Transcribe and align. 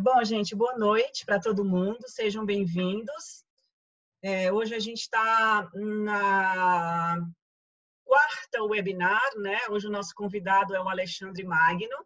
bom, 0.00 0.24
gente, 0.24 0.54
boa 0.54 0.78
noite 0.78 1.26
para 1.26 1.38
todo 1.38 1.64
mundo, 1.64 1.98
sejam 2.06 2.44
bem-vindos. 2.44 3.44
É, 4.22 4.50
hoje 4.50 4.74
a 4.74 4.78
gente 4.78 5.00
está 5.00 5.68
na 5.74 7.18
quarta 8.02 8.62
webinar, 8.62 9.20
né? 9.36 9.58
Hoje 9.68 9.88
o 9.88 9.90
nosso 9.90 10.14
convidado 10.14 10.74
é 10.74 10.80
o 10.80 10.88
Alexandre 10.88 11.44
Magno. 11.44 11.96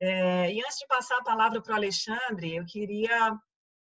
É, 0.00 0.50
e 0.50 0.60
antes 0.60 0.78
de 0.78 0.86
passar 0.86 1.18
a 1.18 1.22
palavra 1.22 1.60
para 1.60 1.72
o 1.72 1.76
Alexandre, 1.76 2.56
eu 2.56 2.64
queria 2.64 3.38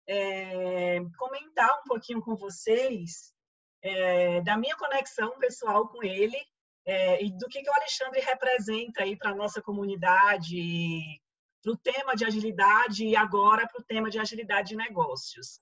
é, 0.08 0.98
comentar 1.16 1.70
um 1.78 1.84
pouquinho 1.84 2.20
com 2.20 2.34
vocês 2.34 3.32
é, 3.80 4.40
da 4.40 4.56
minha 4.56 4.76
conexão 4.76 5.38
pessoal 5.38 5.86
com 5.86 6.02
ele 6.02 6.38
é, 6.84 7.22
e 7.24 7.30
do 7.30 7.46
que, 7.46 7.62
que 7.62 7.70
o 7.70 7.74
Alexandre 7.74 8.20
representa 8.22 9.04
aí 9.04 9.16
para 9.16 9.30
a 9.30 9.36
nossa 9.36 9.62
comunidade, 9.62 11.20
para 11.62 11.72
o 11.72 11.76
tema 11.76 12.14
de 12.14 12.24
agilidade 12.24 13.04
e 13.04 13.16
agora 13.16 13.66
para 13.68 13.80
o 13.80 13.84
tema 13.84 14.10
de 14.10 14.18
agilidade 14.18 14.70
de 14.70 14.76
negócios. 14.76 15.60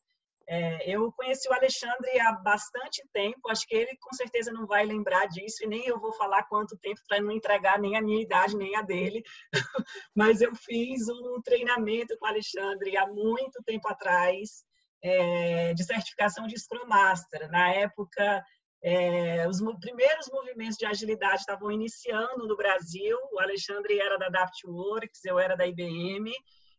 É, 0.51 0.91
eu 0.91 1.13
conheci 1.13 1.47
o 1.47 1.53
Alexandre 1.53 2.19
há 2.21 2.33
bastante 2.33 3.07
tempo, 3.13 3.51
acho 3.51 3.67
que 3.67 3.77
ele 3.77 3.95
com 4.01 4.15
certeza 4.15 4.51
não 4.51 4.67
vai 4.67 4.83
lembrar 4.87 5.27
disso, 5.27 5.63
e 5.63 5.67
nem 5.67 5.87
eu 5.87 6.01
vou 6.01 6.11
falar 6.15 6.45
quanto 6.45 6.79
tempo 6.79 6.99
para 7.07 7.21
não 7.21 7.31
entregar 7.31 7.79
nem 7.79 7.97
a 7.97 8.01
minha 8.01 8.23
idade, 8.23 8.57
nem 8.57 8.75
a 8.75 8.81
dele, 8.81 9.23
mas 10.17 10.41
eu 10.41 10.55
fiz 10.55 11.07
um 11.07 11.43
treinamento 11.43 12.17
com 12.17 12.25
o 12.25 12.29
Alexandre 12.29 12.97
há 12.97 13.07
muito 13.07 13.63
tempo 13.63 13.89
atrás, 13.89 14.65
é, 15.03 15.75
de 15.75 15.85
certificação 15.85 16.47
de 16.47 16.59
Scrum 16.59 16.87
Master. 16.87 17.51
Na 17.51 17.71
época, 17.73 18.43
é, 18.83 19.49
os 19.49 19.59
primeiros 19.81 20.29
movimentos 20.31 20.77
de 20.77 20.87
agilidade 20.87 21.41
estavam 21.41 21.71
iniciando 21.71 22.47
no 22.47 22.57
Brasil. 22.57 23.19
O 23.33 23.41
Alexandre 23.41 23.99
era 23.99 24.17
da 24.17 24.27
Adaptworks, 24.27 25.25
eu 25.25 25.39
era 25.39 25.57
da 25.57 25.67
IBM, 25.67 26.33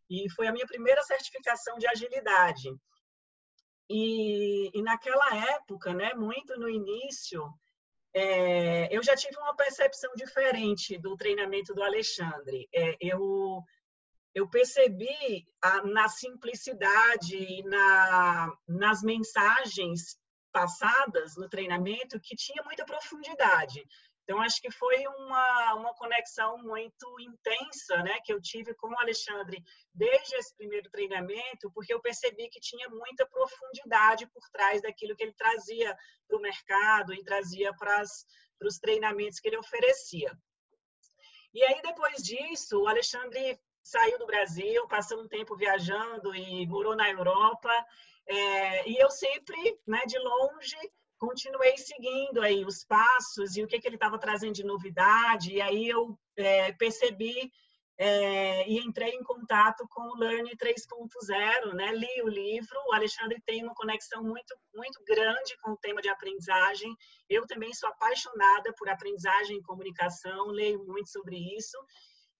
e 0.08 0.30
foi 0.30 0.46
a 0.46 0.52
minha 0.52 0.66
primeira 0.66 1.02
certificação 1.02 1.76
de 1.78 1.86
agilidade. 1.86 2.70
E, 3.88 4.70
e 4.72 4.82
naquela 4.82 5.36
época, 5.54 5.92
né, 5.92 6.14
muito 6.14 6.58
no 6.58 6.68
início, 6.68 7.42
é, 8.14 8.94
eu 8.94 9.02
já 9.02 9.14
tive 9.14 9.36
uma 9.38 9.54
percepção 9.54 10.12
diferente 10.14 10.96
do 10.98 11.16
treinamento 11.16 11.74
do 11.74 11.82
Alexandre. 11.82 12.68
É, 12.72 12.96
eu 13.00 13.62
eu 14.32 14.48
percebi 14.48 15.44
a, 15.60 15.82
na 15.82 16.08
simplicidade, 16.08 17.64
na, 17.64 18.56
nas 18.68 19.02
mensagens 19.02 20.16
passadas 20.52 21.36
no 21.36 21.48
treinamento 21.48 22.20
que 22.20 22.36
tinha 22.36 22.62
muita 22.62 22.84
profundidade. 22.84 23.84
Então, 24.30 24.40
acho 24.42 24.60
que 24.60 24.70
foi 24.70 25.04
uma, 25.08 25.74
uma 25.74 25.94
conexão 25.94 26.56
muito 26.58 27.18
intensa 27.18 27.96
né, 28.04 28.20
que 28.24 28.32
eu 28.32 28.40
tive 28.40 28.72
com 28.74 28.88
o 28.88 29.00
Alexandre 29.00 29.60
desde 29.92 30.36
esse 30.36 30.54
primeiro 30.56 30.88
treinamento, 30.88 31.70
porque 31.74 31.92
eu 31.92 32.00
percebi 32.00 32.48
que 32.48 32.60
tinha 32.60 32.88
muita 32.88 33.26
profundidade 33.26 34.28
por 34.28 34.42
trás 34.52 34.80
daquilo 34.82 35.16
que 35.16 35.24
ele 35.24 35.34
trazia 35.34 35.96
para 36.28 36.36
o 36.38 36.40
mercado 36.40 37.12
e 37.12 37.24
trazia 37.24 37.74
para 37.74 38.02
os 38.62 38.78
treinamentos 38.78 39.40
que 39.40 39.48
ele 39.48 39.58
oferecia. 39.58 40.32
E 41.52 41.64
aí, 41.64 41.82
depois 41.82 42.22
disso, 42.22 42.80
o 42.80 42.86
Alexandre 42.86 43.58
saiu 43.82 44.16
do 44.18 44.26
Brasil, 44.26 44.86
passou 44.86 45.20
um 45.20 45.28
tempo 45.28 45.56
viajando 45.56 46.34
e 46.36 46.66
morou 46.68 46.94
na 46.94 47.10
Europa. 47.10 47.70
É, 48.30 48.88
e 48.88 48.96
eu 48.96 49.10
sempre, 49.10 49.56
né, 49.86 50.00
de 50.06 50.16
longe, 50.18 50.76
continuei 51.18 51.76
seguindo 51.76 52.40
aí 52.40 52.64
os 52.64 52.84
passos 52.84 53.56
e 53.56 53.62
o 53.62 53.66
que, 53.66 53.80
que 53.80 53.88
ele 53.88 53.96
estava 53.96 54.18
trazendo 54.18 54.54
de 54.54 54.64
novidade. 54.64 55.54
E 55.54 55.60
aí 55.60 55.88
eu 55.88 56.16
é, 56.36 56.72
percebi 56.72 57.50
é, 57.98 58.66
e 58.66 58.78
entrei 58.78 59.10
em 59.10 59.22
contato 59.22 59.86
com 59.90 60.00
o 60.00 60.16
Learn 60.16 60.48
3.0, 60.56 61.74
né? 61.74 61.92
Li 61.92 62.22
o 62.22 62.28
livro. 62.28 62.78
O 62.88 62.94
Alexandre 62.94 63.38
tem 63.44 63.62
uma 63.62 63.74
conexão 63.74 64.22
muito, 64.22 64.56
muito 64.74 65.02
grande 65.04 65.54
com 65.60 65.72
o 65.72 65.76
tema 65.76 66.00
de 66.00 66.08
aprendizagem. 66.08 66.96
Eu 67.28 67.46
também 67.46 67.74
sou 67.74 67.88
apaixonada 67.90 68.72
por 68.78 68.88
aprendizagem 68.88 69.58
e 69.58 69.62
comunicação, 69.62 70.46
leio 70.46 70.82
muito 70.86 71.10
sobre 71.10 71.36
isso. 71.54 71.76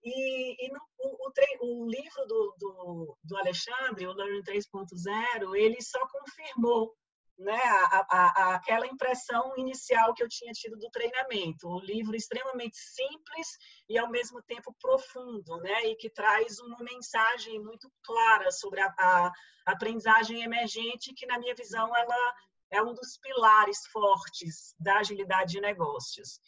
E, 0.02 0.66
e 0.66 0.72
no, 0.72 0.80
o, 0.98 1.28
o, 1.28 1.82
o, 1.82 1.90
livro 1.90 2.26
do, 2.26 2.54
do, 2.58 3.18
do, 3.22 3.36
Alexandre, 3.36 4.06
o 4.06 4.12
Learning 4.12 4.42
3.0, 4.42 5.54
ele 5.54 5.80
só 5.82 6.00
confirmou 6.08 6.94
né, 7.40 7.60
a, 7.62 8.06
a, 8.10 8.54
aquela 8.54 8.86
impressão 8.86 9.54
inicial 9.56 10.14
que 10.14 10.22
eu 10.22 10.28
tinha 10.28 10.52
tido 10.52 10.76
do 10.78 10.90
treinamento. 10.90 11.68
O 11.68 11.80
livro 11.80 12.14
extremamente 12.14 12.76
simples 12.76 13.48
e, 13.88 13.98
ao 13.98 14.10
mesmo 14.10 14.42
tempo, 14.42 14.74
profundo, 14.80 15.56
né, 15.58 15.86
e 15.86 15.96
que 15.96 16.10
traz 16.10 16.58
uma 16.60 16.78
mensagem 16.80 17.58
muito 17.60 17.90
clara 18.02 18.50
sobre 18.50 18.80
a, 18.80 18.94
a 18.98 19.32
aprendizagem 19.66 20.42
emergente, 20.42 21.14
que, 21.14 21.26
na 21.26 21.38
minha 21.38 21.54
visão, 21.54 21.94
ela 21.96 22.34
é 22.70 22.82
um 22.82 22.94
dos 22.94 23.18
pilares 23.18 23.86
fortes 23.90 24.74
da 24.78 24.98
agilidade 24.98 25.52
de 25.52 25.60
negócios. 25.60 26.40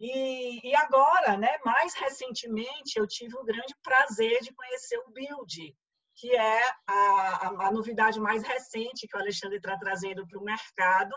E, 0.00 0.66
e, 0.66 0.74
agora, 0.76 1.36
né, 1.36 1.58
mais 1.62 1.92
recentemente, 1.92 2.96
eu 2.96 3.06
tive 3.06 3.36
o 3.36 3.44
grande 3.44 3.74
prazer 3.82 4.40
de 4.40 4.52
conhecer 4.54 4.98
o 4.98 5.10
Build, 5.10 5.76
que 6.16 6.34
é 6.34 6.62
a, 6.86 6.92
a, 6.94 7.66
a 7.66 7.70
novidade 7.70 8.18
mais 8.18 8.42
recente 8.42 9.06
que 9.06 9.16
o 9.16 9.20
Alexandre 9.20 9.58
está 9.58 9.76
trazendo 9.76 10.26
para 10.26 10.38
o 10.38 10.44
mercado, 10.44 11.14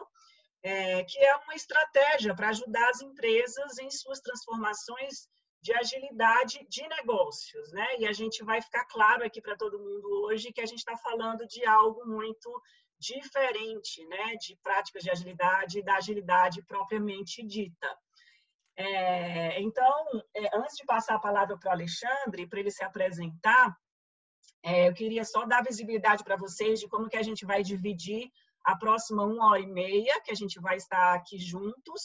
é, 0.61 1.03
que 1.05 1.17
é 1.17 1.35
uma 1.37 1.55
estratégia 1.55 2.35
para 2.35 2.49
ajudar 2.49 2.89
as 2.89 3.01
empresas 3.01 3.77
em 3.79 3.89
suas 3.89 4.19
transformações 4.19 5.29
de 5.61 5.73
agilidade 5.73 6.65
de 6.67 6.85
negócios, 6.89 7.71
né? 7.71 7.87
E 7.99 8.05
a 8.05 8.11
gente 8.11 8.43
vai 8.43 8.61
ficar 8.61 8.85
claro 8.85 9.25
aqui 9.25 9.41
para 9.41 9.55
todo 9.55 9.79
mundo 9.79 10.25
hoje 10.25 10.51
que 10.51 10.59
a 10.59 10.65
gente 10.65 10.79
está 10.79 10.97
falando 10.97 11.47
de 11.47 11.65
algo 11.65 12.05
muito 12.05 12.61
diferente, 12.99 14.05
né? 14.07 14.35
De 14.41 14.57
práticas 14.61 15.03
de 15.03 15.09
agilidade 15.09 15.81
da 15.81 15.95
agilidade 15.95 16.61
propriamente 16.63 17.41
dita. 17.45 17.97
É, 18.75 19.61
então, 19.61 19.93
é, 20.35 20.57
antes 20.57 20.75
de 20.75 20.85
passar 20.85 21.15
a 21.15 21.19
palavra 21.19 21.57
para 21.57 21.69
o 21.69 21.73
Alexandre, 21.73 22.47
para 22.47 22.59
ele 22.59 22.71
se 22.71 22.83
apresentar, 22.83 23.75
é, 24.63 24.87
eu 24.87 24.93
queria 24.93 25.23
só 25.23 25.45
dar 25.45 25.63
visibilidade 25.63 26.23
para 26.23 26.37
vocês 26.37 26.79
de 26.79 26.87
como 26.87 27.09
que 27.09 27.17
a 27.17 27.23
gente 27.23 27.45
vai 27.45 27.61
dividir 27.61 28.31
a 28.63 28.75
próxima 28.75 29.23
uma 29.23 29.51
hora 29.51 29.59
e 29.59 29.67
meia, 29.67 30.21
que 30.21 30.31
a 30.31 30.35
gente 30.35 30.59
vai 30.59 30.77
estar 30.77 31.13
aqui 31.13 31.37
juntos. 31.37 32.01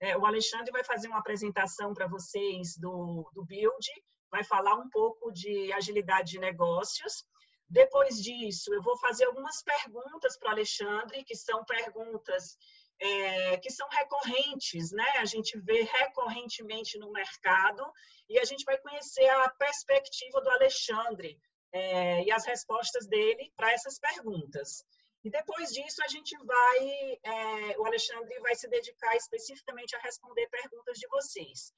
É, 0.00 0.16
o 0.16 0.26
Alexandre 0.26 0.72
vai 0.72 0.82
fazer 0.82 1.08
uma 1.08 1.18
apresentação 1.18 1.94
para 1.94 2.08
vocês 2.08 2.76
do, 2.76 3.30
do 3.32 3.44
Build, 3.44 3.86
vai 4.30 4.42
falar 4.42 4.74
um 4.74 4.88
pouco 4.90 5.30
de 5.32 5.72
agilidade 5.72 6.32
de 6.32 6.38
negócios. 6.38 7.24
Depois 7.68 8.20
disso, 8.20 8.74
eu 8.74 8.82
vou 8.82 8.96
fazer 8.98 9.26
algumas 9.26 9.62
perguntas 9.62 10.36
para 10.36 10.48
o 10.48 10.52
Alexandre, 10.52 11.24
que 11.24 11.36
são 11.36 11.64
perguntas 11.64 12.56
é, 13.00 13.56
que 13.56 13.70
são 13.70 13.88
recorrentes, 13.88 14.92
né? 14.92 15.10
A 15.16 15.24
gente 15.24 15.58
vê 15.58 15.82
recorrentemente 15.82 16.98
no 16.98 17.10
mercado 17.10 17.82
e 18.28 18.38
a 18.38 18.44
gente 18.44 18.64
vai 18.64 18.76
conhecer 18.78 19.26
a 19.28 19.48
perspectiva 19.50 20.40
do 20.40 20.50
Alexandre 20.50 21.40
é, 21.72 22.22
e 22.24 22.30
as 22.30 22.44
respostas 22.44 23.06
dele 23.06 23.50
para 23.56 23.72
essas 23.72 23.98
perguntas. 23.98 24.84
E 25.24 25.30
depois 25.30 25.70
disso 25.70 26.02
a 26.02 26.08
gente 26.08 26.36
vai, 26.44 27.18
é, 27.22 27.78
o 27.78 27.86
Alexandre 27.86 28.38
vai 28.40 28.54
se 28.54 28.68
dedicar 28.68 29.16
especificamente 29.16 29.96
a 29.96 30.00
responder 30.00 30.48
perguntas 30.48 30.98
de 30.98 31.06
vocês. 31.08 31.72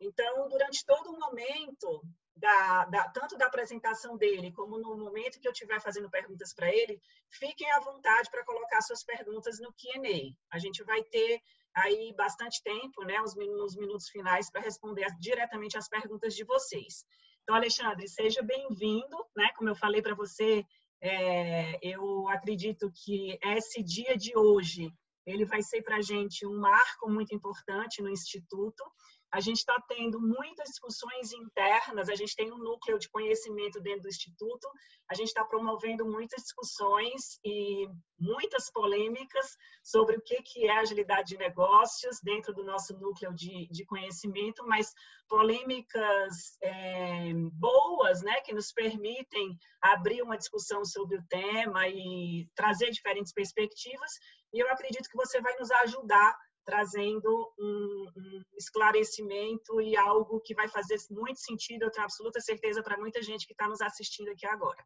Então, 0.00 0.48
durante 0.48 0.84
todo 0.84 1.10
o 1.10 1.18
momento, 1.18 2.02
da, 2.36 2.84
da, 2.86 3.08
tanto 3.10 3.36
da 3.36 3.46
apresentação 3.46 4.16
dele, 4.16 4.52
como 4.52 4.78
no 4.78 4.96
momento 4.96 5.40
que 5.40 5.46
eu 5.46 5.52
estiver 5.52 5.80
fazendo 5.80 6.10
perguntas 6.10 6.52
para 6.54 6.72
ele, 6.72 7.00
fiquem 7.30 7.70
à 7.72 7.80
vontade 7.80 8.30
para 8.30 8.44
colocar 8.44 8.80
suas 8.80 9.04
perguntas 9.04 9.60
no 9.60 9.72
Q&A. 9.72 10.34
A 10.54 10.58
gente 10.58 10.82
vai 10.82 11.02
ter 11.04 11.40
aí 11.74 12.12
bastante 12.16 12.62
tempo, 12.62 13.04
né, 13.04 13.20
os, 13.20 13.34
nos 13.34 13.76
minutos 13.76 14.08
finais, 14.08 14.50
para 14.50 14.60
responder 14.60 15.06
diretamente 15.18 15.76
às 15.76 15.88
perguntas 15.88 16.34
de 16.34 16.44
vocês. 16.44 17.04
Então, 17.42 17.54
Alexandre, 17.54 18.08
seja 18.08 18.42
bem-vindo, 18.42 19.16
né, 19.36 19.50
como 19.56 19.70
eu 19.70 19.74
falei 19.74 20.00
para 20.00 20.14
você, 20.14 20.64
é, 21.00 21.78
eu 21.82 22.28
acredito 22.28 22.92
que 22.94 23.38
esse 23.42 23.82
dia 23.82 24.16
de 24.16 24.36
hoje, 24.36 24.92
ele 25.26 25.44
vai 25.44 25.62
ser 25.62 25.82
para 25.82 25.96
a 25.96 26.02
gente 26.02 26.46
um 26.46 26.58
marco 26.58 27.10
muito 27.10 27.34
importante 27.34 28.00
no 28.00 28.08
Instituto, 28.08 28.84
a 29.32 29.40
gente 29.40 29.58
está 29.58 29.74
tendo 29.88 30.20
muitas 30.20 30.68
discussões 30.68 31.32
internas, 31.32 32.10
a 32.10 32.14
gente 32.14 32.36
tem 32.36 32.52
um 32.52 32.58
núcleo 32.58 32.98
de 32.98 33.08
conhecimento 33.08 33.80
dentro 33.80 34.02
do 34.02 34.08
Instituto, 34.08 34.68
a 35.10 35.14
gente 35.14 35.28
está 35.28 35.42
promovendo 35.42 36.04
muitas 36.04 36.42
discussões 36.42 37.38
e 37.42 37.88
muitas 38.20 38.70
polêmicas 38.70 39.56
sobre 39.82 40.16
o 40.16 40.20
que, 40.20 40.42
que 40.42 40.66
é 40.66 40.78
agilidade 40.78 41.30
de 41.30 41.38
negócios 41.38 42.20
dentro 42.22 42.52
do 42.52 42.62
nosso 42.62 42.94
núcleo 42.98 43.32
de, 43.32 43.66
de 43.68 43.86
conhecimento, 43.86 44.66
mas 44.66 44.92
polêmicas 45.26 46.58
é, 46.62 47.32
boas, 47.54 48.20
né, 48.20 48.38
que 48.42 48.52
nos 48.52 48.70
permitem 48.70 49.56
abrir 49.80 50.20
uma 50.20 50.36
discussão 50.36 50.84
sobre 50.84 51.16
o 51.16 51.24
tema 51.26 51.88
e 51.88 52.46
trazer 52.54 52.90
diferentes 52.90 53.32
perspectivas, 53.32 54.12
e 54.52 54.60
eu 54.60 54.70
acredito 54.70 55.08
que 55.08 55.16
você 55.16 55.40
vai 55.40 55.56
nos 55.58 55.70
ajudar 55.70 56.36
trazendo 56.64 57.52
um, 57.58 58.12
um, 58.16 58.42
esclarecimento 58.56 59.80
e 59.80 59.96
algo 59.96 60.40
que 60.40 60.54
vai 60.54 60.68
fazer 60.68 60.96
muito 61.10 61.40
sentido, 61.40 61.84
eu 61.84 61.90
tenho 61.90 62.04
absoluta 62.04 62.40
certeza, 62.40 62.82
para 62.82 62.98
muita 62.98 63.22
gente 63.22 63.46
que 63.46 63.52
está 63.52 63.68
nos 63.68 63.80
assistindo 63.80 64.28
aqui 64.30 64.46
agora. 64.46 64.84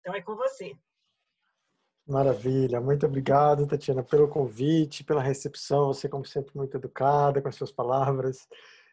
Então 0.00 0.14
é 0.14 0.22
com 0.22 0.34
você. 0.34 0.74
Maravilha, 2.06 2.80
muito 2.80 3.06
obrigado, 3.06 3.66
Tatiana, 3.66 4.02
pelo 4.02 4.28
convite, 4.28 5.04
pela 5.04 5.22
recepção. 5.22 5.92
Você, 5.92 6.08
como 6.08 6.24
sempre, 6.24 6.56
muito 6.56 6.76
educada 6.76 7.40
com 7.40 7.48
as 7.48 7.54
suas 7.54 7.70
palavras. 7.70 8.48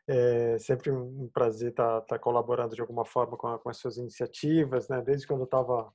É 0.08 0.58
sempre 0.60 0.92
um 0.92 1.28
prazer 1.30 1.72
estar, 1.72 2.00
estar 2.00 2.20
colaborando 2.20 2.76
de 2.76 2.82
alguma 2.82 3.04
forma 3.04 3.36
com, 3.36 3.58
com 3.58 3.70
as 3.70 3.78
suas 3.78 3.98
iniciativas, 3.98 4.88
né? 4.88 5.02
Desde 5.02 5.26
quando 5.26 5.42
eu 5.42 5.46
estava 5.46 5.92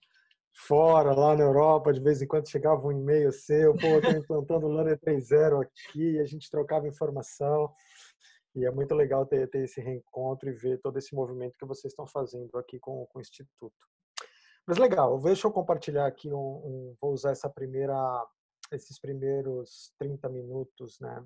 fora, 0.52 1.14
lá 1.14 1.34
na 1.34 1.42
Europa, 1.42 1.92
de 1.92 2.00
vez 2.00 2.20
em 2.20 2.26
quando 2.26 2.48
chegava 2.48 2.86
um 2.86 2.92
e-mail 2.92 3.32
seu, 3.32 3.72
pô, 3.72 3.86
estou 3.98 4.12
implantando 4.12 4.66
o 4.66 4.72
LANE 4.72 4.96
3.0 4.96 5.62
aqui, 5.62 6.18
a 6.18 6.24
gente 6.24 6.50
trocava 6.50 6.86
informação. 6.86 7.74
E 8.54 8.66
é 8.66 8.70
muito 8.70 8.94
legal 8.94 9.24
ter, 9.24 9.48
ter 9.48 9.64
esse 9.64 9.80
reencontro 9.80 10.48
e 10.48 10.52
ver 10.52 10.78
todo 10.80 10.98
esse 10.98 11.14
movimento 11.14 11.56
que 11.58 11.64
vocês 11.64 11.92
estão 11.92 12.06
fazendo 12.06 12.58
aqui 12.58 12.78
com, 12.78 13.06
com 13.06 13.18
o 13.18 13.22
Instituto. 13.22 13.74
Mas 14.66 14.76
legal, 14.76 15.18
deixa 15.20 15.46
eu 15.46 15.52
compartilhar 15.52 16.06
aqui 16.06 16.32
um, 16.32 16.36
um, 16.36 16.96
vou 17.00 17.12
usar 17.12 17.30
essa 17.30 17.48
primeira, 17.48 17.96
esses 18.70 18.98
primeiros 19.00 19.92
30 19.98 20.28
minutos, 20.28 21.00
né, 21.00 21.24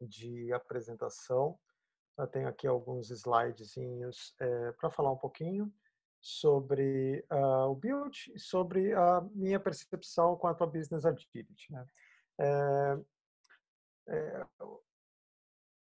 de 0.00 0.52
apresentação. 0.52 1.56
Eu 2.18 2.26
tenho 2.26 2.48
aqui 2.48 2.66
alguns 2.66 3.10
slidezinhos 3.10 4.34
é, 4.40 4.72
para 4.72 4.90
falar 4.90 5.12
um 5.12 5.16
pouquinho 5.16 5.72
sobre 6.20 7.24
uh, 7.30 7.70
o 7.70 7.74
build 7.74 8.32
e 8.34 8.38
sobre 8.38 8.92
a 8.94 9.20
minha 9.34 9.60
percepção 9.60 10.36
quanto 10.36 10.64
a 10.64 10.66
business 10.66 11.04
agility. 11.04 11.70
Né? 11.70 11.86
É, 12.40 12.98
é, 14.08 14.46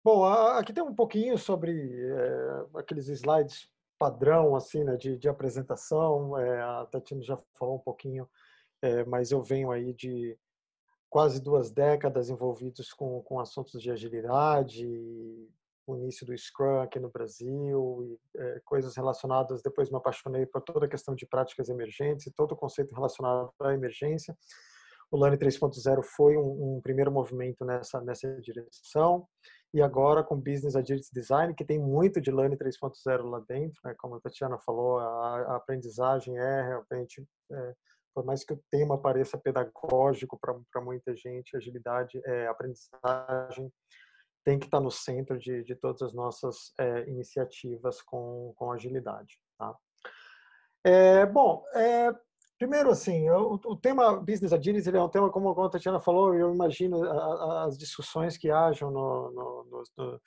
bom, 0.04 0.24
aqui 0.24 0.72
tem 0.72 0.82
um 0.82 0.94
pouquinho 0.94 1.38
sobre 1.38 1.72
é, 1.72 2.66
aqueles 2.78 3.08
slides 3.08 3.70
padrão 3.98 4.54
assim, 4.54 4.84
né, 4.84 4.96
de, 4.96 5.18
de 5.18 5.28
apresentação. 5.28 6.38
É, 6.38 6.62
a 6.62 6.86
Tatiana 6.86 7.22
já 7.22 7.38
falou 7.54 7.76
um 7.76 7.80
pouquinho, 7.80 8.28
é, 8.80 9.04
mas 9.04 9.30
eu 9.30 9.42
venho 9.42 9.70
aí 9.70 9.92
de 9.92 10.38
quase 11.10 11.40
duas 11.42 11.70
décadas 11.70 12.30
envolvidos 12.30 12.92
com, 12.92 13.22
com 13.22 13.40
assuntos 13.40 13.82
de 13.82 13.90
agilidade, 13.90 14.86
o 15.92 15.96
início 15.96 16.26
do 16.26 16.36
Scrum 16.36 16.80
aqui 16.80 17.00
no 17.00 17.10
Brasil 17.10 18.02
e 18.04 18.40
é, 18.40 18.60
coisas 18.64 18.96
relacionadas. 18.96 19.62
Depois 19.62 19.90
me 19.90 19.96
apaixonei 19.96 20.44
por 20.46 20.60
toda 20.62 20.86
a 20.86 20.88
questão 20.88 21.14
de 21.14 21.26
práticas 21.26 21.68
emergentes 21.68 22.26
e 22.26 22.32
todo 22.32 22.52
o 22.52 22.56
conceito 22.56 22.94
relacionado 22.94 23.50
à 23.60 23.72
emergência. 23.72 24.36
O 25.10 25.16
LANE 25.16 25.38
3.0 25.38 26.02
foi 26.02 26.36
um, 26.36 26.76
um, 26.76 26.80
primeiro 26.82 27.10
movimento 27.10 27.64
nessa 27.64 28.00
nessa 28.02 28.28
direção 28.42 29.26
e 29.72 29.80
agora 29.80 30.22
com 30.22 30.36
Business 30.36 30.76
Agility 30.76 31.08
Design, 31.12 31.54
que 31.54 31.64
tem 31.64 31.78
muito 31.78 32.20
de 32.20 32.30
LANE 32.30 32.56
3.0 32.56 33.22
lá 33.24 33.42
dentro, 33.48 33.80
né? 33.84 33.94
como 33.98 34.16
a 34.16 34.20
Tatiana 34.20 34.58
falou, 34.58 34.98
a, 34.98 35.40
a 35.52 35.56
aprendizagem 35.56 36.38
é 36.38 36.62
realmente, 36.62 37.26
é, 37.52 37.74
por 38.14 38.24
mais 38.24 38.44
que 38.44 38.52
o 38.52 38.62
tema 38.70 39.00
pareça 39.00 39.38
pedagógico 39.38 40.38
para 40.38 40.80
muita 40.82 41.14
gente, 41.14 41.56
agilidade 41.56 42.20
é 42.24 42.46
aprendizagem, 42.46 43.70
tem 44.48 44.58
que 44.58 44.64
estar 44.64 44.80
no 44.80 44.90
centro 44.90 45.38
de, 45.38 45.62
de 45.62 45.74
todas 45.76 46.00
as 46.00 46.14
nossas 46.14 46.72
é, 46.80 47.06
iniciativas 47.06 48.00
com, 48.00 48.54
com 48.56 48.72
agilidade. 48.72 49.38
Tá? 49.58 49.76
É, 50.82 51.26
bom, 51.26 51.62
é, 51.74 52.10
primeiro 52.56 52.90
assim, 52.90 53.28
o, 53.28 53.60
o, 53.62 53.76
tema 53.76 54.16
Business 54.16 54.54
Agility 54.54 54.88
é 54.88 55.02
um 55.02 55.08
tema, 55.10 55.30
como 55.30 55.50
a 55.50 55.68
Tatiana 55.68 56.00
falou, 56.00 56.34
eu 56.34 56.50
imagino 56.50 57.04
a, 57.04 57.64
as 57.64 57.76
discussões 57.76 58.38
que 58.38 58.50
hajam 58.50 58.90
no, 58.90 59.30
no, 59.32 59.84
no, 59.98 60.20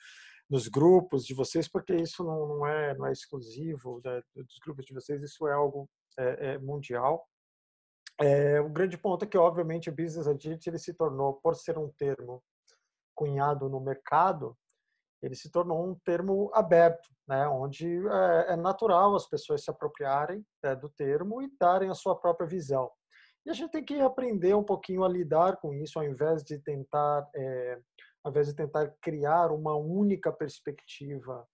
nos 0.48 0.68
grupos 0.68 1.26
de 1.26 1.34
vocês, 1.34 1.66
porque 1.66 1.96
isso 1.96 2.22
não, 2.22 2.46
não, 2.46 2.66
é, 2.68 2.94
não 2.96 3.06
é 3.08 3.10
exclusivo 3.10 4.00
né, 4.04 4.22
dos 4.36 4.58
grupos 4.64 4.84
de 4.84 4.94
vocês, 4.94 5.20
isso 5.20 5.48
é 5.48 5.52
algo 5.52 5.90
é, 6.16 6.52
é 6.52 6.58
mundial. 6.58 7.26
É, 8.20 8.60
o 8.60 8.68
grande 8.68 8.96
ponto 8.96 9.24
é 9.24 9.26
que, 9.26 9.36
obviamente, 9.36 9.90
o 9.90 9.92
Business 9.92 10.28
Agility 10.28 10.70
ele 10.70 10.78
se 10.78 10.94
tornou, 10.94 11.40
por 11.42 11.56
ser 11.56 11.76
um 11.76 11.88
termo 11.98 12.40
cunhado 13.14 13.68
no 13.68 13.80
mercado, 13.80 14.56
ele 15.22 15.36
se 15.36 15.50
tornou 15.50 15.88
um 15.88 15.94
termo 16.04 16.50
aberto, 16.52 17.08
né, 17.28 17.46
onde 17.46 17.86
é, 17.86 18.52
é 18.52 18.56
natural 18.56 19.14
as 19.14 19.28
pessoas 19.28 19.62
se 19.62 19.70
apropriarem 19.70 20.44
é, 20.64 20.74
do 20.74 20.88
termo 20.88 21.40
e 21.40 21.50
darem 21.60 21.90
a 21.90 21.94
sua 21.94 22.18
própria 22.18 22.46
visão. 22.46 22.90
E 23.46 23.50
a 23.50 23.52
gente 23.52 23.70
tem 23.70 23.84
que 23.84 24.00
aprender 24.00 24.54
um 24.54 24.64
pouquinho 24.64 25.04
a 25.04 25.08
lidar 25.08 25.56
com 25.58 25.72
isso, 25.72 25.98
ao 25.98 26.04
invés 26.04 26.42
de 26.42 26.58
tentar, 26.58 27.28
é, 27.34 27.78
ao 28.24 28.30
invés 28.30 28.48
de 28.48 28.54
tentar 28.54 28.92
criar 29.00 29.52
uma 29.52 29.76
única 29.76 30.32
perspectiva 30.32 31.46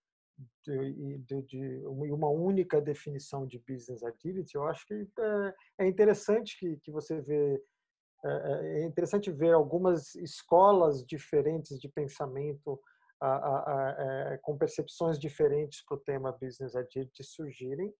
de, 0.64 1.18
de, 1.18 1.42
de, 1.42 1.86
uma 1.86 2.28
única 2.28 2.80
definição 2.80 3.46
de 3.46 3.58
business 3.66 4.02
agility. 4.02 4.54
Eu 4.54 4.66
acho 4.66 4.86
que 4.86 4.94
é, 4.94 5.54
é 5.80 5.88
interessante 5.88 6.58
que, 6.58 6.76
que 6.78 6.90
você 6.90 7.20
vê 7.20 7.60
é, 8.24 8.28
é, 8.28 8.82
é 8.82 8.84
interessante 8.84 9.30
ver 9.30 9.52
algumas 9.52 10.14
escolas 10.16 11.04
diferentes 11.04 11.78
de 11.78 11.88
pensamento 11.88 12.80
a, 13.20 13.28
a, 13.28 13.58
a, 13.58 13.96
é, 14.32 14.38
com 14.38 14.56
percepções 14.56 15.18
diferentes 15.18 15.84
para 15.84 15.96
o 15.96 16.00
tema 16.00 16.32
Business 16.32 16.74
Agility 16.74 17.22
surgirem. 17.24 17.92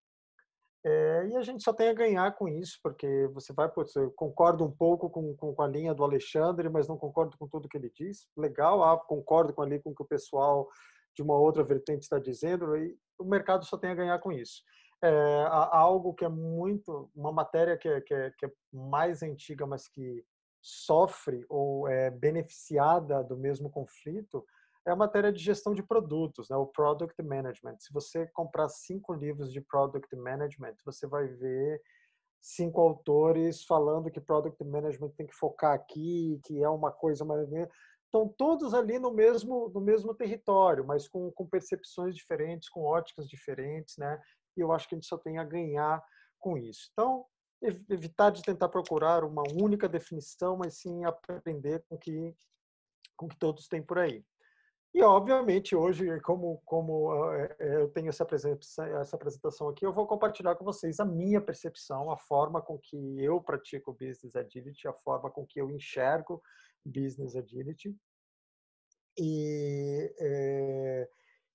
É, 0.84 1.26
e 1.28 1.36
a 1.36 1.42
gente 1.42 1.62
só 1.62 1.72
tem 1.72 1.88
a 1.88 1.94
ganhar 1.94 2.30
com 2.36 2.48
isso, 2.48 2.78
porque 2.82 3.28
você 3.34 3.52
vai, 3.52 3.68
putz, 3.68 3.94
eu 3.96 4.12
concordo 4.12 4.64
um 4.64 4.70
pouco 4.70 5.10
com, 5.10 5.34
com, 5.34 5.52
com, 5.52 5.62
a 5.62 5.66
linha 5.66 5.92
do 5.92 6.04
Alexandre, 6.04 6.68
mas 6.68 6.86
não 6.86 6.96
concordo 6.96 7.36
com 7.36 7.48
tudo 7.48 7.68
que 7.68 7.76
ele 7.76 7.90
diz. 7.94 8.28
Legal, 8.36 8.82
ah, 8.84 8.96
concordo 8.96 9.52
com 9.52 9.62
ali 9.62 9.80
com 9.80 9.90
o 9.90 9.94
que 9.94 10.02
o 10.02 10.06
pessoal 10.06 10.68
de 11.16 11.22
uma 11.22 11.36
outra 11.36 11.64
vertente 11.64 12.02
está 12.02 12.18
dizendo, 12.18 12.76
e 12.76 12.96
o 13.18 13.24
mercado 13.24 13.64
só 13.64 13.76
tem 13.76 13.90
a 13.90 13.94
ganhar 13.94 14.18
com 14.20 14.30
isso 14.30 14.62
é, 15.02 15.44
algo 15.48 16.14
que 16.14 16.24
é 16.24 16.28
muito 16.28 17.10
uma 17.14 17.30
matéria 17.30 17.76
que 17.76 17.88
é, 17.88 18.00
que 18.00 18.14
é, 18.14 18.30
que 18.36 18.46
é 18.46 18.52
mais 18.72 19.22
antiga, 19.22 19.66
mas 19.66 19.86
que 19.88 20.24
sofre 20.60 21.44
ou 21.48 21.86
é 21.88 22.10
beneficiada 22.10 23.22
do 23.22 23.36
mesmo 23.36 23.70
conflito 23.70 24.44
é 24.86 24.90
a 24.90 24.96
matéria 24.96 25.32
de 25.32 25.38
gestão 25.38 25.74
de 25.74 25.82
produtos, 25.82 26.48
né? 26.48 26.56
o 26.56 26.66
Product 26.66 27.22
Management. 27.22 27.76
Se 27.78 27.92
você 27.92 28.26
comprar 28.28 28.68
cinco 28.68 29.12
livros 29.12 29.52
de 29.52 29.60
Product 29.60 30.14
Management, 30.16 30.76
você 30.84 31.06
vai 31.06 31.26
ver 31.26 31.80
cinco 32.40 32.80
autores 32.80 33.64
falando 33.64 34.10
que 34.10 34.20
Product 34.20 34.62
Management 34.64 35.10
tem 35.10 35.26
que 35.26 35.34
focar 35.34 35.74
aqui, 35.74 36.40
que 36.44 36.62
é 36.62 36.68
uma 36.68 36.90
coisa 36.90 37.24
mais 37.24 37.48
estão 38.08 38.26
todos 38.26 38.72
ali 38.72 38.98
no 38.98 39.12
mesmo 39.12 39.68
no 39.68 39.80
mesmo 39.80 40.14
território, 40.14 40.84
mas 40.84 41.06
com, 41.06 41.30
com 41.30 41.46
percepções 41.46 42.16
diferentes, 42.16 42.68
com 42.68 42.82
óticas 42.82 43.28
diferentes, 43.28 43.96
né? 43.98 44.18
E 44.58 44.62
eu 44.62 44.72
acho 44.72 44.88
que 44.88 44.94
a 44.94 44.98
gente 44.98 45.08
só 45.08 45.16
tem 45.16 45.38
a 45.38 45.44
ganhar 45.44 46.02
com 46.38 46.56
isso. 46.56 46.88
Então, 46.92 47.24
evitar 47.62 48.30
de 48.30 48.42
tentar 48.42 48.68
procurar 48.68 49.24
uma 49.24 49.42
única 49.54 49.88
definição, 49.88 50.56
mas 50.56 50.78
sim 50.78 51.04
aprender 51.04 51.84
com 51.88 51.96
que 51.96 52.34
com 53.16 53.26
que 53.26 53.36
todos 53.36 53.66
têm 53.66 53.82
por 53.82 53.98
aí. 53.98 54.24
E 54.94 55.02
obviamente 55.02 55.76
hoje, 55.76 56.20
como 56.20 56.62
como 56.64 57.32
eh, 57.34 57.56
eh, 57.58 57.82
eu 57.82 57.88
tenho 57.90 58.08
essa 58.08 58.22
apresentação, 58.22 58.84
essa 59.00 59.16
apresentação 59.16 59.68
aqui, 59.68 59.84
eu 59.84 59.92
vou 59.92 60.06
compartilhar 60.06 60.54
com 60.54 60.64
vocês 60.64 60.98
a 60.98 61.04
minha 61.04 61.40
percepção, 61.40 62.10
a 62.10 62.16
forma 62.16 62.62
com 62.62 62.78
que 62.78 62.96
eu 63.22 63.40
pratico 63.40 63.92
business 63.92 64.34
agility, 64.34 64.88
a 64.88 64.92
forma 64.92 65.30
com 65.30 65.46
que 65.46 65.60
eu 65.60 65.70
enxergo 65.70 66.42
business 66.84 67.36
agility. 67.36 67.94
E 69.18 70.14
é, 70.20 71.08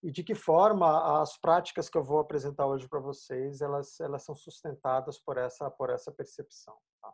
e 0.04 0.12
de 0.12 0.24
que 0.24 0.36
forma 0.36 1.22
as 1.22 1.38
práticas 1.38 1.90
que 1.90 1.98
eu 1.98 2.04
vou 2.04 2.20
apresentar 2.20 2.68
hoje 2.68 2.88
para 2.88 3.00
vocês 3.00 3.62
elas 3.62 4.00
elas 4.02 4.24
são 4.24 4.36
sustentadas 4.36 5.18
por 5.18 5.38
essa 5.38 5.72
por 5.72 5.90
essa 5.90 6.12
percepção. 6.12 6.76
Tá? 7.02 7.14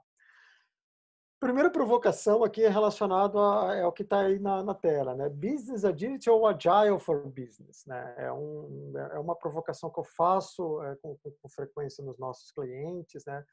Primeira 1.40 1.70
provocação 1.70 2.44
aqui 2.44 2.66
é 2.66 2.68
relacionado 2.68 3.40
a, 3.40 3.74
é 3.74 3.86
o 3.86 3.94
que 3.94 4.04
está 4.04 4.22
aí 4.22 4.40
na, 4.40 4.62
na, 4.62 4.74
tela, 4.74 5.16
né? 5.16 5.30
Business 5.30 5.86
Agility 5.86 6.30
ou 6.30 6.46
Agile 6.46 7.00
for 7.00 7.26
Business, 7.30 7.86
né? 7.86 8.14
É, 8.18 8.32
um, 8.32 8.94
é 9.14 9.20
uma 9.20 9.38
provocação 9.38 9.90
que 9.90 10.00
eu 10.02 10.04
faço 10.04 10.84
é, 10.84 10.98
com, 10.98 11.16
com, 11.24 11.32
com 11.42 11.50
frequência 11.50 12.04
nos 12.04 12.20
nossos 12.20 12.52
clientes, 12.52 13.24
né? 13.26 13.46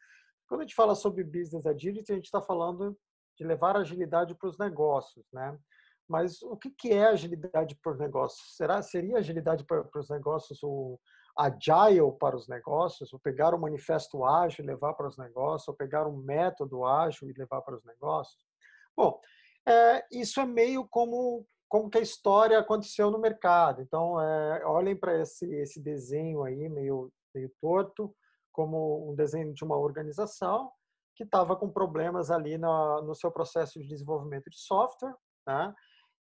Quando 0.49 0.62
a 0.62 0.64
gente 0.64 0.75
fala 0.75 0.97
sobre 0.97 1.23
Business 1.23 1.64
Agility, 1.64 2.11
a 2.11 2.16
gente 2.16 2.25
está 2.25 2.43
falando 2.43 2.97
de 3.38 3.45
levar 3.45 3.76
agilidade 3.76 4.35
para 4.35 4.49
os 4.49 4.59
negócios, 4.59 5.25
né? 5.33 5.57
Mas 6.09 6.41
o 6.43 6.57
que, 6.57 6.71
que 6.71 6.93
é 6.93 7.07
agilidade 7.07 7.77
para 7.77 7.93
os 7.93 7.99
negócios? 7.99 8.57
Será 8.57 8.81
seria 8.83 9.19
agilidade 9.19 9.65
para, 9.65 9.85
para 9.85 10.01
os 10.01 10.09
negócios 10.09 10.63
o 10.63 10.99
agile 11.37 12.13
para 12.19 12.37
os 12.37 12.49
negócios? 12.49 13.13
Ou 13.13 13.19
pegar 13.19 13.55
o 13.55 13.61
manifesto 13.61 14.25
ágil 14.25 14.65
e 14.65 14.67
levar 14.67 14.95
para 14.95 15.09
os 15.09 15.19
negócios? 15.19 15.69
Ou 15.69 15.75
pegar 15.75 16.07
um 16.07 16.17
método 16.17 16.85
ágil 16.85 17.29
e 17.29 17.33
levar 17.33 17.61
para 17.63 17.77
os 17.77 17.85
negócios? 17.85 18.45
Bom, 18.97 19.21
é, 19.69 20.05
isso 20.13 20.41
é 20.41 20.47
meio 20.47 20.87
como 20.89 21.47
como 21.69 21.91
que 21.91 21.99
a 21.99 22.03
história 22.03 22.57
aconteceu 22.61 23.11
no 23.11 23.19
mercado. 23.19 23.83
Então, 23.83 24.21
é, 24.21 24.65
olhem 24.65 24.95
para 24.95 25.21
esse 25.21 25.45
esse 25.57 25.81
desenho 25.81 26.45
aí 26.45 26.69
meio 26.69 27.13
meio 27.35 27.51
torto 27.61 28.15
como 28.53 29.11
um 29.11 29.15
desenho 29.15 29.53
de 29.53 29.65
uma 29.65 29.77
organização 29.77 30.73
que 31.15 31.25
estava 31.25 31.57
com 31.57 31.71
problemas 31.71 32.31
ali 32.31 32.57
no, 32.59 33.03
no 33.03 33.15
seu 33.15 33.31
processo 33.31 33.81
de 33.81 33.89
desenvolvimento 33.89 34.51
de 34.51 34.59
software, 34.59 35.15
né? 35.47 35.75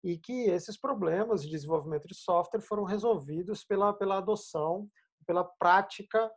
E 0.03 0.19
que 0.19 0.51
esses 0.51 0.77
problemas 0.77 1.43
de 1.43 1.51
desenvolvimento 1.51 2.09
de 2.09 2.15
software 2.15 2.61
foram 2.61 2.85
resolvidos 2.85 3.65
pela, 3.65 3.93
pela 3.93 4.19
adoção, 4.19 4.89
pela 5.27 5.45
prática 5.45 6.31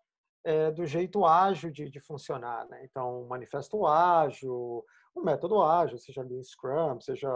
é, 0.43 0.71
do 0.71 0.85
jeito 0.85 1.25
ágil 1.25 1.71
de, 1.71 1.89
de 1.89 1.99
funcionar. 1.99 2.67
Né? 2.69 2.85
Então, 2.85 3.23
um 3.23 3.27
manifesto 3.27 3.85
ágil, 3.87 4.85
um 5.15 5.23
método 5.23 5.61
ágil, 5.61 5.97
seja 5.97 6.21
ali 6.21 6.43
Scrum, 6.43 7.01
seja 7.01 7.29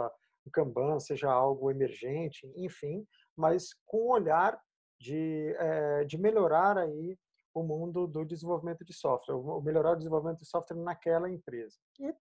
o 0.46 0.50
Kanban, 0.50 1.00
seja 1.00 1.30
algo 1.30 1.70
emergente, 1.70 2.50
enfim, 2.56 3.04
mas 3.36 3.74
com 3.84 3.98
o 3.98 4.12
olhar 4.12 4.58
de, 5.00 5.54
é, 5.58 6.04
de 6.04 6.16
melhorar 6.16 6.78
aí 6.78 7.18
o 7.52 7.62
mundo 7.64 8.06
do 8.06 8.24
desenvolvimento 8.24 8.84
de 8.84 8.92
software, 8.92 9.34
o 9.34 9.60
melhorar 9.60 9.92
o 9.92 9.96
desenvolvimento 9.96 10.38
de 10.38 10.46
software 10.46 10.76
naquela 10.76 11.28
empresa. 11.28 11.76
E 11.98 12.14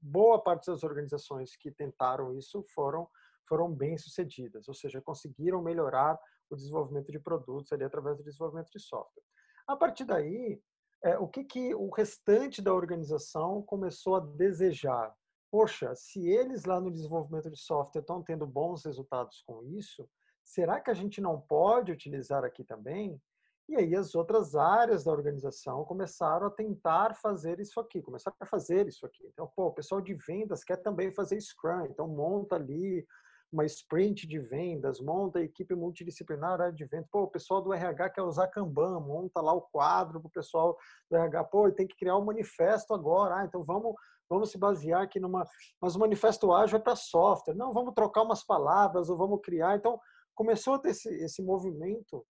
boa 0.00 0.42
parte 0.42 0.66
das 0.66 0.82
organizações 0.82 1.56
que 1.56 1.70
tentaram 1.70 2.36
isso 2.36 2.62
foram 2.74 3.08
foram 3.48 3.72
bem 3.72 3.96
sucedidas, 3.96 4.68
ou 4.68 4.74
seja, 4.74 5.00
conseguiram 5.00 5.62
melhorar 5.62 6.18
o 6.50 6.56
desenvolvimento 6.56 7.10
de 7.10 7.18
produtos 7.18 7.72
ali 7.72 7.84
através 7.84 8.16
do 8.18 8.24
desenvolvimento 8.24 8.70
de 8.70 8.80
software. 8.80 9.24
A 9.66 9.76
partir 9.76 10.04
daí, 10.04 10.60
é, 11.04 11.18
o 11.18 11.28
que, 11.28 11.44
que 11.44 11.74
o 11.74 11.90
restante 11.90 12.60
da 12.60 12.74
organização 12.74 13.62
começou 13.62 14.16
a 14.16 14.20
desejar? 14.20 15.14
Poxa, 15.50 15.94
se 15.94 16.28
eles 16.28 16.64
lá 16.64 16.80
no 16.80 16.90
desenvolvimento 16.90 17.50
de 17.50 17.58
software 17.58 18.00
estão 18.00 18.22
tendo 18.22 18.46
bons 18.46 18.84
resultados 18.84 19.42
com 19.46 19.62
isso, 19.64 20.08
será 20.44 20.80
que 20.80 20.90
a 20.90 20.94
gente 20.94 21.20
não 21.20 21.40
pode 21.40 21.92
utilizar 21.92 22.44
aqui 22.44 22.64
também? 22.64 23.20
E 23.68 23.76
aí 23.76 23.94
as 23.94 24.14
outras 24.14 24.56
áreas 24.56 25.04
da 25.04 25.12
organização 25.12 25.84
começaram 25.84 26.46
a 26.46 26.50
tentar 26.50 27.14
fazer 27.14 27.60
isso 27.60 27.78
aqui, 27.78 28.00
começaram 28.00 28.36
a 28.40 28.46
fazer 28.46 28.88
isso 28.88 29.04
aqui. 29.04 29.26
Então, 29.26 29.46
pô, 29.54 29.66
o 29.66 29.74
pessoal 29.74 30.00
de 30.00 30.14
vendas 30.14 30.64
quer 30.64 30.78
também 30.78 31.12
fazer 31.12 31.38
Scrum, 31.38 31.84
então 31.84 32.08
monta 32.08 32.56
ali 32.56 33.06
uma 33.50 33.64
sprint 33.64 34.26
de 34.26 34.38
vendas, 34.38 35.00
monta 35.00 35.38
a 35.38 35.42
equipe 35.42 35.74
multidisciplinar 35.74 36.72
de 36.72 36.84
vendas. 36.84 37.08
Pô, 37.10 37.22
o 37.22 37.30
pessoal 37.30 37.62
do 37.62 37.72
RH 37.72 38.10
quer 38.10 38.22
usar 38.22 38.48
Kanban, 38.48 39.00
monta 39.00 39.40
lá 39.40 39.52
o 39.52 39.62
quadro 39.62 40.20
para 40.20 40.28
o 40.28 40.32
pessoal 40.32 40.76
do 41.10 41.16
RH. 41.16 41.44
Pô, 41.44 41.70
tem 41.72 41.86
que 41.86 41.96
criar 41.96 42.16
um 42.16 42.24
manifesto 42.24 42.92
agora. 42.92 43.36
Ah, 43.36 43.44
então 43.44 43.64
vamos, 43.64 43.94
vamos 44.28 44.50
se 44.50 44.58
basear 44.58 45.02
aqui 45.02 45.18
numa... 45.18 45.46
Mas 45.80 45.96
o 45.96 45.98
manifesto 45.98 46.52
ágil 46.52 46.78
é 46.78 46.82
para 46.82 46.94
software. 46.94 47.54
Não, 47.54 47.72
vamos 47.72 47.94
trocar 47.94 48.22
umas 48.22 48.44
palavras 48.44 49.08
ou 49.08 49.16
vamos 49.16 49.40
criar. 49.42 49.76
Então, 49.76 49.98
começou 50.34 50.74
a 50.74 50.78
ter 50.78 50.90
esse, 50.90 51.08
esse 51.16 51.42
movimento 51.42 52.24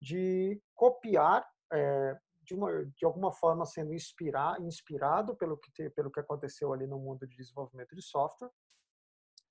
de 0.00 0.60
copiar, 0.74 1.46
é, 1.70 2.16
de, 2.42 2.54
uma, 2.54 2.84
de 2.86 3.04
alguma 3.04 3.30
forma 3.30 3.66
sendo 3.66 3.92
inspirar, 3.92 4.60
inspirado 4.60 5.36
pelo 5.36 5.58
que, 5.58 5.90
pelo 5.90 6.10
que 6.10 6.18
aconteceu 6.18 6.72
ali 6.72 6.86
no 6.86 6.98
mundo 6.98 7.26
de 7.26 7.36
desenvolvimento 7.36 7.94
de 7.94 8.02
software, 8.02 8.50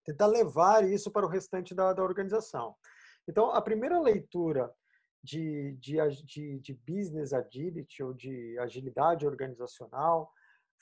tentar 0.03 0.27
levar 0.27 0.88
isso 0.88 1.12
para 1.12 1.25
o 1.25 1.29
restante 1.29 1.74
da, 1.74 1.93
da 1.93 2.03
organização. 2.03 2.75
Então, 3.27 3.51
a 3.51 3.62
primeira 3.62 4.00
leitura 4.00 4.74
de, 5.24 5.77
de, 5.79 5.98
de, 6.25 6.60
de 6.60 6.74
business 6.74 7.34
agility 7.34 8.01
ou 8.03 8.13
de 8.13 8.58
agilidade 8.60 9.25
organizacional 9.25 10.31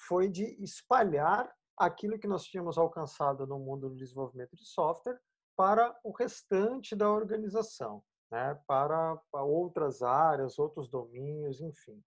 foi 0.08 0.30
de 0.30 0.46
espalhar 0.64 1.54
aquilo 1.78 2.18
que 2.18 2.28
nós 2.28 2.44
tínhamos 2.44 2.78
alcançado 2.78 3.46
no 3.46 3.60
mundo 3.60 3.90
do 3.90 3.96
desenvolvimento 3.96 4.56
de 4.56 4.66
software 4.66 5.20
para 5.58 5.98
o 6.04 6.12
restante 6.12 6.96
da 6.96 7.12
organização 7.12 8.02
né, 8.32 8.60
para, 8.68 9.18
para 9.32 9.44
outras 9.44 10.02
áreas, 10.02 10.60
outros 10.60 10.88
domínios, 10.88 11.62
enfim. 11.62 12.02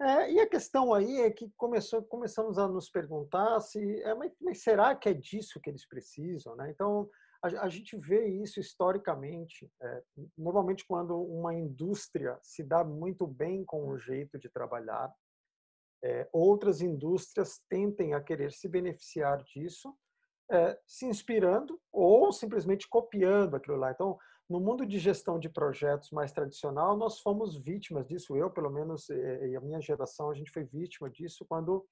É, 0.00 0.30
e 0.30 0.40
a 0.40 0.48
questão 0.48 0.92
aí 0.92 1.22
é 1.22 1.30
que 1.30 1.50
começou, 1.56 2.02
começamos 2.02 2.58
a 2.58 2.68
nos 2.68 2.90
perguntar 2.90 3.60
se, 3.60 4.02
é, 4.02 4.14
mas, 4.14 4.32
mas, 4.40 4.62
será 4.62 4.94
que 4.94 5.08
é 5.08 5.14
disso 5.14 5.58
que 5.60 5.70
eles 5.70 5.88
precisam? 5.88 6.54
Né? 6.54 6.70
Então, 6.70 7.08
a, 7.42 7.64
a, 7.64 7.68
gente 7.68 7.96
vê 7.96 8.26
isso 8.28 8.60
historicamente. 8.60 9.70
É, 9.80 10.02
normalmente, 10.36 10.84
quando 10.86 11.18
uma 11.18 11.54
indústria 11.54 12.38
se 12.42 12.62
dá 12.62 12.84
muito 12.84 13.26
bem 13.26 13.64
com 13.64 13.88
o 13.88 13.98
jeito 13.98 14.38
de 14.38 14.50
trabalhar, 14.50 15.10
é, 16.04 16.28
outras 16.30 16.82
indústrias 16.82 17.60
tentem 17.68 18.12
a 18.12 18.20
querer 18.20 18.52
se 18.52 18.68
beneficiar 18.68 19.42
disso, 19.44 19.96
é, 20.50 20.78
se 20.86 21.06
inspirando 21.06 21.80
ou 21.90 22.30
simplesmente 22.32 22.86
copiando 22.88 23.56
aquilo 23.56 23.76
lá. 23.76 23.92
Então, 23.92 24.18
no 24.48 24.60
mundo 24.60 24.86
de 24.86 24.98
gestão 24.98 25.38
de 25.38 25.48
projetos 25.48 26.10
mais 26.10 26.32
tradicional, 26.32 26.96
nós 26.96 27.18
fomos 27.18 27.56
vítimas 27.56 28.06
disso. 28.06 28.36
Eu, 28.36 28.50
pelo 28.50 28.70
menos, 28.70 29.08
e 29.08 29.56
a 29.56 29.60
minha 29.60 29.80
geração, 29.80 30.30
a 30.30 30.34
gente 30.34 30.50
foi 30.50 30.64
vítima 30.64 31.10
disso 31.10 31.44
quando 31.48 31.84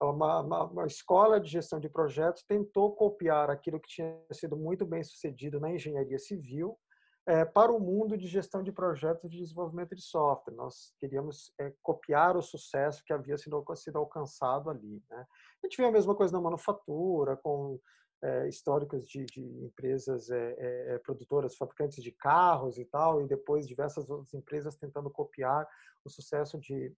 uma, 0.00 0.40
uma, 0.40 0.64
uma, 0.64 0.86
escola 0.86 1.40
de 1.40 1.50
gestão 1.50 1.78
de 1.78 1.88
projetos 1.88 2.42
tentou 2.42 2.94
copiar 2.94 3.50
aquilo 3.50 3.78
que 3.78 3.88
tinha 3.88 4.18
sido 4.32 4.56
muito 4.56 4.86
bem 4.86 5.04
sucedido 5.04 5.60
na 5.60 5.70
engenharia 5.70 6.18
civil 6.18 6.78
é, 7.26 7.44
para 7.44 7.70
o 7.70 7.78
mundo 7.78 8.16
de 8.16 8.26
gestão 8.26 8.62
de 8.62 8.72
projetos 8.72 9.30
de 9.30 9.38
desenvolvimento 9.38 9.94
de 9.94 10.00
software. 10.00 10.54
Nós 10.54 10.94
queríamos 10.98 11.52
é, 11.60 11.72
copiar 11.82 12.36
o 12.36 12.42
sucesso 12.42 13.04
que 13.04 13.12
havia 13.12 13.36
sido, 13.36 13.62
sido 13.76 13.98
alcançado 13.98 14.70
ali. 14.70 15.02
Né? 15.10 15.26
A 15.62 15.66
gente 15.66 15.76
vê 15.76 15.84
a 15.84 15.92
mesma 15.92 16.14
coisa 16.14 16.32
na 16.32 16.40
manufatura, 16.40 17.36
com 17.36 17.78
é, 18.22 18.48
históricos 18.48 19.08
de, 19.08 19.24
de 19.24 19.40
empresas 19.64 20.30
é, 20.30 20.54
é, 20.58 20.98
produtoras, 20.98 21.56
fabricantes 21.56 22.02
de 22.02 22.12
carros 22.12 22.78
e 22.78 22.84
tal, 22.84 23.22
e 23.22 23.26
depois 23.26 23.66
diversas 23.66 24.08
outras 24.10 24.34
empresas 24.34 24.76
tentando 24.76 25.10
copiar 25.10 25.66
o 26.04 26.10
sucesso 26.10 26.58
de 26.58 26.94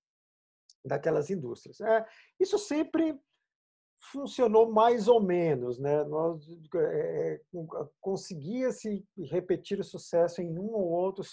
daquelas 0.85 1.31
indústrias. 1.31 1.81
É, 1.81 2.05
isso 2.41 2.59
sempre 2.59 3.21
funcionou 4.11 4.73
mais 4.73 5.07
ou 5.07 5.23
menos, 5.23 5.79
né? 5.79 6.03
Nós 6.05 6.45
é, 6.75 7.41
conseguia 8.01 8.73
se 8.73 9.07
repetir 9.31 9.79
o 9.79 9.85
sucesso 9.85 10.43
em 10.43 10.59
um 10.59 10.73
ou 10.73 10.91
outro 10.91 11.25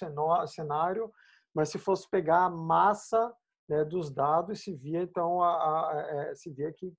cenário, 0.48 1.12
mas 1.53 1.69
se 1.69 1.79
fosse 1.79 2.08
pegar 2.10 2.46
a 2.46 2.50
massa 2.50 3.34
né, 3.67 3.84
dos 3.84 4.12
dados, 4.12 4.62
se 4.62 4.74
via 4.75 5.01
então 5.01 5.41
a, 5.41 5.50
a, 5.50 6.31
a, 6.31 6.36
se 6.36 6.51
via 6.51 6.72
que 6.72 6.93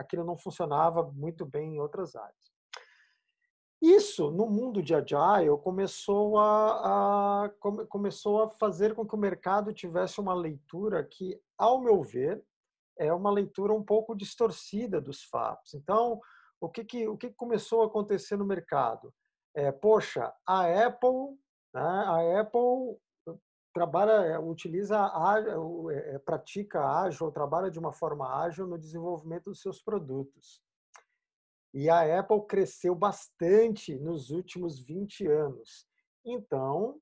aquilo 0.00 0.24
não 0.24 0.36
funcionava 0.36 1.02
muito 1.12 1.44
bem 1.44 1.74
em 1.74 1.80
outras 1.80 2.16
áreas. 2.16 2.50
Isso, 3.82 4.30
no 4.30 4.46
mundo 4.46 4.82
de 4.82 4.94
Agile, 4.94 5.56
começou 5.62 6.38
a, 6.38 7.44
a, 7.44 7.50
começou 7.88 8.42
a 8.42 8.50
fazer 8.50 8.94
com 8.94 9.06
que 9.06 9.14
o 9.14 9.18
mercado 9.18 9.72
tivesse 9.72 10.20
uma 10.20 10.34
leitura 10.34 11.02
que, 11.02 11.40
ao 11.56 11.80
meu 11.80 12.02
ver, 12.02 12.44
é 12.98 13.10
uma 13.12 13.30
leitura 13.30 13.72
um 13.72 13.82
pouco 13.82 14.14
distorcida 14.14 15.00
dos 15.00 15.22
fatos. 15.24 15.72
Então, 15.72 16.20
o 16.60 16.68
que, 16.68 16.84
que, 16.84 17.08
o 17.08 17.16
que 17.16 17.30
começou 17.30 17.82
a 17.82 17.86
acontecer 17.86 18.36
no 18.36 18.44
mercado? 18.44 19.14
É, 19.54 19.72
poxa, 19.72 20.30
a 20.46 20.86
Apple, 20.86 21.38
né, 21.72 21.80
a 21.80 22.40
Apple 22.40 22.98
trabalha, 23.72 24.40
utiliza, 24.40 24.98
é, 25.92 26.18
pratica 26.18 26.84
ágil, 26.84 27.30
trabalha 27.30 27.70
de 27.70 27.78
uma 27.78 27.92
forma 27.92 28.42
ágil 28.42 28.66
no 28.66 28.78
desenvolvimento 28.78 29.44
dos 29.44 29.60
seus 29.60 29.80
produtos. 29.82 30.62
E 31.72 31.88
a 31.88 32.18
Apple 32.18 32.46
cresceu 32.46 32.94
bastante 32.94 33.96
nos 33.96 34.30
últimos 34.30 34.80
20 34.80 35.26
anos. 35.26 35.86
Então, 36.24 37.00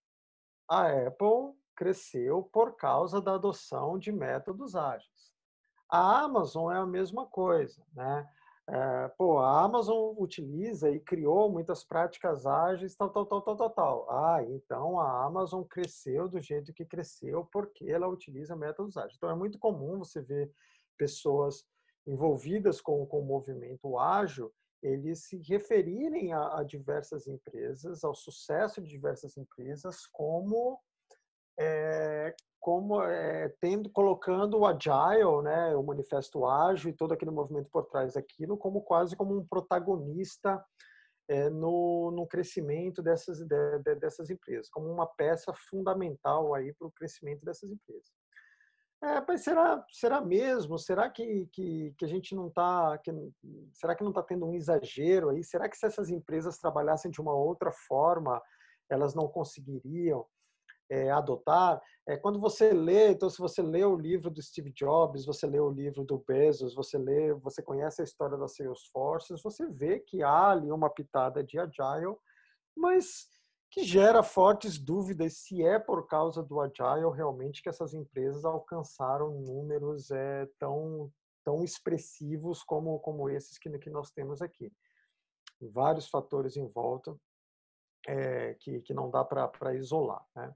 a 0.69 1.07
Apple 1.07 1.55
cresceu 1.75 2.43
por 2.43 2.77
causa 2.77 3.21
da 3.21 3.35
adoção 3.35 3.99
de 3.99 4.13
métodos 4.13 4.75
ágeis. 4.75 5.33
A 5.91 6.21
Amazon 6.25 6.71
é 6.73 6.77
a 6.77 6.85
mesma 6.85 7.27
coisa, 7.27 7.83
né? 7.95 8.29
É, 8.71 9.09
pô, 9.17 9.39
a 9.39 9.63
Amazon 9.63 10.15
utiliza 10.19 10.91
e 10.91 11.01
criou 11.01 11.51
muitas 11.51 11.83
práticas 11.83 12.45
ágeis, 12.45 12.95
tal, 12.95 13.09
tal, 13.09 13.25
tal, 13.25 13.41
tal, 13.41 13.57
tal, 13.57 13.71
tal. 13.71 14.11
Ah, 14.11 14.43
então 14.45 15.01
a 15.01 15.25
Amazon 15.25 15.63
cresceu 15.63 16.29
do 16.29 16.39
jeito 16.39 16.75
que 16.75 16.85
cresceu 16.85 17.49
porque 17.51 17.87
ela 17.87 18.07
utiliza 18.07 18.55
métodos 18.55 18.99
ágeis. 18.99 19.15
Então 19.17 19.31
é 19.31 19.35
muito 19.35 19.59
comum 19.59 19.99
você 19.99 20.21
ver 20.21 20.53
pessoas 20.99 21.65
envolvidas 22.07 22.79
com, 22.81 23.07
com 23.07 23.21
o 23.21 23.25
movimento 23.25 23.99
ágil, 23.99 24.53
eles 24.83 25.25
se 25.25 25.39
referirem 25.39 26.33
a, 26.35 26.59
a 26.59 26.63
diversas 26.63 27.27
empresas, 27.27 28.05
ao 28.05 28.15
sucesso 28.15 28.83
de 28.83 28.89
diversas 28.89 29.37
empresas, 29.37 30.07
como 30.13 30.79
é, 31.59 32.35
como 32.61 33.03
é, 33.03 33.49
tendo 33.61 33.91
colocando 33.91 34.59
o 34.59 34.67
agile, 34.67 35.43
né, 35.43 35.75
o 35.75 35.83
manifesto 35.83 36.47
ágil 36.47 36.91
e 36.91 36.97
todo 36.97 37.13
aquele 37.13 37.31
movimento 37.31 37.69
por 37.71 37.87
trás 37.87 38.15
daquilo 38.15 38.57
como 38.57 38.83
quase 38.83 39.17
como 39.17 39.37
um 39.37 39.47
protagonista 39.47 40.65
é, 41.29 41.51
no, 41.51 42.11
no 42.11 42.27
crescimento 42.27 43.03
dessas 43.03 43.39
de, 43.39 43.79
de, 43.81 43.95
dessas 43.97 44.31
empresas, 44.31 44.71
como 44.71 44.91
uma 44.91 45.07
peça 45.07 45.53
fundamental 45.71 46.55
aí 46.55 46.73
para 46.73 46.89
o 46.89 46.93
crescimento 46.93 47.45
dessas 47.45 47.71
empresas. 47.71 48.11
É, 49.01 49.23
mas 49.29 49.43
será 49.43 49.85
será 49.93 50.21
mesmo? 50.21 50.77
Será 50.77 51.09
que, 51.09 51.47
que, 51.53 51.95
que 51.97 52.05
a 52.05 52.09
gente 52.09 52.35
não 52.35 52.49
está 52.49 52.99
será 53.73 53.95
que 53.95 54.03
não 54.03 54.11
está 54.11 54.23
tendo 54.23 54.45
um 54.45 54.55
exagero 54.55 55.31
aí? 55.31 55.45
Será 55.45 55.69
que 55.69 55.77
se 55.77 55.87
essas 55.87 56.11
empresas 56.11 56.59
trabalhassem 56.59 57.11
de 57.11 57.21
uma 57.21 57.33
outra 57.33 57.71
forma 57.71 58.43
elas 58.91 59.15
não 59.15 59.29
conseguiriam? 59.29 60.27
É, 60.91 61.11
adotar, 61.11 61.81
é, 62.07 62.17
quando 62.17 62.41
você 62.41 62.73
lê, 62.73 63.11
então 63.11 63.29
se 63.29 63.39
você 63.39 63.63
lê 63.63 63.85
o 63.85 63.97
livro 63.97 64.31
do 64.31 64.41
Steve 64.41 64.73
Jobs, 64.73 65.27
você 65.27 65.47
lê 65.47 65.61
o 65.61 65.71
livro 65.71 66.05
do 66.05 66.19
Bezos, 66.19 66.75
você 66.75 66.97
lê, 66.97 67.35
você 67.35 67.63
conhece 67.63 68.01
a 68.01 68.05
história 68.05 68.37
da 68.37 68.49
Salesforce, 68.49 69.35
você 69.43 69.67
vê 69.67 70.01
que 70.01 70.23
há 70.23 70.51
ali 70.51 70.73
uma 70.73 70.89
pitada 70.89 71.45
de 71.45 71.59
agile, 71.59 72.17
mas 72.77 73.29
que 73.71 73.85
gera 73.85 74.23
fortes 74.23 74.79
dúvidas 74.79 75.39
se 75.39 75.63
é 75.63 75.79
por 75.79 76.07
causa 76.07 76.43
do 76.43 76.61
Agile 76.61 77.15
realmente 77.15 77.63
que 77.63 77.69
essas 77.69 77.93
empresas 77.93 78.45
alcançaram 78.45 79.31
números 79.43 80.11
é, 80.11 80.47
tão, 80.59 81.13
tão 81.45 81.63
expressivos 81.63 82.63
como, 82.63 82.99
como 83.01 83.29
esses 83.29 83.59
que, 83.59 83.79
que 83.79 83.91
nós 83.91 84.11
temos 84.11 84.41
aqui. 84.41 84.73
Vários 85.61 86.09
fatores 86.09 86.57
em 86.57 86.67
volta 86.67 87.15
é, 88.07 88.55
que, 88.55 88.81
que 88.81 88.95
não 88.95 89.11
dá 89.11 89.23
para 89.23 89.75
isolar. 89.75 90.25
Né? 90.35 90.55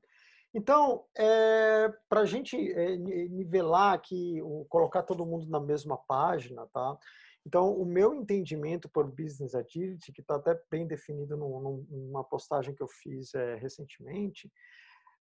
Então, 0.54 1.04
é, 1.16 1.90
para 2.08 2.20
a 2.20 2.26
gente 2.26 2.56
é, 2.72 2.96
nivelar 2.96 3.94
aqui, 3.94 4.38
colocar 4.68 5.02
todo 5.02 5.24
mundo 5.24 5.48
na 5.48 5.58
mesma 5.58 5.96
página, 5.96 6.66
tá? 6.72 6.98
Então, 7.46 7.72
o 7.74 7.84
meu 7.84 8.14
entendimento 8.14 8.88
por 8.88 9.10
Business 9.10 9.54
Agility, 9.54 10.12
que 10.12 10.20
está 10.20 10.36
até 10.36 10.58
bem 10.70 10.86
definido 10.86 11.36
num, 11.36 11.84
numa 11.90 12.22
postagem 12.22 12.74
que 12.74 12.82
eu 12.82 12.88
fiz 12.88 13.34
é, 13.34 13.56
recentemente, 13.56 14.50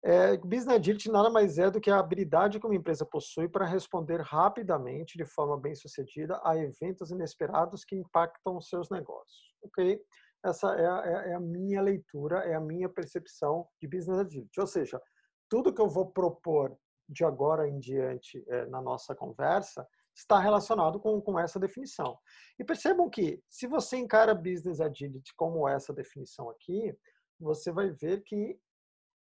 é, 0.04 0.38
Business 0.38 0.78
Agility 0.78 1.12
nada 1.12 1.30
mais 1.30 1.58
é 1.58 1.70
do 1.70 1.80
que 1.82 1.92
a 1.92 2.00
habilidade 2.00 2.60
que 2.60 2.66
uma 2.66 2.76
empresa 2.76 3.06
possui 3.06 3.50
para 3.50 3.66
responder 3.66 4.22
rapidamente, 4.22 5.18
de 5.18 5.26
forma 5.26 5.60
bem 5.60 5.76
sucedida, 5.76 6.40
a 6.44 6.58
eventos 6.58 7.12
inesperados 7.12 7.84
que 7.84 7.96
impactam 7.96 8.58
os 8.58 8.70
seus 8.70 8.90
negócios. 8.90 9.54
Ok? 9.62 10.02
Essa 10.44 10.74
é 10.76 10.88
a, 10.88 11.04
é, 11.06 11.32
é 11.32 11.34
a 11.36 11.40
minha 11.40 11.82
leitura, 11.82 12.40
é 12.46 12.56
a 12.56 12.62
minha 12.62 12.88
percepção 12.88 13.68
de 13.82 13.88
Business 13.88 14.20
Agility. 14.20 14.60
Ou 14.60 14.68
seja, 14.68 15.02
tudo 15.50 15.74
que 15.74 15.82
eu 15.82 15.90
vou 15.90 16.06
propor 16.12 16.78
de 17.08 17.26
agora 17.26 17.68
em 17.68 17.80
diante 17.80 18.44
é, 18.48 18.66
na 18.68 18.82
nossa 18.82 19.16
conversa 19.16 19.88
está 20.16 20.40
relacionado 20.40 21.00
com, 21.00 21.20
com 21.22 21.40
essa 21.40 21.60
definição. 21.60 22.18
E 22.58 22.64
percebam 22.64 23.10
que, 23.10 23.42
se 23.50 23.68
você 23.68 23.98
encara 23.98 24.36
Business 24.36 24.80
Agility 24.80 25.34
como 25.36 25.68
essa 25.68 25.94
definição 25.94 26.50
aqui, 26.50 26.96
você 27.40 27.72
vai 27.72 27.90
ver 27.90 28.22
que 28.24 28.60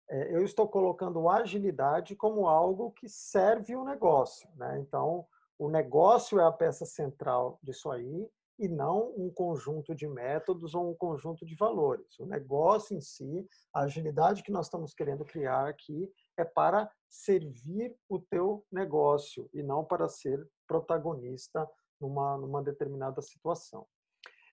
é, 0.10 0.36
eu 0.36 0.44
estou 0.44 0.68
colocando 0.68 1.30
agilidade 1.30 2.16
como 2.16 2.48
algo 2.48 2.92
que 2.92 3.08
serve 3.08 3.76
o 3.76 3.86
negócio. 3.86 4.50
Né? 4.56 4.80
Então, 4.80 5.26
o 5.58 5.70
negócio 5.70 6.40
é 6.40 6.44
a 6.44 6.52
peça 6.52 6.86
central 6.86 7.60
disso 7.64 7.90
aí 7.92 8.30
e 8.60 8.68
não 8.68 9.14
um 9.18 9.32
conjunto 9.32 9.96
de 9.96 10.06
métodos 10.08 10.76
ou 10.76 10.92
um 10.92 10.94
conjunto 10.94 11.46
de 11.46 11.56
valores. 11.56 12.20
O 12.20 12.26
negócio 12.26 12.96
em 12.96 13.00
si, 13.00 13.48
a 13.74 13.84
agilidade 13.84 14.44
que 14.44 14.52
nós 14.52 14.66
estamos 14.66 14.94
querendo 14.94 15.24
criar 15.24 15.68
aqui 15.68 16.12
é 16.38 16.44
para 16.44 16.92
servir 17.10 17.96
o 18.10 18.20
teu 18.20 18.66
negócio 18.70 19.50
e 19.54 19.64
não 19.64 19.84
para 19.86 20.10
ser 20.10 20.46
protagonista 20.68 21.68
numa, 22.00 22.38
numa 22.38 22.62
determinada 22.62 23.22
situação. 23.22 23.88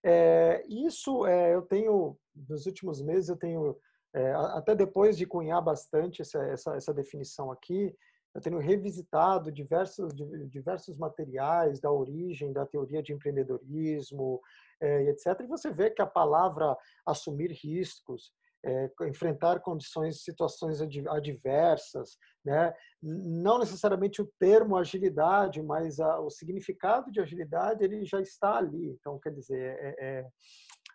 É, 0.04 0.64
isso 0.68 1.26
é, 1.26 1.52
eu 1.52 1.62
tenho, 1.62 2.16
nos 2.48 2.64
últimos 2.64 3.02
meses, 3.02 3.28
eu 3.28 3.36
tenho, 3.36 3.76
é, 4.14 4.32
até 4.32 4.74
depois 4.74 5.16
de 5.18 5.26
cunhar 5.26 5.60
bastante 5.60 6.22
essa, 6.22 6.44
essa, 6.44 6.76
essa 6.76 6.94
definição 6.94 7.50
aqui, 7.50 7.92
eu 8.36 8.40
tenho 8.42 8.58
revisitado 8.58 9.50
diversos, 9.50 10.12
diversos 10.50 10.98
materiais 10.98 11.80
da 11.80 11.90
origem 11.90 12.52
da 12.52 12.66
teoria 12.66 13.02
de 13.02 13.14
empreendedorismo, 13.14 14.40
é, 14.78 15.04
etc. 15.04 15.40
E 15.40 15.46
você 15.46 15.70
vê 15.70 15.90
que 15.90 16.02
a 16.02 16.06
palavra 16.06 16.76
assumir 17.06 17.50
riscos, 17.50 18.30
é, 18.62 18.90
enfrentar 19.08 19.60
condições, 19.60 20.22
situações 20.22 20.82
adversas, 21.08 22.18
né? 22.44 22.74
não 23.02 23.58
necessariamente 23.58 24.20
o 24.20 24.30
termo 24.38 24.76
agilidade, 24.76 25.62
mas 25.62 25.98
a, 25.98 26.20
o 26.20 26.28
significado 26.28 27.10
de 27.10 27.20
agilidade 27.20 27.82
ele 27.82 28.04
já 28.04 28.20
está 28.20 28.56
ali. 28.56 28.90
Então, 28.90 29.18
quer 29.18 29.32
dizer, 29.32 29.78
é, 29.80 29.96
é, 29.98 30.26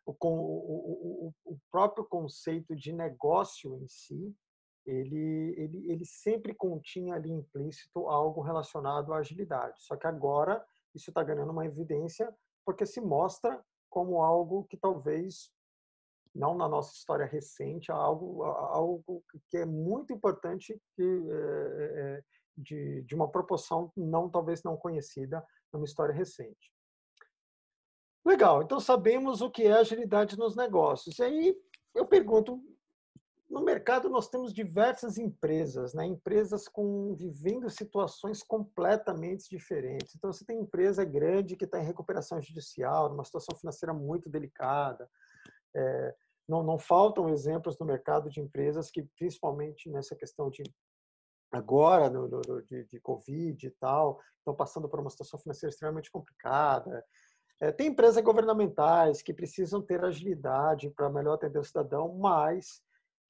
o, 0.06 0.14
o, 0.22 1.34
o, 1.46 1.58
próprio 1.72 2.06
conceito 2.06 2.76
de 2.76 2.94
negócio 2.94 3.78
em 3.78 3.88
si, 3.88 4.32
ele, 4.86 5.54
ele, 5.58 5.92
ele 5.92 6.06
sempre 6.06 6.54
continha 6.54 7.16
ali 7.16 7.32
implícito 7.32 8.08
algo 8.08 8.42
relacionado 8.42 9.14
à 9.14 9.18
agilidade. 9.18 9.76
Só 9.84 9.96
que 9.96 10.08
agora 10.08 10.64
isso 10.94 11.10
está 11.10 11.24
ganhando 11.24 11.52
uma 11.52 11.66
evidência 11.66 12.34
porque 12.66 12.86
se 12.86 13.02
mostra 13.02 13.64
como 13.90 14.22
algo 14.22 14.64
que 14.66 14.78
talvez 14.78 15.52
não 16.34 16.56
na 16.56 16.68
nossa 16.68 16.94
história 16.94 17.26
recente, 17.26 17.92
algo, 17.92 18.44
algo 18.44 19.24
que 19.50 19.58
é 19.58 19.66
muito 19.66 20.14
importante 20.14 20.82
que, 20.96 21.28
é, 21.30 22.24
de, 22.58 23.02
de 23.02 23.16
uma 23.16 23.30
proporção 23.30 23.92
não 23.98 24.30
talvez 24.30 24.64
não 24.64 24.78
conhecida 24.78 25.46
numa 25.74 25.86
história 25.86 26.14
recente. 26.14 26.72
Legal, 28.26 28.62
então 28.62 28.80
sabemos 28.80 29.42
o 29.42 29.50
que 29.50 29.64
é 29.64 29.74
agilidade 29.74 30.38
nos 30.38 30.56
negócios. 30.56 31.18
E 31.20 31.24
aí 31.24 31.58
eu 31.94 32.06
pergunto, 32.06 32.62
no 33.52 33.62
mercado 33.62 34.10
nós 34.10 34.30
temos 34.30 34.54
diversas 34.54 35.18
empresas, 35.18 35.94
né? 35.94 36.06
empresas 36.06 36.70
com 36.70 37.14
vivendo 37.14 37.70
situações 37.70 38.42
completamente 38.42 39.50
diferentes. 39.50 40.16
Então 40.16 40.32
você 40.32 40.46
tem 40.46 40.62
empresa 40.62 41.04
grande 41.04 41.58
que 41.58 41.66
está 41.66 41.78
em 41.78 41.86
recuperação 41.86 42.42
judicial, 42.42 43.10
numa 43.10 43.26
situação 43.26 43.56
financeira 43.58 43.94
muito 43.94 44.30
delicada. 44.30 45.10
É, 45.76 46.16
não, 46.48 46.64
não 46.64 46.80
faltam 46.80 47.30
exemplos 47.30 47.78
no 47.78 47.86
mercado 47.86 48.30
de 48.30 48.40
empresas 48.40 48.90
que, 48.90 49.04
principalmente 49.18 49.90
nessa 49.90 50.16
questão 50.16 50.50
de 50.50 50.64
agora, 51.52 52.10
no, 52.10 52.30
no, 52.30 52.62
de, 52.64 52.86
de 52.86 53.02
Covid 53.02 53.68
e 53.68 53.72
tal, 53.72 54.22
estão 54.38 54.56
passando 54.56 54.88
por 54.88 55.02
uma 55.02 55.10
situação 55.10 55.38
financeira 55.38 55.72
extremamente 55.72 56.10
complicada. 56.10 57.04
É, 57.60 57.70
tem 57.70 57.88
empresas 57.88 58.24
governamentais 58.24 59.22
que 59.22 59.34
precisam 59.34 59.82
ter 59.82 60.04
agilidade 60.06 60.90
para 60.90 61.10
melhor 61.10 61.34
atender 61.34 61.60
o 61.60 61.64
cidadão, 61.64 62.16
mas 62.18 62.82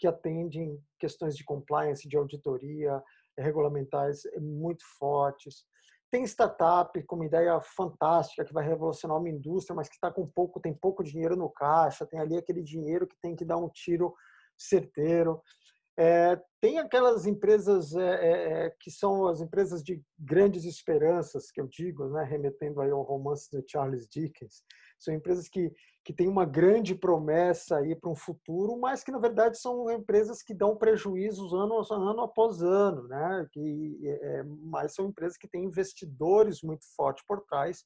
que 0.01 0.07
atendem 0.07 0.83
questões 0.99 1.37
de 1.37 1.43
compliance, 1.43 2.09
de 2.09 2.17
auditoria, 2.17 3.01
regulamentares 3.37 4.23
muito 4.39 4.83
fortes. 4.97 5.63
Tem 6.09 6.23
startup 6.23 7.01
com 7.03 7.15
uma 7.15 7.25
ideia 7.27 7.61
fantástica 7.61 8.43
que 8.43 8.51
vai 8.51 8.67
revolucionar 8.67 9.17
uma 9.17 9.29
indústria, 9.29 9.75
mas 9.75 9.87
que 9.87 9.93
está 9.93 10.11
com 10.11 10.27
pouco, 10.27 10.59
tem 10.59 10.73
pouco 10.73 11.03
dinheiro 11.03 11.35
no 11.35 11.51
caixa, 11.51 12.05
tem 12.05 12.19
ali 12.19 12.35
aquele 12.35 12.63
dinheiro 12.63 13.07
que 13.07 13.15
tem 13.21 13.35
que 13.35 13.45
dar 13.45 13.57
um 13.57 13.69
tiro 13.69 14.13
certeiro. 14.57 15.39
É, 15.95 16.41
tem 16.59 16.79
aquelas 16.79 17.27
empresas 17.27 17.93
é, 17.95 18.65
é 18.65 18.75
que 18.79 18.89
são 18.89 19.27
as 19.27 19.39
empresas 19.39 19.83
de 19.83 20.01
grandes 20.17 20.65
esperanças, 20.65 21.51
que 21.51 21.61
eu 21.61 21.67
digo, 21.67 22.09
né, 22.09 22.23
remetendo 22.23 22.81
aí 22.81 22.89
ao 22.89 23.03
romance 23.03 23.49
de 23.51 23.63
Charles 23.69 24.07
Dickens, 24.07 24.63
são 25.03 25.13
empresas 25.13 25.49
que, 25.49 25.71
que 26.03 26.13
têm 26.13 26.27
uma 26.27 26.45
grande 26.45 26.93
promessa 26.93 27.77
aí 27.77 27.95
para 27.95 28.09
um 28.09 28.15
futuro, 28.15 28.79
mas 28.79 29.03
que 29.03 29.11
na 29.11 29.19
verdade 29.19 29.57
são 29.57 29.89
empresas 29.89 30.43
que 30.43 30.53
dão 30.53 30.77
prejuízos 30.77 31.53
ano, 31.53 31.81
ano 31.91 32.21
após 32.21 32.61
ano, 32.61 33.07
né? 33.07 33.47
Que, 33.51 33.99
é, 34.03 34.43
mas 34.43 34.93
são 34.93 35.07
empresas 35.07 35.37
que 35.37 35.47
têm 35.47 35.65
investidores 35.65 36.61
muito 36.61 36.85
fortes 36.95 37.25
por 37.27 37.41
trás 37.41 37.83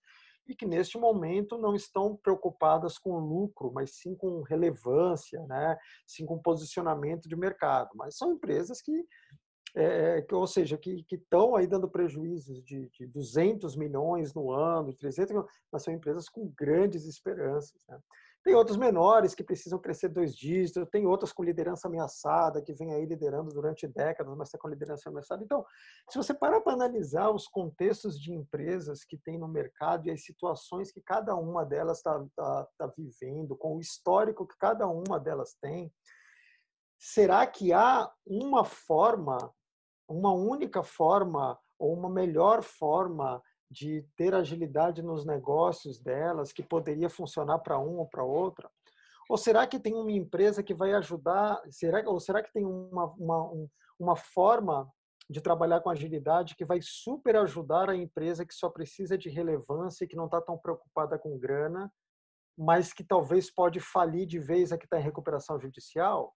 e 0.47 0.55
que 0.55 0.65
neste 0.65 0.97
momento 0.97 1.57
não 1.57 1.73
estão 1.73 2.15
preocupadas 2.15 2.97
com 2.97 3.17
lucro, 3.17 3.71
mas 3.73 3.95
sim 3.95 4.15
com 4.15 4.41
relevância, 4.43 5.41
né? 5.47 5.77
sim 6.05 6.25
com 6.25 6.37
posicionamento 6.37 7.27
de 7.27 7.35
mercado. 7.35 7.89
Mas 7.95 8.17
são 8.17 8.33
empresas 8.33 8.81
que 8.81 9.05
é, 9.75 10.21
que, 10.21 10.33
ou 10.33 10.47
seja, 10.47 10.77
que 10.77 11.05
estão 11.11 11.55
aí 11.55 11.67
dando 11.67 11.89
prejuízos 11.89 12.63
de, 12.63 12.89
de 12.89 13.05
200 13.07 13.75
milhões 13.75 14.33
no 14.33 14.51
ano, 14.51 14.93
300 14.93 15.31
milhões, 15.31 15.51
mas 15.71 15.83
são 15.83 15.93
empresas 15.93 16.29
com 16.29 16.51
grandes 16.57 17.05
esperanças. 17.05 17.75
Né? 17.89 17.99
Tem 18.41 18.53
outros 18.53 18.77
menores 18.77 19.35
que 19.35 19.43
precisam 19.43 19.77
crescer 19.79 20.07
dois 20.07 20.33
dígitos, 20.33 20.87
tem 20.91 21.05
outras 21.05 21.33
com 21.33 21.43
liderança 21.43 21.87
ameaçada, 21.87 22.61
que 22.61 22.73
vem 22.73 22.93
aí 22.93 23.03
liderando 23.05 23.49
durante 23.49 23.87
décadas, 23.87 24.37
mas 24.37 24.47
está 24.47 24.57
com 24.57 24.69
liderança 24.69 25.09
ameaçada. 25.09 25.43
Então, 25.43 25.65
se 26.09 26.17
você 26.17 26.33
parar 26.33 26.61
para 26.61 26.73
analisar 26.73 27.31
os 27.31 27.47
contextos 27.47 28.17
de 28.21 28.31
empresas 28.31 29.03
que 29.03 29.17
tem 29.17 29.37
no 29.37 29.47
mercado 29.47 30.07
e 30.07 30.11
as 30.11 30.23
situações 30.23 30.91
que 30.91 31.01
cada 31.01 31.35
uma 31.35 31.65
delas 31.65 31.97
está 31.97 32.23
tá, 32.35 32.67
tá 32.77 32.93
vivendo, 32.95 33.57
com 33.57 33.75
o 33.75 33.81
histórico 33.81 34.47
que 34.47 34.57
cada 34.57 34.87
uma 34.87 35.19
delas 35.19 35.57
tem, 35.59 35.91
será 36.99 37.45
que 37.45 37.73
há 37.73 38.09
uma 38.25 38.63
forma 38.63 39.51
uma 40.07 40.33
única 40.33 40.83
forma 40.83 41.57
ou 41.77 41.93
uma 41.93 42.09
melhor 42.09 42.63
forma 42.63 43.41
de 43.69 44.05
ter 44.15 44.33
agilidade 44.33 45.01
nos 45.01 45.25
negócios 45.25 45.99
delas 45.99 46.53
que 46.53 46.63
poderia 46.63 47.09
funcionar 47.09 47.59
para 47.59 47.79
um 47.79 47.97
ou 47.97 48.07
para 48.07 48.23
outra? 48.23 48.69
Ou 49.29 49.37
será 49.37 49.65
que 49.65 49.79
tem 49.79 49.93
uma 49.93 50.11
empresa 50.11 50.61
que 50.61 50.73
vai 50.73 50.93
ajudar? 50.93 51.59
Será, 51.69 52.07
ou 52.07 52.19
será 52.19 52.43
que 52.43 52.53
tem 52.53 52.63
uma, 52.63 53.05
uma, 53.15 53.51
uma 53.99 54.15
forma 54.15 54.87
de 55.29 55.41
trabalhar 55.41 55.81
com 55.81 55.89
agilidade 55.89 56.55
que 56.55 56.63
vai 56.63 56.79
super 56.81 57.35
ajudar 57.37 57.89
a 57.89 57.95
empresa 57.95 58.45
que 58.45 58.53
só 58.53 58.69
precisa 58.69 59.17
de 59.17 59.29
relevância 59.29 60.05
e 60.05 60.07
que 60.07 60.15
não 60.15 60.25
está 60.25 60.39
tão 60.39 60.57
preocupada 60.57 61.17
com 61.17 61.37
grana, 61.37 61.91
mas 62.57 62.93
que 62.93 63.03
talvez 63.03 63.51
pode 63.51 63.79
falir 63.79 64.27
de 64.27 64.37
vez 64.37 64.71
a 64.71 64.77
que 64.77 64.85
está 64.85 64.99
em 64.99 65.03
recuperação 65.03 65.59
judicial? 65.59 66.33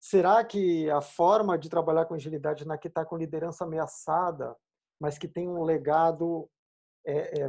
Será 0.00 0.44
que 0.44 0.88
a 0.90 1.00
forma 1.00 1.58
de 1.58 1.68
trabalhar 1.68 2.06
com 2.06 2.14
agilidade 2.14 2.66
na 2.66 2.78
que 2.78 2.88
está 2.88 3.04
com 3.04 3.16
liderança 3.16 3.64
ameaçada, 3.64 4.56
mas 5.00 5.18
que 5.18 5.26
tem 5.28 5.48
um 5.48 5.62
legado 5.62 6.48
é, 7.06 7.40
é, 7.40 7.48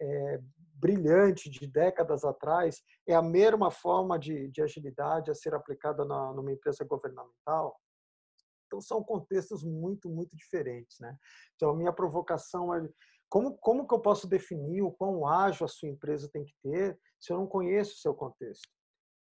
é, 0.00 0.40
brilhante 0.74 1.50
de 1.50 1.66
décadas 1.66 2.24
atrás 2.24 2.82
é 3.06 3.14
a 3.14 3.22
mesma 3.22 3.70
forma 3.70 4.18
de, 4.18 4.48
de 4.48 4.62
agilidade 4.62 5.30
a 5.30 5.34
ser 5.34 5.54
aplicada 5.54 6.04
na, 6.04 6.32
numa 6.32 6.52
empresa 6.52 6.84
governamental? 6.84 7.78
Então, 8.66 8.80
são 8.80 9.02
contextos 9.02 9.64
muito, 9.64 10.10
muito 10.10 10.36
diferentes. 10.36 10.98
Né? 11.00 11.16
Então, 11.56 11.70
a 11.70 11.76
minha 11.76 11.92
provocação 11.92 12.74
é 12.74 12.86
como, 13.28 13.56
como 13.58 13.86
que 13.86 13.94
eu 13.94 14.00
posso 14.00 14.26
definir 14.26 14.82
o 14.82 14.92
quão 14.92 15.26
ágil 15.26 15.64
a 15.64 15.68
sua 15.68 15.88
empresa 15.88 16.30
tem 16.30 16.44
que 16.44 16.54
ter 16.62 16.98
se 17.18 17.32
eu 17.32 17.38
não 17.38 17.46
conheço 17.46 17.94
o 17.94 17.98
seu 17.98 18.14
contexto? 18.14 18.68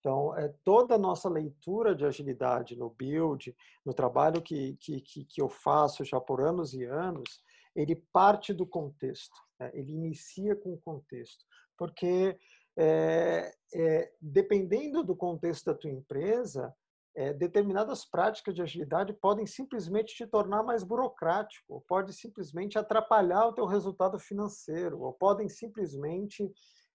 Então, 0.00 0.36
é, 0.36 0.48
toda 0.64 0.94
a 0.94 0.98
nossa 0.98 1.28
leitura 1.28 1.94
de 1.94 2.04
agilidade 2.04 2.76
no 2.76 2.90
build, 2.90 3.54
no 3.84 3.92
trabalho 3.92 4.40
que, 4.40 4.76
que, 4.76 5.00
que 5.00 5.40
eu 5.42 5.48
faço 5.48 6.04
já 6.04 6.20
por 6.20 6.40
anos 6.40 6.72
e 6.72 6.84
anos, 6.84 7.42
ele 7.74 7.96
parte 8.12 8.52
do 8.52 8.66
contexto, 8.66 9.36
né? 9.58 9.70
ele 9.74 9.92
inicia 9.92 10.54
com 10.54 10.72
o 10.72 10.80
contexto. 10.80 11.44
Porque, 11.76 12.38
é, 12.76 13.52
é, 13.74 14.12
dependendo 14.20 15.02
do 15.02 15.16
contexto 15.16 15.66
da 15.66 15.74
tua 15.74 15.90
empresa, 15.90 16.74
é, 17.16 17.32
determinadas 17.32 18.04
práticas 18.04 18.54
de 18.54 18.62
agilidade 18.62 19.12
podem 19.12 19.44
simplesmente 19.46 20.14
te 20.14 20.26
tornar 20.26 20.62
mais 20.62 20.84
burocrático, 20.84 21.74
ou 21.74 21.80
pode 21.80 22.12
simplesmente 22.12 22.78
atrapalhar 22.78 23.46
o 23.46 23.52
teu 23.52 23.66
resultado 23.66 24.18
financeiro, 24.20 25.00
ou 25.00 25.12
podem 25.12 25.48
simplesmente 25.48 26.48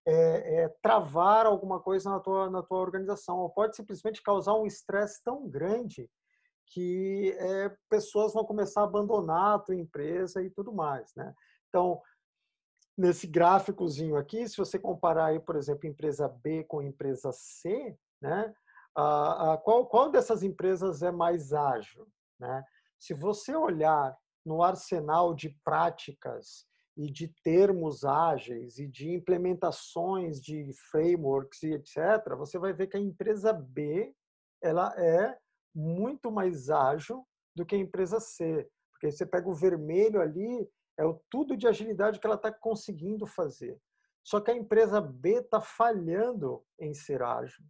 é, 0.06 0.64
é, 0.64 0.70
travar 0.82 1.46
alguma 1.46 1.80
coisa 1.80 2.10
na 2.10 2.20
tua, 2.20 2.50
na 2.50 2.62
tua 2.62 2.80
organização, 2.80 3.38
ou 3.40 3.50
pode 3.50 3.76
simplesmente 3.76 4.22
causar 4.22 4.54
um 4.56 4.66
estresse 4.66 5.24
tão 5.24 5.48
grande 5.48 6.10
que 6.68 7.36
é, 7.38 7.76
pessoas 7.90 8.34
vão 8.34 8.44
começar 8.44 8.82
a 8.82 8.86
abandonar 8.86 9.56
a 9.56 9.60
tua 9.60 9.76
empresa 9.76 10.42
e 10.42 10.50
tudo 10.50 10.74
mais, 10.74 11.14
né? 11.16 11.34
Então, 11.70 12.02
nesse 12.98 13.28
gráficozinho 13.28 14.16
aqui, 14.16 14.48
se 14.48 14.58
você 14.58 14.78
comparar 14.78 15.28
aí, 15.28 15.40
por 15.40 15.56
exemplo, 15.56 15.88
empresa 15.88 16.28
B 16.28 16.64
com 16.64 16.82
empresa 16.82 17.32
C, 17.32 17.98
né? 18.22 18.54
qual, 19.64 19.88
qual 19.88 20.12
dessas 20.12 20.44
empresas 20.44 21.02
é 21.02 21.12
mais 21.12 21.52
ágil? 21.52 22.08
Né? 22.40 22.64
Se 23.00 23.14
você 23.14 23.56
olhar 23.56 24.16
no 24.46 24.62
arsenal 24.62 25.34
de 25.34 25.50
práticas 25.64 26.68
e 26.96 27.12
de 27.12 27.28
termos 27.44 28.04
ágeis 28.04 28.78
e 28.78 28.88
de 28.88 29.10
implementações 29.12 30.40
de 30.40 30.72
frameworks 30.92 31.64
e 31.64 31.74
etc., 31.74 32.36
você 32.38 32.60
vai 32.60 32.74
ver 32.74 32.88
que 32.88 32.98
a 32.98 33.00
empresa 33.00 33.52
B 33.52 34.14
ela 34.62 34.94
é 34.98 35.38
muito 35.76 36.32
mais 36.32 36.70
ágil 36.70 37.26
do 37.56 37.66
que 37.66 37.76
a 37.76 37.80
empresa 37.80 38.20
C, 38.20 38.70
porque 38.92 39.12
você 39.12 39.26
pega 39.26 39.50
o 39.50 39.56
vermelho 39.56 40.22
ali, 40.22 40.70
é 40.98 41.06
o 41.06 41.20
tudo 41.30 41.58
de 41.58 41.68
agilidade 41.68 42.20
que 42.20 42.28
ela 42.28 42.36
está 42.36 42.52
conseguindo 42.52 43.26
fazer. 43.26 43.78
Só 44.24 44.40
que 44.40 44.52
a 44.52 44.56
empresa 44.56 45.02
B 45.02 45.40
está 45.40 45.60
falhando 45.60 46.64
em 46.80 46.94
ser 46.94 47.22
ágil 47.22 47.66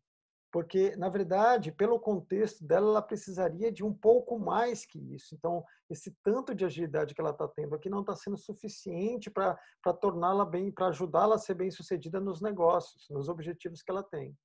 porque, 0.54 0.96
na 0.98 1.10
verdade, 1.10 1.72
pelo 1.72 2.00
contexto 2.00 2.64
dela, 2.64 2.88
ela 2.88 3.02
precisaria 3.02 3.72
de 3.72 3.84
um 3.84 3.92
pouco 3.92 4.38
mais 4.38 4.86
que 4.86 5.00
isso. 5.00 5.34
Então, 5.34 5.66
esse 5.90 6.16
tanto 6.24 6.54
de 6.54 6.64
agilidade 6.64 7.16
que 7.16 7.20
ela 7.20 7.32
está 7.32 7.48
tendo 7.48 7.74
aqui 7.74 7.90
não 7.90 8.02
está 8.02 8.16
sendo 8.16 8.38
suficiente 8.38 9.32
para 9.32 9.58
torná-la 10.00 10.46
bem, 10.46 10.72
para 10.72 10.90
ajudá-la 10.90 11.36
a 11.36 11.40
ser 11.40 11.56
bem 11.56 11.72
sucedida 11.72 12.20
nos 12.20 12.40
negócios, 12.40 13.10
nos 13.10 13.30
objetivos 13.30 13.82
que 13.82 13.90
ela 13.90 14.04
tem. 14.04 14.38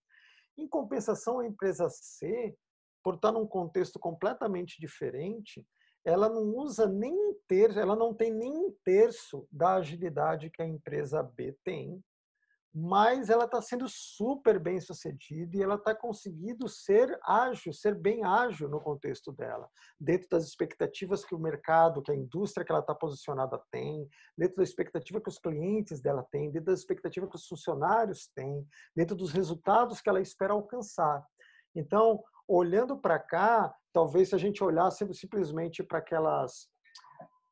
Em 0.57 0.67
compensação, 0.67 1.41
a 1.41 1.47
empresa 1.47 1.91
C, 1.91 2.57
por 3.05 3.17
estar 3.17 3.31
num 3.31 3.47
contexto 3.47 3.99
completamente 3.99 4.81
diferente, 4.81 5.63
ela 6.07 6.31
não 6.31 6.57
usa 6.57 6.87
nem 6.87 7.13
um 7.13 7.39
terço, 7.47 7.79
ela 7.79 7.95
não 7.95 8.15
tem 8.15 8.33
nem 8.33 8.51
um 8.51 8.75
terço 8.83 9.47
da 9.53 9.75
agilidade 9.75 10.49
que 10.49 10.63
a 10.63 10.67
empresa 10.67 11.23
B 11.23 11.55
tem, 11.63 12.03
mas 12.75 13.31
ela 13.31 13.45
está 13.45 13.61
sendo 13.63 13.89
super 13.89 14.59
bem 14.59 14.81
sucedida 14.81 15.57
e 15.57 15.63
ela 15.63 15.77
está 15.77 15.95
conseguindo 15.95 16.69
ser 16.69 17.19
ágil, 17.25 17.73
ser 17.73 17.95
bem 17.95 18.25
ágil 18.25 18.69
no 18.69 18.81
contexto 18.81 19.33
dela, 19.33 19.69
dentro 19.99 20.29
das 20.29 20.45
expectativas 20.45 21.25
que 21.25 21.35
o 21.35 21.39
mercado, 21.39 22.03
que 22.03 22.13
a 22.13 22.15
indústria 22.15 22.65
que 22.65 22.71
ela 22.71 22.81
está 22.81 22.95
posicionada 22.95 23.61
tem, 23.71 24.09
dentro 24.37 24.57
da 24.57 24.63
expectativa 24.63 25.21
que 25.21 25.29
os 25.29 25.39
clientes 25.39 26.01
dela 26.01 26.27
têm, 26.31 26.51
dentro 26.51 26.67
da 26.67 26.75
expectativa 26.75 27.29
que 27.29 27.37
os 27.37 27.47
funcionários 27.47 28.29
têm, 28.35 28.67
dentro 28.95 29.17
dos 29.17 29.33
resultados 29.33 30.01
que 30.01 30.09
ela 30.09 30.21
espera 30.21 30.53
alcançar. 30.53 31.25
Então, 31.75 32.23
olhando 32.47 32.99
para 32.99 33.19
cá, 33.19 33.75
talvez 33.93 34.29
se 34.29 34.35
a 34.35 34.39
gente 34.39 34.63
olhasse 34.63 35.07
simplesmente 35.15 35.83
para 35.83 35.99
aquelas 35.99 36.69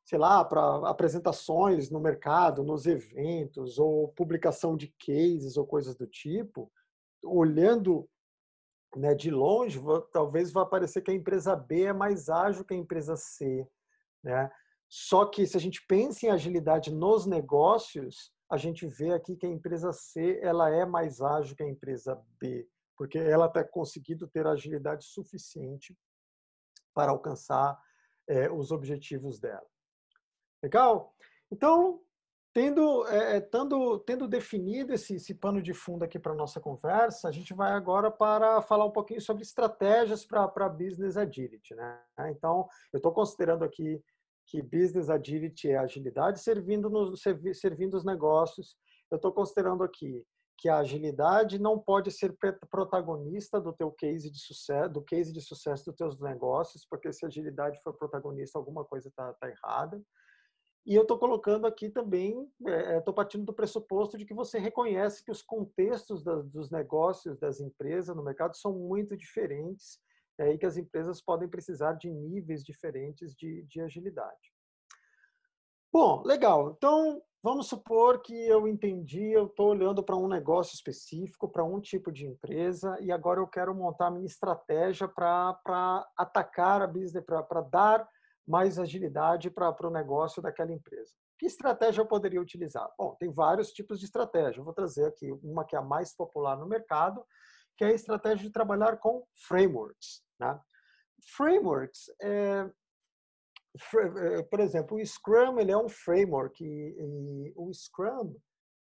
sei 0.06 0.18
lá, 0.18 0.44
para 0.44 0.88
apresentações 0.88 1.90
no 1.90 1.98
mercado, 1.98 2.62
nos 2.62 2.86
eventos, 2.86 3.76
ou 3.76 4.08
publicação 4.08 4.76
de 4.76 4.94
cases 5.04 5.56
ou 5.56 5.66
coisas 5.66 5.96
do 5.96 6.06
tipo, 6.06 6.70
olhando 7.24 8.08
né, 8.94 9.14
de 9.14 9.32
longe, 9.32 9.80
talvez 10.12 10.52
vá 10.52 10.64
parecer 10.64 11.02
que 11.02 11.10
a 11.10 11.14
empresa 11.14 11.56
B 11.56 11.82
é 11.82 11.92
mais 11.92 12.28
ágil 12.28 12.64
que 12.64 12.72
a 12.72 12.76
empresa 12.76 13.16
C. 13.16 13.68
Né? 14.22 14.48
Só 14.88 15.26
que 15.26 15.44
se 15.44 15.56
a 15.56 15.60
gente 15.60 15.84
pensa 15.88 16.26
em 16.26 16.30
agilidade 16.30 16.94
nos 16.94 17.26
negócios, 17.26 18.32
a 18.48 18.56
gente 18.56 18.86
vê 18.86 19.12
aqui 19.12 19.34
que 19.34 19.44
a 19.44 19.50
empresa 19.50 19.92
C 19.92 20.38
ela 20.40 20.70
é 20.70 20.86
mais 20.86 21.20
ágil 21.20 21.56
que 21.56 21.64
a 21.64 21.68
empresa 21.68 22.16
B, 22.38 22.68
porque 22.96 23.18
ela 23.18 23.46
está 23.46 23.64
conseguindo 23.64 24.28
ter 24.28 24.46
agilidade 24.46 25.04
suficiente 25.04 25.98
para 26.94 27.10
alcançar 27.10 27.76
é, 28.28 28.48
os 28.48 28.70
objetivos 28.70 29.40
dela. 29.40 29.66
Legal? 30.66 31.14
Então, 31.48 32.00
tendo, 32.52 33.06
é, 33.06 33.40
tendo, 33.40 34.00
tendo 34.00 34.26
definido 34.26 34.92
esse, 34.92 35.14
esse 35.14 35.32
pano 35.32 35.62
de 35.62 35.72
fundo 35.72 36.04
aqui 36.04 36.18
para 36.18 36.32
a 36.32 36.36
nossa 36.36 36.60
conversa, 36.60 37.28
a 37.28 37.30
gente 37.30 37.54
vai 37.54 37.70
agora 37.70 38.10
para 38.10 38.60
falar 38.62 38.84
um 38.84 38.90
pouquinho 38.90 39.20
sobre 39.20 39.44
estratégias 39.44 40.26
para 40.26 40.68
Business 40.68 41.16
Agility. 41.16 41.76
Né? 41.76 42.02
Então, 42.30 42.66
eu 42.92 42.96
estou 42.96 43.12
considerando 43.12 43.62
aqui 43.62 44.02
que 44.48 44.60
Business 44.60 45.08
Agility 45.08 45.70
é 45.70 45.78
agilidade 45.78 46.40
servindo, 46.40 46.90
nos, 46.90 47.22
servindo 47.54 47.94
os 47.94 48.04
negócios. 48.04 48.76
Eu 49.08 49.16
estou 49.16 49.32
considerando 49.32 49.84
aqui 49.84 50.24
que 50.58 50.68
a 50.68 50.78
agilidade 50.78 51.60
não 51.60 51.78
pode 51.78 52.10
ser 52.10 52.36
protagonista 52.70 53.60
do 53.60 53.72
teu 53.72 53.92
case 53.92 54.30
de 54.30 54.38
sucesso, 54.40 54.90
do 54.90 55.02
case 55.02 55.32
de 55.32 55.40
sucesso 55.40 55.84
dos 55.84 55.94
teus 55.94 56.18
negócios, 56.18 56.86
porque 56.88 57.12
se 57.12 57.24
a 57.24 57.28
agilidade 57.28 57.80
for 57.82 57.92
protagonista, 57.92 58.58
alguma 58.58 58.84
coisa 58.84 59.08
está 59.08 59.32
tá 59.34 59.48
errada. 59.48 60.00
E 60.86 60.94
eu 60.94 61.02
estou 61.02 61.18
colocando 61.18 61.66
aqui 61.66 61.90
também, 61.90 62.48
estou 62.96 63.12
é, 63.12 63.16
partindo 63.16 63.44
do 63.44 63.52
pressuposto 63.52 64.16
de 64.16 64.24
que 64.24 64.32
você 64.32 64.56
reconhece 64.56 65.24
que 65.24 65.32
os 65.32 65.42
contextos 65.42 66.22
da, 66.22 66.36
dos 66.36 66.70
negócios, 66.70 67.36
das 67.40 67.60
empresas 67.60 68.14
no 68.14 68.22
mercado 68.22 68.56
são 68.56 68.72
muito 68.72 69.16
diferentes 69.16 69.98
é, 70.38 70.52
e 70.52 70.58
que 70.58 70.64
as 70.64 70.76
empresas 70.76 71.20
podem 71.20 71.48
precisar 71.48 71.94
de 71.94 72.08
níveis 72.08 72.62
diferentes 72.62 73.34
de, 73.34 73.64
de 73.64 73.80
agilidade. 73.80 74.54
Bom, 75.92 76.22
legal. 76.24 76.74
Então, 76.76 77.20
vamos 77.42 77.66
supor 77.66 78.22
que 78.22 78.46
eu 78.46 78.68
entendi, 78.68 79.32
eu 79.32 79.46
estou 79.46 79.70
olhando 79.70 80.04
para 80.04 80.14
um 80.14 80.28
negócio 80.28 80.74
específico, 80.74 81.48
para 81.48 81.64
um 81.64 81.80
tipo 81.80 82.12
de 82.12 82.26
empresa, 82.26 82.96
e 83.00 83.10
agora 83.10 83.40
eu 83.40 83.48
quero 83.48 83.74
montar 83.74 84.12
minha 84.12 84.26
estratégia 84.26 85.08
para 85.08 86.06
atacar 86.16 86.80
a 86.80 86.86
business, 86.86 87.24
para 87.24 87.60
dar 87.62 88.08
mais 88.46 88.78
agilidade 88.78 89.50
para 89.50 89.86
o 89.86 89.90
negócio 89.90 90.40
daquela 90.40 90.72
empresa. 90.72 91.12
Que 91.38 91.46
estratégia 91.46 92.00
eu 92.00 92.06
poderia 92.06 92.40
utilizar? 92.40 92.88
Bom, 92.96 93.14
tem 93.16 93.30
vários 93.30 93.72
tipos 93.72 93.98
de 93.98 94.06
estratégia. 94.06 94.60
Eu 94.60 94.64
vou 94.64 94.72
trazer 94.72 95.06
aqui 95.06 95.30
uma 95.42 95.64
que 95.64 95.74
é 95.74 95.78
a 95.78 95.82
mais 95.82 96.14
popular 96.14 96.56
no 96.56 96.66
mercado, 96.66 97.24
que 97.76 97.84
é 97.84 97.88
a 97.88 97.92
estratégia 97.92 98.46
de 98.46 98.52
trabalhar 98.52 98.96
com 98.98 99.26
frameworks. 99.46 100.22
Né? 100.38 100.58
Frameworks, 101.36 102.10
é, 102.22 102.70
é 104.38 104.42
por 104.44 104.60
exemplo, 104.60 104.96
o 104.96 105.04
Scrum 105.04 105.58
ele 105.58 105.72
é 105.72 105.76
um 105.76 105.88
framework 105.88 106.64
e, 106.64 106.96
e 106.98 107.52
o 107.56 107.72
Scrum 107.74 108.34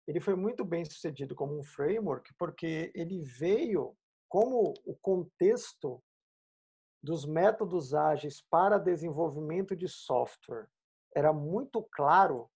ele 0.07 0.21
foi 0.21 0.35
muito 0.35 0.65
bem 0.65 0.85
sucedido 0.85 1.35
como 1.35 1.59
um 1.59 1.63
framework 1.63 2.33
porque 2.39 2.91
ele 2.95 3.23
veio 3.39 3.95
como 4.29 4.73
o 4.85 4.97
contexto 4.97 6.03
dos 7.03 7.25
métodos 7.25 7.95
ágeis 7.95 8.43
para 8.51 8.79
desenvolvimento 8.79 9.75
de 9.75 9.89
software 9.89 10.69
era 11.15 11.33
muito 11.33 11.83
claro. 11.93 12.49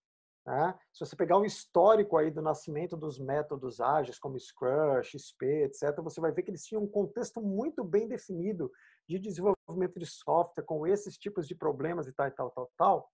Né? 0.47 0.79
Se 0.93 1.05
você 1.05 1.17
pegar 1.17 1.39
o 1.39 1.45
histórico 1.45 2.17
aí 2.17 2.31
do 2.31 2.43
nascimento 2.43 2.97
dos 2.97 3.19
métodos 3.19 3.81
ágeis, 3.81 4.19
como 4.19 4.39
Scrum, 4.39 5.03
XP, 5.03 5.65
etc., 5.65 5.97
você 6.03 6.21
vai 6.21 6.31
ver 6.33 6.43
que 6.43 6.51
eles 6.51 6.65
tinham 6.65 6.83
um 6.83 6.89
contexto 6.89 7.41
muito 7.41 7.83
bem 7.83 8.07
definido 8.07 8.71
de 9.09 9.19
desenvolvimento 9.19 9.99
de 9.99 10.07
software 10.07 10.65
com 10.65 10.87
esses 10.87 11.17
tipos 11.17 11.49
de 11.49 11.55
problemas 11.55 12.07
e 12.07 12.13
tal, 12.13 12.31
tal, 12.31 12.51
tal, 12.51 12.71
tal. 12.77 13.11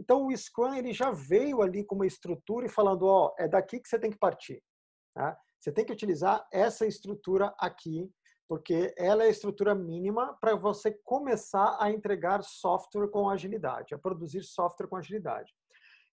Então, 0.00 0.26
o 0.26 0.36
Scrum 0.36 0.74
ele 0.74 0.92
já 0.92 1.10
veio 1.10 1.62
ali 1.62 1.84
com 1.84 1.94
uma 1.94 2.06
estrutura 2.06 2.66
e 2.66 2.70
falando, 2.70 3.06
ó, 3.06 3.34
é 3.38 3.46
daqui 3.46 3.78
que 3.78 3.88
você 3.88 3.98
tem 3.98 4.10
que 4.10 4.18
partir. 4.18 4.62
Tá? 5.14 5.38
Você 5.60 5.70
tem 5.70 5.84
que 5.84 5.92
utilizar 5.92 6.46
essa 6.50 6.86
estrutura 6.86 7.54
aqui 7.58 8.10
porque 8.52 8.92
ela 8.98 9.24
é 9.24 9.28
a 9.28 9.30
estrutura 9.30 9.74
mínima 9.74 10.36
para 10.38 10.54
você 10.54 10.92
começar 11.04 11.74
a 11.80 11.90
entregar 11.90 12.42
software 12.42 13.08
com 13.08 13.30
agilidade, 13.30 13.94
a 13.94 13.98
produzir 13.98 14.42
software 14.42 14.88
com 14.88 14.96
agilidade. 14.96 15.50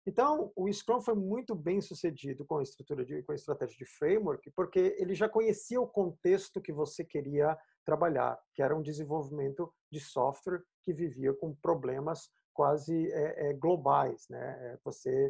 Então, 0.08 0.49
o 0.56 0.71
Scrum 0.71 1.02
foi 1.02 1.15
muito 1.15 1.54
bem 1.54 1.82
sucedido 1.82 2.45
com 2.45 2.60
a 2.60 2.63
estrutura 2.63 3.04
de, 3.04 3.21
com 3.23 3.34
a 3.34 3.36
estratégia 3.36 3.75
de 3.80 3.86
framework, 3.86 4.49
porque 4.52 4.95
ele 4.97 5.15
já 5.15 5.28
conhecia 5.28 5.82
o 5.82 5.86
contexto 5.86 6.62
que 6.62 6.71
você 6.71 7.04
queria 7.04 7.58
trabalhar, 7.86 8.39
que 8.56 8.63
era 8.63 8.73
um 8.73 8.82
desenvolvimento 8.82 9.69
de 9.91 9.99
software 9.99 10.63
que 10.82 10.93
vivia 10.93 11.34
com 11.34 11.54
problemas 11.54 12.30
quase 12.54 13.12
é, 13.12 13.49
é, 13.49 13.54
globais, 13.54 14.28
né? 14.30 14.58
É, 14.62 14.80
você 14.82 15.30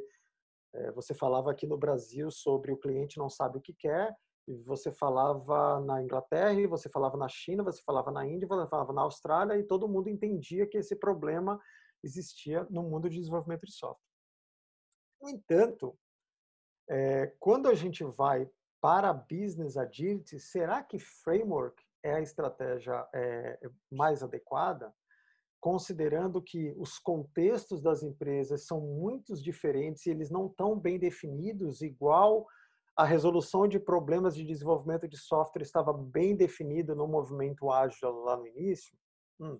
é, 0.76 0.92
você 0.92 1.16
falava 1.16 1.50
aqui 1.50 1.66
no 1.66 1.76
Brasil 1.76 2.30
sobre 2.30 2.72
o 2.72 2.78
cliente 2.78 3.18
não 3.18 3.32
sabe 3.32 3.58
o 3.58 3.62
que 3.62 3.74
quer, 3.74 4.16
você 4.58 4.92
falava 4.92 5.80
na 5.82 6.02
Inglaterra, 6.02 6.68
você 6.68 6.90
falava 6.90 7.18
na 7.18 7.28
China, 7.28 7.64
você 7.64 7.82
falava 7.84 8.12
na 8.12 8.26
Índia, 8.26 8.48
você 8.48 8.68
falava 8.68 8.94
na 8.94 9.02
Austrália, 9.02 9.58
e 9.58 9.64
todo 9.64 9.88
mundo 9.88 10.10
entendia 10.10 10.66
que 10.68 10.78
esse 10.78 10.96
problema 10.96 11.60
existia 12.04 12.66
no 12.70 12.84
mundo 12.84 13.10
de 13.10 13.18
desenvolvimento 13.18 13.66
de 13.66 13.74
software. 13.74 14.10
No 15.22 15.30
entanto, 15.30 15.98
é, 16.90 17.28
quando 17.40 17.68
a 17.68 17.76
gente 17.76 18.04
vai 18.04 18.50
para 18.82 19.14
business 19.14 19.78
agility, 19.78 20.40
será 20.40 20.82
que 20.82 20.98
framework 20.98 21.84
é 22.02 22.14
a 22.14 22.22
estratégia 22.22 23.08
é, 23.14 23.60
mais 23.92 24.24
adequada? 24.24 24.94
Considerando 25.60 26.42
que 26.42 26.74
os 26.78 26.98
contextos 26.98 27.82
das 27.82 28.02
empresas 28.02 28.66
são 28.66 28.80
muito 28.80 29.36
diferentes 29.36 30.06
e 30.06 30.10
eles 30.10 30.32
não 30.32 30.48
estão 30.48 30.80
bem 30.80 30.98
definidos, 30.98 31.82
igual 31.82 32.48
a 33.00 33.06
resolução 33.06 33.66
de 33.66 33.80
problemas 33.80 34.36
de 34.36 34.44
desenvolvimento 34.44 35.08
de 35.08 35.16
software 35.18 35.62
estava 35.62 35.94
bem 35.94 36.36
definida 36.36 36.94
no 36.94 37.08
movimento 37.08 37.72
ágil 37.72 38.12
lá 38.26 38.36
no 38.36 38.46
início, 38.46 38.94
hum, 39.40 39.58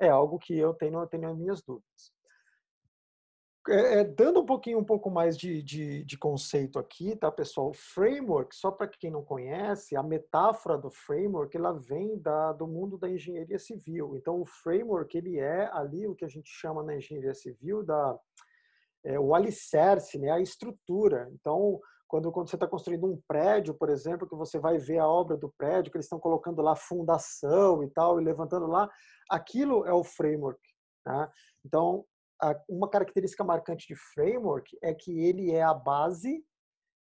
é 0.00 0.08
algo 0.08 0.40
que 0.40 0.58
eu 0.58 0.74
tenho, 0.74 0.98
eu 0.98 1.06
tenho 1.06 1.30
as 1.30 1.38
minhas 1.38 1.62
dúvidas. 1.62 2.12
É, 3.68 4.00
é, 4.00 4.04
dando 4.04 4.40
um 4.40 4.44
pouquinho, 4.44 4.76
um 4.80 4.84
pouco 4.84 5.08
mais 5.08 5.38
de, 5.38 5.62
de, 5.62 6.02
de 6.02 6.18
conceito 6.18 6.80
aqui, 6.80 7.14
tá, 7.14 7.30
pessoal? 7.30 7.72
Framework, 7.72 8.56
só 8.56 8.72
para 8.72 8.88
quem 8.88 9.08
não 9.08 9.22
conhece, 9.22 9.94
a 9.94 10.02
metáfora 10.02 10.76
do 10.76 10.90
framework, 10.90 11.56
ela 11.56 11.72
vem 11.72 12.18
da, 12.18 12.52
do 12.52 12.66
mundo 12.66 12.98
da 12.98 13.08
engenharia 13.08 13.60
civil. 13.60 14.16
Então, 14.16 14.40
o 14.40 14.44
framework, 14.44 15.16
ele 15.16 15.38
é 15.38 15.70
ali 15.72 16.08
o 16.08 16.14
que 16.16 16.24
a 16.24 16.28
gente 16.28 16.50
chama 16.50 16.82
na 16.82 16.96
engenharia 16.96 17.34
civil 17.34 17.84
da 17.84 18.18
é, 19.04 19.20
o 19.20 19.32
alicerce, 19.32 20.18
né, 20.18 20.30
a 20.32 20.40
estrutura. 20.40 21.30
Então, 21.32 21.80
quando, 22.10 22.32
quando 22.32 22.50
você 22.50 22.56
está 22.56 22.66
construindo 22.66 23.06
um 23.06 23.22
prédio, 23.28 23.72
por 23.72 23.88
exemplo, 23.88 24.28
que 24.28 24.34
você 24.34 24.58
vai 24.58 24.78
ver 24.78 24.98
a 24.98 25.06
obra 25.06 25.36
do 25.36 25.48
prédio, 25.56 25.92
que 25.92 25.96
eles 25.96 26.06
estão 26.06 26.18
colocando 26.18 26.60
lá 26.60 26.74
fundação 26.74 27.84
e 27.84 27.88
tal, 27.88 28.20
e 28.20 28.24
levantando 28.24 28.66
lá, 28.66 28.90
aquilo 29.30 29.86
é 29.86 29.92
o 29.92 30.02
framework. 30.02 30.60
Né? 31.06 31.30
Então, 31.64 32.04
uma 32.68 32.90
característica 32.90 33.44
marcante 33.44 33.86
de 33.86 33.94
framework 33.94 34.76
é 34.82 34.92
que 34.92 35.20
ele 35.20 35.52
é 35.52 35.62
a 35.62 35.72
base 35.72 36.44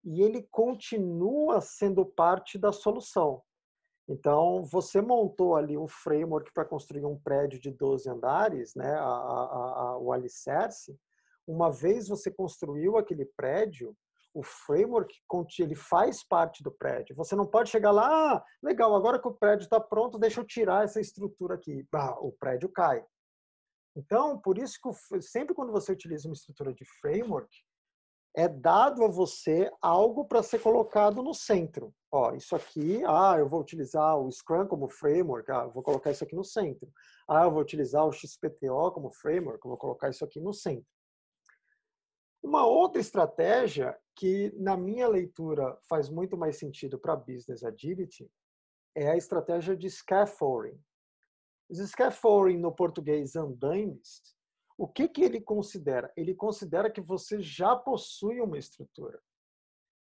e 0.03 0.23
ele 0.23 0.41
continua 0.49 1.61
sendo 1.61 2.03
parte 2.03 2.57
da 2.57 2.71
solução. 2.71 3.43
Então, 4.09 4.63
você 4.63 5.01
montou 5.01 5.55
ali 5.55 5.77
um 5.77 5.87
framework 5.87 6.51
para 6.51 6.65
construir 6.65 7.05
um 7.05 7.19
prédio 7.19 7.59
de 7.59 7.69
12 7.69 8.09
andares, 8.09 8.73
né, 8.73 8.95
a, 8.95 9.03
a, 9.03 9.81
a, 9.81 9.97
o 9.99 10.11
alicerce. 10.11 10.97
Uma 11.45 11.71
vez 11.71 12.07
você 12.07 12.31
construiu 12.31 12.97
aquele 12.97 13.25
prédio, 13.37 13.95
o 14.35 14.43
framework 14.43 15.17
ele 15.59 15.75
faz 15.75 16.21
parte 16.21 16.61
do 16.61 16.69
prédio. 16.69 17.15
Você 17.15 17.35
não 17.35 17.47
pode 17.47 17.69
chegar 17.69 17.91
lá, 17.91 18.33
ah, 18.33 18.43
legal, 18.61 18.93
agora 18.93 19.17
que 19.17 19.27
o 19.27 19.33
prédio 19.33 19.63
está 19.63 19.79
pronto, 19.79 20.19
deixa 20.19 20.41
eu 20.41 20.45
tirar 20.45 20.83
essa 20.83 20.99
estrutura 20.99 21.55
aqui. 21.55 21.87
Ah, 21.95 22.19
o 22.19 22.33
prédio 22.33 22.67
cai. 22.69 23.03
Então, 23.95 24.37
por 24.37 24.57
isso 24.57 24.77
que 24.81 25.21
sempre 25.21 25.55
quando 25.55 25.71
você 25.71 25.93
utiliza 25.93 26.27
uma 26.27 26.33
estrutura 26.33 26.73
de 26.73 26.83
framework, 26.99 27.49
é 28.35 28.49
dado 28.49 29.05
a 29.05 29.07
você 29.07 29.71
algo 29.81 30.25
para 30.25 30.43
ser 30.43 30.59
colocado 30.59 31.23
no 31.23 31.33
centro. 31.33 31.93
Ó, 32.11 32.33
isso 32.33 32.53
aqui, 32.57 33.01
ah, 33.05 33.37
eu 33.39 33.47
vou 33.47 33.61
utilizar 33.61 34.19
o 34.19 34.29
Scrum 34.29 34.67
como 34.67 34.89
framework, 34.89 35.49
ah, 35.49 35.67
vou 35.67 35.81
colocar 35.81 36.11
isso 36.11 36.25
aqui 36.25 36.35
no 36.35 36.43
centro. 36.43 36.91
Ah, 37.25 37.45
eu 37.45 37.51
vou 37.51 37.61
utilizar 37.61 38.05
o 38.05 38.11
XPTO 38.11 38.91
como 38.91 39.13
framework, 39.13 39.65
vou 39.65 39.77
colocar 39.77 40.09
isso 40.09 40.25
aqui 40.25 40.41
no 40.41 40.51
centro. 40.51 40.85
Uma 42.43 42.67
outra 42.67 42.99
estratégia 42.99 43.97
que, 44.15 44.51
na 44.55 44.77
minha 44.77 45.07
leitura, 45.07 45.77
faz 45.89 46.09
muito 46.09 46.37
mais 46.37 46.57
sentido 46.57 46.97
para 46.97 47.15
Business 47.15 47.63
Agility 47.63 48.29
é 48.95 49.11
a 49.11 49.17
estratégia 49.17 49.75
de 49.75 49.89
scaffolding. 49.89 50.79
Os 51.69 51.79
scaffolding 51.89 52.57
no 52.57 52.71
português 52.71 53.35
andaimes, 53.35 54.21
o 54.77 54.87
que, 54.87 55.07
que 55.07 55.23
ele 55.23 55.41
considera? 55.41 56.11
Ele 56.15 56.33
considera 56.33 56.89
que 56.89 57.01
você 57.01 57.41
já 57.41 57.75
possui 57.75 58.39
uma 58.39 58.57
estrutura. 58.57 59.21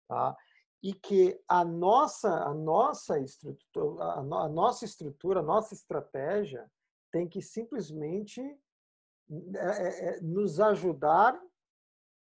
Tá? 0.07 0.35
E 0.83 0.93
que 0.93 1.39
a 1.47 1.65
nossa, 1.65 2.29
a 2.29 2.53
nossa 2.53 3.19
estrutura, 3.19 4.03
a, 4.03 4.19
a 4.19 4.49
nossa 4.49 4.85
estrutura, 4.85 5.39
a 5.39 5.43
nossa 5.43 5.73
estratégia 5.73 6.69
tem 7.11 7.27
que 7.27 7.41
simplesmente 7.41 8.41
é, 8.41 9.57
é, 9.57 10.09
é, 10.09 10.21
nos 10.21 10.59
ajudar 10.59 11.39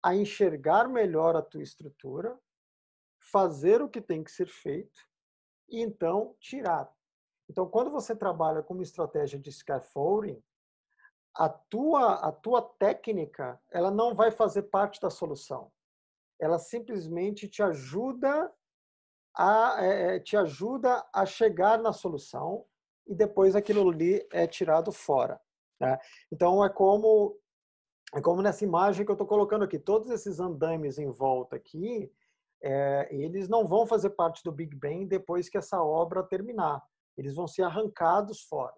a 0.05 0.13
enxergar 0.13 0.87
melhor 0.87 1.35
a 1.35 1.41
tua 1.41 1.63
estrutura, 1.63 2.39
fazer 3.19 3.81
o 3.81 3.89
que 3.89 3.99
tem 3.99 4.23
que 4.23 4.31
ser 4.31 4.45
feito 4.45 5.01
e 5.67 5.81
então 5.81 6.35
tirar. 6.39 6.93
Então, 7.49 7.67
quando 7.67 7.89
você 7.89 8.15
trabalha 8.15 8.61
com 8.61 8.75
uma 8.75 8.83
estratégia 8.83 9.39
de 9.39 9.51
scaffolding, 9.51 10.39
a 11.33 11.49
tua, 11.49 12.27
a 12.27 12.31
tua 12.31 12.61
técnica 12.61 13.59
ela 13.71 13.89
não 13.89 14.13
vai 14.13 14.29
fazer 14.29 14.63
parte 14.63 15.01
da 15.01 15.09
solução. 15.09 15.71
Ela 16.39 16.59
simplesmente 16.59 17.47
te 17.47 17.63
ajuda 17.63 18.53
a 19.33 19.83
é, 19.83 20.17
é, 20.17 20.19
te 20.19 20.37
ajuda 20.37 21.03
a 21.11 21.25
chegar 21.25 21.79
na 21.79 21.91
solução 21.91 22.63
e 23.07 23.15
depois 23.15 23.55
aquilo 23.55 23.89
ali 23.89 24.23
é 24.31 24.45
tirado 24.45 24.91
fora. 24.91 25.41
Né? 25.79 25.97
Então 26.31 26.63
é 26.63 26.69
como 26.69 27.35
é 28.15 28.21
como 28.21 28.41
nessa 28.41 28.63
imagem 28.63 29.05
que 29.05 29.11
eu 29.11 29.15
estou 29.15 29.27
colocando 29.27 29.63
aqui, 29.65 29.77
todos 29.77 30.09
esses 30.09 30.39
andames 30.39 30.97
em 30.97 31.11
volta 31.11 31.55
aqui, 31.55 32.11
é, 32.63 33.07
eles 33.11 33.49
não 33.49 33.67
vão 33.67 33.85
fazer 33.85 34.11
parte 34.11 34.41
do 34.43 34.51
Big 34.51 34.75
Bang 34.75 35.05
depois 35.05 35.49
que 35.49 35.57
essa 35.57 35.83
obra 35.83 36.23
terminar 36.23 36.81
eles 37.17 37.35
vão 37.35 37.47
ser 37.47 37.63
arrancados 37.63 38.41
fora. 38.43 38.73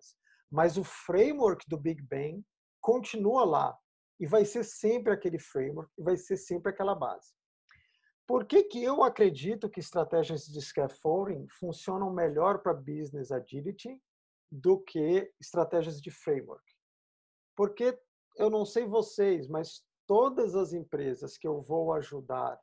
Mas 0.50 0.78
o 0.78 0.84
framework 0.84 1.68
do 1.68 1.78
Big 1.78 2.02
Bang 2.02 2.44
continua 2.82 3.44
lá 3.44 3.78
e 4.20 4.26
vai 4.26 4.46
ser 4.46 4.64
sempre 4.64 5.12
aquele 5.12 5.40
framework 5.40 5.92
e 5.98 6.04
vai 6.04 6.18
ser 6.18 6.38
sempre 6.38 6.72
aquela 6.72 6.96
base. 6.96 7.34
Por 8.26 8.46
que, 8.46 8.64
que 8.64 8.84
eu 8.84 9.04
acredito 9.04 9.70
que 9.70 9.80
estratégias 9.80 10.46
de 10.46 10.62
scaffolding 10.62 11.48
funcionam 11.60 12.12
melhor 12.12 12.60
para 12.60 12.74
business 12.74 13.32
agility 13.32 14.02
do 14.52 14.80
que 14.80 15.32
estratégias 15.40 16.02
de 16.02 16.12
framework? 16.12 16.64
Porque 17.56 17.98
eu 18.38 18.50
não 18.50 18.66
sei 18.66 18.86
vocês, 18.86 19.48
mas 19.48 19.84
todas 20.06 20.56
as 20.56 20.74
empresas 20.74 21.38
que 21.38 21.48
eu 21.48 21.62
vou 21.62 21.94
ajudar 21.94 22.60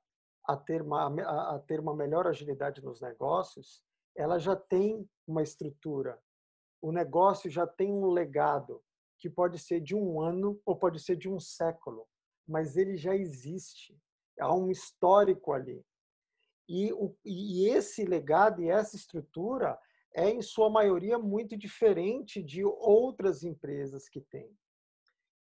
a 0.47 0.57
ter 0.57 0.83
uma, 0.83 1.07
a 1.55 1.59
ter 1.59 1.81
uma 1.81 1.95
melhor 1.95 2.27
agilidade 2.27 2.83
nos 2.83 3.01
negócios, 3.01 3.83
ela 4.17 4.39
já 4.39 4.55
tem 4.55 5.09
uma 5.27 5.43
estrutura. 5.43 6.19
O 6.81 6.93
negócio 6.93 7.51
já 7.51 7.67
tem 7.67 7.93
um 7.93 8.07
legado 8.07 8.83
que 9.19 9.29
pode 9.29 9.59
ser 9.59 9.81
de 9.81 9.95
um 9.95 10.21
ano 10.21 10.61
ou 10.65 10.77
pode 10.77 11.01
ser 11.01 11.17
de 11.17 11.29
um 11.29 11.41
século, 11.41 12.07
mas 12.47 12.77
ele 12.77 12.97
já 12.97 13.17
existe. 13.17 13.99
Há 14.39 14.55
um 14.55 14.71
histórico 14.71 15.53
ali. 15.53 15.85
E, 16.69 16.93
o, 16.93 17.17
e 17.25 17.69
esse 17.69 18.05
legado 18.05 18.63
e 18.63 18.69
essa 18.69 18.97
estrutura 18.97 19.79
é, 20.15 20.31
em 20.31 20.43
sua 20.43 20.71
maioria, 20.71 21.19
muito 21.19 21.57
diferente 21.57 22.43
de 22.43 22.65
outras 22.65 23.43
empresas 23.43 24.09
que 24.09 24.21
têm. 24.21 24.57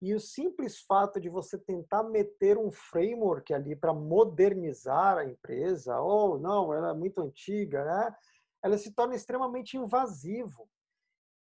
E 0.03 0.13
o 0.15 0.21
simples 0.21 0.81
fato 0.81 1.21
de 1.21 1.29
você 1.29 1.57
tentar 1.57 2.03
meter 2.03 2.59
um 2.59 2.73
framework 2.73 3.55
ali 3.55 3.77
para 3.77 3.95
modernizar 3.95 5.17
a 5.17 5.25
empresa, 5.25 6.01
ou 6.01 6.41
não, 6.41 6.75
ela 6.75 6.91
é 6.91 6.93
muito 6.93 7.21
antiga, 7.21 7.85
né? 7.85 8.17
ela 8.63 8.77
se 8.77 8.93
torna 8.93 9.15
extremamente 9.15 9.77
invasivo. 9.77 10.69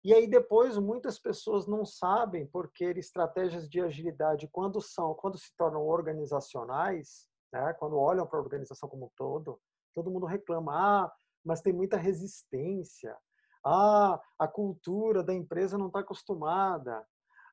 E 0.04 0.12
aí 0.12 0.26
depois 0.28 0.76
muitas 0.76 1.18
pessoas 1.20 1.66
não 1.66 1.84
sabem 1.84 2.46
porque 2.46 2.84
estratégias 2.84 3.68
de 3.68 3.80
agilidade 3.80 4.48
quando 4.48 4.80
são, 4.80 5.14
quando 5.14 5.38
se 5.38 5.54
tornam 5.56 5.82
organizacionais, 5.82 7.28
né, 7.52 7.72
quando 7.74 7.96
olham 7.96 8.26
para 8.26 8.38
a 8.38 8.42
organização 8.42 8.88
como 8.88 9.06
um 9.06 9.10
todo, 9.16 9.60
todo 9.94 10.10
mundo 10.10 10.26
reclama, 10.26 10.72
ah, 10.74 11.12
mas 11.44 11.60
tem 11.60 11.72
muita 11.72 11.96
resistência. 11.96 13.16
Ah, 13.64 14.20
a 14.38 14.48
cultura 14.48 15.22
da 15.22 15.34
empresa 15.34 15.76
não 15.76 15.88
está 15.88 16.00
acostumada. 16.00 17.04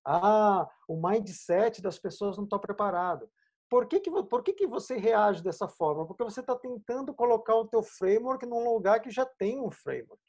Ah, 0.05 0.69
o 0.87 0.95
mindset 0.95 1.81
das 1.81 1.97
pessoas 1.97 2.37
não 2.37 2.43
está 2.43 2.59
preparado. 2.59 3.29
Por 3.67 3.87
que, 3.87 3.99
que, 3.99 4.11
por 4.11 4.43
que, 4.43 4.53
que 4.53 4.67
você 4.67 4.95
reage 4.97 5.41
dessa 5.41 5.67
forma? 5.67 6.05
Porque 6.05 6.23
você 6.23 6.39
está 6.39 6.55
tentando 6.55 7.13
colocar 7.13 7.55
o 7.55 7.67
teu 7.67 7.81
framework 7.81 8.45
num 8.45 8.63
lugar 8.63 9.01
que 9.01 9.09
já 9.09 9.25
tem 9.25 9.59
um 9.59 9.71
framework, 9.71 10.21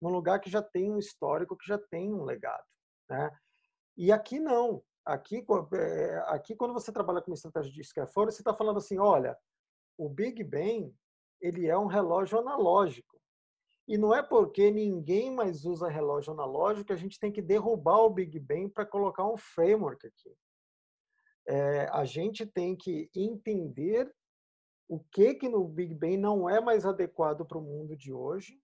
num 0.00 0.10
lugar 0.10 0.38
que 0.40 0.50
já 0.50 0.62
tem 0.62 0.92
um 0.92 0.98
histórico, 0.98 1.56
que 1.56 1.66
já 1.66 1.78
tem 1.78 2.12
um 2.12 2.24
legado. 2.24 2.64
Né? 3.08 3.30
E 3.96 4.12
aqui 4.12 4.38
não. 4.38 4.82
aqui, 5.04 5.44
é, 5.74 6.24
aqui 6.26 6.54
quando 6.54 6.74
você 6.74 6.92
trabalha 6.92 7.22
com 7.22 7.30
uma 7.30 7.34
estratégia 7.34 7.72
de 7.72 7.82
scaffolding, 7.82 8.32
você 8.32 8.42
está 8.42 8.52
falando 8.52 8.76
assim, 8.76 8.98
olha, 8.98 9.36
o 9.96 10.08
Big 10.08 10.44
Bang 10.44 10.94
ele 11.40 11.66
é 11.66 11.76
um 11.76 11.86
relógio 11.86 12.38
analógico. 12.38 13.11
E 13.92 13.98
não 13.98 14.14
é 14.14 14.22
porque 14.22 14.70
ninguém 14.70 15.30
mais 15.30 15.66
usa 15.66 15.86
relógio 15.86 16.32
analógico 16.32 16.86
que 16.86 16.94
a 16.94 16.96
gente 16.96 17.20
tem 17.20 17.30
que 17.30 17.42
derrubar 17.42 17.98
o 17.98 18.08
Big 18.08 18.40
Bang 18.40 18.70
para 18.70 18.86
colocar 18.86 19.26
um 19.26 19.36
framework 19.36 20.06
aqui. 20.06 20.34
É, 21.46 21.90
a 21.92 22.02
gente 22.06 22.46
tem 22.46 22.74
que 22.74 23.10
entender 23.14 24.10
o 24.88 24.98
que 24.98 25.34
que 25.34 25.46
no 25.46 25.68
Big 25.68 25.94
Bang 25.94 26.16
não 26.16 26.48
é 26.48 26.58
mais 26.58 26.86
adequado 26.86 27.44
para 27.44 27.58
o 27.58 27.62
mundo 27.62 27.94
de 27.94 28.14
hoje, 28.14 28.58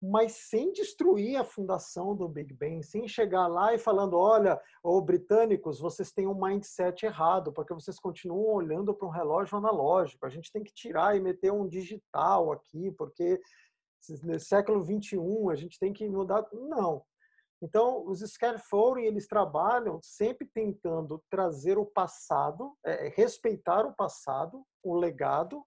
mas 0.00 0.48
sem 0.48 0.72
destruir 0.72 1.36
a 1.36 1.42
fundação 1.42 2.14
do 2.14 2.28
Big 2.28 2.54
Bang, 2.54 2.80
sem 2.84 3.08
chegar 3.08 3.48
lá 3.48 3.74
e 3.74 3.78
falando, 3.78 4.16
olha, 4.16 4.60
ô 4.84 5.00
britânicos, 5.02 5.80
vocês 5.80 6.12
têm 6.12 6.28
um 6.28 6.40
mindset 6.40 7.04
errado, 7.04 7.52
porque 7.52 7.74
vocês 7.74 7.98
continuam 7.98 8.54
olhando 8.54 8.94
para 8.94 9.08
um 9.08 9.10
relógio 9.10 9.58
analógico. 9.58 10.24
A 10.24 10.30
gente 10.30 10.52
tem 10.52 10.62
que 10.62 10.72
tirar 10.72 11.16
e 11.16 11.20
meter 11.20 11.52
um 11.52 11.66
digital 11.66 12.52
aqui, 12.52 12.92
porque 12.92 13.40
no 14.22 14.38
século 14.40 14.82
21 14.82 15.50
a 15.50 15.54
gente 15.54 15.78
tem 15.78 15.92
que 15.92 16.08
mudar. 16.08 16.46
Não. 16.52 17.04
Então, 17.62 18.06
os 18.06 18.20
scaffolding, 18.20 19.02
eles 19.02 19.26
trabalham 19.26 20.00
sempre 20.02 20.48
tentando 20.52 21.22
trazer 21.28 21.76
o 21.76 21.84
passado, 21.84 22.74
é, 22.84 23.08
respeitar 23.08 23.84
o 23.84 23.94
passado, 23.94 24.64
o 24.82 24.94
legado, 24.94 25.62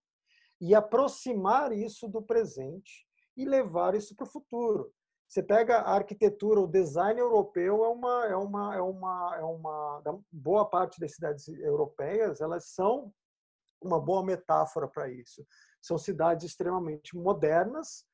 e 0.59 0.73
aproximar 0.73 1.71
isso 1.71 2.07
do 2.07 2.21
presente 2.21 3.05
e 3.37 3.45
levar 3.45 3.95
isso 3.95 4.15
para 4.15 4.25
o 4.25 4.29
futuro. 4.29 4.91
Você 5.27 5.41
pega 5.41 5.79
a 5.79 5.95
arquitetura, 5.95 6.59
o 6.59 6.67
design 6.67 7.19
europeu 7.19 7.83
é 7.83 7.87
uma 7.87 8.25
é 8.27 8.35
uma 8.35 8.75
é 8.75 8.81
uma 8.81 9.35
é 9.39 9.43
uma 9.43 10.23
boa 10.31 10.69
parte 10.69 10.99
das 10.99 11.15
cidades 11.15 11.47
europeias, 11.47 12.39
elas 12.39 12.67
são 12.67 13.11
uma 13.81 13.99
boa 13.99 14.23
metáfora 14.23 14.87
para 14.87 15.09
isso. 15.09 15.45
São 15.81 15.97
cidades 15.97 16.45
extremamente 16.45 17.17
modernas, 17.17 18.05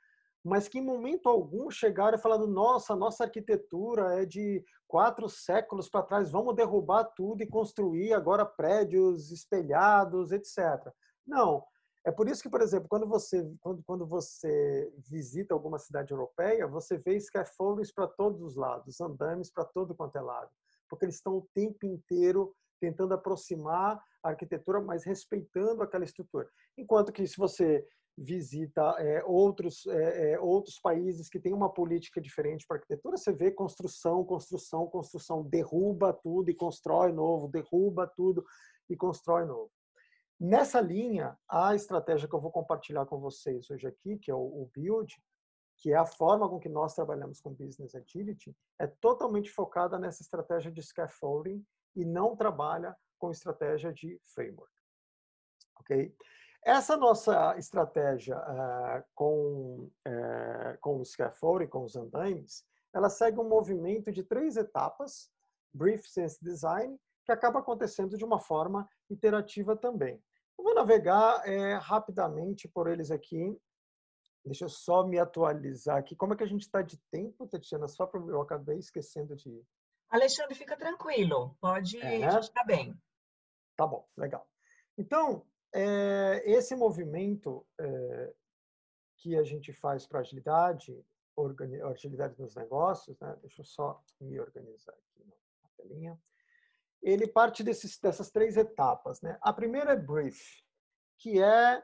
mas 0.44 0.68
que 0.68 0.80
em 0.80 0.86
momento 0.86 1.28
algum 1.28 1.70
chegaram 1.70 2.18
falando: 2.18 2.48
nossa, 2.48 2.96
nossa 2.96 3.26
arquitetura 3.26 4.22
é 4.22 4.26
de 4.26 4.64
quatro 4.88 5.28
séculos 5.30 5.90
para 5.90 6.04
trás, 6.04 6.32
vamos 6.32 6.56
derrubar 6.56 7.04
tudo 7.16 7.44
e 7.44 7.48
construir 7.48 8.14
agora 8.14 8.46
prédios 8.46 9.32
espelhados, 9.32 10.32
etc. 10.32 10.92
Não. 11.26 11.64
É 12.06 12.12
por 12.12 12.30
isso 12.30 12.42
que, 12.42 12.50
por 12.50 12.62
exemplo, 12.62 12.88
quando 12.88 13.06
você, 13.06 13.46
quando, 13.60 13.84
quando 13.84 14.08
você 14.08 14.92
visita 15.10 15.54
alguma 15.54 15.78
cidade 15.78 16.12
europeia, 16.12 16.66
você 16.66 16.98
vê 16.98 17.20
scaffoldings 17.20 17.94
para 17.94 18.08
todos 18.08 18.42
os 18.42 18.56
lados, 18.56 19.02
andames 19.02 19.52
para 19.52 19.66
todo 19.66 19.94
quanto 19.94 20.18
é 20.18 20.22
lado, 20.22 20.50
porque 20.90 21.06
eles 21.06 21.16
estão 21.16 21.38
o 21.38 21.48
tempo 21.54 21.86
inteiro 21.86 22.56
tentando 22.80 23.14
aproximar 23.14 24.02
a 24.24 24.30
arquitetura, 24.30 24.82
mas 24.82 25.04
respeitando 25.04 25.84
aquela 25.84 26.06
estrutura. 26.06 26.50
Enquanto 26.78 27.12
que 27.12 27.28
se 27.28 27.38
você 27.38 27.86
visita 28.20 28.82
é, 29.00 29.24
outros, 29.24 29.86
é, 29.88 30.38
outros 30.40 30.78
países 30.80 31.30
que 31.30 31.40
têm 31.40 31.54
uma 31.54 31.72
política 31.72 32.20
diferente 32.20 32.66
para 32.68 32.78
arquitetura, 32.78 33.18
você 33.18 33.32
vê 33.32 33.50
construção, 33.50 34.24
construção, 34.26 34.88
construção, 34.88 35.44
derruba 35.44 36.12
tudo 36.12 36.50
e 36.50 36.56
constrói 36.56 37.14
novo, 37.14 37.48
derruba 37.48 38.06
tudo 38.06 38.46
e 38.90 38.96
constrói 38.96 39.46
novo. 39.46 39.72
Nessa 40.40 40.82
linha, 40.82 41.38
a 41.50 41.76
estratégia 41.76 42.28
que 42.28 42.36
eu 42.36 42.42
vou 42.42 42.52
compartilhar 42.52 43.06
com 43.06 43.20
vocês 43.20 43.70
hoje 43.70 43.88
aqui, 43.88 44.18
que 44.18 44.30
é 44.32 44.36
o, 44.36 44.40
o 44.40 44.70
Build, 44.74 45.14
que 45.78 45.92
é 45.94 45.96
a 45.96 46.06
forma 46.06 46.48
com 46.50 46.60
que 46.60 46.70
nós 46.70 46.94
trabalhamos 46.94 47.40
com 47.40 47.54
Business 47.54 47.96
Agility, 47.96 48.56
é 48.78 48.88
totalmente 48.88 49.50
focada 49.50 49.98
nessa 49.98 50.22
estratégia 50.22 50.72
de 50.72 50.84
scaffolding 50.84 51.66
e 51.96 52.04
não 52.04 52.36
trabalha 52.36 52.96
com 53.18 53.32
estratégia 53.32 53.94
de 53.94 54.20
framework. 54.34 54.74
Ok? 55.78 56.14
Essa 56.64 56.98
nossa 56.98 57.58
estratégia 57.58 58.38
uh, 58.38 59.04
com, 59.16 59.90
uh, 60.08 60.78
com 60.82 61.00
o 61.00 61.06
scaffolding, 61.06 61.68
com 61.68 61.84
os 61.84 61.96
andaimes, 61.96 62.66
ela 62.94 63.10
segue 63.10 63.40
um 63.40 63.48
movimento 63.48 64.12
de 64.12 64.24
três 64.24 64.58
etapas, 64.58 65.32
Brief 65.74 66.08
Sense 66.10 66.38
Design, 66.42 67.00
que 67.26 67.32
acaba 67.32 67.60
acontecendo 67.60 68.18
de 68.18 68.26
uma 68.26 68.40
forma 68.40 68.90
iterativa 69.10 69.76
também. 69.76 70.22
Eu 70.58 70.64
vou 70.64 70.76
navegar 70.76 71.48
é, 71.48 71.76
rapidamente 71.76 72.68
por 72.68 72.88
eles 72.88 73.12
aqui. 73.12 73.58
Deixa 74.44 74.66
eu 74.66 74.70
só 74.70 75.06
me 75.06 75.20
atualizar 75.20 75.98
aqui. 75.98 76.16
Como 76.16 76.34
é 76.34 76.36
que 76.36 76.44
a 76.44 76.48
gente 76.48 76.62
está 76.62 76.82
de 76.82 76.98
tempo, 77.12 77.48
Tatiana? 77.48 77.88
Só 77.88 78.06
para 78.06 78.20
eu 78.20 78.42
acabei 78.42 78.78
esquecendo 78.78 79.36
de. 79.36 79.64
Alexandre, 80.10 80.56
fica 80.56 80.76
tranquilo. 80.76 81.56
Pode, 81.62 82.00
é, 82.02 82.26
a 82.26 82.32
gente 82.32 82.44
está 82.44 82.64
bem. 82.64 83.00
Tá 83.78 83.86
bom, 83.86 84.06
legal. 84.18 84.46
Então, 84.98 85.46
é, 85.74 86.44
esse 86.46 86.76
movimento 86.76 87.66
é, 87.80 88.34
que 89.18 89.36
a 89.36 89.44
gente 89.44 89.74
faz 89.74 90.06
para 90.06 90.20
agilidade, 90.20 91.06
agilidade 91.92 92.40
nos 92.40 92.56
negócios, 92.56 93.20
né? 93.20 93.38
deixa 93.42 93.62
eu 93.62 93.66
só 93.66 94.02
me 94.20 94.40
organizar 94.40 94.94
aqui 94.94 95.26
na 95.26 95.70
telinha. 95.78 96.20
Ele 97.02 97.28
parte 97.28 97.64
desses, 97.64 97.98
dessas 98.00 98.30
três 98.30 98.58
etapas. 98.58 99.22
Né? 99.22 99.38
A 99.42 99.54
primeira 99.54 99.94
é 99.94 99.96
brief, 99.96 100.64
que 101.18 101.42
é, 101.42 101.84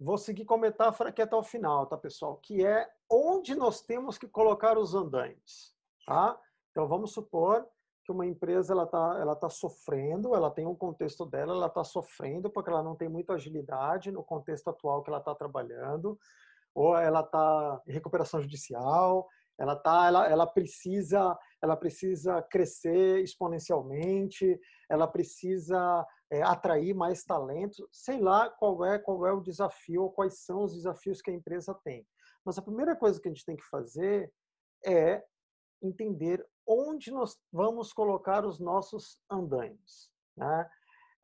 vou 0.00 0.18
seguir 0.18 0.44
com 0.44 0.54
a 0.54 0.58
metáfora 0.58 1.12
que 1.12 1.20
é 1.20 1.24
até 1.24 1.36
o 1.36 1.44
final, 1.44 1.86
tá, 1.86 1.96
pessoal? 1.96 2.38
Que 2.38 2.66
é 2.66 2.88
onde 3.08 3.54
nós 3.54 3.82
temos 3.82 4.18
que 4.18 4.26
colocar 4.26 4.76
os 4.76 4.94
andantes. 4.94 5.76
Tá? 6.06 6.40
Então, 6.70 6.88
vamos 6.88 7.12
supor 7.12 7.68
que 8.04 8.12
uma 8.12 8.26
empresa 8.26 8.72
ela 8.72 8.84
está 8.84 9.18
ela 9.20 9.36
tá 9.36 9.48
sofrendo, 9.48 10.34
ela 10.34 10.50
tem 10.50 10.66
um 10.66 10.74
contexto 10.74 11.24
dela, 11.24 11.52
ela 11.52 11.66
está 11.66 11.84
sofrendo 11.84 12.50
porque 12.50 12.70
ela 12.70 12.82
não 12.82 12.96
tem 12.96 13.08
muita 13.08 13.34
agilidade 13.34 14.10
no 14.10 14.22
contexto 14.22 14.68
atual 14.68 15.02
que 15.02 15.10
ela 15.10 15.18
está 15.18 15.34
trabalhando, 15.34 16.18
ou 16.74 16.96
ela 16.96 17.20
está 17.20 17.80
em 17.86 17.92
recuperação 17.92 18.40
judicial, 18.40 19.28
ela 19.58 19.76
tá, 19.76 20.06
ela, 20.06 20.28
ela 20.28 20.46
precisa, 20.46 21.38
ela 21.62 21.76
precisa 21.76 22.42
crescer 22.42 23.22
exponencialmente, 23.22 24.58
ela 24.90 25.06
precisa 25.06 26.06
é, 26.30 26.42
atrair 26.42 26.94
mais 26.94 27.22
talento, 27.24 27.86
sei 27.92 28.18
lá 28.18 28.50
qual 28.50 28.84
é 28.84 28.98
qual 28.98 29.26
é 29.26 29.32
o 29.32 29.40
desafio 29.40 30.10
quais 30.10 30.40
são 30.40 30.64
os 30.64 30.74
desafios 30.74 31.20
que 31.20 31.30
a 31.30 31.34
empresa 31.34 31.78
tem. 31.84 32.06
Mas 32.44 32.58
a 32.58 32.62
primeira 32.62 32.96
coisa 32.96 33.20
que 33.20 33.28
a 33.28 33.30
gente 33.30 33.44
tem 33.44 33.56
que 33.56 33.68
fazer 33.68 34.32
é 34.84 35.22
entender 35.82 36.46
onde 36.66 37.10
nós 37.10 37.38
vamos 37.52 37.92
colocar 37.92 38.44
os 38.44 38.58
nossos 38.58 39.18
andaimes. 39.30 40.10
Né? 40.36 40.70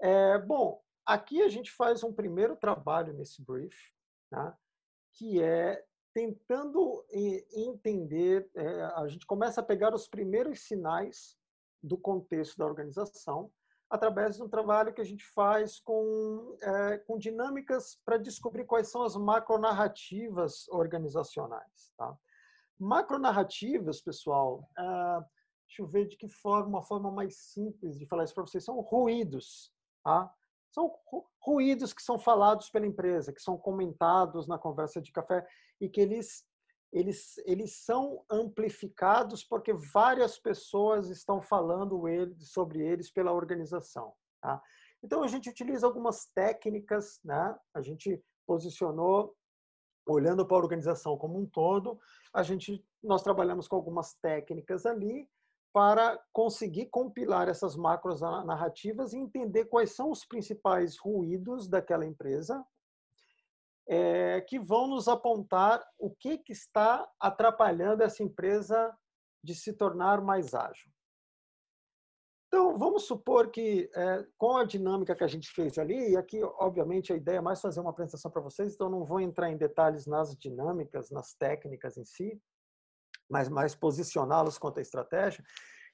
É, 0.00 0.38
bom, 0.38 0.82
aqui 1.06 1.42
a 1.42 1.48
gente 1.48 1.70
faz 1.70 2.02
um 2.02 2.12
primeiro 2.12 2.56
trabalho 2.56 3.12
nesse 3.14 3.42
brief, 3.42 3.76
né? 4.30 4.54
que 5.14 5.42
é 5.42 5.84
tentando 6.14 7.04
entender, 7.52 8.50
é, 8.56 8.82
a 8.96 9.06
gente 9.06 9.24
começa 9.26 9.60
a 9.60 9.64
pegar 9.64 9.94
os 9.94 10.08
primeiros 10.08 10.60
sinais 10.66 11.38
do 11.82 11.96
contexto 11.96 12.56
da 12.56 12.66
organização 12.66 13.52
através 13.90 14.36
de 14.36 14.42
um 14.42 14.48
trabalho 14.48 14.92
que 14.92 15.00
a 15.00 15.04
gente 15.04 15.24
faz 15.24 15.80
com, 15.80 16.56
é, 16.60 16.98
com 16.98 17.16
dinâmicas 17.16 17.98
para 18.04 18.18
descobrir 18.18 18.64
quais 18.64 18.90
são 18.90 19.02
as 19.02 19.16
macronarrativas 19.16 20.68
organizacionais. 20.68 21.92
Tá? 21.96 22.16
Macronarrativas, 22.78 24.00
pessoal, 24.00 24.68
ah, 24.76 25.24
deixa 25.66 25.82
eu 25.82 25.86
ver 25.86 26.06
de 26.06 26.16
que 26.16 26.28
forma, 26.28 26.68
uma 26.68 26.82
forma 26.82 27.10
mais 27.10 27.36
simples 27.36 27.98
de 27.98 28.06
falar 28.06 28.24
isso 28.24 28.34
para 28.34 28.46
vocês, 28.46 28.64
são 28.64 28.80
ruídos. 28.80 29.72
Tá? 30.04 30.32
São 30.70 30.92
ruídos 31.40 31.92
que 31.92 32.02
são 32.02 32.18
falados 32.18 32.70
pela 32.70 32.86
empresa, 32.86 33.32
que 33.32 33.42
são 33.42 33.56
comentados 33.56 34.46
na 34.46 34.58
conversa 34.58 35.00
de 35.00 35.10
café 35.10 35.46
e 35.80 35.88
que 35.88 36.00
eles, 36.00 36.46
eles, 36.92 37.38
eles 37.44 37.84
são 37.84 38.24
amplificados 38.30 39.44
porque 39.44 39.72
várias 39.72 40.38
pessoas 40.38 41.10
estão 41.10 41.40
falando 41.42 42.02
sobre 42.38 42.80
eles 42.80 43.10
pela 43.10 43.32
organização. 43.32 44.14
Tá? 44.40 44.62
Então, 45.02 45.22
a 45.22 45.28
gente 45.28 45.50
utiliza 45.50 45.86
algumas 45.86 46.26
técnicas, 46.34 47.20
né? 47.24 47.58
a 47.74 47.80
gente 47.80 48.22
posicionou 48.46 49.34
olhando 50.08 50.46
para 50.46 50.56
a 50.56 50.60
organização 50.60 51.16
como 51.16 51.38
um 51.38 51.46
todo, 51.46 51.98
a 52.32 52.42
gente 52.42 52.84
nós 53.02 53.22
trabalhamos 53.22 53.68
com 53.68 53.76
algumas 53.76 54.14
técnicas 54.14 54.84
ali 54.86 55.28
para 55.72 56.18
conseguir 56.32 56.86
compilar 56.86 57.48
essas 57.48 57.76
macros 57.76 58.20
narrativas 58.20 59.12
e 59.12 59.18
entender 59.18 59.66
quais 59.66 59.94
são 59.94 60.10
os 60.10 60.24
principais 60.24 60.98
ruídos 60.98 61.68
daquela 61.68 62.06
empresa 62.06 62.64
é, 63.88 64.40
que 64.42 64.58
vão 64.58 64.86
nos 64.86 65.08
apontar 65.08 65.82
o 65.98 66.10
que, 66.10 66.38
que 66.38 66.52
está 66.52 67.08
atrapalhando 67.18 68.02
essa 68.02 68.22
empresa 68.22 68.94
de 69.42 69.54
se 69.54 69.72
tornar 69.72 70.20
mais 70.20 70.54
ágil. 70.54 70.92
Então, 72.48 72.78
vamos 72.78 73.04
supor 73.04 73.50
que, 73.50 73.90
é, 73.94 74.26
com 74.38 74.56
a 74.56 74.64
dinâmica 74.64 75.14
que 75.14 75.22
a 75.22 75.28
gente 75.28 75.50
fez 75.50 75.78
ali, 75.78 76.12
e 76.12 76.16
aqui, 76.16 76.42
obviamente, 76.42 77.12
a 77.12 77.16
ideia 77.16 77.36
é 77.36 77.42
mais 77.42 77.60
fazer 77.60 77.80
uma 77.80 77.90
apresentação 77.90 78.30
para 78.30 78.40
vocês, 78.40 78.74
então 78.74 78.88
não 78.88 79.04
vou 79.04 79.20
entrar 79.20 79.50
em 79.50 79.56
detalhes 79.56 80.06
nas 80.06 80.34
dinâmicas, 80.34 81.10
nas 81.10 81.34
técnicas 81.34 81.98
em 81.98 82.06
si, 82.06 82.40
mas 83.30 83.50
mais 83.50 83.74
posicioná-los 83.74 84.58
quanto 84.58 84.78
à 84.78 84.80
estratégia. 84.80 85.44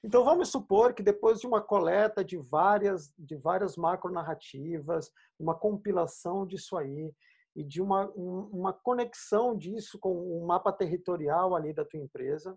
Então 0.03 0.23
vamos 0.23 0.49
supor 0.49 0.93
que 0.93 1.01
depois 1.01 1.39
de 1.39 1.47
uma 1.47 1.61
coleta 1.61 2.23
de 2.23 2.37
várias 2.37 3.11
de 3.17 3.35
várias 3.35 3.75
macronarrativas, 3.75 5.11
uma 5.39 5.55
compilação 5.55 6.45
disso 6.45 6.77
aí 6.77 7.11
e 7.55 7.63
de 7.63 7.81
uma 7.81 8.07
uma 8.15 8.71
conexão 8.71 9.57
disso 9.57 9.97
com 9.99 10.13
o 10.13 10.45
mapa 10.45 10.71
territorial 10.71 11.55
ali 11.55 11.73
da 11.73 11.83
tua 11.83 11.99
empresa, 11.99 12.55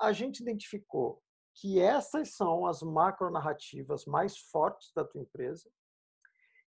a 0.00 0.12
gente 0.12 0.40
identificou 0.40 1.22
que 1.60 1.80
essas 1.80 2.34
são 2.34 2.66
as 2.66 2.82
macronarrativas 2.82 4.04
mais 4.06 4.38
fortes 4.38 4.92
da 4.94 5.04
tua 5.04 5.20
empresa 5.20 5.68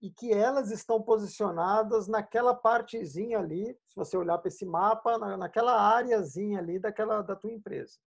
e 0.01 0.09
que 0.09 0.33
elas 0.33 0.71
estão 0.71 0.99
posicionadas 0.99 2.07
naquela 2.07 2.55
partezinha 2.55 3.37
ali, 3.37 3.77
se 3.85 3.95
você 3.95 4.17
olhar 4.17 4.39
para 4.39 4.47
esse 4.47 4.65
mapa, 4.65 5.19
naquela 5.37 5.79
áreazinha 5.79 6.57
ali 6.57 6.79
daquela 6.79 7.21
da 7.21 7.35
tua 7.35 7.51
empresa. 7.51 7.99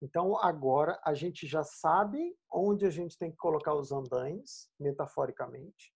Então, 0.00 0.38
agora 0.38 0.98
a 1.04 1.12
gente 1.12 1.46
já 1.46 1.64
sabe 1.64 2.36
onde 2.50 2.86
a 2.86 2.90
gente 2.90 3.18
tem 3.18 3.32
que 3.32 3.36
colocar 3.36 3.74
os 3.74 3.90
andaimes, 3.90 4.70
metaforicamente, 4.78 5.92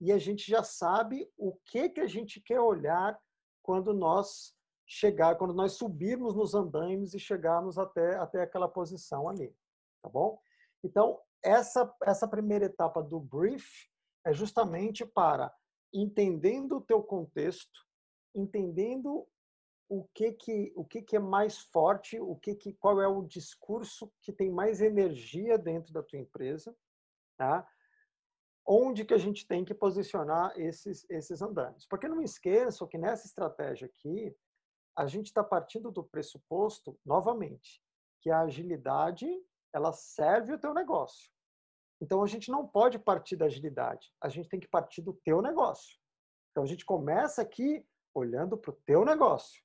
e 0.00 0.12
a 0.12 0.18
gente 0.18 0.48
já 0.48 0.62
sabe 0.62 1.28
o 1.36 1.56
que 1.66 1.88
que 1.88 2.00
a 2.00 2.06
gente 2.06 2.40
quer 2.40 2.60
olhar 2.60 3.18
quando 3.60 3.92
nós 3.92 4.54
chegar, 4.88 5.36
quando 5.36 5.52
nós 5.52 5.74
subirmos 5.74 6.34
nos 6.34 6.54
andaimes 6.54 7.12
e 7.12 7.20
chegarmos 7.20 7.78
até 7.78 8.16
até 8.16 8.42
aquela 8.42 8.66
posição 8.66 9.28
ali, 9.28 9.54
tá 10.02 10.08
bom? 10.08 10.40
Então, 10.82 11.20
essa 11.44 11.94
essa 12.02 12.26
primeira 12.26 12.64
etapa 12.64 13.02
do 13.02 13.20
brief 13.20 13.86
é 14.24 14.32
justamente 14.32 15.04
para 15.04 15.54
entendendo 15.92 16.78
o 16.78 16.80
teu 16.80 17.02
contexto, 17.02 17.86
entendendo 18.34 19.28
o 19.90 20.04
que 20.14 20.32
que 20.32 20.72
o 20.74 20.84
que 20.84 21.02
que 21.02 21.16
é 21.16 21.20
mais 21.20 21.58
forte, 21.58 22.18
o 22.18 22.34
que 22.36 22.54
que 22.54 22.72
qual 22.72 23.00
é 23.02 23.06
o 23.06 23.26
discurso 23.26 24.10
que 24.22 24.32
tem 24.32 24.50
mais 24.50 24.80
energia 24.80 25.58
dentro 25.58 25.92
da 25.92 26.02
tua 26.02 26.18
empresa, 26.18 26.74
tá? 27.36 27.68
Onde 28.66 29.04
que 29.04 29.14
a 29.14 29.18
gente 29.18 29.46
tem 29.46 29.66
que 29.66 29.74
posicionar 29.74 30.52
esses 30.58 31.04
esses 31.10 31.42
andames? 31.42 31.86
Porque 31.86 32.08
não 32.08 32.22
esqueçam 32.22 32.88
que 32.88 32.96
nessa 32.96 33.26
estratégia 33.26 33.86
aqui 33.86 34.34
a 34.98 35.06
gente 35.06 35.26
está 35.26 35.44
partindo 35.44 35.92
do 35.92 36.02
pressuposto 36.02 36.98
novamente 37.06 37.80
que 38.20 38.30
a 38.30 38.40
agilidade 38.40 39.28
ela 39.72 39.92
serve 39.92 40.54
o 40.54 40.58
teu 40.58 40.74
negócio. 40.74 41.30
Então 42.00 42.20
a 42.20 42.26
gente 42.26 42.50
não 42.50 42.66
pode 42.66 42.98
partir 42.98 43.36
da 43.36 43.46
agilidade, 43.46 44.12
a 44.20 44.28
gente 44.28 44.48
tem 44.48 44.58
que 44.58 44.66
partir 44.66 45.00
do 45.00 45.12
teu 45.24 45.40
negócio. 45.40 45.96
Então 46.50 46.64
a 46.64 46.66
gente 46.66 46.84
começa 46.84 47.40
aqui 47.40 47.86
olhando 48.12 48.58
para 48.58 48.72
o 48.72 48.80
teu 48.84 49.04
negócio. 49.04 49.62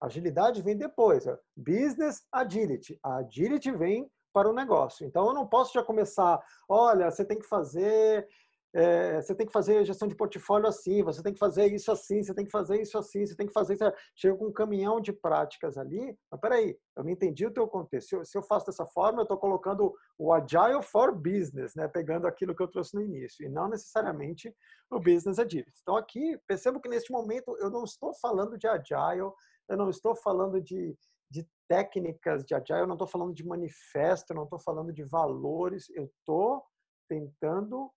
Agilidade 0.00 0.60
vem 0.62 0.76
depois. 0.76 1.24
Business 1.56 2.26
agility. 2.32 2.98
A 3.04 3.18
agility 3.18 3.70
vem 3.70 4.10
para 4.32 4.50
o 4.50 4.52
negócio. 4.52 5.06
Então, 5.06 5.28
eu 5.28 5.34
não 5.34 5.46
posso 5.46 5.74
já 5.74 5.84
começar, 5.84 6.42
olha, 6.68 7.08
você 7.08 7.24
tem 7.24 7.38
que 7.38 7.46
fazer, 7.46 8.26
é, 8.74 9.20
você 9.20 9.34
tem 9.34 9.46
que 9.46 9.52
fazer 9.52 9.84
gestão 9.84 10.08
de 10.08 10.14
portfólio 10.14 10.66
assim, 10.66 11.02
você 11.02 11.22
tem 11.22 11.32
que 11.32 11.38
fazer 11.38 11.66
isso 11.66 11.92
assim, 11.92 12.22
você 12.22 12.34
tem 12.34 12.44
que 12.44 12.50
fazer 12.50 12.80
isso 12.80 12.96
assim, 12.96 13.26
você 13.26 13.36
tem 13.36 13.46
que 13.46 13.52
fazer 13.52 13.74
isso. 13.74 13.84
Chega 14.16 14.36
com 14.36 14.46
um 14.46 14.52
caminhão 14.52 15.00
de 15.00 15.12
práticas 15.12 15.76
ali, 15.76 16.16
mas 16.30 16.40
peraí, 16.40 16.78
eu 16.96 17.04
não 17.04 17.10
entendi 17.10 17.44
o 17.46 17.52
teu 17.52 17.68
contexto. 17.68 18.08
Se 18.08 18.16
eu, 18.16 18.24
se 18.24 18.38
eu 18.38 18.42
faço 18.42 18.66
dessa 18.66 18.86
forma, 18.86 19.20
eu 19.20 19.24
estou 19.24 19.36
colocando 19.36 19.94
o 20.18 20.32
Agile 20.32 20.82
for 20.82 21.14
Business, 21.14 21.74
né? 21.74 21.86
pegando 21.86 22.26
aquilo 22.26 22.54
que 22.54 22.62
eu 22.62 22.68
trouxe 22.68 22.94
no 22.94 23.02
início, 23.02 23.44
e 23.44 23.48
não 23.48 23.68
necessariamente 23.68 24.54
o 24.90 24.98
Business 24.98 25.38
Agility. 25.38 25.80
Então, 25.82 25.96
aqui, 25.96 26.38
percebo 26.46 26.80
que 26.80 26.88
neste 26.88 27.12
momento 27.12 27.56
eu 27.58 27.70
não 27.70 27.84
estou 27.84 28.14
falando 28.14 28.56
de 28.56 28.66
Agile, 28.66 29.32
eu 29.68 29.76
não 29.76 29.90
estou 29.90 30.14
falando 30.14 30.60
de, 30.60 30.96
de 31.30 31.46
técnicas 31.68 32.44
de 32.44 32.54
agile, 32.54 32.80
eu 32.80 32.86
não 32.86 32.94
estou 32.94 33.08
falando 33.08 33.32
de 33.32 33.46
manifesto, 33.46 34.32
eu 34.32 34.36
não 34.36 34.44
estou 34.44 34.58
falando 34.58 34.92
de 34.92 35.02
valores, 35.04 35.88
eu 35.90 36.04
estou 36.04 36.62
tentando 37.08 37.90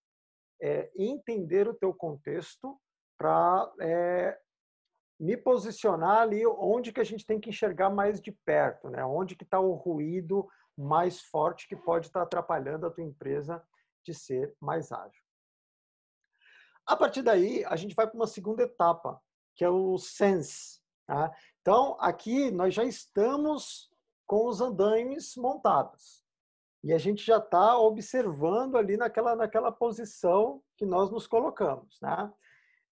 é, 0.62 0.92
entender 0.96 1.68
o 1.68 1.74
teu 1.74 1.94
contexto 1.94 2.80
para 3.18 3.72
é, 3.80 4.38
me 5.20 5.38
posicionar 5.38 6.22
ali 6.22 6.46
onde 6.46 6.92
que 6.92 7.00
a 7.00 7.04
gente 7.04 7.26
tem 7.26 7.40
que 7.40 7.50
enxergar 7.50 7.90
mais 7.90 8.20
de 8.20 8.32
perto, 8.32 8.90
né? 8.90 9.04
Onde 9.06 9.36
que 9.36 9.44
está 9.44 9.60
o 9.60 9.74
ruído 9.74 10.48
mais 10.78 11.22
forte 11.22 11.68
que 11.68 11.76
pode 11.76 12.08
estar 12.08 12.20
tá 12.20 12.26
atrapalhando 12.26 12.86
a 12.86 12.92
tua 12.92 13.04
empresa 13.04 13.64
de 14.04 14.14
ser 14.14 14.56
mais 14.60 14.92
ágil. 14.92 15.24
A 16.86 16.96
partir 16.96 17.24
daí, 17.24 17.66
a 17.66 17.76
gente 17.76 17.96
vai 17.96 18.06
para 18.06 18.16
uma 18.16 18.28
segunda 18.28 18.64
etapa, 18.64 19.20
que 19.56 19.64
é 19.64 19.70
o 19.70 19.98
sense. 19.98 20.80
Tá? 21.08 21.32
Então, 21.62 21.98
aqui 22.00 22.52
nós 22.52 22.74
já 22.74 22.84
estamos 22.84 23.90
com 24.28 24.48
os 24.48 24.62
andaimes 24.62 25.36
montados. 25.36 26.25
E 26.86 26.94
a 26.94 27.00
gente 27.00 27.26
já 27.26 27.38
está 27.38 27.80
observando 27.80 28.78
ali 28.78 28.96
naquela, 28.96 29.36
naquela 29.36 29.72
posição 29.72 30.62
que 30.78 30.86
nós 30.86 31.10
nos 31.10 31.26
colocamos. 31.26 31.98
Né? 32.00 32.32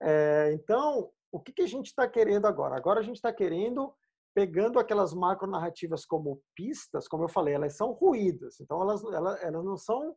É, 0.01 0.51
então, 0.53 1.11
o 1.31 1.39
que, 1.39 1.53
que 1.53 1.61
a 1.61 1.67
gente 1.67 1.85
está 1.85 2.07
querendo 2.07 2.47
agora? 2.47 2.75
Agora 2.75 3.01
a 3.01 3.03
gente 3.03 3.17
está 3.17 3.31
querendo, 3.31 3.93
pegando 4.33 4.79
aquelas 4.79 5.13
macronarrativas 5.13 6.05
como 6.05 6.41
pistas, 6.55 7.07
como 7.07 7.25
eu 7.25 7.29
falei, 7.29 7.53
elas 7.53 7.77
são 7.77 7.91
ruídas. 7.91 8.59
Então, 8.59 8.81
elas, 8.81 9.03
elas, 9.03 9.43
elas 9.43 9.63
não 9.63 9.77
são 9.77 10.15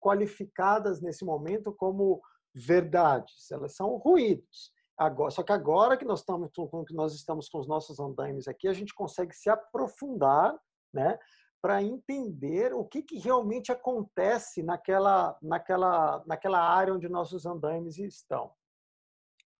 qualificadas 0.00 1.00
nesse 1.00 1.24
momento 1.24 1.72
como 1.72 2.20
verdades, 2.52 3.48
elas 3.52 3.76
são 3.76 3.98
ruídos. 3.98 4.72
Agora, 4.98 5.30
só 5.30 5.44
que 5.44 5.52
agora 5.52 5.96
que 5.96 6.04
nós 6.04 6.20
estamos, 6.20 6.50
que 6.88 6.94
nós 6.94 7.14
estamos 7.14 7.48
com 7.48 7.60
os 7.60 7.68
nossos 7.68 8.00
andaimes 8.00 8.48
aqui, 8.48 8.66
a 8.66 8.72
gente 8.72 8.92
consegue 8.92 9.32
se 9.32 9.48
aprofundar, 9.48 10.58
né, 10.92 11.16
para 11.62 11.80
entender 11.80 12.74
o 12.74 12.84
que, 12.84 13.00
que 13.02 13.18
realmente 13.18 13.70
acontece 13.70 14.64
naquela, 14.64 15.38
naquela, 15.40 16.22
naquela 16.26 16.60
área 16.60 16.92
onde 16.92 17.08
nossos 17.08 17.46
andaimes 17.46 17.98
estão. 17.98 18.52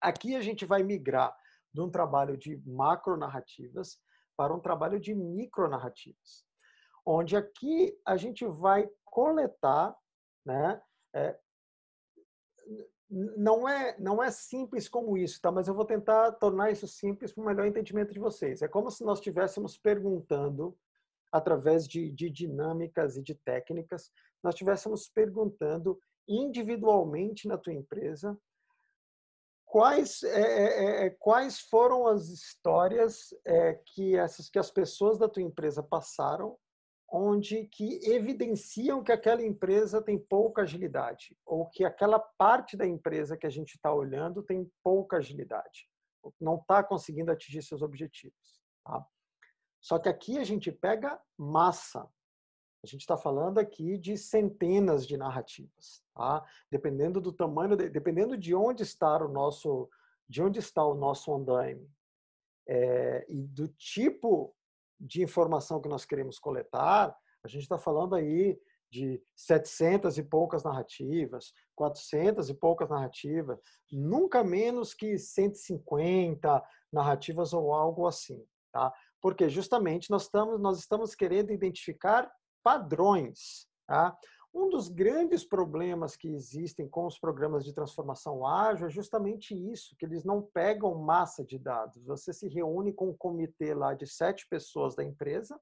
Aqui 0.01 0.35
a 0.35 0.41
gente 0.41 0.67
vai 0.67 0.83
migrar 0.83 1.33
de 1.73 1.81
um 1.81 1.89
trabalho 1.89 2.37
de 2.37 2.61
macronarrativas 2.67 4.01
para 4.37 4.53
um 4.53 4.59
trabalho 4.59 4.99
de 4.99 5.15
micronarrativas, 5.15 6.45
onde 7.07 7.37
aqui 7.37 7.97
a 8.05 8.17
gente 8.17 8.45
vai 8.45 8.91
coletar 9.05 9.97
né, 10.45 10.83
é, 11.15 11.39
não 13.09 13.69
é 13.69 13.97
não 14.01 14.23
é 14.23 14.31
simples 14.31 14.89
como 14.89 15.17
isso, 15.17 15.41
tá? 15.41 15.53
Mas 15.53 15.69
eu 15.69 15.75
vou 15.75 15.85
tentar 15.85 16.33
tornar 16.33 16.73
isso 16.73 16.89
simples 16.89 17.33
para 17.33 17.43
o 17.43 17.47
melhor 17.47 17.67
entendimento 17.67 18.13
de 18.13 18.19
vocês. 18.19 18.63
É 18.63 18.69
como 18.69 18.91
se 18.91 19.05
nós 19.05 19.19
estivéssemos 19.19 19.77
perguntando 19.77 20.77
através 21.33 21.89
de, 21.89 22.11
de 22.13 22.31
dinâmicas 22.31 23.17
e 23.17 23.23
de 23.23 23.35
técnicas, 23.35 24.11
nós 24.43 24.55
estivéssemos 24.55 25.09
perguntando 25.09 25.99
individualmente 26.29 27.49
na 27.49 27.57
tua 27.57 27.73
empresa 27.73 28.39
quais 29.65 30.23
é, 30.23 30.43
é, 30.43 31.07
é, 31.07 31.11
quais 31.11 31.61
foram 31.61 32.07
as 32.07 32.29
histórias 32.29 33.35
é, 33.45 33.75
que 33.87 34.15
essas 34.17 34.51
que 34.51 34.59
as 34.59 34.71
pessoas 34.71 35.19
da 35.19 35.29
tua 35.29 35.43
empresa 35.43 35.83
passaram 35.83 36.59
onde 37.13 37.67
que 37.67 38.01
evidenciam 38.11 39.03
que 39.03 39.13
aquela 39.13 39.43
empresa 39.43 40.01
tem 40.01 40.19
pouca 40.19 40.63
agilidade 40.63 41.37
ou 41.45 41.67
que 41.69 41.85
aquela 41.85 42.19
parte 42.19 42.77
da 42.77 42.87
empresa 42.87 43.37
que 43.37 43.47
a 43.47 43.51
gente 43.51 43.75
está 43.75 43.93
olhando 43.93 44.43
tem 44.43 44.71
pouca 44.83 45.19
agilidade, 45.19 45.89
não 46.41 46.57
está 46.57 46.83
conseguindo 46.83 47.31
atingir 47.31 47.63
seus 47.63 47.83
objetivos. 47.83 48.63
Tá? 48.83 49.07
Só 49.83 49.99
que 49.99 50.09
aqui 50.09 50.39
a 50.39 50.45
gente 50.45 50.71
pega 50.71 51.21
massa. 51.37 52.09
A 52.83 52.87
gente 52.87 53.01
está 53.01 53.17
falando 53.17 53.59
aqui 53.59 53.99
de 53.99 54.17
centenas 54.17 55.07
de 55.07 55.17
narrativas, 55.17 56.03
tá? 56.15 56.45
Dependendo 56.71 57.21
do 57.21 57.33
tamanho, 57.33 57.77
dependendo 57.77 58.39
de 58.39 58.55
onde 58.55 58.85
está 58.85 59.25
o 59.25 59.29
nosso, 59.29 59.91
de 60.29 60.43
onde 60.43 60.61
está 60.61 60.85
o 60.85 60.95
nosso 60.95 61.35
andaime 61.35 61.89
é, 62.67 63.25
e 63.29 63.43
do 63.43 63.69
tipo 63.69 64.55
de 64.99 65.23
informação 65.23 65.81
que 65.81 65.89
nós 65.89 66.05
queremos 66.05 66.39
coletar, 66.39 67.17
a 67.45 67.49
gente 67.49 67.63
está 67.63 67.77
falando 67.77 68.15
aí 68.15 68.59
de 68.91 69.21
700 69.35 70.19
e 70.19 70.23
poucas 70.23 70.63
narrativas, 70.63 71.53
400 71.75 72.51
e 72.51 72.55
poucas 72.55 72.91
narrativas, 72.91 73.59
nunca 73.91 74.45
menos 74.45 74.93
que 74.93 75.19
150 75.19 76.63
narrativas 76.93 77.53
ou 77.53 77.73
algo 77.73 78.07
assim, 78.07 78.45
tá? 78.71 78.93
Porque 79.23 79.49
justamente 79.49 80.11
nós 80.11 80.25
estamos 80.25 80.61
nós 80.61 80.79
estamos 80.79 81.15
querendo 81.15 81.53
identificar 81.53 82.31
padrões, 82.63 83.67
tá? 83.87 84.15
Um 84.55 84.69
dos 84.69 84.89
grandes 84.89 85.45
problemas 85.45 86.15
que 86.15 86.29
existem 86.29 86.87
com 86.87 87.07
os 87.07 87.19
programas 87.19 87.65
de 87.65 87.73
transformação 87.73 88.47
ágil 88.47 88.87
é 88.87 88.91
justamente 88.91 89.55
isso, 89.55 89.97
que 89.99 90.05
eles 90.05 90.25
não 90.25 90.43
pegam 90.43 90.95
massa 90.97 91.43
de 91.43 91.59
dados. 91.59 92.05
Você 92.05 92.35
se 92.35 92.49
reúne 92.49 92.93
com 92.93 93.09
um 93.09 93.17
comitê 93.17 93.73
lá 93.73 93.95
de 93.95 94.07
sete 94.07 94.47
pessoas 94.51 94.95
da 94.95 95.03
empresa, 95.03 95.59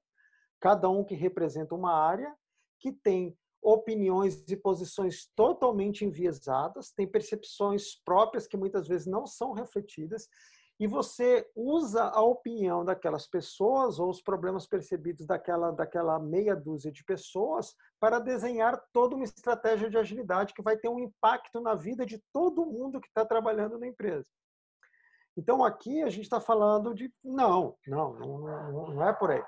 cada 0.59 0.89
um 0.89 1.05
que 1.05 1.15
representa 1.15 1.73
uma 1.73 1.93
área, 1.93 2.35
que 2.79 2.91
tem 2.91 3.37
opiniões 3.61 4.43
e 4.49 4.57
posições 4.57 5.31
totalmente 5.35 6.03
enviesadas, 6.03 6.91
tem 6.91 7.07
percepções 7.07 7.95
próprias 8.03 8.45
que 8.45 8.57
muitas 8.57 8.87
vezes 8.89 9.07
não 9.07 9.25
são 9.25 9.53
refletidas, 9.53 10.27
e 10.81 10.87
você 10.87 11.47
usa 11.55 12.05
a 12.05 12.23
opinião 12.23 12.83
daquelas 12.83 13.27
pessoas 13.27 13.99
ou 13.99 14.09
os 14.09 14.19
problemas 14.19 14.65
percebidos 14.65 15.27
daquela, 15.27 15.69
daquela 15.69 16.17
meia 16.17 16.55
dúzia 16.55 16.91
de 16.91 17.03
pessoas 17.03 17.75
para 17.99 18.17
desenhar 18.17 18.83
toda 18.91 19.15
uma 19.15 19.23
estratégia 19.23 19.91
de 19.91 19.97
agilidade 19.99 20.55
que 20.55 20.63
vai 20.63 20.75
ter 20.75 20.89
um 20.89 20.97
impacto 20.97 21.61
na 21.61 21.75
vida 21.75 22.03
de 22.03 22.19
todo 22.33 22.65
mundo 22.65 22.99
que 22.99 23.07
está 23.07 23.23
trabalhando 23.23 23.77
na 23.77 23.85
empresa. 23.85 24.25
Então 25.37 25.63
aqui 25.63 26.01
a 26.01 26.09
gente 26.09 26.23
está 26.23 26.41
falando 26.41 26.95
de 26.95 27.13
não, 27.23 27.77
não, 27.85 28.13
não, 28.15 28.93
não 28.95 29.07
é 29.07 29.13
por 29.13 29.29
aí. 29.29 29.43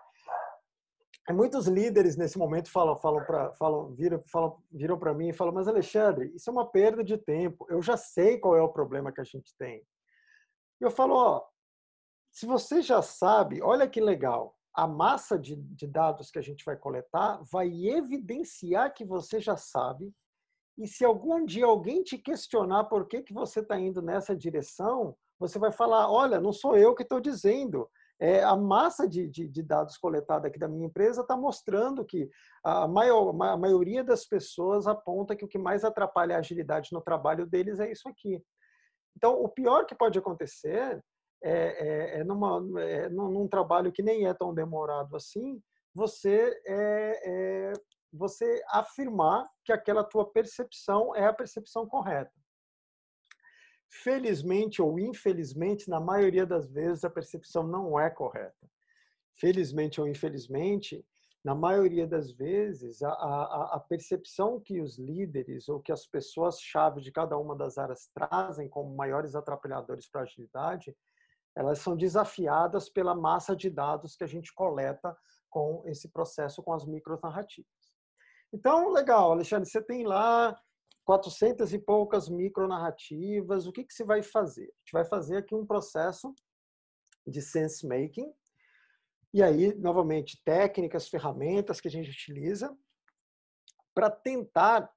Muitos 1.31 1.65
líderes 1.65 2.15
nesse 2.15 2.37
momento 2.37 2.69
falam, 2.69 2.95
falam 2.95 3.25
para, 3.25 3.51
falam, 3.53 3.91
viram, 3.95 4.21
falam, 4.31 4.61
viram 4.71 4.99
para 4.99 5.15
mim 5.15 5.29
e 5.29 5.33
falam, 5.33 5.51
mas 5.51 5.67
Alexandre, 5.67 6.31
isso 6.35 6.47
é 6.47 6.53
uma 6.53 6.69
perda 6.69 7.03
de 7.03 7.17
tempo. 7.17 7.65
Eu 7.71 7.81
já 7.81 7.97
sei 7.97 8.37
qual 8.37 8.55
é 8.55 8.61
o 8.61 8.71
problema 8.71 9.11
que 9.11 9.21
a 9.21 9.23
gente 9.23 9.51
tem. 9.57 9.83
Eu 10.85 10.91
falo, 10.91 11.15
ó, 11.15 11.45
se 12.31 12.45
você 12.45 12.81
já 12.81 13.01
sabe, 13.01 13.61
olha 13.61 13.87
que 13.87 14.01
legal, 14.01 14.55
a 14.73 14.87
massa 14.87 15.37
de, 15.37 15.55
de 15.55 15.87
dados 15.87 16.31
que 16.31 16.39
a 16.39 16.41
gente 16.41 16.65
vai 16.65 16.75
coletar 16.75 17.41
vai 17.51 17.69
evidenciar 17.87 18.93
que 18.93 19.05
você 19.05 19.39
já 19.39 19.55
sabe. 19.55 20.11
E 20.77 20.87
se 20.87 21.05
algum 21.05 21.45
dia 21.45 21.65
alguém 21.65 22.01
te 22.01 22.17
questionar 22.17 22.85
por 22.85 23.07
que, 23.07 23.21
que 23.21 23.33
você 23.33 23.59
está 23.59 23.79
indo 23.79 24.01
nessa 24.01 24.35
direção, 24.35 25.15
você 25.39 25.59
vai 25.59 25.71
falar: 25.71 26.11
olha, 26.11 26.41
não 26.41 26.51
sou 26.51 26.75
eu 26.75 26.95
que 26.95 27.03
estou 27.03 27.19
dizendo. 27.19 27.87
É, 28.19 28.43
a 28.43 28.55
massa 28.55 29.07
de, 29.07 29.27
de, 29.27 29.47
de, 29.47 29.61
dados 29.61 29.97
coletada 29.97 30.47
aqui 30.47 30.57
da 30.57 30.67
minha 30.67 30.85
empresa 30.85 31.21
está 31.21 31.35
mostrando 31.35 32.05
que 32.05 32.29
a, 32.63 32.87
maior, 32.87 33.29
a 33.29 33.57
maioria 33.57 34.03
das 34.03 34.25
pessoas 34.25 34.87
aponta 34.87 35.35
que 35.35 35.43
o 35.43 35.47
que 35.47 35.57
mais 35.57 35.83
atrapalha 35.83 36.35
a 36.35 36.39
agilidade 36.39 36.89
no 36.93 37.01
trabalho 37.01 37.45
deles 37.45 37.79
é 37.79 37.91
isso 37.91 38.07
aqui. 38.07 38.41
Então, 39.15 39.41
o 39.41 39.47
pior 39.49 39.85
que 39.85 39.95
pode 39.95 40.17
acontecer 40.17 41.03
é, 41.43 41.51
é, 41.51 42.19
é, 42.19 42.23
numa, 42.23 42.81
é 42.81 43.09
num, 43.09 43.29
num, 43.29 43.47
trabalho 43.47 43.91
que 43.91 44.01
nem 44.01 44.27
é 44.27 44.33
tão 44.33 44.53
demorado 44.53 45.15
assim, 45.15 45.61
você 45.93 46.61
é, 46.65 47.21
é, 47.25 47.73
você 48.11 48.63
afirmar 48.69 49.49
que 49.65 49.73
aquela 49.73 50.03
tua 50.03 50.31
percepção 50.31 51.15
é 51.15 51.25
a 51.25 51.33
percepção 51.33 51.87
correta. 51.87 52.31
Felizmente 54.01 54.81
ou 54.81 54.99
infelizmente, 54.99 55.89
na 55.89 55.99
maioria 55.99 56.45
das 56.45 56.71
vezes, 56.71 57.03
a 57.03 57.09
percepção 57.09 57.63
não 57.67 57.99
é 57.99 58.09
correta. 58.09 58.69
Felizmente 59.39 59.99
ou 59.99 60.07
infelizmente, 60.07 61.05
na 61.43 61.53
maioria 61.53 62.07
das 62.07 62.31
vezes, 62.31 63.03
a, 63.03 63.09
a, 63.09 63.75
a, 63.75 63.79
percepção 63.79 64.61
que 64.61 64.79
os 64.79 64.97
líderes 64.97 65.67
ou 65.67 65.81
que 65.81 65.91
as 65.91 66.05
pessoas-chave 66.05 67.01
de 67.01 67.11
cada 67.11 67.37
uma 67.37 67.53
das 67.55 67.77
áreas 67.77 68.09
trazem 68.13 68.69
como 68.69 68.95
maiores 68.95 69.35
atrapalhadores 69.35 70.07
para 70.09 70.21
a 70.21 70.23
agilidade, 70.23 70.95
elas 71.55 71.79
são 71.79 71.97
desafiadas 71.97 72.89
pela 72.89 73.13
massa 73.13 73.55
de 73.55 73.69
dados 73.69 74.15
que 74.15 74.23
a 74.23 74.27
gente 74.27 74.53
coleta 74.53 75.15
com 75.49 75.83
esse 75.85 76.07
processo 76.07 76.63
com 76.63 76.73
as 76.73 76.85
micronarrativas. 76.85 77.69
Então, 78.51 78.91
legal, 78.91 79.31
Alexandre, 79.31 79.69
você 79.69 79.81
tem 79.81 80.05
lá 80.05 80.57
400 81.05 81.73
e 81.73 81.79
poucas 81.79 82.29
micronarrativas, 82.29 83.67
o 83.67 83.71
que, 83.71 83.83
que 83.83 83.93
você 83.93 84.05
vai 84.05 84.23
fazer? 84.23 84.63
A 84.63 84.79
gente 84.79 84.93
vai 84.93 85.05
fazer 85.05 85.37
aqui 85.37 85.53
um 85.53 85.65
processo 85.65 86.33
de 87.27 87.41
sense 87.41 87.85
making, 87.85 88.33
e 89.33 89.41
aí, 89.41 89.73
novamente, 89.75 90.39
técnicas, 90.45 91.07
ferramentas 91.07 91.81
que 91.81 91.87
a 91.87 91.91
gente 91.91 92.11
utiliza 92.11 92.75
para 93.93 94.09
tentar 94.09 94.91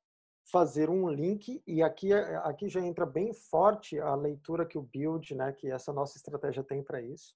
fazer 0.50 0.88
um 0.90 1.08
link, 1.08 1.62
e 1.66 1.82
aqui, 1.82 2.12
aqui 2.12 2.68
já 2.68 2.80
entra 2.80 3.04
bem 3.04 3.32
forte 3.32 3.98
a 3.98 4.14
leitura 4.14 4.66
que 4.66 4.78
o 4.78 4.82
Build, 4.82 5.34
né, 5.34 5.52
que 5.52 5.70
essa 5.70 5.92
nossa 5.92 6.16
estratégia 6.16 6.62
tem 6.62 6.84
para 6.84 7.00
isso, 7.00 7.34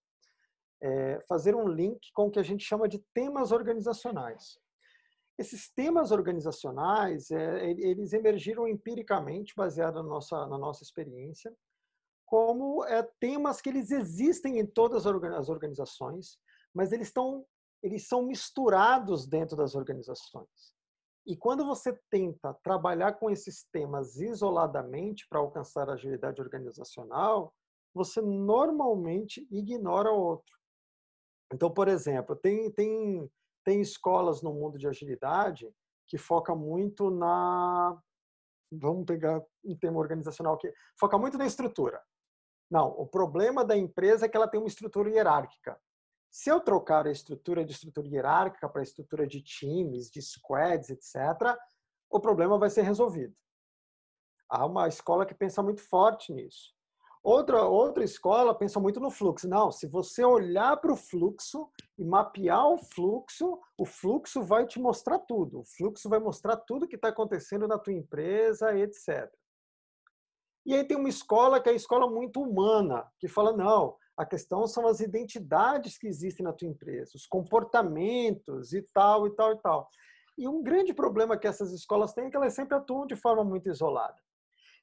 é 0.82 1.20
fazer 1.28 1.54
um 1.54 1.68
link 1.68 2.00
com 2.12 2.26
o 2.26 2.30
que 2.30 2.38
a 2.38 2.42
gente 2.42 2.64
chama 2.64 2.88
de 2.88 2.98
temas 3.12 3.50
organizacionais. 3.50 4.58
Esses 5.38 5.70
temas 5.72 6.10
organizacionais, 6.10 7.30
é, 7.30 7.70
eles 7.70 8.12
emergiram 8.12 8.68
empiricamente, 8.68 9.54
baseado 9.56 9.96
na 9.96 10.02
nossa, 10.02 10.46
na 10.46 10.58
nossa 10.58 10.82
experiência, 10.82 11.52
como 12.26 12.84
é, 12.84 13.02
temas 13.18 13.60
que 13.60 13.70
eles 13.70 13.90
existem 13.90 14.58
em 14.58 14.66
todas 14.66 15.06
as 15.06 15.48
organizações, 15.48 16.38
mas 16.74 16.92
eles 16.92 17.08
estão 17.08 17.46
eles 17.82 18.06
são 18.06 18.22
misturados 18.22 19.26
dentro 19.26 19.56
das 19.56 19.74
organizações. 19.74 20.74
E 21.26 21.36
quando 21.36 21.64
você 21.64 21.98
tenta 22.10 22.52
trabalhar 22.62 23.14
com 23.14 23.30
esses 23.30 23.64
temas 23.72 24.16
isoladamente 24.16 25.26
para 25.28 25.38
alcançar 25.38 25.88
a 25.88 25.94
agilidade 25.94 26.40
organizacional, 26.40 27.54
você 27.94 28.20
normalmente 28.20 29.46
ignora 29.50 30.10
o 30.10 30.20
outro. 30.20 30.54
Então, 31.52 31.70
por 31.70 31.88
exemplo, 31.88 32.36
tem, 32.36 32.70
tem, 32.70 33.30
tem 33.64 33.80
escolas 33.80 34.42
no 34.42 34.52
mundo 34.52 34.78
de 34.78 34.86
agilidade 34.86 35.72
que 36.06 36.18
foca 36.18 36.54
muito 36.54 37.10
na. 37.10 38.00
Vamos 38.72 39.04
pegar 39.04 39.42
um 39.64 39.76
tema 39.76 39.98
organizacional 39.98 40.56
que 40.56 40.72
foca 40.98 41.18
muito 41.18 41.36
na 41.36 41.46
estrutura. 41.46 42.00
Não, 42.70 42.88
o 42.88 43.06
problema 43.06 43.64
da 43.64 43.76
empresa 43.76 44.26
é 44.26 44.28
que 44.28 44.36
ela 44.36 44.46
tem 44.46 44.60
uma 44.60 44.68
estrutura 44.68 45.10
hierárquica. 45.10 45.80
Se 46.30 46.48
eu 46.48 46.60
trocar 46.60 47.06
a 47.06 47.10
estrutura 47.10 47.64
de 47.64 47.72
estrutura 47.72 48.06
hierárquica 48.06 48.68
para 48.68 48.82
a 48.82 48.84
estrutura 48.84 49.26
de 49.26 49.42
times, 49.42 50.10
de 50.10 50.22
squads, 50.22 50.88
etc., 50.90 51.56
o 52.08 52.20
problema 52.20 52.58
vai 52.58 52.70
ser 52.70 52.82
resolvido. 52.82 53.34
Há 54.48 54.64
uma 54.64 54.86
escola 54.88 55.26
que 55.26 55.34
pensa 55.34 55.62
muito 55.62 55.80
forte 55.82 56.32
nisso. 56.32 56.72
Outra, 57.22 57.64
outra 57.64 58.02
escola 58.02 58.54
pensa 58.54 58.80
muito 58.80 58.98
no 58.98 59.10
fluxo. 59.10 59.46
Não, 59.46 59.70
se 59.70 59.86
você 59.86 60.24
olhar 60.24 60.76
para 60.78 60.92
o 60.92 60.96
fluxo 60.96 61.68
e 61.98 62.04
mapear 62.04 62.66
o 62.66 62.78
fluxo, 62.78 63.60
o 63.76 63.84
fluxo 63.84 64.42
vai 64.42 64.66
te 64.66 64.80
mostrar 64.80 65.18
tudo. 65.18 65.60
O 65.60 65.64
fluxo 65.64 66.08
vai 66.08 66.18
mostrar 66.18 66.56
tudo 66.56 66.88
que 66.88 66.96
está 66.96 67.08
acontecendo 67.08 67.68
na 67.68 67.78
tua 67.78 67.92
empresa, 67.92 68.76
etc. 68.76 69.30
E 70.64 70.74
aí 70.74 70.84
tem 70.84 70.96
uma 70.96 71.08
escola 71.08 71.60
que 71.60 71.68
é 71.68 71.72
a 71.72 71.76
escola 71.76 72.08
muito 72.08 72.40
humana, 72.40 73.06
que 73.18 73.28
fala, 73.28 73.52
não, 73.52 73.96
a 74.20 74.26
questão 74.26 74.66
são 74.66 74.86
as 74.86 75.00
identidades 75.00 75.96
que 75.96 76.06
existem 76.06 76.44
na 76.44 76.52
tua 76.52 76.68
empresa, 76.68 77.12
os 77.14 77.26
comportamentos 77.26 78.74
e 78.74 78.82
tal, 78.92 79.26
e 79.26 79.34
tal, 79.34 79.52
e 79.52 79.56
tal. 79.62 79.88
E 80.36 80.46
um 80.46 80.62
grande 80.62 80.92
problema 80.92 81.38
que 81.38 81.46
essas 81.46 81.72
escolas 81.72 82.12
têm 82.12 82.26
é 82.26 82.30
que 82.30 82.36
elas 82.36 82.52
sempre 82.52 82.76
atuam 82.76 83.06
de 83.06 83.16
forma 83.16 83.42
muito 83.42 83.70
isolada. 83.70 84.20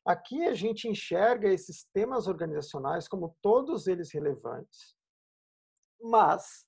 Aqui 0.03 0.47
a 0.47 0.55
gente 0.55 0.87
enxerga 0.87 1.47
esses 1.47 1.85
temas 1.93 2.27
organizacionais 2.27 3.07
como 3.07 3.37
todos 3.39 3.85
eles 3.85 4.11
relevantes, 4.11 4.95
mas 6.01 6.65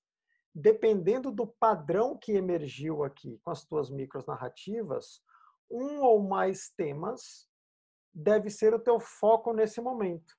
dependendo 0.54 1.32
do 1.32 1.48
padrão 1.48 2.16
que 2.16 2.34
emergiu 2.34 3.04
aqui 3.04 3.40
com 3.44 3.50
as 3.50 3.66
tuas 3.66 3.90
micros 3.90 4.28
narrativas, 4.28 5.24
um 5.72 6.02
ou 6.02 6.22
mais 6.22 6.70
temas 6.78 7.50
deve 8.14 8.52
ser 8.52 8.76
o 8.76 8.80
teu 8.80 9.00
foco 9.00 9.54
nesse 9.54 9.82
momento 9.82 10.39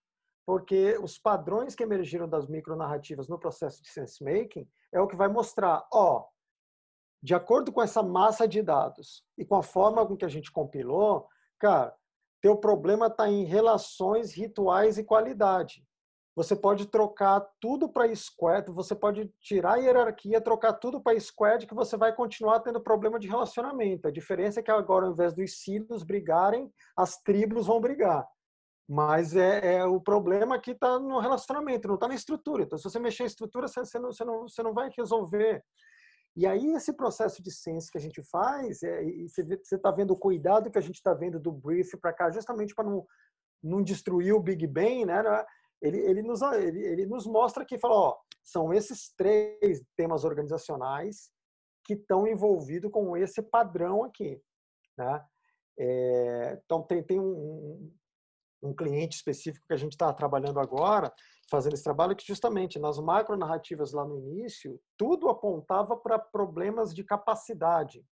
porque 0.51 0.98
os 1.01 1.16
padrões 1.16 1.76
que 1.76 1.84
emergiram 1.84 2.28
das 2.28 2.48
micronarrativas 2.48 3.28
no 3.28 3.38
processo 3.38 3.80
de 3.80 3.88
sense 3.88 4.20
making 4.24 4.68
é 4.92 5.01
o 5.01 5.07
que 5.07 5.14
vai 5.14 5.28
mostrar, 5.28 5.86
ó, 5.92 6.26
de 7.22 7.36
acordo 7.36 7.70
com 7.70 7.80
essa 7.80 8.03
massa 8.03 8.48
de 8.48 8.61
dados 8.61 9.24
e 9.38 9.44
com 9.44 9.55
a 9.55 9.62
forma 9.62 10.05
com 10.05 10.16
que 10.16 10.24
a 10.24 10.28
gente 10.28 10.51
compilou, 10.51 11.28
cara, 11.57 11.94
teu 12.42 12.57
problema 12.57 13.07
está 13.07 13.28
em 13.28 13.44
relações, 13.44 14.32
rituais 14.34 14.98
e 14.98 15.05
qualidade. 15.05 15.86
Você 16.34 16.57
pode 16.57 16.86
trocar 16.86 17.46
tudo 17.61 17.88
para 17.88 18.12
squad, 18.12 18.72
você 18.72 18.96
pode 18.96 19.32
tirar 19.40 19.74
a 19.74 19.76
hierarquia, 19.76 20.40
trocar 20.40 20.72
tudo 20.72 21.01
para 21.01 21.20
squad, 21.20 21.64
que 21.64 21.74
você 21.76 21.96
vai 21.96 22.12
continuar 22.12 22.59
tendo 22.59 22.80
problema 22.80 23.20
de 23.20 23.28
relacionamento. 23.28 24.09
A 24.09 24.11
diferença 24.11 24.59
é 24.59 24.64
que 24.64 24.70
agora, 24.72 25.07
ao 25.07 25.12
invés 25.12 25.32
dos 25.32 25.62
silos 25.62 26.03
brigarem, 26.03 26.68
as 26.96 27.22
tribos 27.22 27.68
vão 27.68 27.80
brigar. 27.80 28.28
Mas 28.93 29.36
é, 29.36 29.76
é 29.76 29.84
o 29.84 30.01
problema 30.01 30.59
que 30.59 30.72
está 30.72 30.99
no 30.99 31.20
relacionamento, 31.20 31.86
não 31.86 31.95
está 31.95 32.09
na 32.09 32.14
estrutura. 32.16 32.64
Então, 32.64 32.76
se 32.76 32.82
você 32.82 32.99
mexer 32.99 33.22
em 33.22 33.26
estrutura, 33.26 33.68
você, 33.68 33.78
você, 33.84 34.01
não, 34.01 34.12
você, 34.12 34.24
não, 34.24 34.49
você 34.49 34.62
não 34.64 34.74
vai 34.74 34.91
resolver. 34.99 35.64
E 36.34 36.45
aí, 36.45 36.72
esse 36.72 36.93
processo 36.93 37.41
de 37.41 37.53
sense 37.53 37.88
que 37.88 37.99
a 37.99 38.01
gente 38.01 38.20
faz, 38.24 38.82
é, 38.82 39.01
você 39.28 39.76
está 39.76 39.93
vendo 39.93 40.11
o 40.11 40.18
cuidado 40.18 40.72
que 40.72 40.78
a 40.78 40.80
gente 40.80 40.97
está 40.97 41.14
vendo 41.14 41.38
do 41.38 41.53
brief 41.53 41.97
para 41.99 42.12
cá, 42.12 42.32
justamente 42.32 42.74
para 42.74 42.82
não, 42.82 43.07
não 43.62 43.80
destruir 43.80 44.34
o 44.34 44.43
Big 44.43 44.66
Bang, 44.66 45.07
né? 45.07 45.22
Ele, 45.80 45.99
ele, 45.99 46.22
nos, 46.22 46.43
ele, 46.43 46.82
ele 46.84 47.07
nos 47.07 47.28
mostra 47.28 47.64
que 47.64 47.78
fala, 47.78 47.95
ó, 47.95 48.18
são 48.43 48.74
esses 48.74 49.14
três 49.16 49.84
temas 49.97 50.24
organizacionais 50.24 51.30
que 51.84 51.95
estão 51.95 52.26
envolvidos 52.26 52.91
com 52.91 53.16
esse 53.16 53.41
padrão 53.41 54.03
aqui. 54.03 54.43
Né? 54.99 55.24
É, 55.78 56.61
então, 56.64 56.82
tem, 56.82 57.03
tem 57.05 57.20
um, 57.20 57.93
um 58.62 58.74
cliente 58.74 59.16
específico 59.16 59.66
que 59.66 59.72
a 59.72 59.76
gente 59.76 59.92
está 59.92 60.12
trabalhando 60.12 60.61
agora, 60.61 61.12
fazendo 61.50 61.74
esse 61.74 61.84
trabalho, 61.84 62.14
que 62.14 62.26
justamente 62.26 62.78
nas 62.78 62.98
macronarrativas 62.98 63.92
lá 63.92 64.04
no 64.04 64.18
início, 64.18 64.80
tudo 64.96 65.28
apontava 65.28 65.96
para 65.96 66.18
problemas 66.18 66.94
de 66.94 67.02
capacidade. 67.02 68.04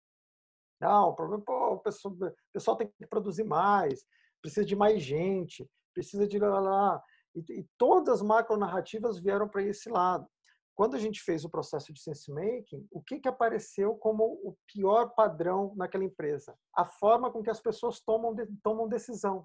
Não, 0.80 1.08
o 1.08 1.14
problema, 1.14 1.42
pô, 1.44 1.74
o 1.74 1.78
pessoal, 1.78 2.14
o 2.14 2.32
pessoal 2.52 2.76
tem 2.76 2.88
que 2.88 3.06
produzir 3.06 3.44
mais, 3.44 4.04
precisa 4.40 4.64
de 4.64 4.76
mais 4.76 5.02
gente, 5.02 5.68
precisa 5.92 6.26
de 6.26 6.38
lá, 6.38 6.60
lá. 6.60 7.02
E, 7.34 7.60
e 7.60 7.66
todas 7.76 8.16
as 8.16 8.22
macronarrativas 8.22 9.18
vieram 9.18 9.48
para 9.48 9.62
esse 9.62 9.88
lado. 9.88 10.26
Quando 10.74 10.94
a 10.94 10.98
gente 10.98 11.20
fez 11.22 11.44
o 11.44 11.50
processo 11.50 11.92
de 11.92 12.00
sense 12.00 12.30
making, 12.30 12.86
o 12.92 13.02
que, 13.02 13.18
que 13.18 13.28
apareceu 13.28 13.96
como 13.96 14.22
o 14.44 14.56
pior 14.72 15.12
padrão 15.16 15.74
naquela 15.76 16.04
empresa? 16.04 16.56
A 16.72 16.84
forma 16.84 17.32
com 17.32 17.42
que 17.42 17.50
as 17.50 17.60
pessoas 17.60 18.00
tomam, 18.00 18.32
tomam 18.62 18.88
decisão. 18.88 19.44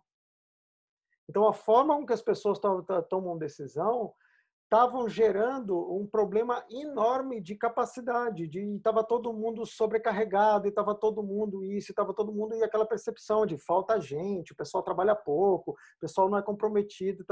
Então, 1.30 1.48
a 1.48 1.54
forma 1.54 1.96
com 1.96 2.06
que 2.06 2.14
as 2.14 2.22
pessoas 2.22 2.60
tomam 3.10 3.38
decisão 3.38 4.14
estavam 4.66 5.08
gerando 5.08 5.78
um 5.94 6.08
problema 6.08 6.66
enorme 6.68 7.40
de 7.40 7.56
capacidade, 7.56 8.48
de 8.48 8.60
estava 8.76 9.04
todo 9.04 9.32
mundo 9.32 9.68
sobrecarregado, 9.68 10.68
estava 10.68 10.96
todo 10.96 11.22
mundo 11.22 11.64
isso, 11.64 11.92
estava 11.92 12.12
todo 12.12 12.34
mundo 12.34 12.56
e 12.56 12.64
aquela 12.64 12.86
percepção 12.86 13.46
de 13.46 13.56
falta 13.56 14.02
gente, 14.02 14.52
o 14.52 14.56
pessoal 14.56 14.84
trabalha 14.84 15.16
pouco, 15.16 15.72
o 15.72 16.00
pessoal 16.00 16.28
não 16.28 16.40
é 16.40 16.42
comprometido, 16.42 17.24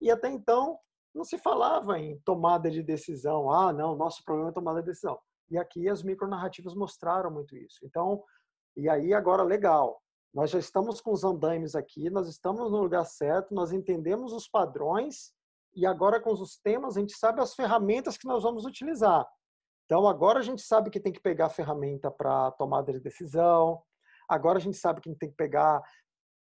e 0.00 0.12
até 0.12 0.28
então 0.28 0.78
não 1.12 1.24
se 1.24 1.36
falava 1.38 1.98
em 1.98 2.20
tomada 2.20 2.70
de 2.70 2.84
decisão. 2.84 3.50
Ah, 3.50 3.72
não, 3.72 3.96
nosso 3.96 4.22
problema 4.24 4.50
é 4.50 4.52
tomada 4.52 4.80
de 4.80 4.86
decisão. 4.86 5.18
E 5.50 5.58
aqui 5.58 5.88
as 5.88 6.04
micronarrativas 6.04 6.74
mostraram 6.74 7.32
muito 7.32 7.56
isso. 7.56 7.80
Então, 7.82 8.22
e 8.76 8.88
aí 8.88 9.12
agora 9.12 9.42
legal, 9.42 10.00
nós 10.34 10.50
já 10.50 10.58
estamos 10.58 11.00
com 11.00 11.12
os 11.12 11.24
andaimes 11.24 11.74
aqui, 11.74 12.10
nós 12.10 12.28
estamos 12.28 12.70
no 12.70 12.78
lugar 12.78 13.04
certo, 13.04 13.54
nós 13.54 13.72
entendemos 13.72 14.32
os 14.32 14.48
padrões 14.48 15.32
e 15.74 15.86
agora 15.86 16.20
com 16.20 16.32
os 16.32 16.58
temas 16.58 16.96
a 16.96 17.00
gente 17.00 17.14
sabe 17.14 17.40
as 17.40 17.54
ferramentas 17.54 18.16
que 18.16 18.26
nós 18.26 18.42
vamos 18.42 18.64
utilizar. 18.64 19.26
Então 19.86 20.06
agora 20.06 20.40
a 20.40 20.42
gente 20.42 20.60
sabe 20.62 20.90
que 20.90 21.00
tem 21.00 21.12
que 21.12 21.20
pegar 21.20 21.46
a 21.46 21.50
ferramenta 21.50 22.10
para 22.10 22.50
tomada 22.52 22.92
de 22.92 23.00
decisão. 23.00 23.82
Agora 24.28 24.58
a 24.58 24.60
gente 24.60 24.76
sabe 24.76 25.00
que 25.00 25.14
tem 25.14 25.30
que 25.30 25.36
pegar 25.36 25.82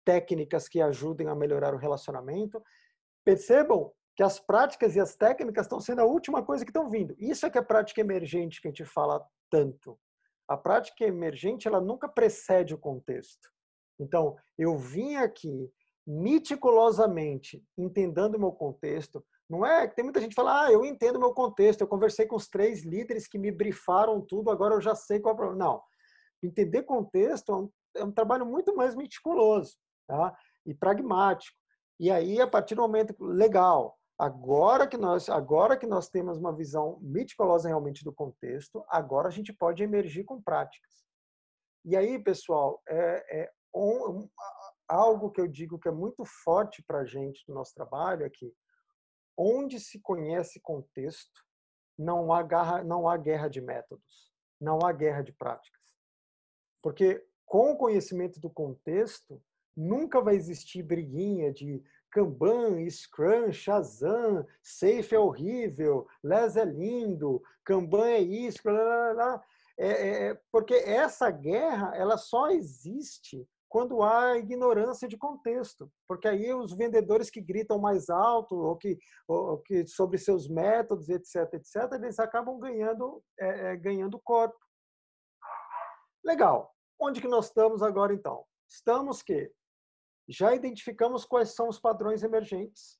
técnicas 0.05 0.69
que 0.69 0.81
ajudem 0.81 1.29
a 1.29 1.35
melhorar 1.35 1.75
o 1.75 1.79
relacionamento. 1.79 2.63
Percebam 3.25 3.93
que 4.17 4.23
as 4.23 4.41
práticas 4.41 4.97
e 4.97 5.01
as 5.01 5.15
técnicas 5.15 5.67
estão 5.67 5.79
sendo 5.79 6.01
a 6.01 6.07
última 6.07 6.43
coisa 6.43 6.65
que 6.65 6.71
estão 6.71 6.89
vindo. 6.89 7.15
Isso 7.19 7.45
é 7.45 7.51
que 7.51 7.59
é 7.59 7.63
prática 7.63 8.01
emergente 8.01 8.63
que 8.63 8.69
a 8.69 8.71
gente 8.71 8.87
fala 8.87 9.23
tanto. 9.51 9.99
A 10.49 10.57
prática 10.57 11.05
emergente 11.05 11.69
ela 11.69 11.81
nunca 11.81 12.09
precede 12.09 12.73
o 12.73 12.79
contexto. 12.79 13.51
Então, 13.99 14.37
eu 14.59 14.77
vim 14.77 15.17
aqui 15.17 15.71
meticulosamente 16.07 17.65
entendendo 17.77 18.37
o 18.37 18.41
meu 18.41 18.53
contexto. 18.53 19.25
Não 19.49 19.65
é 19.65 19.87
que 19.89 19.97
tem 19.97 20.05
muita 20.05 20.21
gente 20.21 20.31
que 20.31 20.37
fala, 20.37 20.67
ah, 20.67 20.73
eu 20.73 20.85
entendo 20.85 21.17
o 21.17 21.21
meu 21.21 21.33
contexto, 21.33 21.81
eu 21.81 21.89
conversei 21.89 22.27
com 22.27 22.37
os 22.37 22.49
três 22.49 22.85
líderes 22.85 23.27
que 23.27 23.39
me 23.39 23.51
brifaram 23.51 24.21
tudo, 24.21 24.51
agora 24.51 24.75
eu 24.75 24.81
já 24.81 24.95
sei 24.95 25.21
qual 25.21 25.33
é 25.33 25.35
o 25.35 25.37
problema. 25.37 25.65
Não. 25.65 25.83
Entender 26.43 26.83
contexto 26.83 27.53
é 27.53 27.57
um, 27.57 27.71
é 27.97 28.05
um 28.05 28.13
trabalho 28.13 28.47
muito 28.47 28.75
mais 28.77 28.95
meticuloso 28.95 29.77
tá? 30.07 30.37
e 30.65 30.75
pragmático. 30.75 31.57
E 31.99 32.11
aí, 32.11 32.41
a 32.41 32.47
partir 32.47 32.75
do 32.75 32.83
momento, 32.83 33.15
legal, 33.25 33.97
agora 34.19 34.87
que 34.87 34.97
nós 34.97 35.29
agora 35.29 35.77
que 35.77 35.87
nós 35.87 36.09
temos 36.09 36.39
uma 36.39 36.55
visão 36.55 36.99
meticulosa 37.01 37.69
realmente 37.69 38.05
do 38.05 38.13
contexto, 38.13 38.85
agora 38.89 39.29
a 39.29 39.31
gente 39.31 39.53
pode 39.53 39.83
emergir 39.83 40.25
com 40.25 40.41
práticas. 40.41 41.05
E 41.85 41.97
aí, 41.97 42.19
pessoal, 42.19 42.83
é, 42.89 43.41
é 43.43 43.51
um, 43.77 44.29
algo 44.89 45.31
que 45.31 45.41
eu 45.41 45.47
digo 45.47 45.79
que 45.79 45.89
é 45.89 45.93
muito 45.93 46.25
forte 46.25 46.83
para 46.83 47.01
a 47.01 47.05
gente 47.05 47.45
no 47.49 47.55
nosso 47.55 47.75
trabalho 47.75 48.25
é 48.25 48.31
que 48.31 48.53
onde 49.37 49.79
se 49.79 50.01
conhece 50.01 50.61
contexto, 50.61 51.45
não 51.99 52.33
há, 52.33 52.43
garra, 52.43 52.83
não 52.83 53.09
há 53.09 53.17
guerra 53.17 53.49
de 53.49 53.61
métodos, 53.61 54.33
não 54.61 54.79
há 54.85 54.93
guerra 54.93 55.23
de 55.23 55.33
práticas. 55.33 55.83
Porque 56.83 57.25
com 57.45 57.73
o 57.73 57.77
conhecimento 57.77 58.41
do 58.41 58.51
contexto, 58.51 59.43
nunca 59.77 60.21
vai 60.21 60.35
existir 60.35 60.83
briguinha 60.83 61.53
de 61.53 61.83
Kanban, 62.11 62.89
Scrum, 62.89 63.53
Shazam, 63.53 64.47
Safe 64.63 65.15
é 65.15 65.19
horrível, 65.19 66.07
Les 66.23 66.57
é 66.57 66.65
lindo, 66.65 67.43
Kanban 67.65 68.09
é 68.09 68.21
isso, 68.21 68.59
blá, 68.63 68.73
blá, 68.73 69.15
blá. 69.15 69.45
É, 69.79 69.89
é, 69.89 70.29
é, 70.29 70.41
porque 70.51 70.75
essa 70.75 71.31
guerra 71.31 71.95
ela 71.95 72.17
só 72.17 72.49
existe 72.49 73.47
quando 73.77 74.03
há 74.03 74.39
ignorância 74.39 75.07
de 75.07 75.19
contexto, 75.19 75.93
porque 76.09 76.27
aí 76.27 76.51
os 76.55 76.73
vendedores 76.73 77.29
que 77.29 77.43
gritam 77.43 77.79
mais 77.79 78.09
alto 78.09 78.57
ou 78.57 78.75
que, 78.75 78.99
ou 79.29 79.59
que 79.59 79.87
sobre 79.87 80.17
seus 80.17 80.49
métodos, 80.49 81.11
etc, 81.11 81.53
etc, 81.53 81.93
eles 81.93 82.19
acabam 82.19 82.59
ganhando, 82.59 83.23
é, 83.39 83.73
é, 83.73 83.77
ganhando 83.77 84.19
corpo. 84.25 84.57
Legal. 86.25 86.75
Onde 86.99 87.21
que 87.21 87.29
nós 87.29 87.49
estamos 87.49 87.83
agora 87.83 88.15
então? 88.15 88.47
Estamos 88.67 89.23
que 89.23 89.53
já 90.27 90.55
identificamos 90.55 91.27
quais 91.27 91.55
são 91.55 91.69
os 91.69 91.79
padrões 91.79 92.23
emergentes, 92.23 92.99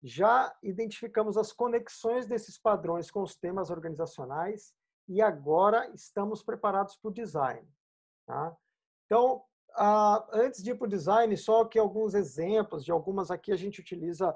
já 0.00 0.56
identificamos 0.62 1.36
as 1.36 1.52
conexões 1.52 2.24
desses 2.24 2.56
padrões 2.56 3.10
com 3.10 3.20
os 3.20 3.34
temas 3.34 3.68
organizacionais 3.68 4.72
e 5.08 5.20
agora 5.20 5.90
estamos 5.92 6.40
preparados 6.40 6.96
para 6.98 7.08
o 7.08 7.12
design. 7.12 7.68
Tá? 8.28 8.56
Então, 9.06 9.44
ah, 9.76 10.26
antes 10.32 10.62
de 10.62 10.70
ir 10.70 10.74
para 10.76 10.86
o 10.86 10.90
design, 10.90 11.36
só 11.36 11.62
aqui 11.62 11.78
alguns 11.78 12.14
exemplos 12.14 12.84
de 12.84 12.92
algumas 12.92 13.30
aqui 13.30 13.52
a 13.52 13.56
gente 13.56 13.80
utiliza 13.80 14.34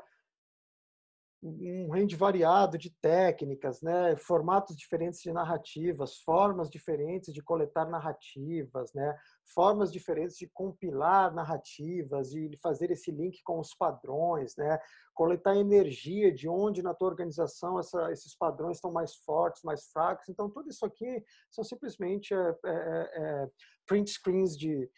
um 1.41 1.89
range 1.89 2.17
variado 2.17 2.77
de 2.77 2.91
técnicas, 3.01 3.81
né, 3.81 4.17
formatos 4.17 4.77
diferentes 4.77 5.21
de 5.23 5.33
narrativas, 5.33 6.17
formas 6.23 6.69
diferentes 6.69 7.33
de 7.33 7.41
coletar 7.41 7.89
narrativas, 7.89 8.93
né, 8.93 9.17
formas 9.55 9.93
diferentes 9.93 10.37
de 10.37 10.49
compilar 10.49 11.33
narrativas 11.33 12.35
e 12.35 12.51
fazer 12.61 12.91
esse 12.91 13.13
link 13.13 13.41
com 13.45 13.61
os 13.61 13.73
padrões, 13.73 14.57
né, 14.57 14.81
coletar 15.15 15.57
energia 15.57 16.33
de 16.33 16.49
onde 16.49 16.83
na 16.83 16.93
tua 16.93 17.09
organização 17.09 17.79
essa, 17.79 18.11
esses 18.11 18.35
padrões 18.37 18.79
estão 18.79 18.91
mais 18.91 19.15
fortes, 19.17 19.63
mais 19.63 19.87
fracos. 19.93 20.29
Então 20.29 20.51
tudo 20.51 20.69
isso 20.69 20.85
aqui 20.85 21.25
são 21.51 21.63
simplesmente 21.63 22.35
é, 22.35 22.57
é, 22.65 23.11
é, 23.15 23.49
print 23.87 24.11
screens 24.11 24.57
de 24.57 24.91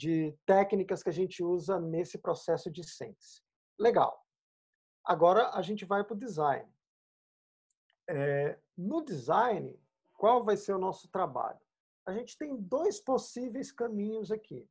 de 0.00 0.34
técnicas 0.46 1.02
que 1.02 1.10
a 1.10 1.12
gente 1.12 1.44
usa 1.44 1.78
nesse 1.78 2.16
processo 2.16 2.70
de 2.70 2.82
sense. 2.82 3.42
Legal. 3.78 4.24
Agora 5.04 5.50
a 5.50 5.60
gente 5.60 5.84
vai 5.84 6.02
para 6.02 6.14
o 6.14 6.18
design. 6.18 6.66
É, 8.08 8.58
no 8.74 9.04
design, 9.04 9.78
qual 10.14 10.42
vai 10.42 10.56
ser 10.56 10.72
o 10.72 10.78
nosso 10.78 11.06
trabalho? 11.10 11.60
A 12.06 12.14
gente 12.14 12.38
tem 12.38 12.56
dois 12.56 12.98
possíveis 12.98 13.70
caminhos 13.70 14.32
aqui. 14.32 14.66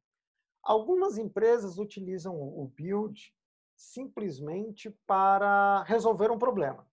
Algumas 0.63 1.19
empresas 1.19 1.77
utilizam 1.77 2.35
o 2.35 2.67
build 2.75 3.31
simplesmente 3.75 4.89
para 5.05 5.83
resolver 5.83 6.31
um 6.31 6.39
problema. 6.39 6.89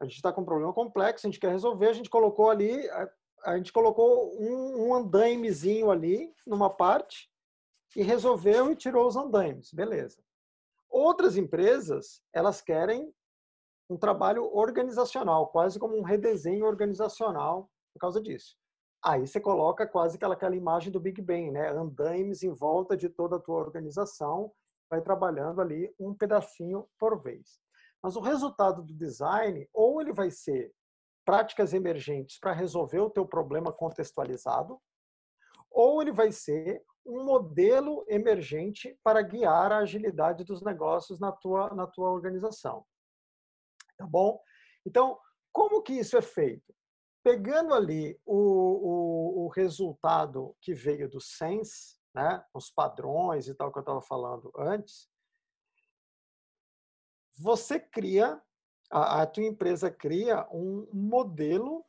A 0.00 0.04
gente 0.04 0.16
está 0.16 0.30
com 0.34 0.42
um 0.42 0.44
problema 0.44 0.72
complexo, 0.74 1.26
a 1.26 1.30
gente 1.30 1.40
quer 1.40 1.50
resolver, 1.50 1.88
a 1.88 1.94
gente 1.94 2.10
colocou 2.10 2.50
ali, 2.50 2.86
a 3.44 3.56
gente 3.56 3.72
colocou 3.72 4.34
um, 4.40 4.88
um 4.88 4.94
andaimezinho 4.94 5.90
ali 5.90 6.32
numa 6.46 6.70
parte 6.70 7.30
e 7.96 8.02
resolveu 8.02 8.70
e 8.70 8.76
tirou 8.76 9.06
os 9.06 9.16
andaimes, 9.16 9.72
beleza. 9.72 10.22
Outras 10.88 11.36
empresas, 11.36 12.22
elas 12.32 12.60
querem 12.60 13.12
um 13.88 13.96
trabalho 13.96 14.44
organizacional, 14.54 15.48
quase 15.48 15.78
como 15.78 15.96
um 15.96 16.02
redesenho 16.02 16.66
organizacional 16.66 17.70
por 17.92 18.00
causa 18.00 18.20
disso. 18.20 18.56
Aí 19.02 19.26
você 19.26 19.40
coloca 19.40 19.86
quase 19.86 20.16
aquela, 20.16 20.34
aquela 20.34 20.56
imagem 20.56 20.90
do 20.90 21.00
Big 21.00 21.22
Bang, 21.22 21.50
né? 21.50 21.70
Andaimes 21.70 22.42
em 22.42 22.52
volta 22.52 22.96
de 22.96 23.08
toda 23.08 23.36
a 23.36 23.40
tua 23.40 23.56
organização, 23.56 24.52
vai 24.90 25.00
trabalhando 25.00 25.60
ali 25.60 25.94
um 25.98 26.14
pedacinho 26.14 26.86
por 26.98 27.20
vez. 27.22 27.60
Mas 28.02 28.16
o 28.16 28.20
resultado 28.20 28.82
do 28.82 28.94
design, 28.94 29.68
ou 29.72 30.00
ele 30.00 30.12
vai 30.12 30.30
ser 30.30 30.72
práticas 31.28 31.74
emergentes 31.74 32.40
para 32.40 32.54
resolver 32.54 33.00
o 33.00 33.10
teu 33.10 33.26
problema 33.26 33.70
contextualizado, 33.70 34.80
ou 35.70 36.00
ele 36.00 36.10
vai 36.10 36.32
ser 36.32 36.82
um 37.04 37.22
modelo 37.22 38.02
emergente 38.08 38.98
para 39.04 39.20
guiar 39.20 39.70
a 39.70 39.80
agilidade 39.80 40.42
dos 40.42 40.62
negócios 40.62 41.20
na 41.20 41.30
tua, 41.30 41.68
na 41.74 41.86
tua 41.86 42.10
organização. 42.10 42.82
Tá 43.98 44.06
bom? 44.06 44.40
Então, 44.86 45.20
como 45.52 45.82
que 45.82 45.92
isso 45.92 46.16
é 46.16 46.22
feito? 46.22 46.74
Pegando 47.22 47.74
ali 47.74 48.18
o, 48.24 49.44
o, 49.44 49.44
o 49.44 49.48
resultado 49.48 50.56
que 50.62 50.72
veio 50.72 51.10
do 51.10 51.20
Sense, 51.20 51.98
né, 52.14 52.42
os 52.54 52.70
padrões 52.70 53.48
e 53.48 53.54
tal 53.54 53.70
que 53.70 53.78
eu 53.78 53.82
estava 53.82 54.00
falando 54.00 54.50
antes, 54.56 55.10
você 57.36 57.78
cria 57.78 58.42
a, 58.90 59.22
a 59.22 59.26
tua 59.26 59.44
empresa 59.44 59.90
cria 59.90 60.46
um 60.52 60.88
modelo 60.92 61.84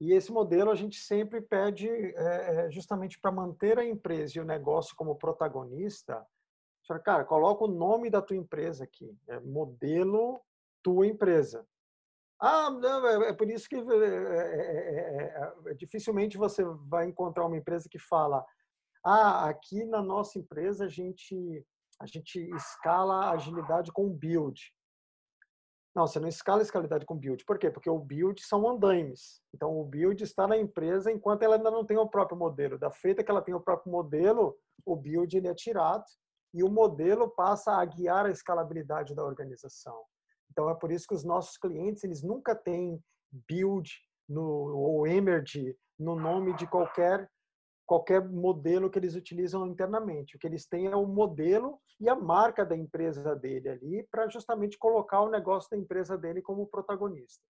e 0.00 0.12
esse 0.12 0.32
modelo 0.32 0.70
a 0.70 0.74
gente 0.74 0.98
sempre 0.98 1.40
pede 1.40 1.88
é, 1.88 2.70
justamente 2.70 3.18
para 3.18 3.30
manter 3.30 3.78
a 3.78 3.84
empresa 3.84 4.38
e 4.38 4.40
o 4.40 4.44
negócio 4.44 4.94
como 4.96 5.16
protagonista. 5.16 6.26
Cara, 7.02 7.24
coloca 7.24 7.64
o 7.64 7.68
nome 7.68 8.10
da 8.10 8.20
tua 8.20 8.36
empresa 8.36 8.84
aqui, 8.84 9.16
é 9.28 9.40
modelo 9.40 10.40
tua 10.82 11.06
empresa. 11.06 11.66
Ah, 12.38 12.68
não, 12.70 13.06
é, 13.06 13.30
é 13.30 13.32
por 13.32 13.48
isso 13.48 13.66
que 13.68 13.76
é, 13.76 15.74
dificilmente 15.76 16.36
você 16.36 16.62
vai 16.64 17.06
encontrar 17.06 17.46
uma 17.46 17.56
empresa 17.56 17.88
que 17.88 17.98
fala: 17.98 18.44
ah, 19.02 19.48
aqui 19.48 19.84
na 19.84 20.02
nossa 20.02 20.38
empresa 20.38 20.84
a 20.84 20.88
gente 20.88 21.64
a 22.00 22.06
gente 22.06 22.40
escala 22.54 23.30
agilidade 23.30 23.92
com 23.92 24.10
build. 24.10 24.73
Não, 25.94 26.06
você 26.06 26.18
não 26.18 26.28
escala 26.28 26.60
a 26.60 26.62
escalabilidade 26.62 27.06
com 27.06 27.16
build. 27.16 27.44
Por 27.44 27.56
quê? 27.56 27.70
Porque 27.70 27.88
o 27.88 27.98
build 27.98 28.42
são 28.42 28.68
andaimes. 28.68 29.40
Então, 29.54 29.78
o 29.78 29.84
build 29.84 30.22
está 30.24 30.46
na 30.46 30.56
empresa 30.56 31.12
enquanto 31.12 31.42
ela 31.42 31.54
ainda 31.54 31.70
não 31.70 31.84
tem 31.86 31.96
o 31.96 32.08
próprio 32.08 32.36
modelo. 32.36 32.76
Da 32.76 32.90
feita 32.90 33.22
que 33.22 33.30
ela 33.30 33.40
tem 33.40 33.54
o 33.54 33.60
próprio 33.60 33.92
modelo, 33.92 34.56
o 34.84 34.96
build 34.96 35.36
ele 35.36 35.46
é 35.46 35.54
tirado 35.54 36.04
e 36.52 36.64
o 36.64 36.68
modelo 36.68 37.30
passa 37.30 37.72
a 37.72 37.84
guiar 37.84 38.26
a 38.26 38.30
escalabilidade 38.30 39.14
da 39.14 39.24
organização. 39.24 40.04
Então, 40.50 40.68
é 40.68 40.74
por 40.74 40.90
isso 40.90 41.06
que 41.06 41.14
os 41.14 41.24
nossos 41.24 41.56
clientes, 41.56 42.02
eles 42.02 42.22
nunca 42.22 42.56
têm 42.56 43.00
build 43.48 43.88
no, 44.28 44.42
ou 44.42 45.06
emerge 45.06 45.76
no 45.98 46.16
nome 46.16 46.54
de 46.54 46.66
qualquer 46.66 47.30
qualquer 47.86 48.26
modelo 48.26 48.90
que 48.90 48.98
eles 48.98 49.14
utilizam 49.14 49.66
internamente. 49.66 50.36
O 50.36 50.38
que 50.38 50.46
eles 50.46 50.66
têm 50.66 50.86
é 50.86 50.96
o 50.96 51.06
modelo 51.06 51.80
e 52.00 52.08
a 52.08 52.14
marca 52.14 52.64
da 52.64 52.76
empresa 52.76 53.34
dele 53.36 53.68
ali 53.68 54.02
para 54.10 54.28
justamente 54.28 54.78
colocar 54.78 55.20
o 55.20 55.30
negócio 55.30 55.70
da 55.70 55.76
empresa 55.76 56.16
dele 56.16 56.40
como 56.40 56.66
protagonista. 56.66 57.42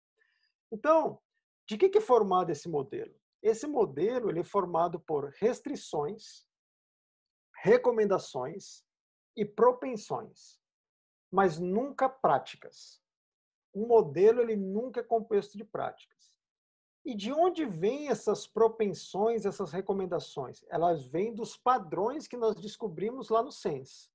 Então, 0.71 1.21
de 1.69 1.77
que 1.77 1.99
é 1.99 2.01
formado 2.01 2.51
esse 2.51 2.69
modelo? 2.69 3.15
Esse 3.43 3.67
modelo 3.67 4.31
ele 4.31 4.41
é 4.41 4.45
formado 4.45 5.01
por 5.01 5.31
restrições, 5.41 6.47
recomendações 7.63 8.85
e 9.37 9.45
propensões, 9.45 10.59
mas 11.31 11.59
nunca 11.59 12.09
práticas. 12.09 13.03
Um 13.75 13.87
modelo 13.87 14.41
ele 14.41 14.57
nunca 14.57 15.01
é 15.01 15.05
composto 15.05 15.57
de 15.57 15.65
práticas. 15.65 16.32
E 17.05 17.15
de 17.15 17.33
onde 17.33 17.65
vêm 17.65 18.09
essas 18.09 18.47
propensões, 18.47 19.45
essas 19.45 19.73
recomendações? 19.73 20.65
Elas 20.69 21.05
vêm 21.07 21.35
dos 21.35 21.57
padrões 21.57 22.29
que 22.29 22.37
nós 22.37 22.55
descobrimos 22.55 23.29
lá 23.29 23.43
no 23.43 23.51
Sense. 23.51 24.09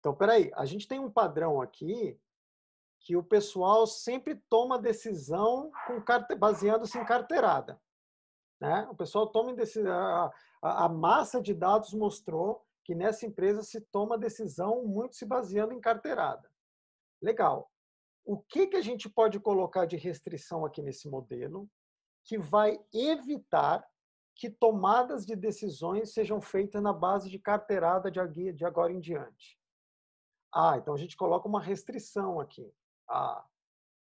Então, 0.00 0.14
peraí, 0.14 0.50
a 0.54 0.64
gente 0.64 0.88
tem 0.88 0.98
um 0.98 1.10
padrão 1.10 1.60
aqui 1.60 2.18
que 3.00 3.16
o 3.16 3.22
pessoal 3.22 3.86
sempre 3.86 4.34
toma 4.48 4.78
decisão 4.78 5.70
baseando-se 6.38 6.98
em 6.98 7.04
carteirada. 7.04 7.80
Né? 8.60 8.86
O 8.90 8.96
pessoal 8.96 9.26
toma 9.26 9.54
decisão. 9.54 9.92
A, 9.92 10.84
a 10.84 10.88
massa 10.88 11.40
de 11.40 11.52
dados 11.52 11.92
mostrou 11.92 12.64
que 12.82 12.94
nessa 12.94 13.26
empresa 13.26 13.62
se 13.62 13.80
toma 13.80 14.16
decisão 14.16 14.84
muito 14.84 15.16
se 15.16 15.26
baseando 15.26 15.74
em 15.74 15.80
carteirada. 15.80 16.50
Legal. 17.20 17.70
O 18.24 18.38
que, 18.38 18.66
que 18.66 18.76
a 18.76 18.80
gente 18.80 19.08
pode 19.08 19.38
colocar 19.38 19.86
de 19.86 19.96
restrição 19.96 20.64
aqui 20.64 20.82
nesse 20.82 21.08
modelo 21.08 21.68
que 22.26 22.36
vai 22.36 22.78
evitar 22.92 23.86
que 24.34 24.50
tomadas 24.50 25.24
de 25.24 25.34
decisões 25.34 26.12
sejam 26.12 26.40
feitas 26.40 26.82
na 26.82 26.92
base 26.92 27.30
de 27.30 27.38
carteirada 27.38 28.10
de, 28.10 28.64
agora 28.64 28.92
em 28.92 29.00
diante. 29.00 29.58
Ah, 30.52 30.76
então 30.76 30.92
a 30.92 30.98
gente 30.98 31.16
coloca 31.16 31.48
uma 31.48 31.60
restrição 31.60 32.38
aqui. 32.38 32.70
Ah, 33.08 33.46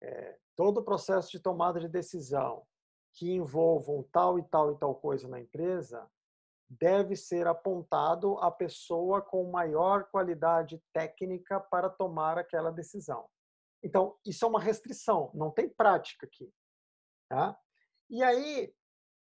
é, 0.01 0.37
todo 0.55 0.79
o 0.79 0.83
processo 0.83 1.31
de 1.31 1.39
tomada 1.39 1.79
de 1.79 1.87
decisão 1.87 2.65
que 3.13 3.31
envolvam 3.31 4.03
tal 4.11 4.37
e 4.37 4.43
tal 4.43 4.73
e 4.73 4.77
tal 4.77 4.95
coisa 4.95 5.27
na 5.27 5.39
empresa 5.39 6.09
deve 6.67 7.15
ser 7.15 7.47
apontado 7.47 8.37
à 8.39 8.51
pessoa 8.51 9.21
com 9.21 9.49
maior 9.51 10.05
qualidade 10.09 10.83
técnica 10.91 11.59
para 11.59 11.89
tomar 11.89 12.37
aquela 12.37 12.71
decisão. 12.71 13.29
Então, 13.83 14.17
isso 14.25 14.43
é 14.43 14.47
uma 14.47 14.59
restrição, 14.59 15.31
não 15.33 15.51
tem 15.51 15.69
prática 15.69 16.25
aqui. 16.25 16.51
Tá? 17.29 17.57
E 18.09 18.21
aí, 18.23 18.73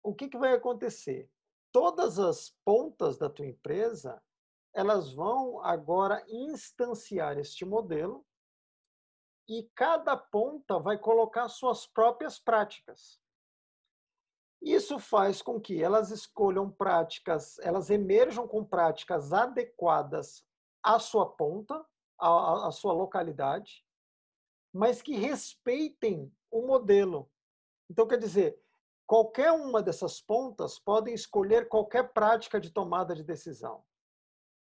o 0.03 0.13
que, 0.13 0.29
que 0.29 0.37
vai 0.37 0.53
acontecer? 0.53 1.29
Todas 1.71 2.19
as 2.19 2.49
pontas 2.63 3.17
da 3.17 3.29
tua 3.29 3.45
empresa, 3.45 4.21
elas 4.73 5.13
vão 5.13 5.59
agora 5.61 6.23
instanciar 6.29 7.37
este 7.37 7.65
modelo 7.65 8.25
e 9.49 9.63
cada 9.75 10.15
ponta 10.15 10.77
vai 10.79 10.97
colocar 10.97 11.47
suas 11.49 11.87
próprias 11.87 12.39
práticas. 12.39 13.19
Isso 14.61 14.99
faz 14.99 15.41
com 15.41 15.59
que 15.61 15.81
elas 15.81 16.11
escolham 16.11 16.69
práticas, 16.69 17.57
elas 17.59 17.89
emerjam 17.89 18.47
com 18.47 18.65
práticas 18.65 19.31
adequadas 19.31 20.45
à 20.83 20.99
sua 20.99 21.29
ponta, 21.29 21.85
à, 22.19 22.67
à 22.67 22.71
sua 22.71 22.93
localidade, 22.93 23.85
mas 24.73 25.01
que 25.01 25.15
respeitem 25.15 26.31
o 26.51 26.65
modelo. 26.65 27.31
Então, 27.89 28.07
quer 28.07 28.17
dizer, 28.17 28.61
Qualquer 29.07 29.53
uma 29.53 29.81
dessas 29.81 30.19
pontas 30.19 30.77
podem 30.77 31.13
escolher 31.13 31.69
qualquer 31.69 32.11
prática 32.11 32.59
de 32.59 32.69
tomada 32.69 33.15
de 33.15 33.23
decisão. 33.23 33.81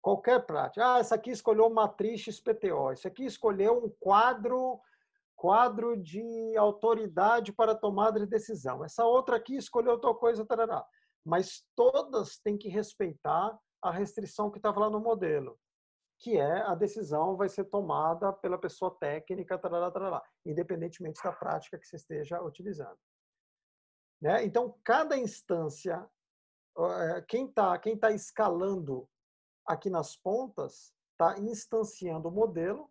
Qualquer 0.03 0.45
prática. 0.45 0.97
Ah, 0.97 0.99
essa 0.99 1.15
aqui 1.15 1.31
escolheu 1.31 1.71
matriz 1.71 2.21
XPTO. 2.21 2.93
Esse 2.93 3.09
aqui 3.09 3.25
escolheu 3.25 3.83
um 3.83 3.89
quadro 3.99 4.79
quadro 5.35 5.97
de 5.97 6.57
autoridade 6.57 7.53
para 7.53 7.75
tomada 7.75 8.21
de 8.21 8.27
decisão. 8.27 8.85
Essa 8.85 9.05
outra 9.05 9.37
aqui 9.37 9.57
escolheu 9.57 9.99
tal 9.99 10.15
coisa, 10.15 10.45
tarará. 10.45 10.87
Mas 11.25 11.65
todas 11.75 12.39
têm 12.39 12.57
que 12.57 12.69
respeitar 12.69 13.59
a 13.83 13.91
restrição 13.91 14.51
que 14.51 14.59
estava 14.59 14.81
lá 14.81 14.91
no 14.91 15.01
modelo, 15.01 15.59
que 16.19 16.37
é 16.37 16.63
a 16.63 16.75
decisão 16.75 17.37
vai 17.37 17.49
ser 17.49 17.65
tomada 17.65 18.33
pela 18.33 18.57
pessoa 18.57 18.95
técnica, 18.99 19.59
tarará, 19.59 19.91
tarará, 19.91 20.23
independentemente 20.47 21.23
da 21.23 21.33
prática 21.33 21.79
que 21.79 21.87
você 21.87 21.97
esteja 21.97 22.43
utilizando. 22.43 22.99
Né? 24.25 24.43
Então, 24.43 24.75
cada 24.83 25.19
instância, 25.19 26.03
eh, 26.79 27.25
quem 27.29 27.45
está 27.45 27.79
quem 27.79 27.95
tá 27.95 28.11
escalando 28.11 29.07
aqui 29.67 29.91
nas 29.91 30.17
pontas, 30.17 30.95
está 31.13 31.39
instanciando 31.39 32.31
o 32.31 32.33
modelo 32.33 32.91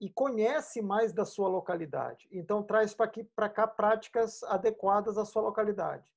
e 0.00 0.10
conhece 0.10 0.82
mais 0.82 1.12
da 1.12 1.24
sua 1.24 1.46
localidade. 1.48 2.28
Então, 2.32 2.64
traz 2.64 2.92
para 2.92 3.48
cá 3.48 3.68
práticas 3.68 4.42
adequadas 4.42 5.16
à 5.16 5.24
sua 5.24 5.42
localidade. 5.42 6.12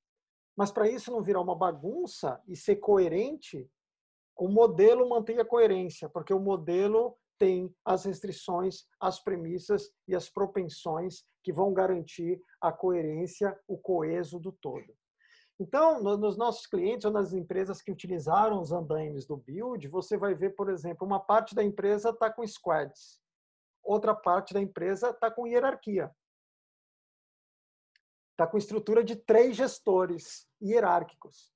Mas 0.56 0.72
para 0.72 0.88
isso 0.88 1.12
não 1.12 1.22
virar 1.22 1.40
uma 1.40 1.54
bagunça 1.54 2.42
e 2.48 2.56
ser 2.56 2.76
coerente, 2.76 3.70
o 4.36 4.48
modelo 4.48 5.08
mantém 5.08 5.38
a 5.38 5.44
coerência, 5.44 6.08
porque 6.08 6.34
o 6.34 6.40
modelo 6.40 7.16
tem 7.38 7.74
as 7.84 8.04
restrições, 8.04 8.84
as 9.00 9.22
premissas 9.22 9.90
e 10.06 10.14
as 10.14 10.28
propensões 10.28 11.24
que 11.42 11.52
vão 11.52 11.72
garantir 11.72 12.40
a 12.60 12.72
coerência, 12.72 13.58
o 13.66 13.76
coeso 13.76 14.38
do 14.38 14.52
todo. 14.52 14.94
Então, 15.60 16.02
nos 16.02 16.36
nossos 16.36 16.66
clientes 16.66 17.04
ou 17.04 17.12
nas 17.12 17.32
empresas 17.32 17.80
que 17.80 17.92
utilizaram 17.92 18.60
os 18.60 18.72
andaimes 18.72 19.26
do 19.26 19.36
build, 19.36 19.86
você 19.88 20.16
vai 20.16 20.34
ver, 20.34 20.56
por 20.56 20.68
exemplo, 20.68 21.06
uma 21.06 21.20
parte 21.20 21.54
da 21.54 21.62
empresa 21.62 22.10
está 22.10 22.32
com 22.32 22.46
squads, 22.46 23.20
outra 23.82 24.14
parte 24.14 24.54
da 24.54 24.60
empresa 24.60 25.10
está 25.10 25.30
com 25.30 25.46
hierarquia. 25.46 26.10
Está 28.32 28.46
com 28.46 28.56
estrutura 28.56 29.04
de 29.04 29.14
três 29.14 29.56
gestores 29.56 30.48
hierárquicos. 30.60 31.52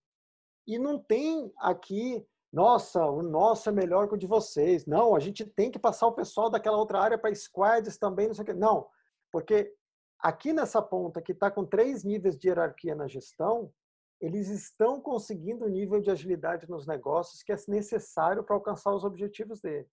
E 0.67 0.79
não 0.79 1.03
tem 1.03 1.53
aqui 1.59 2.25
nossa, 2.57 3.05
o 3.05 3.21
nosso 3.21 3.69
é 3.69 3.73
melhor 3.73 4.09
que 4.09 4.15
o 4.15 4.17
de 4.17 4.27
vocês. 4.27 4.87
Não, 4.87 5.15
a 5.15 5.21
gente 5.21 5.45
tem 5.45 5.71
que 5.71 5.79
passar 5.79 6.07
o 6.07 6.15
pessoal 6.15 6.49
daquela 6.49 6.79
outra 6.79 6.99
área 6.99 7.19
para 7.19 7.35
squads 7.35 7.99
também, 7.99 8.29
não 8.29 8.35
sei 8.35 8.45
o 8.45 8.47
quê. 8.47 8.55
Não, 8.55 8.89
porque 9.31 9.75
aqui 10.19 10.55
nessa 10.55 10.81
ponta 10.81 11.21
que 11.21 11.33
está 11.33 11.51
com 11.51 11.67
três 11.67 12.03
níveis 12.03 12.39
de 12.39 12.49
hierarquia 12.49 12.95
na 12.95 13.07
gestão, 13.07 13.71
eles 14.19 14.49
estão 14.49 14.99
conseguindo 14.99 15.67
o 15.67 15.69
nível 15.69 16.01
de 16.01 16.11
agilidade 16.11 16.67
nos 16.67 16.87
negócios 16.87 17.43
que 17.43 17.53
é 17.53 17.57
necessário 17.69 18.43
para 18.43 18.57
alcançar 18.57 18.95
os 18.95 19.05
objetivos 19.05 19.61
dele. 19.61 19.87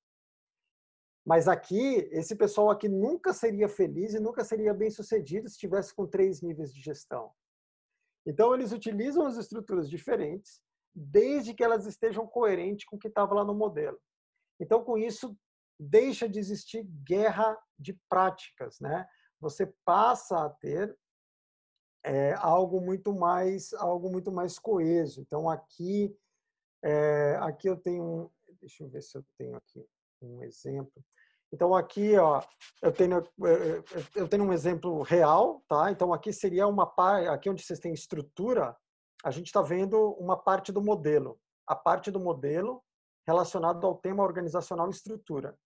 Mas 1.26 1.50
aqui, 1.50 2.08
esse 2.14 2.34
pessoal 2.34 2.70
aqui 2.70 2.88
nunca 2.88 3.34
seria 3.34 3.68
feliz 3.68 4.14
e 4.14 4.22
nunca 4.22 4.42
seria 4.46 4.74
bem 4.74 4.90
sucedido 4.90 5.50
se 5.50 5.56
estivesse 5.56 5.94
com 5.94 6.08
três 6.08 6.42
níveis 6.42 6.74
de 6.74 6.82
gestão. 6.82 7.30
Então, 8.26 8.54
eles 8.54 8.72
utilizam 8.72 9.26
as 9.26 9.36
estruturas 9.36 9.90
diferentes, 9.90 10.62
desde 10.96 11.54
que 11.54 11.64
elas 11.64 11.86
estejam 11.86 12.28
coerentes 12.28 12.86
com 12.86 12.96
o 12.96 13.00
que 13.00 13.08
estava 13.08 13.34
lá 13.34 13.44
no 13.44 13.54
modelo. 13.54 14.00
Então, 14.60 14.84
com 14.84 14.98
isso, 14.98 15.36
deixa 15.80 16.28
de 16.30 16.40
existir 16.40 16.84
guerra 16.84 17.58
de 17.78 17.94
práticas, 18.10 18.80
né? 18.80 19.08
Você 19.40 19.74
passa 19.84 20.46
a 20.46 20.50
ter 20.50 20.98
é, 22.06 22.34
algo 22.34 22.82
muito 22.82 23.14
mais 23.14 23.74
algo 23.74 24.10
muito 24.12 24.32
mais 24.32 24.60
coeso. 24.60 25.22
Então, 25.22 25.50
aqui 25.50 26.16
é, 26.84 27.38
aqui 27.42 27.68
eu 27.70 27.78
tenho, 27.78 28.30
deixa 28.60 28.84
eu 28.84 28.90
ver 28.90 29.02
se 29.02 29.18
eu 29.18 29.26
tenho 29.38 29.56
aqui 29.56 29.86
um 30.22 30.44
exemplo. 30.44 31.04
Então 31.52 31.74
aqui, 31.74 32.18
ó, 32.18 32.42
eu 32.82 32.92
tenho 32.92 33.24
eu 34.16 34.28
tenho 34.28 34.44
um 34.44 34.52
exemplo 34.52 35.02
real, 35.04 35.64
tá? 35.68 35.92
Então 35.92 36.12
aqui 36.12 36.34
seria 36.34 36.68
uma 36.68 36.86
parte, 36.86 37.28
aqui 37.28 37.50
onde 37.50 37.64
vocês 37.64 37.80
têm 37.80 37.94
estrutura, 37.94 38.76
a 39.24 39.32
gente 39.32 39.48
está 39.48 39.62
vendo 39.62 40.12
uma 40.14 40.38
parte 40.38 40.72
do 40.72 40.82
modelo, 40.82 41.40
a 41.66 41.76
parte 41.76 42.12
do 42.12 42.20
modelo 42.20 42.84
relacionado 43.26 43.88
ao 43.88 43.96
tema 43.96 44.22
organizacional 44.22 44.88
e 44.88 44.92
estrutura, 44.92 45.58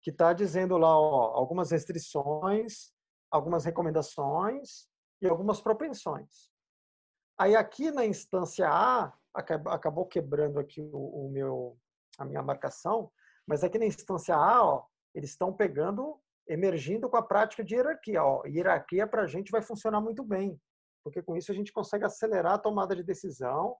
que 0.00 0.10
está 0.10 0.32
dizendo 0.32 0.78
lá 0.78 0.96
ó, 0.96 1.34
algumas 1.34 1.72
restrições, 1.72 2.92
algumas 3.30 3.64
recomendações 3.64 4.88
e 5.20 5.26
algumas 5.26 5.60
propensões. 5.60 6.48
Aí 7.36 7.56
aqui 7.56 7.90
na 7.90 8.06
instância 8.06 8.68
A, 8.68 9.12
acabou 9.34 10.06
quebrando 10.06 10.58
aqui 10.58 10.80
o, 10.80 11.26
o 11.26 11.30
meu, 11.30 11.76
a 12.18 12.24
minha 12.24 12.42
marcação, 12.42 13.10
Mas 13.46 13.62
aqui 13.62 13.78
na 13.78 13.86
instância 13.86 14.34
A, 14.34 14.64
ó, 14.64 14.86
eles 15.14 15.30
estão 15.30 15.52
pegando, 15.52 16.20
emergindo 16.48 17.08
com 17.08 17.16
a 17.16 17.22
prática 17.22 17.62
de 17.62 17.74
hierarquia. 17.74 18.22
Ó. 18.22 18.44
Hierarquia 18.46 19.06
para 19.06 19.22
a 19.22 19.26
gente 19.26 19.50
vai 19.50 19.62
funcionar 19.62 20.00
muito 20.00 20.24
bem, 20.24 20.60
porque 21.06 21.22
com 21.22 21.36
isso 21.36 21.52
a 21.52 21.54
gente 21.54 21.72
consegue 21.72 22.04
acelerar 22.04 22.54
a 22.54 22.58
tomada 22.58 22.96
de 22.96 23.04
decisão 23.04 23.76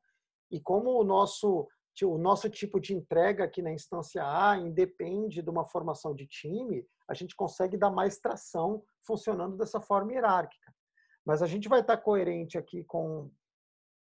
e 0.48 0.60
como 0.60 0.90
o 0.90 1.02
nosso 1.02 1.66
o 2.04 2.18
nosso 2.18 2.48
tipo 2.48 2.78
de 2.78 2.94
entrega 2.94 3.42
aqui 3.42 3.62
na 3.62 3.72
instância 3.72 4.22
A 4.22 4.58
independe 4.58 5.42
de 5.42 5.50
uma 5.50 5.64
formação 5.64 6.14
de 6.14 6.26
time, 6.26 6.86
a 7.08 7.14
gente 7.14 7.34
consegue 7.34 7.76
dar 7.76 7.90
mais 7.90 8.18
tração 8.18 8.84
funcionando 9.02 9.56
dessa 9.56 9.80
forma 9.80 10.12
hierárquica. 10.12 10.72
Mas 11.24 11.42
a 11.42 11.46
gente 11.46 11.70
vai 11.70 11.80
estar 11.80 11.96
coerente 11.96 12.58
aqui 12.58 12.84
com, 12.84 13.30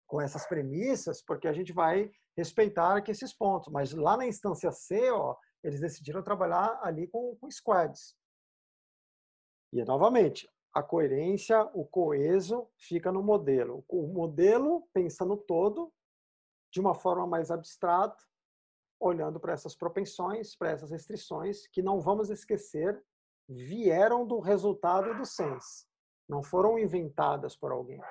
com 0.06 0.20
essas 0.20 0.46
premissas, 0.46 1.24
porque 1.24 1.48
a 1.48 1.54
gente 1.54 1.72
vai 1.72 2.12
respeitar 2.36 2.98
aqui 2.98 3.10
esses 3.10 3.34
pontos. 3.34 3.72
Mas 3.72 3.94
lá 3.94 4.18
na 4.18 4.28
instância 4.28 4.70
C, 4.70 5.10
ó, 5.10 5.38
eles 5.64 5.80
decidiram 5.80 6.22
trabalhar 6.22 6.78
ali 6.84 7.08
com, 7.08 7.38
com 7.38 7.50
squads. 7.50 8.18
E, 9.72 9.82
novamente, 9.86 10.46
a 10.74 10.84
coerência, 10.84 11.64
o 11.74 11.86
coeso, 11.86 12.68
fica 12.78 13.12
no 13.12 13.24
modelo. 13.24 13.84
O 13.88 14.08
modelo 14.08 14.88
pensa 14.94 15.26
no 15.26 15.38
todo, 15.38 15.92
de 16.72 16.80
uma 16.80 16.94
forma 16.94 17.26
mais 17.26 17.50
abstrata, 17.50 18.24
olhando 19.00 19.40
para 19.40 19.54
essas 19.54 19.76
propensões, 19.76 20.56
para 20.56 20.72
essas 20.72 20.92
restrições, 20.92 21.68
que 21.68 21.82
não 21.82 22.00
vamos 22.00 22.30
esquecer, 22.30 23.04
vieram 23.48 24.26
do 24.26 24.40
resultado 24.40 25.16
do 25.16 25.26
sense. 25.26 25.86
Não 26.28 26.44
foram 26.44 26.78
inventadas 26.78 27.56
por 27.56 27.72
alguém. 27.72 28.02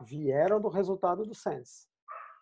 Vieram 0.00 0.60
do 0.60 0.68
resultado 0.68 1.24
do 1.24 1.34
sense. 1.34 1.86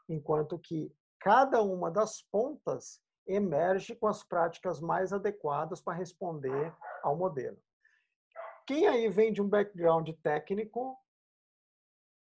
Enquanto 0.08 0.58
que 0.58 0.92
cada 1.20 1.62
uma 1.62 1.90
das 1.90 2.22
pontas 2.22 3.00
emerge 3.26 3.94
com 3.94 4.06
as 4.06 4.24
práticas 4.24 4.80
mais 4.80 5.12
adequadas 5.12 5.82
para 5.82 5.92
responder 5.92 6.74
ao 7.02 7.14
modelo. 7.14 7.58
Quem 8.68 8.86
aí 8.86 9.08
vem 9.08 9.32
de 9.32 9.40
um 9.40 9.48
background 9.48 10.10
técnico 10.22 10.94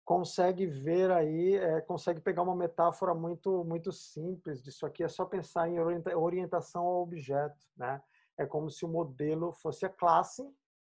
consegue 0.05 0.67
ver 0.67 1.09
aí, 1.13 1.55
é, 1.55 1.81
consegue 1.81 2.21
pegar 2.21 2.43
uma 2.43 2.57
metáfora 2.57 3.15
muito 3.15 3.63
muito 3.63 3.93
simples 3.93 4.61
disso 4.61 4.85
aqui. 4.85 5.05
É 5.05 5.09
só 5.09 5.25
pensar 5.25 5.69
em 5.69 5.79
orientação 5.79 6.83
ao 6.83 7.03
objeto, 7.03 7.65
né? 7.77 8.03
É 8.37 8.45
como 8.45 8.69
se 8.69 8.85
o 8.85 8.89
modelo 8.89 9.53
fosse 9.53 9.87
a 9.87 9.89
classe 9.89 10.43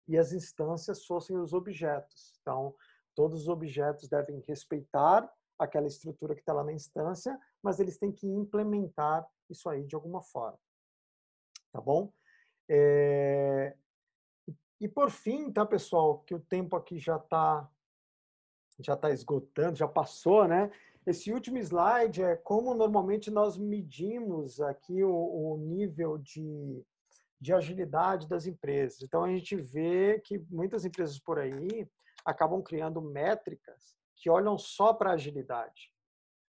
e 0.09 0.19
as 0.19 0.33
instâncias 0.33 1.07
fossem 1.07 1.39
os 1.39 1.53
objetos. 1.53 2.37
Então, 2.41 2.75
todos 3.15 3.43
os 3.43 3.49
objetos 3.49 4.09
devem 4.09 4.41
respeitar 4.49 5.33
aquela 5.57 5.87
estrutura 5.87 6.35
que 6.35 6.41
está 6.41 6.53
lá 6.53 6.65
na 6.65 6.73
instância, 6.73 7.39
mas 7.63 7.79
eles 7.79 7.97
têm 7.97 8.11
que 8.11 8.27
implementar 8.27 9.25
isso 9.49 9.69
aí 9.69 9.85
de 9.85 9.95
alguma 9.95 10.21
forma. 10.21 10.59
Tá 11.71 11.81
bom? 11.81 12.13
É... 12.69 13.77
E 14.85 14.89
por 14.89 15.11
fim, 15.11 15.51
tá, 15.51 15.65
pessoal, 15.65 16.19
que 16.27 16.35
o 16.35 16.39
tempo 16.39 16.77
aqui 16.77 16.99
já 16.99 17.17
está 17.17 17.67
já 18.79 18.93
está 18.93 19.11
esgotando, 19.11 19.79
já 19.79 19.89
passou, 19.89 20.47
né? 20.47 20.71
Esse 21.07 21.33
último 21.33 21.57
slide 21.57 22.23
é 22.23 22.37
como 22.37 22.75
normalmente 22.75 23.31
nós 23.31 23.57
medimos 23.57 24.61
aqui 24.61 25.03
o, 25.03 25.11
o 25.11 25.57
nível 25.57 26.19
de, 26.19 26.85
de 27.41 27.55
agilidade 27.55 28.29
das 28.29 28.47
empresas. 28.47 29.01
Então 29.01 29.25
a 29.25 29.29
gente 29.29 29.57
vê 29.57 30.21
que 30.21 30.39
muitas 30.51 30.85
empresas 30.85 31.19
por 31.19 31.39
aí 31.39 31.89
acabam 32.23 32.63
criando 32.63 33.01
métricas 33.01 33.97
que 34.15 34.29
olham 34.29 34.59
só 34.59 34.93
para 34.93 35.13
a 35.13 35.15
agilidade. 35.15 35.91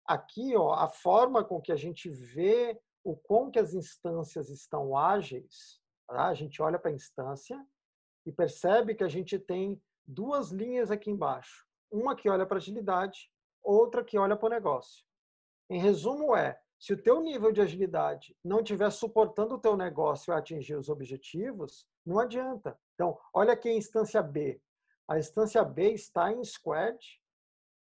Aqui, 0.06 0.58
ó, 0.58 0.74
a 0.74 0.90
forma 0.90 1.42
com 1.42 1.62
que 1.62 1.72
a 1.72 1.78
gente 1.78 2.10
vê 2.10 2.78
o 3.02 3.16
quão 3.16 3.50
que 3.50 3.60
as 3.60 3.74
instâncias 3.74 4.50
estão 4.50 4.98
ágeis, 4.98 5.80
tá? 6.06 6.26
a 6.28 6.34
gente 6.34 6.62
olha 6.62 6.78
para 6.78 6.92
a 6.92 6.96
instância 6.96 7.66
e 8.26 8.32
percebe 8.32 8.96
que 8.96 9.04
a 9.04 9.08
gente 9.08 9.38
tem 9.38 9.82
duas 10.06 10.52
linhas 10.52 10.92
aqui 10.92 11.10
embaixo 11.10 11.66
uma 11.92 12.16
que 12.16 12.30
olha 12.30 12.46
para 12.46 12.58
agilidade, 12.58 13.32
outra 13.64 14.04
que 14.04 14.18
olha 14.18 14.36
para 14.36 14.48
o 14.48 14.50
negócio. 14.50 15.06
Em 15.70 15.80
resumo 15.80 16.36
é, 16.36 16.60
se 16.78 16.94
o 16.94 17.02
teu 17.02 17.22
nível 17.22 17.52
de 17.52 17.62
agilidade 17.62 18.36
não 18.44 18.60
estiver 18.60 18.92
suportando 18.92 19.56
o 19.56 19.60
teu 19.60 19.76
negócio 19.78 20.34
a 20.34 20.38
atingir 20.38 20.76
os 20.76 20.90
objetivos, 20.90 21.88
não 22.06 22.20
adianta. 22.20 22.78
Então, 22.94 23.18
olha 23.34 23.54
aqui 23.54 23.70
a 23.70 23.74
instância 23.74 24.22
B. 24.22 24.62
A 25.08 25.18
instância 25.18 25.64
B 25.64 25.94
está 25.94 26.32
em 26.32 26.44
squad, 26.44 26.98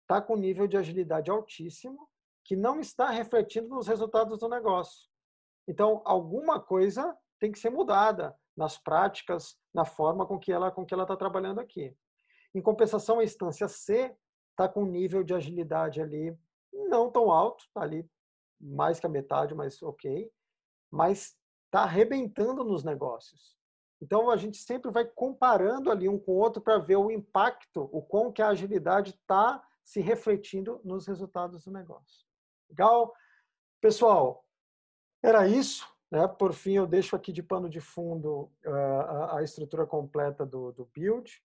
está 0.01 0.21
com 0.21 0.35
nível 0.35 0.67
de 0.67 0.77
agilidade 0.77 1.29
altíssimo, 1.29 2.09
que 2.43 2.55
não 2.55 2.79
está 2.79 3.09
refletindo 3.09 3.67
nos 3.69 3.87
resultados 3.87 4.39
do 4.39 4.47
negócio. 4.47 5.09
Então, 5.67 6.01
alguma 6.05 6.59
coisa 6.59 7.15
tem 7.39 7.51
que 7.51 7.59
ser 7.59 7.71
mudada 7.71 8.35
nas 8.55 8.77
práticas, 8.77 9.57
na 9.75 9.83
forma 9.83 10.25
com 10.25 10.39
que 10.39 10.53
ela 10.53 10.71
com 10.71 10.85
que 10.85 10.93
ela 10.93 11.03
está 11.03 11.17
trabalhando 11.17 11.59
aqui. 11.59 11.93
Em 12.53 12.61
compensação, 12.61 13.19
a 13.19 13.25
instância 13.25 13.67
C 13.67 14.15
está 14.51 14.69
com 14.69 14.83
um 14.83 14.89
nível 14.89 15.21
de 15.21 15.33
agilidade 15.33 16.01
ali 16.01 16.35
não 16.71 17.11
tão 17.11 17.29
alto, 17.29 17.65
tá 17.73 17.81
ali 17.81 18.09
mais 18.59 19.01
que 19.01 19.05
a 19.05 19.09
metade, 19.09 19.53
mas 19.53 19.83
ok, 19.83 20.31
mas 20.89 21.37
está 21.65 21.83
arrebentando 21.83 22.63
nos 22.63 22.85
negócios. 22.85 23.57
Então 24.01 24.29
a 24.29 24.37
gente 24.37 24.57
sempre 24.57 24.89
vai 24.91 25.03
comparando 25.03 25.91
ali 25.91 26.07
um 26.07 26.17
com 26.17 26.31
o 26.31 26.37
outro 26.37 26.61
para 26.61 26.77
ver 26.77 26.95
o 26.95 27.11
impacto, 27.11 27.89
o 27.91 28.01
quão 28.01 28.31
que 28.31 28.41
a 28.41 28.49
agilidade 28.49 29.11
está 29.11 29.61
se 29.83 29.99
refletindo 29.99 30.79
nos 30.85 31.05
resultados 31.05 31.65
do 31.65 31.71
negócio. 31.71 32.25
Legal? 32.69 33.13
Pessoal, 33.81 34.45
era 35.21 35.45
isso. 35.45 35.85
Né? 36.15 36.25
Por 36.29 36.53
fim, 36.53 36.71
eu 36.77 36.87
deixo 36.87 37.13
aqui 37.13 37.33
de 37.33 37.43
pano 37.43 37.69
de 37.69 37.81
fundo 37.81 38.49
uh, 38.65 38.71
a, 38.71 39.39
a, 39.39 39.43
estrutura 39.43 39.85
completa 39.85 40.45
do, 40.45 40.71
do 40.71 40.85
build. 40.85 41.43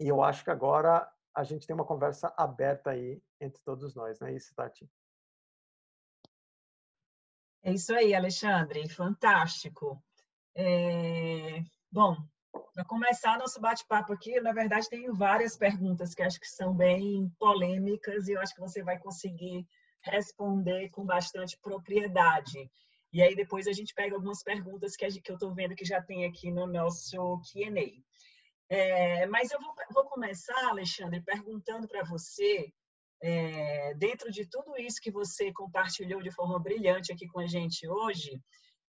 E 0.00 0.08
eu 0.08 0.22
acho 0.22 0.42
que 0.42 0.50
agora 0.50 1.06
a 1.34 1.44
gente 1.44 1.66
tem 1.66 1.74
uma 1.74 1.84
conversa 1.84 2.32
aberta 2.38 2.92
aí 2.92 3.22
entre 3.38 3.62
todos 3.62 3.94
nós, 3.94 4.18
não 4.18 4.28
é 4.28 4.34
isso, 4.34 4.54
Tati? 4.54 4.90
É 7.62 7.72
isso 7.74 7.94
aí, 7.94 8.14
Alexandre, 8.14 8.88
fantástico. 8.88 10.02
É... 10.54 11.62
Bom, 11.92 12.16
para 12.72 12.84
começar 12.86 13.38
nosso 13.38 13.60
bate-papo 13.60 14.10
aqui, 14.14 14.40
na 14.40 14.54
verdade, 14.54 14.88
tenho 14.88 15.14
várias 15.14 15.54
perguntas 15.54 16.14
que 16.14 16.22
acho 16.22 16.40
que 16.40 16.48
são 16.48 16.74
bem 16.74 17.30
polêmicas 17.38 18.26
e 18.26 18.32
eu 18.32 18.40
acho 18.40 18.54
que 18.54 18.60
você 18.60 18.82
vai 18.82 18.98
conseguir 18.98 19.68
responder 20.00 20.88
com 20.88 21.04
bastante 21.04 21.58
propriedade. 21.58 22.70
E 23.16 23.22
aí 23.22 23.34
depois 23.34 23.66
a 23.66 23.72
gente 23.72 23.94
pega 23.94 24.14
algumas 24.14 24.42
perguntas 24.42 24.94
que, 24.94 25.22
que 25.22 25.30
eu 25.30 25.36
estou 25.36 25.54
vendo 25.54 25.74
que 25.74 25.86
já 25.86 26.02
tem 26.02 26.26
aqui 26.26 26.50
no 26.52 26.66
nosso 26.66 27.40
Q&A. 27.50 27.98
É, 28.68 29.24
mas 29.28 29.50
eu 29.50 29.58
vou, 29.58 29.74
vou, 29.90 30.04
começar, 30.04 30.68
Alexandre, 30.68 31.22
perguntando 31.22 31.88
para 31.88 32.04
você, 32.04 32.70
é, 33.22 33.94
dentro 33.94 34.30
de 34.30 34.44
tudo 34.44 34.76
isso 34.76 35.00
que 35.00 35.10
você 35.10 35.50
compartilhou 35.50 36.20
de 36.20 36.30
forma 36.30 36.58
brilhante 36.58 37.10
aqui 37.10 37.26
com 37.26 37.40
a 37.40 37.46
gente 37.46 37.88
hoje, 37.88 38.38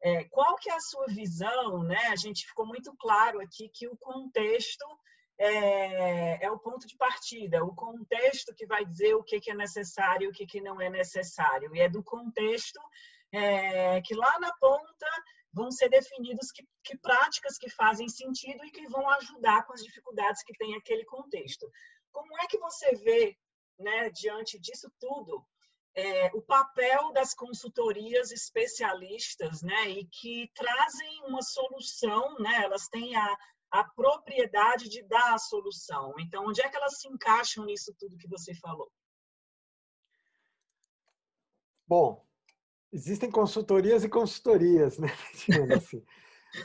é, 0.01 0.23
qual 0.27 0.55
que 0.55 0.71
é 0.71 0.75
a 0.75 0.81
sua 0.81 1.07
visão, 1.09 1.83
né? 1.83 2.07
A 2.13 2.17
gente 2.17 2.47
ficou 2.47 2.65
muito 2.65 2.95
claro 3.01 3.41
aqui 3.41 3.69
que 3.75 3.89
o 3.89 3.97
contexto 3.97 4.87
é, 5.37 6.45
é, 6.45 6.51
o 6.53 6.61
ponto 6.61 6.87
de 6.87 6.97
partida, 6.97 7.65
o 7.65 7.75
contexto 7.75 8.55
que 8.55 8.67
vai 8.67 8.85
dizer 8.85 9.17
o 9.17 9.25
que, 9.25 9.41
que 9.41 9.51
é 9.51 9.55
necessário 9.55 10.27
e 10.27 10.29
o 10.29 10.33
que, 10.33 10.47
que 10.47 10.61
não 10.61 10.81
é 10.81 10.89
necessário. 10.89 11.75
E 11.75 11.81
é 11.81 11.89
do 11.89 12.05
contexto 12.05 12.81
é, 13.33 14.01
que 14.03 14.15
lá 14.15 14.39
na 14.39 14.53
ponta 14.57 15.07
vão 15.53 15.71
ser 15.71 15.89
definidos 15.89 16.51
que, 16.51 16.67
que, 16.85 16.97
práticas 16.99 17.59
que 17.59 17.69
fazem 17.69 18.09
sentido 18.09 18.65
e 18.65 18.71
que 18.71 18.87
vão 18.89 19.09
ajudar 19.11 19.65
com 19.67 19.73
as 19.73 19.83
dificuldades 19.83 20.43
que 20.43 20.55
tem 20.55 20.75
aquele 20.77 21.05
contexto. 21.05 21.71
Como 22.11 22.39
é 22.41 22.47
que 22.47 22.59
você 22.59 22.95
vê, 22.97 23.37
né, 23.79 24.11
diante 24.11 24.59
disso 24.59 24.91
tudo, 24.99 25.45
é, 25.95 26.27
o 26.35 26.41
papel 26.41 27.13
das 27.13 27.35
consultorias 27.35 28.31
especialistas, 28.31 29.63
né, 29.63 29.91
e 29.91 30.07
que 30.07 30.51
trazem 30.55 31.25
uma 31.27 31.43
solução, 31.43 32.39
né, 32.39 32.63
elas 32.65 32.89
têm 32.89 33.15
a, 33.15 33.37
a 33.71 33.85
propriedade 33.85 34.89
de 34.89 35.03
dar 35.03 35.35
a 35.35 35.39
solução. 35.39 36.15
Então, 36.19 36.47
onde 36.47 36.63
é 36.63 36.69
que 36.69 36.77
elas 36.77 36.99
se 36.99 37.09
encaixam 37.09 37.65
nisso 37.65 37.95
tudo 37.99 38.17
que 38.17 38.29
você 38.29 38.55
falou? 38.55 38.91
Bom, 41.87 42.25
Existem 42.93 43.31
consultorias 43.31 44.05
e 44.05 44.09
consultorias, 44.09 44.99
né? 44.99 45.09
assim. 45.77 46.05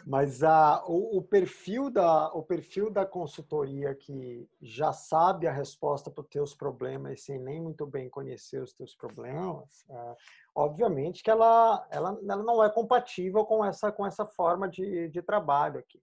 Mas 0.06 0.44
a, 0.44 0.84
o, 0.86 1.20
o, 1.20 1.22
perfil 1.22 1.90
da, 1.90 2.28
o 2.34 2.44
perfil 2.44 2.90
da 2.90 3.06
consultoria 3.06 3.96
que 3.96 4.46
já 4.62 4.92
sabe 4.92 5.48
a 5.48 5.52
resposta 5.52 6.12
para 6.12 6.22
os 6.22 6.28
teus 6.28 6.54
problemas 6.54 7.24
sem 7.24 7.40
nem 7.40 7.62
muito 7.62 7.86
bem 7.86 8.10
conhecer 8.10 8.62
os 8.62 8.74
teus 8.74 8.94
problemas, 8.94 9.86
é, 9.90 10.16
obviamente 10.54 11.24
que 11.24 11.32
ela, 11.32 11.88
ela, 11.90 12.20
ela 12.22 12.44
não 12.44 12.62
é 12.62 12.70
compatível 12.70 13.46
com 13.46 13.64
essa, 13.64 13.90
com 13.90 14.06
essa 14.06 14.26
forma 14.26 14.68
de, 14.68 15.08
de 15.08 15.22
trabalho 15.22 15.80
aqui. 15.80 16.02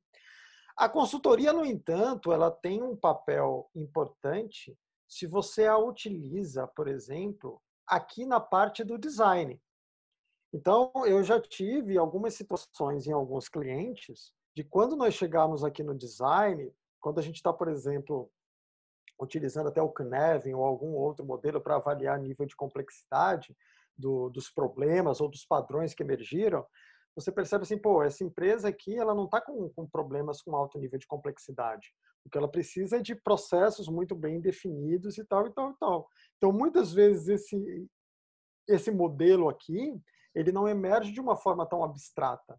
A 0.77 0.89
consultoria, 0.89 1.53
no 1.53 1.65
entanto, 1.65 2.33
ela 2.33 2.51
tem 2.51 2.83
um 2.83 2.97
papel 2.97 3.71
importante 3.75 4.77
se 5.07 5.27
você 5.27 5.67
a 5.67 5.77
utiliza, 5.77 6.67
por 6.67 6.89
exemplo, 6.89 7.61
aqui 7.87 8.25
na 8.25 8.41
parte 8.41 8.83
do 8.83 8.99
design. 8.99 9.61
Então, 10.55 10.93
eu 11.05 11.21
já 11.25 11.41
tive 11.41 11.99
algumas 11.99 12.35
situações 12.35 13.09
em 13.09 13.13
alguns 13.13 13.49
clientes 13.49 14.33
de 14.55 14.63
quando 14.63 14.95
nós 14.95 15.13
chegamos 15.13 15.65
aqui 15.65 15.83
no 15.83 15.97
design, 15.97 16.73
quando 17.01 17.19
a 17.19 17.23
gente 17.23 17.35
está, 17.35 17.53
por 17.53 17.67
exemplo, 17.67 18.31
utilizando 19.21 19.69
até 19.69 19.83
o 19.83 19.91
Cnevin 19.91 20.55
ou 20.55 20.63
algum 20.63 20.93
outro 20.93 21.27
modelo 21.27 21.61
para 21.61 21.75
avaliar 21.75 22.21
nível 22.21 22.47
de 22.47 22.55
complexidade 22.55 23.53
do, 23.99 24.31
dos 24.31 24.49
problemas 24.49 25.21
ou 25.21 25.29
dos 25.29 25.45
padrões 25.45 25.93
que 25.93 26.05
emergiram, 26.05 26.65
você 27.17 27.33
percebe 27.33 27.63
assim, 27.63 27.77
pô, 27.77 28.05
essa 28.05 28.23
empresa 28.23 28.69
aqui 28.69 28.97
ela 28.97 29.13
não 29.13 29.25
está 29.25 29.41
com, 29.41 29.69
com 29.71 29.85
problemas 29.89 30.41
com 30.41 30.55
alto 30.55 30.79
nível 30.79 31.01
de 31.01 31.07
complexidade. 31.09 31.93
O 32.25 32.31
que 32.31 32.39
ela 32.39 32.49
precisa 32.49 32.99
é 32.99 33.01
de 33.01 33.17
processos 33.17 33.89
muito 33.89 34.15
bem 34.15 34.41
definidos 34.41 35.19
e 35.19 35.25
tal, 35.25 35.49
e 35.49 35.51
tal, 35.53 35.73
e 35.73 35.75
tal. 35.81 36.09
Então, 36.37 36.53
muitas 36.53 36.93
vezes, 36.93 37.27
esse, 37.27 37.89
esse 38.69 38.93
modelo 38.93 39.49
aqui, 39.49 40.01
ele 40.35 40.53
não 40.53 40.69
emerge 40.69 41.13
de 41.13 41.21
uma 41.21 41.37
forma 41.37 41.67
tão 41.67 41.83
abstrata. 41.85 42.59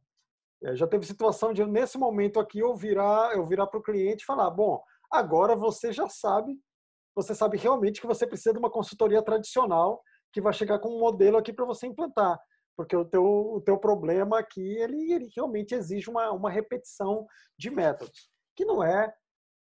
É, 0.63 0.75
já 0.75 0.87
teve 0.87 1.05
situação 1.05 1.53
de, 1.53 1.65
nesse 1.65 1.97
momento 1.97 2.39
aqui, 2.39 2.59
eu 2.59 2.75
virar, 2.75 3.33
eu 3.33 3.45
virar 3.45 3.67
para 3.67 3.79
o 3.79 3.83
cliente 3.83 4.23
e 4.23 4.25
falar, 4.25 4.49
bom, 4.49 4.81
agora 5.11 5.55
você 5.55 5.91
já 5.91 6.07
sabe, 6.07 6.57
você 7.13 7.35
sabe 7.35 7.57
realmente 7.57 8.01
que 8.01 8.07
você 8.07 8.25
precisa 8.25 8.53
de 8.53 8.59
uma 8.59 8.71
consultoria 8.71 9.21
tradicional 9.21 10.01
que 10.31 10.41
vai 10.41 10.53
chegar 10.53 10.79
com 10.79 10.89
um 10.89 10.99
modelo 10.99 11.37
aqui 11.37 11.53
para 11.53 11.65
você 11.65 11.87
implantar. 11.87 12.39
Porque 12.75 12.95
o 12.95 13.05
teu, 13.05 13.23
o 13.23 13.61
teu 13.61 13.77
problema 13.77 14.39
aqui, 14.39 14.77
ele, 14.77 15.13
ele 15.13 15.29
realmente 15.35 15.73
exige 15.73 16.09
uma, 16.09 16.31
uma 16.31 16.49
repetição 16.49 17.25
de 17.57 17.69
métodos, 17.69 18.29
que 18.55 18.65
não 18.65 18.83
é 18.83 19.13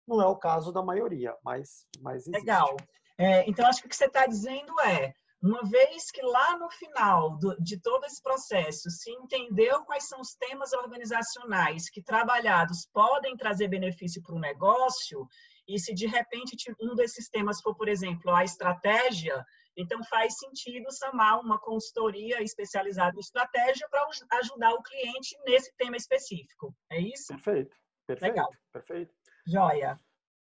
não 0.07 0.21
é 0.21 0.25
o 0.25 0.37
caso 0.37 0.71
da 0.71 0.81
maioria, 0.81 1.35
mas, 1.43 1.85
mas 1.99 2.21
existe. 2.21 2.39
Legal. 2.39 2.77
É, 3.17 3.47
então, 3.49 3.65
acho 3.67 3.81
que 3.81 3.87
o 3.87 3.89
que 3.89 3.95
você 3.95 4.05
está 4.05 4.25
dizendo 4.25 4.79
é, 4.81 5.13
uma 5.41 5.61
vez 5.63 6.09
que 6.11 6.21
lá 6.21 6.57
no 6.57 6.69
final 6.71 7.37
do, 7.37 7.55
de 7.61 7.79
todo 7.79 8.05
esse 8.05 8.21
processo 8.21 8.89
se 8.89 9.11
entendeu 9.11 9.83
quais 9.85 10.07
são 10.07 10.19
os 10.19 10.33
temas 10.35 10.73
organizacionais 10.73 11.89
que 11.89 12.01
trabalhados 12.01 12.87
podem 12.91 13.37
trazer 13.37 13.67
benefício 13.67 14.21
para 14.21 14.35
o 14.35 14.39
negócio, 14.39 15.27
e 15.67 15.79
se 15.79 15.93
de 15.93 16.07
repente 16.07 16.55
um 16.81 16.95
desses 16.95 17.29
temas 17.29 17.61
for, 17.61 17.75
por 17.75 17.87
exemplo, 17.87 18.31
a 18.31 18.43
estratégia, 18.43 19.45
então 19.75 20.03
faz 20.05 20.37
sentido 20.37 20.87
chamar 20.97 21.39
uma 21.39 21.59
consultoria 21.59 22.41
especializada 22.41 23.15
em 23.15 23.19
estratégia 23.19 23.87
para 23.89 24.07
ajudar 24.39 24.73
o 24.73 24.81
cliente 24.81 25.37
nesse 25.45 25.71
tema 25.75 25.97
específico. 25.97 26.73
É 26.89 26.99
isso? 26.99 27.27
Perfeito. 27.27 27.75
Perfeito. 28.07 28.31
Legal. 28.31 28.49
Perfeito. 28.71 29.13
Joia. 29.45 29.99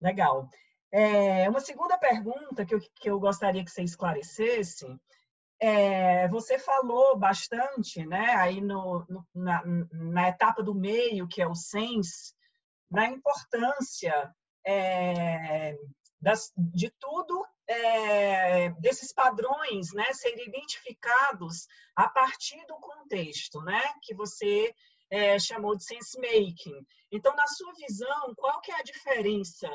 Legal. 0.02 0.50
É, 0.98 1.50
uma 1.50 1.60
segunda 1.60 1.98
pergunta 1.98 2.66
que 2.66 2.74
eu, 2.74 2.80
que 2.80 3.10
eu 3.10 3.20
gostaria 3.20 3.66
que 3.66 3.70
você 3.70 3.84
esclarecesse 3.84 4.88
é, 5.60 6.26
você 6.30 6.58
falou 6.58 7.18
bastante, 7.18 8.06
né, 8.06 8.34
aí 8.36 8.62
no, 8.62 9.06
no, 9.10 9.28
na, 9.36 9.62
na, 9.91 10.30
etapa 10.30 10.64
do 10.64 10.74
meio, 10.74 11.28
que 11.28 11.41
é 11.41 11.48
o 11.48 11.54
SENS, 11.54 12.34
na 12.89 13.08
importância 13.08 14.34
é, 14.66 15.78
das, 16.22 16.54
de 16.56 16.89
tudo, 16.98 17.46
é, 17.68 18.70
desses 18.80 19.12
padrões, 19.12 19.91
né, 19.93 20.14
serem 20.14 20.48
identificados 20.48 21.68
a 21.93 22.08
partir 22.08 22.66
do 22.68 22.76
contexto, 22.76 23.60
né, 23.64 23.82
que 24.02 24.16
você 24.16 24.74
é, 25.10 25.38
chamou 25.39 25.76
de 25.76 25.84
sense 25.84 26.18
making. 26.22 26.86
Então, 27.12 27.36
na 27.36 27.48
sua 27.48 27.74
visão, 27.74 28.34
qual 28.36 28.62
que 28.62 28.72
é 28.72 28.80
a 28.80 28.84
diferença 28.84 29.70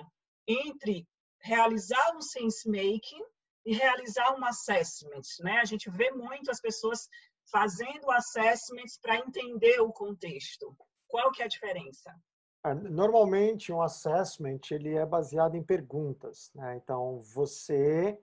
entre 0.50 1.06
realizar 1.42 2.16
um 2.16 2.20
sense 2.20 2.68
making 2.68 3.24
e 3.64 3.74
realizar 3.74 4.34
um 4.38 4.44
assessment, 4.44 5.22
né? 5.40 5.58
A 5.60 5.64
gente 5.64 5.90
vê 5.90 6.10
muito 6.10 6.50
as 6.50 6.60
pessoas 6.60 7.08
fazendo 7.50 8.10
assessments 8.10 8.98
para 9.00 9.16
entender 9.16 9.80
o 9.80 9.92
contexto. 9.92 10.76
Qual 11.08 11.30
que 11.32 11.42
é 11.42 11.44
a 11.44 11.48
diferença? 11.48 12.14
É, 12.64 12.74
normalmente 12.74 13.72
um 13.72 13.82
assessment 13.82 14.60
ele 14.70 14.94
é 14.94 15.06
baseado 15.06 15.56
em 15.56 15.62
perguntas, 15.62 16.50
né? 16.54 16.76
Então 16.76 17.22
você 17.22 18.18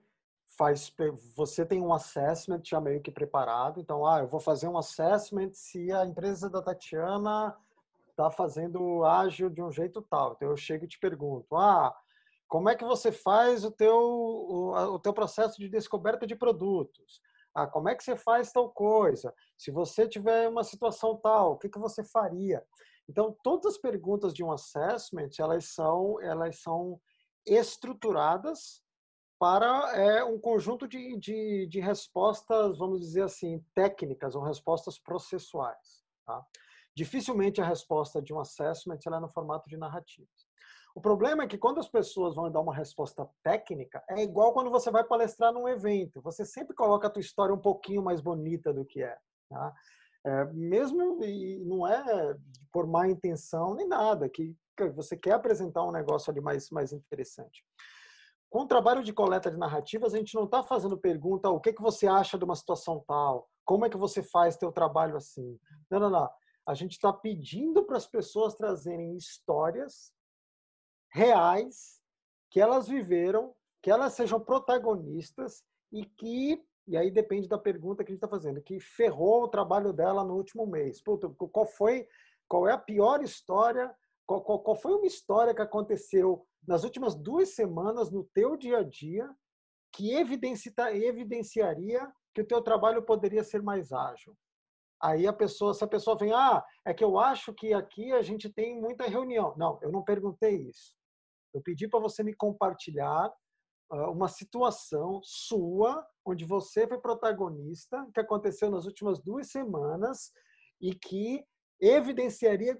faz, 0.56 0.92
você 1.36 1.66
tem 1.66 1.80
um 1.80 1.92
assessment 1.92 2.62
já 2.64 2.80
meio 2.80 3.00
que 3.00 3.10
preparado. 3.10 3.80
Então, 3.80 4.06
ah, 4.06 4.20
eu 4.20 4.28
vou 4.28 4.40
fazer 4.40 4.68
um 4.68 4.78
assessment 4.78 5.50
se 5.52 5.92
a 5.92 6.04
empresa 6.04 6.48
da 6.48 6.62
Tatiana 6.62 7.56
está 8.10 8.30
fazendo 8.30 9.04
ágil 9.04 9.50
de 9.50 9.62
um 9.62 9.70
jeito 9.70 10.02
tal. 10.02 10.32
Então 10.32 10.48
eu 10.48 10.56
chego 10.56 10.84
e 10.84 10.88
te 10.88 10.98
pergunto, 10.98 11.54
ah, 11.56 11.94
como 12.48 12.68
é 12.68 12.74
que 12.74 12.84
você 12.84 13.12
faz 13.12 13.64
o 13.64 13.70
teu, 13.70 13.96
o, 13.96 14.72
o 14.94 14.98
teu 14.98 15.12
processo 15.12 15.58
de 15.58 15.68
descoberta 15.68 16.26
de 16.26 16.34
produtos? 16.34 17.20
Ah, 17.54 17.66
como 17.66 17.88
é 17.88 17.94
que 17.94 18.02
você 18.02 18.16
faz 18.16 18.50
tal 18.52 18.70
coisa? 18.70 19.34
Se 19.56 19.70
você 19.70 20.08
tiver 20.08 20.48
uma 20.48 20.64
situação 20.64 21.16
tal, 21.16 21.52
o 21.52 21.58
que, 21.58 21.68
que 21.68 21.78
você 21.78 22.02
faria? 22.04 22.64
Então, 23.08 23.36
todas 23.42 23.74
as 23.74 23.78
perguntas 23.78 24.34
de 24.34 24.44
um 24.44 24.52
assessment, 24.52 25.30
elas 25.38 25.72
são, 25.72 26.20
elas 26.20 26.60
são 26.60 27.00
estruturadas 27.46 28.82
para 29.38 29.96
é, 29.96 30.24
um 30.24 30.38
conjunto 30.38 30.86
de, 30.86 31.16
de, 31.16 31.66
de, 31.66 31.80
respostas, 31.80 32.76
vamos 32.76 33.00
dizer 33.00 33.22
assim, 33.22 33.64
técnicas 33.74 34.34
ou 34.34 34.42
respostas 34.42 34.98
processuais. 34.98 36.02
Tá? 36.26 36.44
Dificilmente 36.94 37.60
a 37.60 37.64
resposta 37.64 38.20
de 38.20 38.34
um 38.34 38.40
assessment 38.40 38.98
ela 39.06 39.18
é 39.18 39.20
no 39.20 39.28
formato 39.28 39.68
de 39.68 39.76
narrativas. 39.76 40.48
O 40.98 41.00
problema 41.00 41.44
é 41.44 41.46
que 41.46 41.56
quando 41.56 41.78
as 41.78 41.88
pessoas 41.88 42.34
vão 42.34 42.50
dar 42.50 42.58
uma 42.58 42.74
resposta 42.74 43.24
técnica, 43.40 44.02
é 44.10 44.20
igual 44.20 44.52
quando 44.52 44.68
você 44.68 44.90
vai 44.90 45.04
palestrar 45.04 45.52
num 45.52 45.68
evento. 45.68 46.20
Você 46.22 46.44
sempre 46.44 46.74
coloca 46.74 47.06
a 47.06 47.10
tua 47.10 47.20
história 47.20 47.54
um 47.54 47.60
pouquinho 47.60 48.02
mais 48.02 48.20
bonita 48.20 48.72
do 48.72 48.84
que 48.84 49.04
é. 49.04 49.16
Tá? 49.48 49.72
é 50.26 50.44
mesmo 50.46 51.22
e 51.22 51.60
não 51.60 51.86
é 51.86 52.36
por 52.72 52.88
má 52.88 53.06
intenção 53.08 53.76
nem 53.76 53.86
nada, 53.86 54.28
que 54.28 54.56
você 54.96 55.16
quer 55.16 55.34
apresentar 55.34 55.84
um 55.84 55.92
negócio 55.92 56.32
ali 56.32 56.40
mais, 56.40 56.68
mais 56.70 56.92
interessante. 56.92 57.64
Com 58.50 58.62
o 58.62 58.66
trabalho 58.66 59.04
de 59.04 59.12
coleta 59.12 59.52
de 59.52 59.56
narrativas, 59.56 60.14
a 60.14 60.18
gente 60.18 60.34
não 60.34 60.46
está 60.46 60.64
fazendo 60.64 60.98
pergunta 60.98 61.48
o 61.48 61.60
que, 61.60 61.72
que 61.72 61.80
você 61.80 62.08
acha 62.08 62.36
de 62.36 62.44
uma 62.44 62.56
situação 62.56 63.04
tal, 63.06 63.48
como 63.64 63.86
é 63.86 63.88
que 63.88 63.96
você 63.96 64.20
faz 64.20 64.56
teu 64.56 64.72
trabalho 64.72 65.16
assim. 65.16 65.60
Não, 65.88 66.00
não, 66.00 66.10
não. 66.10 66.28
A 66.66 66.74
gente 66.74 66.94
está 66.94 67.12
pedindo 67.12 67.84
para 67.84 67.96
as 67.96 68.06
pessoas 68.08 68.56
trazerem 68.56 69.16
histórias 69.16 70.17
reais 71.10 72.00
que 72.50 72.60
elas 72.60 72.88
viveram, 72.88 73.54
que 73.82 73.90
elas 73.90 74.14
sejam 74.14 74.40
protagonistas 74.40 75.62
e 75.92 76.04
que, 76.04 76.62
e 76.86 76.96
aí 76.96 77.10
depende 77.10 77.48
da 77.48 77.58
pergunta 77.58 78.02
que 78.02 78.10
a 78.10 78.14
gente 78.14 78.24
está 78.24 78.28
fazendo, 78.28 78.62
que 78.62 78.80
ferrou 78.80 79.44
o 79.44 79.48
trabalho 79.48 79.92
dela 79.92 80.24
no 80.24 80.34
último 80.34 80.66
mês. 80.66 81.02
Puta, 81.02 81.28
qual 81.28 81.66
foi, 81.66 82.06
qual 82.48 82.68
é 82.68 82.72
a 82.72 82.78
pior 82.78 83.22
história, 83.22 83.94
qual, 84.26 84.42
qual, 84.42 84.60
qual 84.60 84.76
foi 84.76 84.94
uma 84.94 85.06
história 85.06 85.54
que 85.54 85.62
aconteceu 85.62 86.46
nas 86.66 86.84
últimas 86.84 87.14
duas 87.14 87.54
semanas 87.54 88.10
no 88.10 88.24
teu 88.34 88.56
dia 88.56 88.78
a 88.78 88.82
dia 88.82 89.28
que 89.92 90.12
evidencia, 90.14 90.72
evidenciaria 90.92 92.06
que 92.34 92.42
o 92.42 92.46
teu 92.46 92.60
trabalho 92.62 93.02
poderia 93.02 93.42
ser 93.42 93.62
mais 93.62 93.92
ágil. 93.92 94.36
Aí 95.00 95.26
a 95.26 95.32
pessoa, 95.32 95.72
se 95.72 95.84
a 95.84 95.88
pessoa 95.88 96.16
vem, 96.16 96.32
ah, 96.32 96.64
é 96.84 96.92
que 96.92 97.04
eu 97.04 97.18
acho 97.18 97.54
que 97.54 97.72
aqui 97.72 98.12
a 98.12 98.20
gente 98.20 98.50
tem 98.50 98.80
muita 98.80 99.04
reunião. 99.08 99.54
Não, 99.56 99.78
eu 99.80 99.92
não 99.92 100.02
perguntei 100.02 100.56
isso. 100.56 100.97
Eu 101.54 101.62
pedi 101.62 101.88
para 101.88 102.00
você 102.00 102.22
me 102.22 102.34
compartilhar 102.34 103.32
uma 103.90 104.28
situação 104.28 105.20
sua, 105.24 106.06
onde 106.24 106.44
você 106.44 106.86
foi 106.86 107.00
protagonista, 107.00 108.06
que 108.12 108.20
aconteceu 108.20 108.70
nas 108.70 108.84
últimas 108.84 109.18
duas 109.18 109.50
semanas 109.50 110.30
e 110.80 110.94
que 110.94 111.42
evidenciaria 111.80 112.76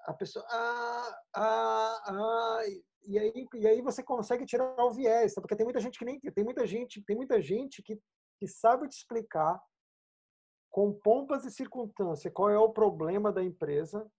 a 0.00 0.12
pessoa. 0.12 0.44
Ah, 0.48 1.18
ah, 1.36 2.02
ah, 2.06 2.60
e 3.06 3.18
aí, 3.18 3.48
e 3.54 3.66
aí 3.66 3.82
você 3.82 4.02
consegue 4.02 4.46
tirar 4.46 4.74
o 4.82 4.92
viés, 4.92 5.34
tá? 5.34 5.40
porque 5.40 5.56
tem 5.56 5.64
muita 5.64 5.80
gente 5.80 5.98
que 5.98 6.04
nem 6.04 6.18
tem 6.18 6.44
muita 6.44 6.66
gente, 6.66 7.04
tem 7.04 7.16
muita 7.16 7.40
gente 7.40 7.82
que, 7.82 8.00
que 8.38 8.48
sabe 8.48 8.88
te 8.88 8.96
explicar 8.96 9.60
com 10.70 10.92
pompas 10.92 11.44
e 11.44 11.50
circunstâncias 11.50 12.32
qual 12.32 12.50
é 12.50 12.58
o 12.58 12.72
problema 12.72 13.30
da 13.30 13.44
empresa, 13.44 14.10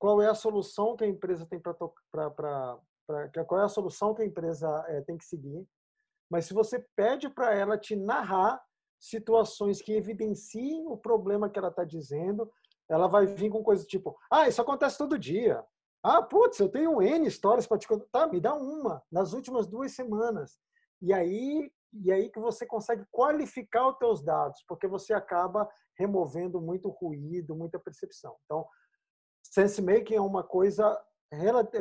qual 0.00 0.20
é 0.22 0.26
a 0.26 0.34
solução 0.34 0.96
que 0.96 1.04
a 1.04 1.06
empresa 1.06 1.46
tem 1.46 1.60
para 1.60 1.74
qual 3.46 3.60
é 3.60 3.64
a 3.64 3.68
solução 3.68 4.14
que 4.14 4.22
a 4.22 4.26
empresa 4.26 4.66
é, 4.88 5.02
tem 5.02 5.18
que 5.18 5.26
seguir. 5.26 5.68
Mas 6.30 6.46
se 6.46 6.54
você 6.54 6.84
pede 6.96 7.28
para 7.28 7.54
ela 7.54 7.76
te 7.76 7.94
narrar 7.94 8.60
situações 8.98 9.82
que 9.82 9.92
evidenciem 9.92 10.86
o 10.86 10.96
problema 10.96 11.50
que 11.50 11.58
ela 11.58 11.68
está 11.68 11.84
dizendo, 11.84 12.50
ela 12.88 13.08
vai 13.08 13.26
vir 13.26 13.50
com 13.50 13.62
coisas 13.62 13.86
tipo: 13.86 14.16
ah, 14.30 14.48
isso 14.48 14.62
acontece 14.62 14.96
todo 14.96 15.18
dia. 15.18 15.62
Ah, 16.02 16.22
putz, 16.22 16.58
eu 16.58 16.70
tenho 16.70 17.02
N 17.02 17.26
histórias 17.26 17.66
para 17.66 17.76
te 17.76 17.86
contar. 17.86 18.06
Tá, 18.10 18.26
me 18.26 18.40
dá 18.40 18.54
uma 18.54 19.02
nas 19.12 19.34
últimas 19.34 19.66
duas 19.66 19.92
semanas. 19.92 20.58
E 21.02 21.12
aí, 21.12 21.70
e 21.92 22.10
aí 22.10 22.30
que 22.30 22.40
você 22.40 22.64
consegue 22.64 23.04
qualificar 23.10 23.88
os 23.88 23.98
teus 23.98 24.22
dados, 24.22 24.64
porque 24.66 24.86
você 24.86 25.12
acaba 25.12 25.68
removendo 25.98 26.58
muito 26.58 26.88
ruído, 26.88 27.54
muita 27.54 27.78
percepção. 27.78 28.34
Então, 28.46 28.66
sense 29.50 29.82
making 29.82 30.14
é 30.14 30.20
uma 30.20 30.44
coisa 30.44 30.98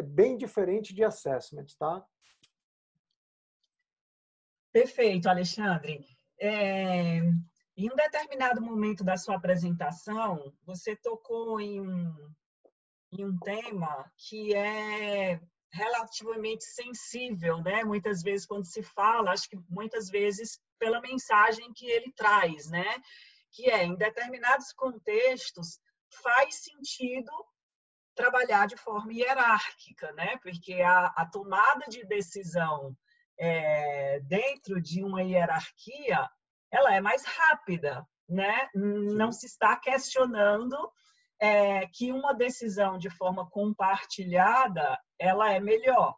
bem 0.03 0.35
diferente 0.35 0.93
de 0.93 1.03
assessment, 1.03 1.67
tá? 1.77 2.05
Perfeito, 4.73 5.29
Alexandre. 5.29 6.05
É... 6.39 7.21
Em 7.77 7.89
um 7.89 7.95
determinado 7.95 8.61
momento 8.61 9.03
da 9.05 9.15
sua 9.15 9.37
apresentação, 9.37 10.53
você 10.65 10.97
tocou 10.97 11.61
em 11.61 11.79
um, 11.79 12.33
em 13.13 13.25
um 13.25 13.39
tema 13.39 14.11
que 14.17 14.53
é 14.53 15.39
relativamente 15.71 16.65
sensível, 16.65 17.61
né? 17.61 17.83
Muitas 17.85 18.21
vezes 18.21 18.45
quando 18.45 18.65
se 18.65 18.83
fala, 18.83 19.31
acho 19.31 19.49
que 19.49 19.57
muitas 19.69 20.09
vezes 20.09 20.59
pela 20.77 20.99
mensagem 20.99 21.71
que 21.73 21.85
ele 21.85 22.11
traz, 22.11 22.69
né? 22.69 22.85
Que 23.51 23.69
é 23.69 23.85
em 23.85 23.95
determinados 23.95 24.73
contextos 24.73 25.79
faz 26.21 26.55
sentido 26.55 27.31
trabalhar 28.19 28.67
de 28.67 28.75
forma 28.75 29.13
hierárquica, 29.13 30.11
né? 30.11 30.35
Porque 30.43 30.81
a, 30.81 31.05
a 31.15 31.25
tomada 31.25 31.85
de 31.87 32.05
decisão 32.05 32.93
é, 33.39 34.19
dentro 34.19 34.81
de 34.81 35.01
uma 35.01 35.23
hierarquia, 35.23 36.29
ela 36.69 36.93
é 36.93 36.99
mais 36.99 37.23
rápida, 37.23 38.05
né? 38.27 38.67
Não 38.75 39.31
se 39.31 39.45
está 39.45 39.77
questionando 39.77 40.75
é, 41.39 41.87
que 41.87 42.11
uma 42.11 42.33
decisão 42.33 42.97
de 42.97 43.09
forma 43.09 43.49
compartilhada 43.49 44.99
ela 45.17 45.53
é 45.53 45.61
melhor, 45.61 46.13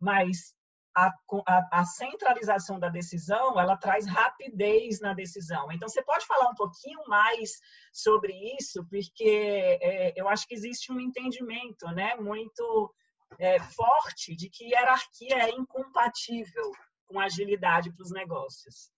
mas 0.00 0.52
a, 1.06 1.14
a, 1.46 1.80
a, 1.80 1.84
centralização 1.84 2.78
da 2.80 2.88
decisão 2.88 3.58
ela 3.58 3.76
traz 3.76 4.06
rapidez 4.06 5.00
na 5.00 5.14
decisão. 5.14 5.70
Então 5.70 5.88
você 5.88 6.02
pode 6.02 6.26
falar 6.26 6.48
um 6.48 6.54
pouquinho 6.54 7.00
mais 7.06 7.60
sobre 7.92 8.32
isso, 8.58 8.84
porque 8.88 9.78
é, 9.80 10.20
eu 10.20 10.28
acho 10.28 10.46
que 10.48 10.54
existe 10.54 10.92
um 10.92 10.98
entendimento, 10.98 11.86
né, 11.92 12.16
muito 12.16 12.92
é, 13.38 13.60
forte 13.60 14.34
de 14.34 14.48
que 14.50 14.64
hierarquia 14.64 15.36
é 15.44 15.50
incompatível 15.50 16.72
com 17.06 17.20
agilidade 17.20 17.92
para 17.92 18.02
os 18.02 18.10
negócios. 18.10 18.90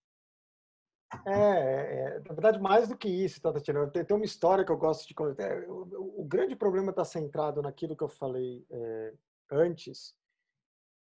É, 1.26 1.32
é, 1.32 2.20
na 2.20 2.34
verdade, 2.34 2.61
mais 2.61 2.88
do 2.88 2.96
que 2.96 3.09
isso, 3.09 3.40
tá, 3.40 3.53
Tatiana? 3.53 3.90
Tem, 3.90 4.05
tem 4.05 4.16
uma 4.16 4.24
história 4.24 4.64
que 4.64 4.70
eu 4.70 4.76
gosto 4.76 5.09
de 5.09 5.14
contar. 5.14 5.42
É, 5.42 5.66
o, 5.66 6.20
o, 6.20 6.24
grande 6.24 6.55
problema 6.55 6.90
está 6.90 7.05
centrado 7.05 7.61
naquilo 7.61 7.96
que 7.96 8.05
eu 8.05 8.09
falei 8.09 8.64
é, 8.70 9.14
antes, 9.51 10.14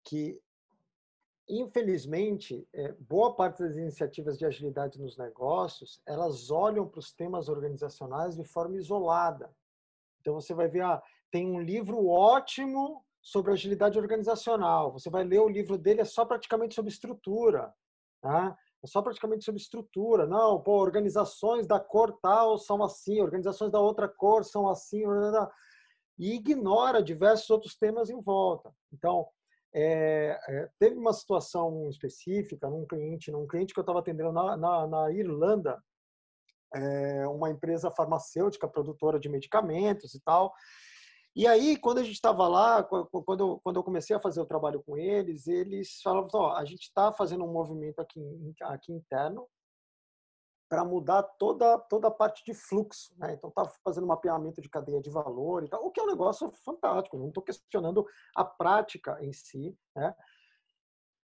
que, 0.04 0.38
infelizmente, 1.48 2.66
é, 2.72 2.92
boa 2.92 3.34
parte 3.34 3.62
das 3.62 3.76
iniciativas 3.76 4.38
de 4.38 4.46
agilidade 4.46 5.00
nos 5.00 5.16
negócios, 5.16 6.00
elas 6.06 6.50
olham 6.50 6.88
para 6.88 7.00
os 7.00 7.12
temas 7.12 7.48
organizacionais 7.48 8.36
de 8.36 8.44
forma 8.44 8.76
isolada. 8.76 9.54
Então, 10.20 10.34
você 10.34 10.54
vai 10.54 10.68
ver, 10.68 10.82
ah, 10.82 11.02
tem 11.30 11.46
um 11.50 11.60
livro 11.60 12.06
ótimo 12.06 13.04
sobre 13.20 13.52
agilidade 13.52 13.98
organizacional. 13.98 14.92
Você 14.92 15.10
vai 15.10 15.24
ler 15.24 15.40
o 15.40 15.48
livro 15.48 15.76
dele, 15.76 16.00
é 16.00 16.04
só 16.04 16.24
praticamente 16.24 16.74
sobre 16.74 16.90
estrutura. 16.90 17.74
Tá? 18.20 18.56
é 18.84 18.86
só 18.86 19.00
praticamente 19.00 19.44
sobre 19.44 19.60
estrutura. 19.60 20.26
Não, 20.26 20.60
pô, 20.60 20.72
organizações 20.72 21.66
da 21.66 21.80
cor 21.80 22.12
tal 22.20 22.58
são 22.58 22.82
assim, 22.84 23.20
organizações 23.20 23.72
da 23.72 23.80
outra 23.80 24.06
cor 24.06 24.44
são 24.44 24.68
assim, 24.68 25.02
e 26.18 26.34
ignora 26.34 27.02
diversos 27.02 27.48
outros 27.48 27.74
temas 27.76 28.10
em 28.10 28.20
volta. 28.20 28.70
Então, 28.92 29.26
é, 29.74 30.38
é, 30.48 30.70
teve 30.78 30.96
uma 30.96 31.12
situação 31.12 31.88
específica 31.90 32.68
num 32.70 32.86
cliente, 32.86 33.30
num 33.30 33.46
cliente 33.46 33.74
que 33.74 33.80
eu 33.80 33.82
estava 33.82 33.98
atendendo 33.98 34.32
na, 34.32 34.56
na, 34.56 34.86
na 34.86 35.10
Irlanda, 35.10 35.82
é, 36.74 37.26
uma 37.28 37.50
empresa 37.50 37.90
farmacêutica 37.90 38.68
produtora 38.68 39.18
de 39.18 39.28
medicamentos 39.28 40.14
e 40.14 40.20
tal, 40.20 40.52
e 41.36 41.48
aí, 41.48 41.76
quando 41.76 41.98
a 41.98 42.02
gente 42.04 42.14
estava 42.14 42.46
lá, 42.46 42.80
quando, 42.84 43.60
quando 43.60 43.76
eu 43.76 43.82
comecei 43.82 44.14
a 44.14 44.20
fazer 44.20 44.40
o 44.40 44.46
trabalho 44.46 44.80
com 44.84 44.96
eles, 44.96 45.48
eles 45.48 46.00
falavam: 46.00 46.30
ó, 46.34 46.54
a 46.54 46.64
gente 46.64 46.82
está 46.82 47.12
fazendo 47.12 47.44
um 47.44 47.52
movimento 47.52 47.98
aqui, 47.98 48.20
aqui 48.62 48.92
interno 48.92 49.48
para 50.74 50.84
mudar 50.84 51.22
toda, 51.22 51.78
toda 51.78 52.08
a 52.08 52.10
parte 52.10 52.44
de 52.44 52.52
fluxo. 52.52 53.14
Né? 53.16 53.34
Então, 53.34 53.48
está 53.48 53.64
fazendo 53.84 54.08
mapeamento 54.08 54.60
de 54.60 54.68
cadeia 54.68 55.00
de 55.00 55.08
valor 55.08 55.62
e 55.62 55.68
tal, 55.68 55.86
o 55.86 55.90
que 55.92 56.00
é 56.00 56.02
um 56.02 56.08
negócio 56.08 56.50
fantástico. 56.64 57.16
Não 57.16 57.28
estou 57.28 57.44
questionando 57.44 58.04
a 58.34 58.44
prática 58.44 59.16
em 59.20 59.32
si, 59.32 59.78
né? 59.94 60.12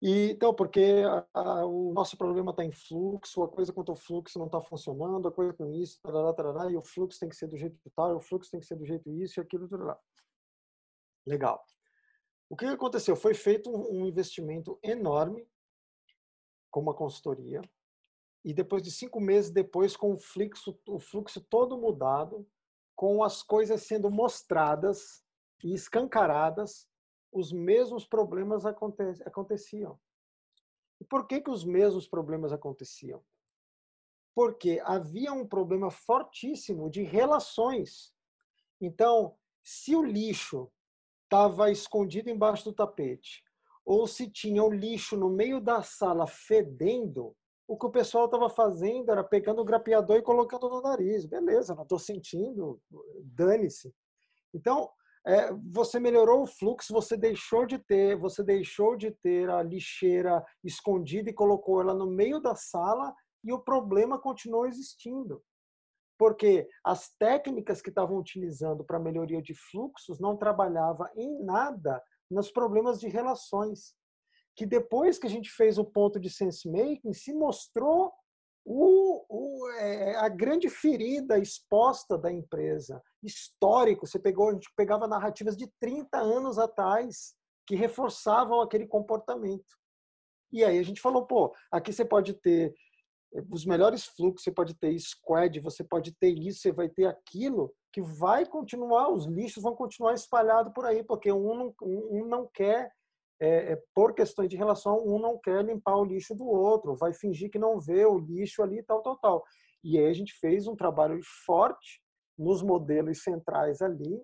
E, 0.02 0.32
então, 0.32 0.54
porque 0.54 1.04
a, 1.06 1.26
a, 1.34 1.66
o 1.66 1.94
nosso 1.94 2.18
problema 2.18 2.52
está 2.52 2.66
em 2.66 2.72
fluxo, 2.72 3.44
a 3.44 3.48
coisa 3.50 3.72
quanto 3.72 3.94
ao 3.94 3.98
fluxo 3.98 4.38
não 4.40 4.46
está 4.46 4.62
funcionando, 4.62 5.28
a 5.28 5.32
coisa 5.32 5.54
com 5.54 5.70
isso, 5.72 6.00
tarará, 6.02 6.34
tarará, 6.34 6.72
e 6.72 6.76
o 6.76 6.82
fluxo 6.82 7.20
tem 7.20 7.30
que 7.30 7.36
ser 7.36 7.48
do 7.48 7.58
jeito 7.58 7.78
tal, 7.96 8.16
o 8.16 8.22
fluxo 8.22 8.52
tem 8.52 8.60
que 8.60 8.66
ser 8.66 8.76
do 8.76 8.86
jeito 8.86 9.10
isso 9.10 9.40
e 9.40 9.42
aquilo, 9.42 9.70
tarará. 9.70 9.98
Legal. 11.26 11.64
O 12.50 12.58
que 12.58 12.66
aconteceu? 12.66 13.16
Foi 13.16 13.34
feito 13.34 13.70
um 13.70 14.06
investimento 14.06 14.78
enorme 14.84 15.48
com 16.72 16.82
uma 16.82 16.94
consultoria, 16.94 17.62
e 18.50 18.54
depois 18.54 18.82
de 18.82 18.90
cinco 18.90 19.20
meses 19.20 19.52
depois, 19.52 19.96
com 19.96 20.14
o 20.14 20.18
fluxo, 20.18 20.76
o 20.88 21.00
fluxo 21.00 21.40
todo 21.40 21.78
mudado, 21.78 22.48
com 22.96 23.24
as 23.24 23.44
coisas 23.44 23.84
sendo 23.84 24.10
mostradas 24.10 25.24
e 25.64 25.72
escancaradas 25.72 26.90
os 27.32 27.52
mesmos 27.52 28.08
problemas 28.08 28.66
aconte 28.66 29.04
aconteciam. 29.24 30.00
E 31.00 31.06
por 31.06 31.28
que, 31.28 31.42
que 31.42 31.52
os 31.52 31.64
mesmos 31.64 32.08
problemas 32.08 32.52
aconteciam? 32.52 33.24
Porque 34.34 34.82
havia 34.84 35.32
um 35.32 35.48
problema 35.48 35.92
fortíssimo 35.92 36.90
de 36.90 37.04
relações. 37.04 38.16
Então, 38.82 39.38
se 39.64 39.96
o 39.96 40.04
lixo 40.04 40.72
estava 41.26 41.70
escondido 41.70 42.32
embaixo 42.32 42.64
do 42.66 42.74
tapete, 42.74 43.44
ou 43.86 44.08
se 44.08 44.28
tinha 44.28 44.64
o 44.64 44.74
lixo 44.74 45.16
no 45.16 45.30
meio 45.30 45.62
da 45.62 45.84
sala 45.84 46.26
fedendo, 46.26 47.38
o 47.70 47.78
que 47.78 47.86
o 47.86 47.92
pessoal 47.92 48.26
estava 48.26 48.50
fazendo 48.50 49.12
era 49.12 49.24
pegando 49.24 49.62
o 49.62 49.64
grapeador 49.64 50.18
e 50.18 50.24
colocando 50.24 50.68
no 50.68 50.82
nariz. 50.82 51.28
Beleza, 51.28 51.76
não 51.76 51.84
estou 51.84 52.00
sentindo, 52.00 52.82
dane-se. 53.22 53.94
Então, 54.52 54.90
é, 55.24 55.54
você 55.72 56.00
melhorou 56.00 56.42
o 56.42 56.48
fluxo, 56.48 56.92
você 56.92 57.16
deixou 57.16 57.68
de 57.68 57.78
ter, 57.78 58.18
você 58.18 58.44
deixou 58.44 58.98
de 58.98 59.12
ter 59.12 59.52
a 59.52 59.62
lixeira 59.62 60.44
escondida 60.64 61.30
e 61.30 61.34
colocou 61.34 61.80
ela 61.80 61.94
no 61.94 62.08
meio 62.08 62.40
da 62.40 62.56
sala 62.56 63.14
e 63.44 63.54
o 63.54 63.60
problema 63.60 64.18
continuou 64.18 64.66
existindo. 64.66 65.40
Porque 66.18 66.68
as 66.84 67.14
técnicas 67.20 67.84
que 67.84 67.90
estavam 67.90 68.18
utilizando 68.18 68.84
para 68.84 68.98
melhoria 68.98 69.44
de 69.44 69.54
fluxos 69.54 70.20
não 70.20 70.36
trabalhava 70.36 71.08
em 71.16 71.44
nada 71.44 72.02
nos 72.32 72.52
problemas 72.52 73.00
de 73.00 73.08
relações. 73.08 73.94
Que 74.56 74.66
depois 74.66 75.18
que 75.18 75.28
a 75.28 75.30
gente 75.30 75.50
fez 75.50 75.78
o 75.78 75.86
ponto 75.86 76.20
de 76.20 76.30
sense 76.30 76.70
making, 76.70 77.14
se 77.14 77.34
mostrou 77.34 78.12
o, 78.66 79.26
o, 79.30 79.72
é, 79.80 80.16
a 80.18 80.30
grande 80.30 80.70
ferida 80.70 81.40
exposta 81.40 82.18
da 82.18 82.32
empresa, 82.32 83.02
histórico. 83.24 84.06
Você 84.06 84.20
pegou, 84.20 84.50
a 84.50 84.54
gente 84.54 84.70
pegava 84.76 85.08
narrativas 85.08 85.58
de 85.58 85.68
30 85.80 86.18
anos 86.18 86.60
atrás 86.60 87.36
que 87.66 87.76
reforçavam 87.76 88.62
aquele 88.62 88.88
comportamento. 88.88 89.78
E 90.52 90.64
aí 90.64 90.78
a 90.80 90.84
gente 90.84 91.02
falou, 91.02 91.26
pô, 91.26 91.54
aqui 91.72 91.94
você 91.94 92.04
pode 92.04 92.34
ter 92.34 92.74
eh, 93.34 93.44
os 93.52 93.66
melhores 93.66 94.06
fluxos, 94.06 94.44
você 94.44 94.52
pode 94.52 94.74
ter 94.76 94.98
squad, 95.00 95.60
você 95.60 95.84
pode 95.84 96.12
ter 96.16 96.30
isso, 96.30 96.62
você 96.62 96.72
vai 96.72 96.90
ter 96.90 97.06
aquilo, 97.06 97.74
que 97.94 98.02
vai 98.02 98.46
continuar, 98.46 99.10
os 99.10 99.26
lixos 99.26 99.64
vão 99.64 99.76
continuar 99.76 100.14
espalhados 100.14 100.74
por 100.74 100.86
aí, 100.86 101.04
porque 101.04 101.32
um 101.32 101.56
não, 101.56 101.76
um 101.82 102.26
não 102.26 102.48
quer 102.54 102.92
é, 103.40 103.74
é, 103.74 103.84
por 103.94 104.14
questões 104.14 104.50
de 104.50 104.58
relação, 104.58 105.02
um 105.06 105.20
não 105.20 105.38
quer 105.40 105.64
limpar 105.64 105.96
o 105.96 106.04
lixo 106.04 106.36
do 106.36 106.46
outro, 106.46 106.96
vai 106.96 107.14
fingir 107.14 107.50
que 107.50 107.58
não 107.58 107.80
vê 107.80 108.06
o 108.06 108.20
lixo 108.20 108.62
ali, 108.62 108.84
tal, 108.84 109.02
tal, 109.02 109.18
tal. 109.18 109.44
E 109.84 109.98
aí 109.98 110.08
a 110.08 110.14
gente 110.14 110.34
fez 110.40 110.68
um 110.68 110.76
trabalho 110.76 111.20
forte 111.46 112.02
nos 112.38 112.62
modelos 112.62 113.24
centrais 113.24 113.82
ali 113.82 114.22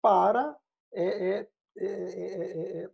para 0.00 0.56
é, 0.92 1.04
é, 1.04 1.48
é, 1.78 2.82
é 2.84 2.90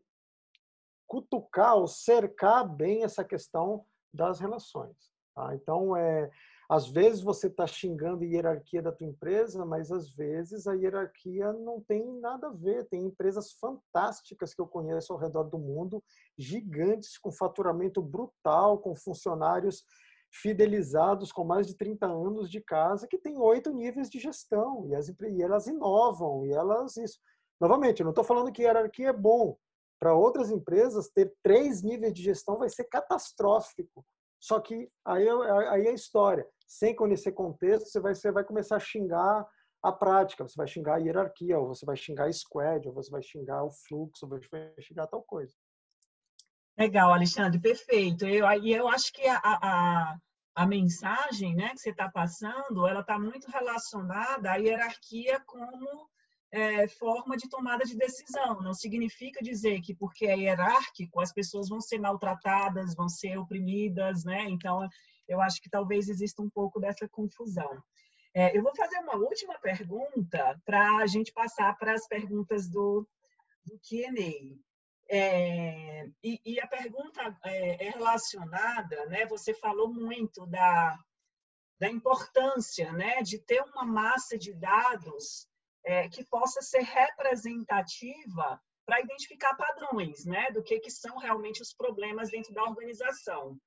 cutucar 1.07 1.77
ou 1.77 1.87
cercar 1.87 2.69
bem 2.69 3.03
essa 3.03 3.25
questão 3.25 3.85
das 4.13 4.39
relações. 4.41 4.97
Tá? 5.35 5.55
Então, 5.55 5.97
é, 5.97 6.31
às 6.69 6.87
vezes 6.87 7.23
você 7.23 7.47
está 7.47 7.67
xingando 7.67 8.23
a 8.23 8.27
hierarquia 8.27 8.83
da 8.83 8.93
tua 8.93 9.07
empresa, 9.07 9.65
mas 9.65 9.91
às 9.91 10.11
vezes 10.11 10.67
a 10.67 10.75
hierarquia 10.75 11.51
não 11.53 11.81
tem 11.81 12.07
nada 12.21 12.49
a 12.49 12.53
ver. 12.53 12.87
Tem 12.89 13.07
empresas 13.07 13.53
fantásticas 13.53 14.53
que 14.53 14.61
eu 14.61 14.67
conheço 14.67 15.13
ao 15.13 15.19
redor 15.19 15.45
do 15.45 15.59
mundo, 15.59 16.05
gigantes, 16.37 17.17
com 17.17 17.33
faturamento 17.33 18.03
brutal, 18.03 18.79
com 18.79 18.95
funcionários 18.95 19.83
fidelizados 20.31 21.33
com 21.33 21.43
mais 21.43 21.67
de 21.67 21.75
30 21.75 22.07
anos 22.07 22.51
de 22.51 22.61
casa, 22.61 23.09
que 23.09 23.17
tem 23.17 23.39
oito 23.39 23.73
níveis 23.73 24.11
de 24.11 24.19
gestão, 24.19 24.87
e, 24.87 24.95
as, 24.95 25.09
e 25.09 25.43
elas 25.43 25.67
inovam, 25.67 26.45
e 26.45 26.53
elas 26.53 26.99
isso. 26.99 27.19
Novamente, 27.59 28.01
eu 28.01 28.05
não 28.05 28.11
estou 28.11 28.25
falando 28.25 28.53
que 28.53 28.63
hierarquia 28.63 29.09
é 29.09 29.13
bom. 29.13 29.57
Para 29.99 30.15
outras 30.15 30.51
empresas, 30.51 31.09
ter 31.09 31.35
três 31.43 31.83
níveis 31.83 32.13
de 32.13 32.23
gestão 32.23 32.59
vai 32.59 32.69
ser 32.69 32.85
catastrófico. 32.85 34.05
Só 34.39 34.61
que 34.61 34.91
aí, 35.05 35.27
é, 35.27 35.69
aí 35.71 35.87
é 35.87 35.91
a 35.91 35.95
história. 35.95 36.47
Sem 36.69 36.95
conhecer 36.95 37.33
contexto, 37.33 37.87
você 37.87 37.99
vai, 37.99 38.15
você 38.15 38.31
vai 38.31 38.45
começar 38.45 38.77
a 38.77 38.81
xingar 38.81 39.45
a 39.83 39.91
prática, 39.91 40.47
você 40.47 40.55
vai 40.55 40.69
xingar 40.69 40.97
a 40.97 40.99
hierarquia, 40.99 41.59
ou 41.59 41.67
você 41.67 41.87
vai 41.87 41.97
xingar 41.97 42.27
a 42.27 42.33
squad, 42.33 42.87
ou 42.87 42.93
você 42.93 43.11
vai 43.11 43.23
xingar 43.23 43.65
o 43.65 43.71
fluxo, 43.71 44.27
ou 44.27 44.31
você 44.31 44.47
vai 44.51 44.75
xingar 44.79 45.07
tal 45.07 45.23
coisa. 45.23 45.55
Legal, 46.77 47.13
Alexandre, 47.13 47.59
perfeito. 47.59 48.27
Eu, 48.27 48.45
eu 48.63 48.87
acho 48.87 49.13
que 49.13 49.27
a, 49.27 49.41
a, 49.43 50.19
a 50.55 50.67
mensagem 50.67 51.57
né, 51.57 51.71
que 51.71 51.79
você 51.79 51.91
está 51.91 52.11
passando, 52.11 52.87
ela 52.87 53.01
está 53.01 53.19
muito 53.19 53.51
relacionada 53.51 54.53
à 54.53 54.57
hierarquia 54.57 55.41
como 55.47 56.09
é, 56.51 56.87
forma 56.87 57.37
de 57.37 57.49
tomada 57.49 57.85
de 57.85 57.97
decisão. 57.97 58.61
Não 58.61 58.75
significa 58.75 59.43
dizer 59.43 59.81
que 59.81 59.95
porque 59.95 60.27
é 60.27 60.37
hierárquico 60.37 61.21
as 61.21 61.33
pessoas 61.33 61.69
vão 61.69 61.81
ser 61.81 61.99
maltratadas, 61.99 62.95
vão 62.95 63.09
ser 63.09 63.39
oprimidas, 63.39 64.25
né? 64.25 64.45
Então, 64.49 64.87
eu 65.29 65.41
acho 65.41 65.61
que 65.61 65.71
talvez 65.71 66.09
exista 66.09 66.43
um 66.43 66.51
pouco 66.51 66.81
dessa 66.81 67.09
confusão. 67.09 67.83
É, 68.35 68.57
eu 68.57 68.63
vou 68.63 68.75
fazer 68.75 68.99
uma 68.99 69.17
última 69.17 69.59
pergunta 69.59 70.61
para 70.65 70.99
a 70.99 71.07
gente 71.07 71.33
passar 71.33 71.77
para 71.77 71.93
as 71.93 72.07
perguntas 72.07 72.69
do, 72.69 73.07
do 73.65 73.79
Q&A. 73.81 74.57
É, 75.11 76.07
e, 76.23 76.41
e, 76.45 76.61
a 76.61 76.67
pergunta 76.67 77.37
é, 77.45 77.87
é, 77.87 77.91
relacionada, 77.91 79.07
né? 79.07 79.25
Você 79.27 79.55
falou 79.55 79.93
muito 79.93 80.45
da, 80.47 80.99
da 81.81 81.89
importância, 81.89 82.93
né, 82.93 83.23
de 83.23 83.39
ter 83.39 83.63
uma 83.63 83.85
massa 83.85 84.37
de 84.37 84.53
dados 84.53 85.49
é, 85.85 86.09
que 86.09 86.25
possa 86.25 86.61
ser 86.61 86.83
representativa 86.83 88.61
para 88.85 89.01
identificar 89.01 89.55
padrões, 89.55 90.25
né, 90.25 90.51
do 90.51 90.63
que 90.63 90.81
que 90.81 90.91
são 90.91 91.17
realmente 91.19 91.63
os 91.63 91.73
problemas 91.73 92.31
dentro 92.31 92.53
da 92.53 92.65
organização. 92.65 93.59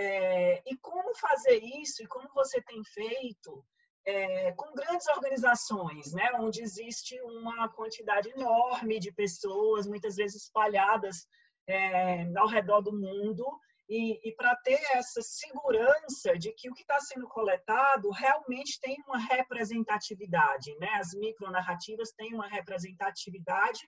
É, 0.00 0.62
e 0.64 0.76
como 0.76 1.12
fazer 1.16 1.58
isso 1.58 2.04
e 2.04 2.06
como 2.06 2.28
você 2.32 2.62
tem 2.62 2.80
feito 2.84 3.64
é, 4.06 4.52
com 4.52 4.72
grandes 4.72 5.08
organizações, 5.08 6.12
né, 6.12 6.30
onde 6.34 6.62
existe 6.62 7.20
uma 7.22 7.68
quantidade 7.70 8.30
enorme 8.30 9.00
de 9.00 9.10
pessoas, 9.12 9.88
muitas 9.88 10.14
vezes 10.14 10.44
espalhadas 10.44 11.26
é, 11.66 12.32
ao 12.36 12.46
redor 12.46 12.80
do 12.80 12.92
mundo, 12.92 13.44
e, 13.88 14.20
e 14.22 14.36
para 14.36 14.54
ter 14.56 14.80
essa 14.92 15.20
segurança 15.20 16.38
de 16.38 16.52
que 16.52 16.70
o 16.70 16.74
que 16.74 16.82
está 16.82 17.00
sendo 17.00 17.26
coletado 17.26 18.08
realmente 18.10 18.78
tem 18.80 18.96
uma 19.04 19.18
representatividade, 19.18 20.76
né? 20.78 20.90
As 20.94 21.12
micronarrativas 21.14 22.12
têm 22.12 22.34
uma 22.34 22.46
representatividade, 22.46 23.80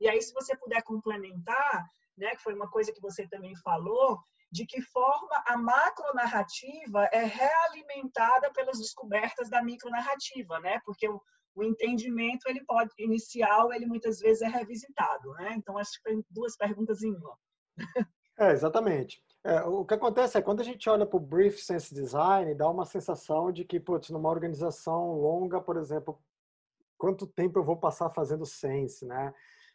e 0.00 0.08
aí 0.08 0.22
se 0.22 0.32
você 0.32 0.56
puder 0.56 0.82
complementar, 0.82 1.84
né, 2.16 2.34
que 2.36 2.42
foi 2.42 2.54
uma 2.54 2.70
coisa 2.70 2.90
que 2.90 3.02
você 3.02 3.28
também 3.28 3.54
falou, 3.56 4.18
de 4.50 4.66
que 4.66 4.80
forma 4.80 5.42
a 5.46 5.56
macronarrativa 5.56 7.04
é 7.12 7.24
realimentada 7.24 8.50
pelas 8.52 8.78
descobertas 8.78 9.50
da 9.50 9.62
micronarrativa, 9.62 10.58
né? 10.60 10.80
Porque 10.84 11.08
o, 11.08 11.20
o 11.54 11.62
entendimento 11.62 12.48
ele 12.48 12.64
pode 12.64 12.90
inicial 12.98 13.72
ele 13.72 13.86
muitas 13.86 14.18
vezes 14.18 14.42
é 14.42 14.48
revisitado, 14.48 15.32
né? 15.34 15.54
Então 15.56 15.76
acho 15.76 16.00
que 16.02 16.22
duas 16.30 16.56
perguntas 16.56 17.02
em 17.02 17.14
uma. 17.14 17.36
É, 18.38 18.52
exatamente. 18.52 19.20
É, 19.44 19.62
o 19.62 19.84
que 19.84 19.94
acontece 19.94 20.38
é 20.38 20.42
quando 20.42 20.60
a 20.60 20.64
gente 20.64 20.88
olha 20.88 21.04
para 21.04 21.16
o 21.16 21.20
Brief 21.20 21.58
Sense 21.58 21.92
Design, 21.92 22.54
dá 22.54 22.70
uma 22.70 22.84
sensação 22.84 23.50
de 23.50 23.64
que, 23.64 23.80
putz, 23.80 24.10
numa 24.10 24.28
organização 24.28 25.12
longa, 25.12 25.60
por 25.60 25.76
exemplo, 25.76 26.22
quanto 26.96 27.26
tempo 27.26 27.58
eu 27.58 27.64
vou 27.64 27.76
passar 27.76 28.10
fazendo 28.10 28.46
Sense, 28.46 29.04
né? 29.04 29.34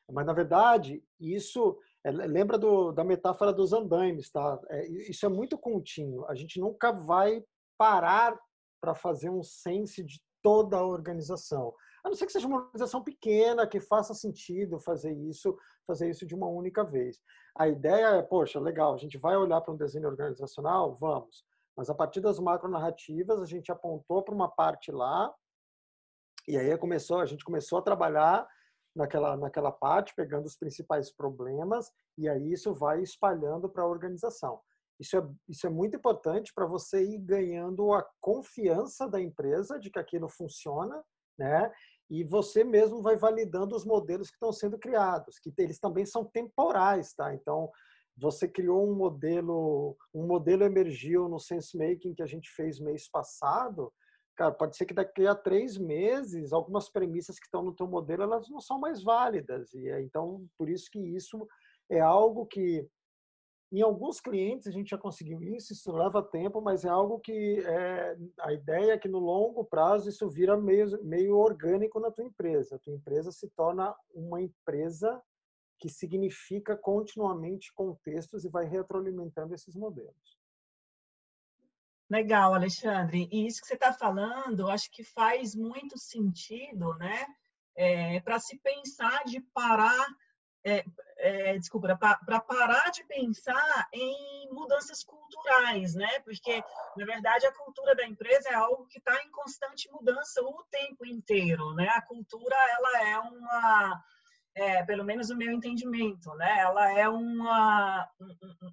Mas, 0.09 0.25
na 0.25 0.33
verdade, 0.33 1.03
isso 1.19 1.77
é, 2.03 2.11
lembra 2.11 2.57
do, 2.57 2.91
da 2.91 3.03
metáfora 3.03 3.53
dos 3.53 3.71
andaimes, 3.71 4.29
tá? 4.29 4.59
É, 4.69 4.87
isso 4.87 5.25
é 5.25 5.29
muito 5.29 5.57
contínuo. 5.57 6.25
A 6.27 6.35
gente 6.35 6.59
nunca 6.59 6.91
vai 6.91 7.43
parar 7.77 8.37
para 8.81 8.93
fazer 8.93 9.29
um 9.29 9.41
sense 9.41 10.03
de 10.03 10.21
toda 10.41 10.77
a 10.77 10.85
organização. 10.85 11.73
A 12.03 12.09
não 12.09 12.15
ser 12.15 12.25
que 12.25 12.33
seja 12.33 12.47
uma 12.47 12.57
organização 12.57 13.01
pequena, 13.01 13.65
que 13.65 13.79
faça 13.79 14.13
sentido 14.13 14.77
fazer 14.79 15.13
isso, 15.13 15.57
fazer 15.87 16.09
isso 16.09 16.25
de 16.25 16.35
uma 16.35 16.47
única 16.47 16.83
vez. 16.83 17.17
A 17.57 17.69
ideia 17.69 18.07
é, 18.17 18.21
poxa, 18.21 18.59
legal, 18.59 18.93
a 18.93 18.97
gente 18.97 19.17
vai 19.17 19.37
olhar 19.37 19.61
para 19.61 19.73
um 19.73 19.77
desenho 19.77 20.09
organizacional? 20.09 20.97
Vamos. 20.99 21.45
Mas 21.77 21.89
a 21.89 21.95
partir 21.95 22.19
das 22.19 22.39
macronarrativas, 22.39 23.41
a 23.41 23.45
gente 23.45 23.71
apontou 23.71 24.21
para 24.21 24.35
uma 24.35 24.49
parte 24.49 24.91
lá, 24.91 25.33
e 26.45 26.57
aí 26.57 26.77
começou, 26.77 27.19
a 27.19 27.25
gente 27.25 27.45
começou 27.45 27.79
a 27.79 27.81
trabalhar 27.81 28.45
naquela, 28.95 29.35
naquela 29.35 29.71
parte, 29.71 30.13
pegando 30.15 30.45
os 30.45 30.55
principais 30.55 31.11
problemas, 31.11 31.91
e 32.17 32.29
aí 32.29 32.51
isso 32.51 32.73
vai 32.73 33.01
espalhando 33.01 33.69
para 33.69 33.83
a 33.83 33.87
organização. 33.87 34.59
Isso 34.99 35.17
é, 35.17 35.27
isso 35.49 35.65
é 35.65 35.69
muito 35.69 35.95
importante 35.95 36.53
para 36.53 36.65
você 36.65 37.03
ir 37.03 37.17
ganhando 37.17 37.93
a 37.93 38.07
confiança 38.21 39.07
da 39.07 39.19
empresa 39.19 39.79
de 39.79 39.89
que 39.89 39.99
aquilo 39.99 40.29
funciona, 40.29 41.03
né? 41.37 41.71
E 42.09 42.23
você 42.23 42.63
mesmo 42.63 43.01
vai 43.01 43.17
validando 43.17 43.75
os 43.75 43.85
modelos 43.85 44.29
que 44.29 44.35
estão 44.35 44.51
sendo 44.51 44.77
criados, 44.77 45.39
que 45.39 45.51
eles 45.57 45.79
também 45.79 46.05
são 46.05 46.23
temporais, 46.23 47.13
tá? 47.15 47.33
Então, 47.33 47.71
você 48.15 48.47
criou 48.47 48.87
um 48.87 48.95
modelo, 48.95 49.97
um 50.13 50.27
modelo 50.27 50.63
emergiu 50.63 51.27
no 51.27 51.39
sense 51.39 51.75
making 51.75 52.13
que 52.13 52.21
a 52.21 52.27
gente 52.27 52.49
fez 52.51 52.79
mês 52.79 53.09
passado, 53.09 53.91
cara, 54.35 54.51
pode 54.51 54.75
ser 54.75 54.85
que 54.85 54.93
daqui 54.93 55.25
a 55.27 55.35
três 55.35 55.77
meses 55.77 56.53
algumas 56.53 56.89
premissas 56.89 57.39
que 57.39 57.45
estão 57.45 57.63
no 57.63 57.75
teu 57.75 57.87
modelo 57.87 58.23
elas 58.23 58.49
não 58.49 58.59
são 58.59 58.79
mais 58.79 59.03
válidas 59.03 59.73
e 59.73 59.89
então 60.01 60.45
por 60.57 60.69
isso 60.69 60.89
que 60.91 60.99
isso 60.99 61.47
é 61.89 61.99
algo 61.99 62.45
que 62.45 62.87
em 63.73 63.81
alguns 63.81 64.21
clientes 64.21 64.67
a 64.67 64.71
gente 64.71 64.91
já 64.91 64.97
conseguiu 64.99 65.41
isso, 65.41 65.73
isso 65.73 65.91
leva 65.91 66.21
tempo, 66.21 66.61
mas 66.61 66.85
é 66.85 66.89
algo 66.89 67.19
que 67.19 67.59
é, 67.65 68.15
a 68.41 68.53
ideia 68.53 68.91
é 68.91 68.97
que 68.99 69.07
no 69.07 69.17
longo 69.17 69.65
prazo 69.65 70.07
isso 70.07 70.29
vira 70.29 70.55
meio, 70.55 71.03
meio 71.03 71.35
orgânico 71.35 71.99
na 71.99 72.11
tua 72.11 72.23
empresa. 72.23 72.75
A 72.75 72.79
tua 72.79 72.93
empresa 72.93 73.31
se 73.31 73.49
torna 73.55 73.95
uma 74.13 74.39
empresa 74.39 75.19
que 75.79 75.89
significa 75.89 76.77
continuamente 76.77 77.73
contextos 77.73 78.45
e 78.45 78.49
vai 78.49 78.65
retroalimentando 78.65 79.55
esses 79.55 79.75
modelos. 79.75 80.42
Legal, 82.13 82.53
Alexandre. 82.53 83.27
E 83.31 83.47
isso 83.47 83.59
que 83.59 83.67
você 83.67 83.73
está 83.73 83.91
falando, 83.91 84.69
acho 84.69 84.91
que 84.91 85.03
faz 85.03 85.55
muito 85.55 85.97
sentido, 85.97 86.93
né? 86.99 87.25
É, 87.75 88.19
para 88.19 88.37
se 88.39 88.55
pensar 88.59 89.23
de 89.23 89.41
parar, 89.51 90.05
é, 90.63 90.85
é, 91.17 91.57
desculpa, 91.57 91.97
para 91.97 92.39
parar 92.39 92.91
de 92.91 93.03
pensar 93.05 93.89
em 93.91 94.47
mudanças 94.51 95.03
culturais, 95.03 95.95
né? 95.95 96.19
Porque, 96.19 96.63
na 96.95 97.03
verdade, 97.03 97.47
a 97.47 97.51
cultura 97.51 97.95
da 97.95 98.05
empresa 98.05 98.49
é 98.49 98.53
algo 98.53 98.85
que 98.85 98.99
está 98.99 99.19
em 99.23 99.31
constante 99.31 99.89
mudança 99.91 100.39
o 100.43 100.63
tempo 100.69 101.07
inteiro, 101.07 101.73
né? 101.73 101.89
A 101.95 102.01
cultura, 102.03 102.55
ela 102.77 103.09
é 103.09 103.17
uma... 103.17 104.03
É, 104.55 104.83
pelo 104.83 105.03
menos 105.03 105.31
o 105.31 105.35
meu 105.35 105.51
entendimento, 105.51 106.31
né? 106.35 106.59
Ela 106.59 106.93
é 106.93 107.09
uma, 107.09 108.07
um, 108.21 108.27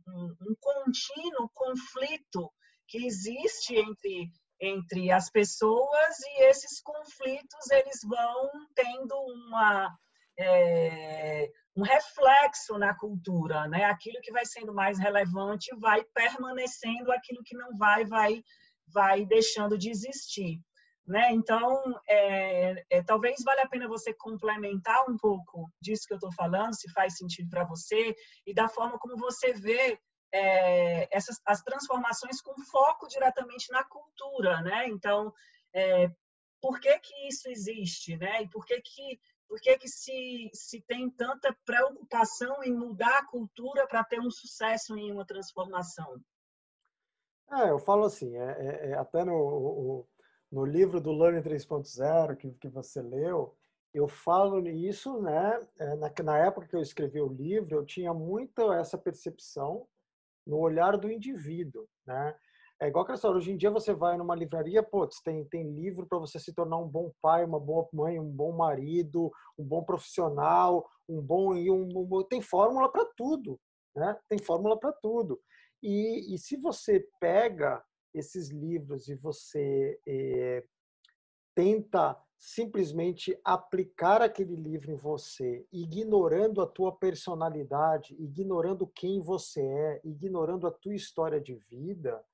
um, 0.09 0.37
um 0.43 0.55
contínuo 0.61 1.49
conflito 1.55 2.53
que 2.91 3.07
existe 3.07 3.77
entre 3.77 4.31
entre 4.63 5.11
as 5.11 5.31
pessoas 5.31 6.19
e 6.21 6.45
esses 6.45 6.83
conflitos 6.83 7.71
eles 7.71 8.01
vão 8.05 8.51
tendo 8.75 9.15
uma 9.15 9.91
é, 10.39 11.49
um 11.77 11.83
reflexo 11.83 12.79
na 12.79 12.95
cultura, 12.95 13.67
né? 13.69 13.85
Aquilo 13.85 14.21
que 14.23 14.33
vai 14.33 14.45
sendo 14.45 14.75
mais 14.75 14.99
relevante 14.99 15.75
vai 15.79 16.05
permanecendo, 16.15 17.11
aquilo 17.11 17.43
que 17.45 17.57
não 17.57 17.77
vai 17.79 18.05
vai 18.05 18.43
vai 18.93 19.25
deixando 19.25 19.79
de 19.79 19.89
existir, 19.89 20.61
né? 21.07 21.31
Então, 21.33 21.83
é, 22.09 22.85
é, 22.91 23.03
talvez 23.03 23.43
valha 23.45 23.63
a 23.63 23.69
pena 23.69 23.89
você 23.89 24.13
complementar 24.13 25.09
um 25.09 25.17
pouco 25.17 25.71
disso 25.81 26.05
que 26.07 26.13
eu 26.13 26.19
estou 26.19 26.33
falando, 26.35 26.75
se 26.75 26.91
faz 26.93 27.17
sentido 27.17 27.49
para 27.49 27.65
você 27.65 28.15
e 28.47 28.53
da 28.53 28.69
forma 28.69 28.99
como 28.99 29.17
você 29.17 29.53
vê 29.53 29.99
é, 30.33 31.17
essas 31.17 31.41
as 31.45 31.63
transformações 31.63 32.41
com 32.41 32.59
foco 32.63 33.09
diretamente 33.09 33.71
na 33.71 33.85
cultura, 33.85 34.61
né? 34.63 34.89
Então, 34.89 35.33
é, 35.73 36.11
por 36.61 36.81
que 36.81 36.99
que 36.99 37.29
isso 37.29 37.49
existe, 37.49 38.17
né? 38.17 38.43
E 38.43 38.49
por 38.49 38.65
que 38.65 38.81
que 38.81 39.21
por 39.49 39.61
que 39.61 39.77
que 39.79 39.89
se, 39.89 40.49
se 40.55 40.81
tem 40.83 41.11
tanta 41.11 41.53
preocupação 41.67 42.63
em 42.63 42.73
mudar 42.73 43.19
a 43.19 43.27
cultura 43.27 43.85
para 43.85 44.05
ter 44.05 44.21
um 44.21 44.31
sucesso 44.31 44.97
em 44.97 45.11
uma 45.11 45.27
transformação? 45.27 46.23
É, 47.51 47.71
eu 47.71 47.81
falo 47.81 48.05
assim, 48.05 48.37
é, 48.37 48.51
é, 48.53 48.91
é 48.91 48.95
até 48.95 49.25
no, 49.25 50.07
no 50.53 50.65
livro 50.65 51.01
do 51.01 51.11
Learning 51.11 51.43
3.0 51.43 52.37
que, 52.37 52.53
que 52.53 52.69
você 52.69 53.03
leu, 53.03 53.57
eu 53.93 54.07
falo 54.07 54.61
nisso, 54.61 55.21
né? 55.21 55.67
É, 55.81 55.97
na, 55.97 56.13
na 56.23 56.39
época 56.39 56.69
que 56.69 56.77
eu 56.77 56.81
escrevi 56.81 57.21
o 57.21 57.33
livro, 57.33 57.75
eu 57.75 57.85
tinha 57.85 58.15
muito 58.15 58.73
essa 58.73 58.97
percepção 58.97 59.85
no 60.47 60.59
olhar 60.59 60.97
do 60.97 61.11
indivíduo, 61.11 61.87
né? 62.07 62.35
É 62.83 62.89
igual 62.89 63.05
que 63.05 63.13
hoje 63.13 63.53
em 63.53 63.59
dia 63.59 63.71
você 63.71 63.93
vai 63.93 64.17
numa 64.17 64.35
livraria, 64.35 64.83
putz, 64.83 65.21
tem, 65.21 65.45
tem 65.45 65.71
livro 65.71 66.07
para 66.07 66.19
você 66.19 66.39
se 66.39 66.55
tornar 66.55 66.79
um 66.79 66.89
bom 66.89 67.13
pai, 67.21 67.45
uma 67.45 67.61
boa 67.61 67.87
mãe, 67.93 68.19
um 68.19 68.31
bom 68.31 68.53
marido, 68.53 69.31
um 69.59 69.65
bom 69.65 69.85
profissional, 69.85 70.89
um 71.07 71.21
bom 71.21 71.55
e 71.55 71.71
um, 71.71 71.87
um, 71.95 72.23
tem 72.25 72.41
fórmula 72.41 72.91
para 72.91 73.05
tudo, 73.17 73.61
né? 73.95 74.19
Tem 74.31 74.39
fórmula 74.39 74.79
para 74.81 74.93
tudo. 74.93 75.39
E, 75.83 76.35
e 76.35 76.39
se 76.39 76.57
você 76.57 77.07
pega 77.21 77.85
esses 78.15 78.49
livros 78.49 79.09
e 79.09 79.15
você 79.15 80.01
é, 80.09 80.65
tenta 81.55 82.19
simplesmente 82.41 83.39
aplicar 83.45 84.23
aquele 84.23 84.57
livro 84.57 84.91
em 84.91 84.97
você, 84.97 85.67
ignorando 85.71 86.63
a 86.63 86.67
tua 86.67 86.91
personalidade, 86.91 88.17
ignorando 88.19 88.87
quem 88.87 89.21
você 89.21 89.61
é, 89.61 90.01
ignorando 90.03 90.67
a 90.67 90.71
tua 90.71 90.95
história 90.95 91.39
de 91.39 91.55
vida, 91.69 92.25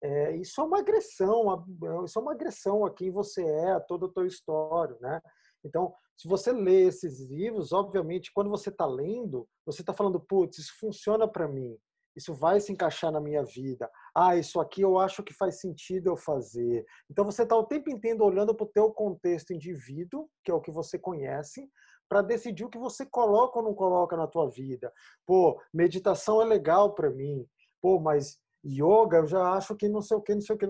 é, 0.00 0.36
isso 0.36 0.60
é 0.60 0.64
uma 0.64 0.78
agressão, 0.78 1.66
isso 2.04 2.18
é 2.18 2.22
uma 2.22 2.32
agressão 2.32 2.86
a 2.86 2.94
quem 2.94 3.10
você 3.10 3.42
é, 3.42 3.72
a 3.72 3.80
toda 3.80 4.06
a 4.06 4.08
tua 4.08 4.26
história, 4.26 4.96
né? 5.00 5.20
Então, 5.64 5.92
se 6.16 6.28
você 6.28 6.52
lê 6.52 6.86
esses 6.86 7.20
livros, 7.20 7.72
obviamente, 7.72 8.32
quando 8.32 8.48
você 8.48 8.70
está 8.70 8.86
lendo, 8.86 9.48
você 9.66 9.82
está 9.82 9.92
falando, 9.92 10.20
putz, 10.20 10.58
isso 10.58 10.72
funciona 10.78 11.26
para 11.26 11.48
mim, 11.48 11.76
isso 12.16 12.34
vai 12.34 12.60
se 12.60 12.72
encaixar 12.72 13.12
na 13.12 13.20
minha 13.20 13.44
vida. 13.44 13.90
Ah, 14.14 14.36
isso 14.36 14.60
aqui 14.60 14.82
eu 14.82 14.98
acho 14.98 15.22
que 15.22 15.34
faz 15.34 15.60
sentido 15.60 16.08
eu 16.08 16.16
fazer. 16.16 16.84
Então, 17.10 17.24
você 17.24 17.42
está 17.42 17.56
o 17.56 17.66
tempo 17.66 17.90
inteiro 17.90 18.24
olhando 18.24 18.54
para 18.54 18.64
o 18.64 18.70
teu 18.70 18.90
contexto 18.90 19.52
indivíduo, 19.52 20.28
que 20.44 20.50
é 20.50 20.54
o 20.54 20.60
que 20.60 20.70
você 20.70 20.98
conhece, 20.98 21.68
para 22.08 22.22
decidir 22.22 22.64
o 22.64 22.68
que 22.68 22.78
você 22.78 23.06
coloca 23.06 23.60
ou 23.60 23.64
não 23.64 23.74
coloca 23.74 24.16
na 24.16 24.26
tua 24.26 24.50
vida. 24.50 24.92
Pô, 25.24 25.60
meditação 25.72 26.42
é 26.42 26.44
legal 26.44 26.94
para 26.94 27.08
mim. 27.08 27.46
Pô, 27.80 28.00
mas 28.00 28.38
yoga 28.64 29.18
eu 29.18 29.26
já 29.26 29.52
acho 29.52 29.76
que 29.76 29.88
não 29.88 30.02
sei 30.02 30.16
o 30.16 30.20
que, 30.20 30.34
não 30.34 30.40
sei 30.40 30.56
o 30.56 30.58
que. 30.58 30.66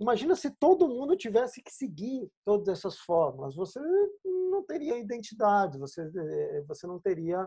Imagina 0.00 0.34
se 0.34 0.50
todo 0.50 0.88
mundo 0.88 1.16
tivesse 1.16 1.62
que 1.62 1.70
seguir 1.70 2.30
todas 2.44 2.68
essas 2.68 2.98
fórmulas. 3.00 3.54
Você 3.54 3.78
não 4.24 4.64
teria 4.64 4.98
identidade, 4.98 5.78
você, 5.78 6.00
eh, 6.02 6.64
você 6.66 6.86
não 6.86 6.98
teria. 6.98 7.46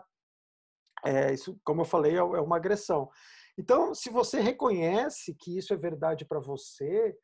É, 1.05 1.33
isso, 1.33 1.59
como 1.63 1.81
eu 1.81 1.85
falei, 1.85 2.13
é, 2.13 2.17
é 2.17 2.21
uma 2.21 2.57
agressão. 2.57 3.09
Então, 3.57 3.93
se 3.93 4.09
você 4.09 4.39
reconhece 4.39 5.35
que 5.39 5.57
isso 5.57 5.73
é 5.73 5.77
verdade 5.77 6.25
para 6.25 6.39
você, 6.39 7.15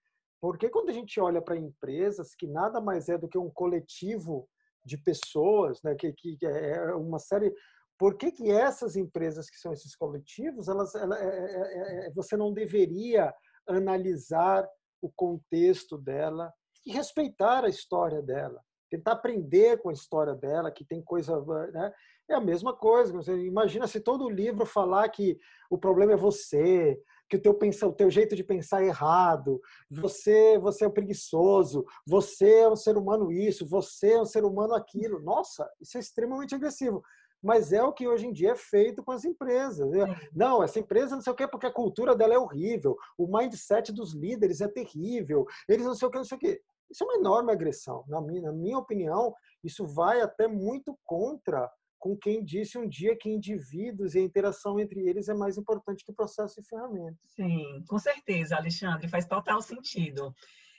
porque 0.41 0.69
quando 0.69 0.89
a 0.89 0.93
gente 0.93 1.19
olha 1.19 1.41
para 1.41 1.57
empresas 1.57 2.35
que 2.35 2.47
nada 2.47 2.80
mais 2.80 3.10
é 3.10 3.18
do 3.18 3.27
que 3.27 3.38
um 3.38 3.49
coletivo 3.49 4.47
de 4.85 4.97
pessoas, 4.97 5.81
né, 5.84 5.95
que, 5.95 6.14
que 6.14 6.38
é 6.45 6.93
uma 6.93 7.19
série 7.19 7.53
por 7.99 8.15
que, 8.15 8.31
que 8.31 8.49
essas 8.49 8.95
empresas 8.95 9.49
que 9.49 9.57
são 9.57 9.73
esses 9.73 9.93
coletivos, 9.93 10.69
elas, 10.69 10.95
ela, 10.95 11.19
é, 11.19 11.26
é, 11.26 12.07
é, 12.07 12.11
você 12.11 12.38
não 12.38 12.53
deveria 12.53 13.34
analisar 13.68 14.65
o 15.01 15.11
contexto 15.11 15.97
dela 15.97 16.51
e 16.85 16.93
respeitar 16.93 17.65
a 17.65 17.69
história 17.69 18.22
dela, 18.22 18.61
tentar 18.89 19.11
aprender 19.11 19.81
com 19.81 19.89
a 19.89 19.93
história 19.93 20.34
dela, 20.34 20.72
que 20.72 20.85
tem 20.85 21.03
coisa, 21.03 21.41
né? 21.73 21.93
É 22.30 22.35
a 22.35 22.41
mesma 22.41 22.73
coisa. 22.73 23.11
Você 23.14 23.35
imagina 23.45 23.88
se 23.88 23.99
todo 23.99 24.30
livro 24.30 24.65
falar 24.65 25.10
que 25.10 25.39
o 25.69 25.77
problema 25.77 26.14
é 26.14 26.15
você, 26.18 27.01
que 27.27 27.38
o 27.38 27.41
teu 27.41 27.53
pensa, 27.53 27.88
o 27.88 27.93
teu 27.93 28.10
jeito 28.10 28.35
de 28.35 28.43
pensar 28.43 28.84
é 28.84 28.88
errado, 28.88 29.60
você, 29.89 30.57
você 30.60 30.85
é 30.85 30.89
preguiçoso, 30.89 31.85
você 32.06 32.60
é 32.60 32.69
um 32.69 32.76
ser 32.76 32.97
humano 32.97 33.31
isso, 33.31 33.68
você 33.68 34.14
é 34.14 34.22
um 34.22 34.26
ser 34.26 34.43
humano 34.43 34.73
aquilo. 34.76 35.19
Nossa, 35.22 35.68
isso 35.81 35.97
é 35.97 35.99
extremamente 35.99 36.56
agressivo 36.56 37.01
mas 37.41 37.72
é 37.72 37.81
o 37.81 37.93
que 37.93 38.07
hoje 38.07 38.27
em 38.27 38.34
dia 38.34 38.51
é 38.51 38.56
feito 38.56 39.03
com 39.03 39.11
as 39.11 39.23
empresas. 39.23 39.89
Não, 40.34 40.61
essa 40.61 40.80
empresa 40.80 41.15
não 41.15 41.22
sei 41.22 41.31
o 41.31 41.35
quê, 41.35 41.47
porque 41.47 41.68
a 41.68 41.73
cultura 41.73 42.15
dela 42.15 42.34
é 42.34 42.38
horrível, 42.38 42.97
o 43.18 43.27
mindset 43.27 43.93
dos 43.93 44.14
líderes 44.14 44.61
é 44.61 44.68
terrível, 44.68 45.45
eles 45.68 45.85
não 45.85 45.95
sei 45.95 46.07
o 46.07 46.11
quê, 46.11 46.18
não 46.18 46.26
sei 46.26 46.38
o 46.38 46.39
quê. 46.39 46.61
Isso 46.91 47.03
é 47.03 47.07
uma 47.07 47.15
enorme 47.15 47.51
agressão. 47.51 48.03
Na 48.07 48.19
minha, 48.19 48.41
na 48.41 48.51
minha 48.51 48.77
opinião, 48.77 49.34
isso 49.64 49.85
vai 49.85 50.22
até 50.22 50.47
muito 50.47 50.97
contra 51.06 51.69
com 52.00 52.16
quem 52.18 52.44
disse 52.44 52.78
um 52.78 52.88
dia 52.88 53.16
que 53.16 53.30
indivíduos 53.30 54.16
e 54.16 54.20
a 54.20 54.24
interação 54.24 54.80
entre 54.80 55.02
eles 55.08 55.28
é 55.28 55.34
mais 55.34 55.58
importante 55.58 56.06
que 56.06 56.14
processo 56.14 56.60
e 56.60 56.64
ferramentas. 56.64 57.20
Sim, 57.26 57.84
com 57.88 58.00
certeza, 58.00 58.56
Alexandre, 58.56 59.10
faz 59.10 59.26
total 59.26 59.62
sentido. 59.62 60.34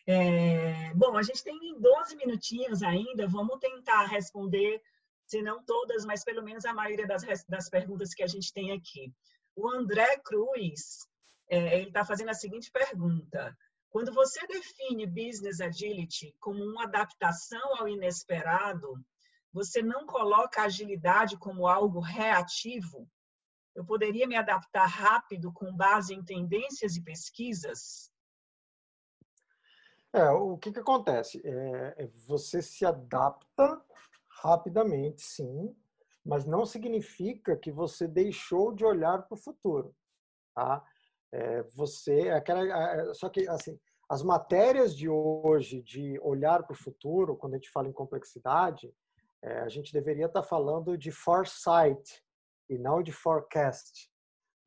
É, 0.07 0.93
bom, 0.95 1.17
a 1.17 1.23
gente 1.23 1.45
tem 1.45 1.79
12 1.79 2.17
minutinhos 2.17 2.83
ainda, 2.83 3.29
vamos 3.29 3.59
tentar 3.61 4.07
responder 4.07 4.81
se 5.27 5.43
não 5.43 5.63
todas, 5.63 6.05
mas 6.05 6.25
pelo 6.25 6.43
menos 6.43 6.65
a 6.65 6.75
maioria 6.75 7.07
das, 7.07 7.23
das 7.47 7.69
perguntas 7.69 8.15
que 8.15 8.23
a 8.23 8.27
gente 8.27 8.53
tem 8.53 8.73
aqui. 8.73 9.13
O 9.55 9.69
André 9.69 10.19
Cruz, 10.25 11.07
é, 11.49 11.79
ele 11.79 11.89
está 11.89 12.05
fazendo 12.05 12.31
a 12.31 12.35
seguinte 12.35 12.71
pergunta. 12.73 13.57
Quando 13.91 14.13
você 14.13 14.45
define 14.47 15.07
Business 15.07 15.61
Agility 15.61 16.35
como 16.41 16.65
uma 16.65 16.85
adaptação 16.85 17.77
ao 17.77 17.89
inesperado, 17.89 18.95
você 19.53 19.83
não 19.83 20.07
coloca 20.07 20.63
a 20.63 20.67
agilidade 20.67 21.37
como 21.37 21.67
algo 21.67 22.01
reativo? 22.01 23.09
Eu 23.75 23.85
poderia 23.85 24.27
me 24.27 24.37
adaptar 24.37 24.87
rápido 24.87 25.53
com 25.53 25.75
base 25.75 26.15
em 26.15 26.25
tendências 26.25 26.97
e 26.97 27.03
pesquisas? 27.03 28.11
É, 30.13 30.29
o 30.31 30.59
que, 30.59 30.73
que 30.73 30.81
acontece? 30.81 31.41
É, 31.45 32.05
é 32.05 32.07
você 32.27 32.61
se 32.61 32.85
adapta 32.85 33.81
rapidamente, 34.43 35.23
sim, 35.23 35.75
mas 36.25 36.45
não 36.45 36.67
significa 36.67 37.57
que 37.57 37.71
você 37.71 38.09
deixou 38.09 38.73
de 38.73 38.85
olhar 38.85 39.23
para 39.23 39.35
o 39.35 39.41
futuro, 39.41 39.95
tá? 40.55 40.85
É, 41.33 41.63
você, 41.75 42.29
é 42.29 42.35
aquela, 42.35 43.15
só 43.15 43.29
que 43.29 43.49
assim, 43.49 43.79
as 44.09 44.23
matérias 44.23 44.97
de 44.97 45.09
hoje 45.09 45.81
de 45.83 46.19
olhar 46.21 46.65
para 46.65 46.75
o 46.75 46.79
futuro, 46.79 47.37
quando 47.37 47.55
a 47.55 47.57
gente 47.57 47.71
fala 47.71 47.89
em 47.89 47.93
complexidade, 47.93 48.93
é, 49.43 49.61
a 49.61 49.69
gente 49.69 49.93
deveria 49.93 50.27
estar 50.27 50.43
tá 50.43 50.47
falando 50.47 50.97
de 50.97 51.11
foresight 51.11 52.23
e 52.69 52.79
não 52.79 53.03
de 53.03 53.13
forecast. 53.13 54.11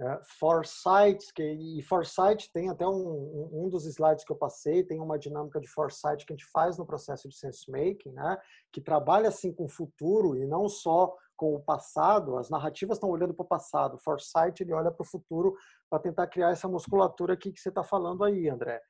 É, 0.01 0.19
foresight, 0.39 1.31
que, 1.33 1.43
e 1.43 1.81
foresight 1.83 2.51
tem 2.51 2.69
até 2.69 2.85
um, 2.85 3.49
um 3.53 3.69
dos 3.69 3.85
slides 3.85 4.25
que 4.25 4.31
eu 4.31 4.35
passei, 4.35 4.83
tem 4.83 4.99
uma 4.99 5.19
dinâmica 5.19 5.61
de 5.61 5.67
foresight 5.67 6.25
que 6.25 6.33
a 6.33 6.35
gente 6.35 6.49
faz 6.51 6.77
no 6.77 6.85
processo 6.85 7.29
de 7.29 7.37
sense 7.37 7.69
making, 7.69 8.11
né? 8.11 8.37
que 8.71 8.81
trabalha 8.81 9.29
assim 9.29 9.53
com 9.53 9.65
o 9.65 9.69
futuro 9.69 10.35
e 10.35 10.45
não 10.47 10.67
só 10.67 11.15
com 11.37 11.53
o 11.55 11.61
passado. 11.61 12.37
As 12.37 12.49
narrativas 12.49 12.97
estão 12.97 13.09
olhando 13.09 13.33
para 13.33 13.43
o 13.43 13.47
passado, 13.47 13.99
foresight 13.99 14.61
ele 14.61 14.73
olha 14.73 14.91
para 14.91 15.03
o 15.03 15.07
futuro 15.07 15.55
para 15.89 15.99
tentar 15.99 16.27
criar 16.27 16.49
essa 16.49 16.67
musculatura 16.67 17.33
aqui 17.33 17.51
que 17.51 17.59
você 17.59 17.69
está 17.69 17.83
falando 17.83 18.23
aí, 18.23 18.49
André. 18.49 18.81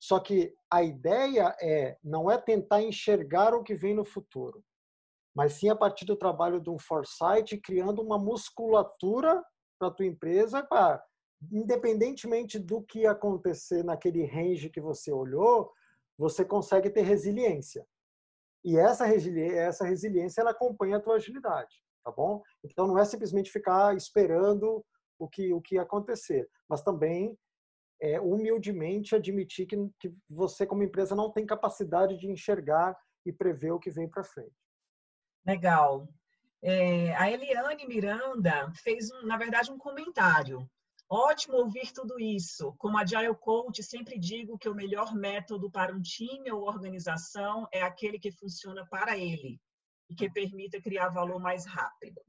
Só 0.00 0.20
que 0.20 0.54
a 0.70 0.82
ideia 0.82 1.56
é 1.60 1.98
não 2.04 2.30
é 2.30 2.38
tentar 2.38 2.82
enxergar 2.82 3.54
o 3.54 3.62
que 3.62 3.74
vem 3.74 3.94
no 3.94 4.04
futuro, 4.04 4.62
mas 5.36 5.52
sim 5.52 5.68
a 5.68 5.76
partir 5.76 6.06
do 6.06 6.16
trabalho 6.16 6.58
de 6.58 6.70
um 6.70 6.78
foresight 6.78 7.58
criando 7.58 8.00
uma 8.00 8.18
musculatura 8.18 9.44
para 9.78 9.88
a 9.88 9.90
tua 9.90 10.06
empresa, 10.06 10.62
para 10.62 11.04
independentemente 11.52 12.58
do 12.58 12.80
que 12.80 13.06
acontecer 13.06 13.84
naquele 13.84 14.24
range 14.24 14.70
que 14.70 14.80
você 14.80 15.12
olhou, 15.12 15.70
você 16.16 16.42
consegue 16.42 16.88
ter 16.88 17.02
resiliência. 17.02 17.86
E 18.64 18.78
essa 18.78 19.04
resiliência, 19.04 19.60
essa 19.60 19.84
resiliência 19.84 20.40
ela 20.40 20.52
acompanha 20.52 20.96
a 20.96 21.00
tua 21.00 21.16
agilidade, 21.16 21.84
tá 22.02 22.10
bom? 22.10 22.42
Então 22.64 22.86
não 22.86 22.98
é 22.98 23.04
simplesmente 23.04 23.52
ficar 23.52 23.94
esperando 23.94 24.82
o 25.18 25.28
que 25.28 25.52
o 25.52 25.60
que 25.60 25.76
acontecer, 25.76 26.48
mas 26.66 26.80
também 26.80 27.38
é, 28.00 28.18
humildemente 28.18 29.14
admitir 29.14 29.66
que, 29.66 29.76
que 30.00 30.14
você 30.30 30.66
como 30.66 30.82
empresa 30.82 31.14
não 31.14 31.30
tem 31.30 31.44
capacidade 31.44 32.16
de 32.16 32.26
enxergar 32.26 32.96
e 33.26 33.30
prever 33.30 33.72
o 33.72 33.78
que 33.78 33.90
vem 33.90 34.08
para 34.08 34.24
frente. 34.24 34.65
Legal. 35.46 36.08
É, 36.62 37.14
a 37.14 37.30
Eliane 37.30 37.86
Miranda 37.86 38.72
fez, 38.82 39.10
um, 39.12 39.26
na 39.26 39.36
verdade, 39.36 39.70
um 39.70 39.78
comentário. 39.78 40.68
Ótimo 41.08 41.58
ouvir 41.58 41.92
tudo 41.92 42.18
isso. 42.18 42.74
Como 42.78 42.98
Agile 42.98 43.34
Coach, 43.36 43.82
sempre 43.82 44.18
digo 44.18 44.58
que 44.58 44.68
o 44.68 44.74
melhor 44.74 45.14
método 45.14 45.70
para 45.70 45.94
um 45.94 46.02
time 46.02 46.50
ou 46.50 46.66
organização 46.66 47.68
é 47.70 47.82
aquele 47.82 48.18
que 48.18 48.32
funciona 48.32 48.84
para 48.90 49.16
ele 49.16 49.60
e 50.10 50.14
que 50.14 50.28
permita 50.28 50.80
criar 50.80 51.10
valor 51.10 51.38
mais 51.38 51.64
rápido. 51.64 52.20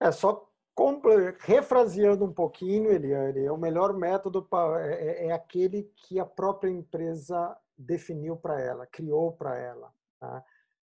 É 0.00 0.12
só 0.12 0.48
refraseando 1.40 2.24
um 2.24 2.32
pouquinho, 2.32 2.92
Eliane, 2.92 3.48
o 3.48 3.56
melhor 3.56 3.94
método 3.94 4.46
é, 4.78 5.24
é, 5.24 5.26
é 5.26 5.32
aquele 5.32 5.90
que 5.96 6.20
a 6.20 6.26
própria 6.26 6.70
empresa 6.70 7.56
definiu 7.76 8.36
para 8.36 8.60
ela, 8.60 8.86
criou 8.86 9.32
para 9.32 9.58
ela. 9.58 9.92
Tá? 10.20 10.44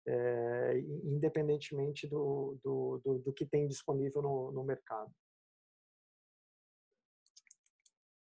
É, 0.07 0.79
independentemente 1.05 2.07
do, 2.07 2.59
do, 2.63 3.01
do, 3.05 3.19
do, 3.19 3.33
que 3.33 3.45
tem 3.45 3.67
disponível 3.67 4.23
no, 4.23 4.53
no 4.53 4.65
mercado. 4.65 5.13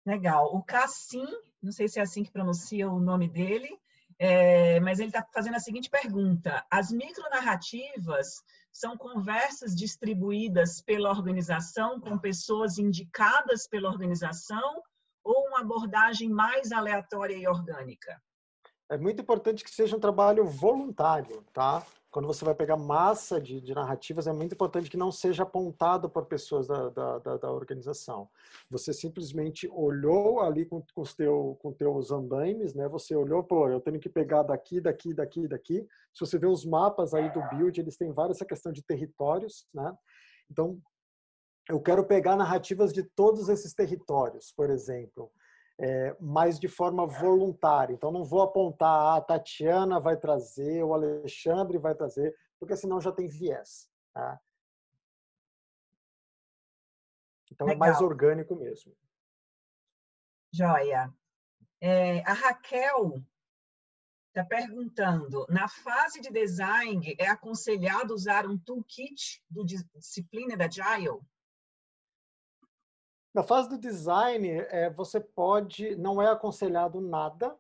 Legal. 0.06 0.56
O 0.56 0.64
Cassim, 0.64 1.28
não 1.62 1.72
sei 1.72 1.88
se 1.88 2.00
é 2.00 2.02
assim 2.02 2.24
que 2.24 2.32
pronuncia 2.32 2.90
o 2.90 3.00
nome 3.00 3.30
dele, 3.30 3.80
é, 4.18 4.80
mas 4.82 5.00
ele 5.00 5.10
está 5.10 5.26
fazendo 5.34 5.56
a 5.56 5.60
seguinte 5.60 5.90
pergunta: 5.90 6.66
as 6.70 6.92
micronarrativas 6.92 8.44
são 8.72 8.98
conversas 8.98 9.76
distribuídas 9.76 10.82
pela 10.82 11.10
organização 11.10 12.00
com 12.00 12.18
pessoas 12.18 12.78
indicadas 12.78 13.68
pela 13.68 13.90
organização 13.90 14.84
ou 15.24 15.48
uma 15.48 15.62
abordagem 15.62 16.30
mais 16.30 16.72
aleatória 16.72 17.36
e 17.36 17.48
orgânica? 17.48 18.22
É 18.90 18.98
muito 18.98 19.22
importante 19.22 19.64
que 19.64 19.70
seja 19.70 19.96
um 19.96 20.00
trabalho 20.00 20.46
voluntário, 20.46 21.44
tá? 21.54 21.86
Quando 22.12 22.26
você 22.26 22.44
vai 22.44 22.56
pegar 22.56 22.76
massa 22.76 23.40
de, 23.40 23.62
de 23.62 23.76
narrativas, 23.76 24.26
é 24.26 24.34
muito 24.34 24.54
importante 24.54 24.90
que 24.90 24.98
não 24.98 25.12
seja 25.12 25.44
apontado 25.44 26.10
por 26.10 26.26
pessoas 26.26 26.66
da, 26.66 26.90
da, 26.90 27.20
da, 27.20 27.38
da 27.38 27.52
organização. 27.52 28.28
Você 28.68 28.92
simplesmente 28.92 29.70
olhou 29.72 30.42
ali 30.42 30.66
com, 30.66 30.84
com, 30.94 31.02
os 31.02 31.14
teu, 31.14 31.56
com 31.62 31.72
teus 31.72 32.10
andaimes, 32.10 32.74
né? 32.74 32.88
Você 32.88 33.16
olhou, 33.16 33.44
pô, 33.44 33.70
eu 33.70 33.80
tenho 33.80 34.00
que 34.00 34.10
pegar 34.10 34.42
daqui, 34.42 34.82
daqui, 34.82 35.14
daqui, 35.14 35.48
daqui. 35.48 35.88
Se 36.12 36.22
você 36.22 36.40
vê 36.40 36.48
os 36.48 36.66
mapas 36.66 37.14
aí 37.14 37.32
do 37.32 37.48
build, 37.50 37.80
eles 37.80 37.96
têm 37.96 38.12
várias 38.12 38.38
essa 38.38 38.46
questão 38.46 38.72
de 38.72 38.82
territórios, 38.82 39.68
né? 39.72 39.96
Então, 40.50 40.82
eu 41.70 41.80
quero 41.80 42.04
pegar 42.04 42.36
narrativas 42.36 42.92
de 42.92 43.04
todos 43.04 43.50
esses 43.50 43.72
territórios, 43.72 44.52
por 44.52 44.72
exemplo. 44.72 45.32
É, 45.80 46.16
mas 46.20 46.60
de 46.60 46.68
forma 46.68 47.08
voluntária. 47.08 47.94
Então, 47.94 48.12
não 48.12 48.26
vou 48.26 48.42
apontar 48.42 48.90
ah, 48.90 49.16
a 49.16 49.22
Tatiana 49.22 50.00
vai 50.00 50.18
trazer, 50.18 50.84
o 50.84 50.94
Alexandre 50.94 51.78
vai 51.78 51.96
trazer, 51.96 52.36
porque 52.60 52.76
senão 52.76 53.00
já 53.00 53.12
tem 53.14 53.30
viés. 53.30 53.90
Tá? 54.14 54.40
Então, 57.52 57.68
Legal. 57.68 57.88
é 57.88 57.90
mais 57.90 58.02
orgânico 58.02 58.56
mesmo. 58.56 58.94
Joia. 60.54 61.14
É, 61.82 62.20
a 62.30 62.34
Raquel 62.34 63.24
está 64.28 64.44
perguntando: 64.44 65.46
na 65.48 65.70
fase 65.70 66.20
de 66.20 66.30
design, 66.30 67.16
é 67.18 67.28
aconselhado 67.28 68.14
usar 68.14 68.46
um 68.46 68.58
toolkit 68.58 69.42
do 69.50 69.64
disciplina 69.64 70.58
da 70.58 70.66
Agile? 70.66 71.22
Na 73.40 73.44
fase 73.44 73.70
do 73.70 73.78
design, 73.78 74.50
é, 74.50 74.90
você 74.90 75.18
pode, 75.18 75.96
não 75.96 76.22
é 76.22 76.28
aconselhado 76.28 77.00
nada, 77.00 77.58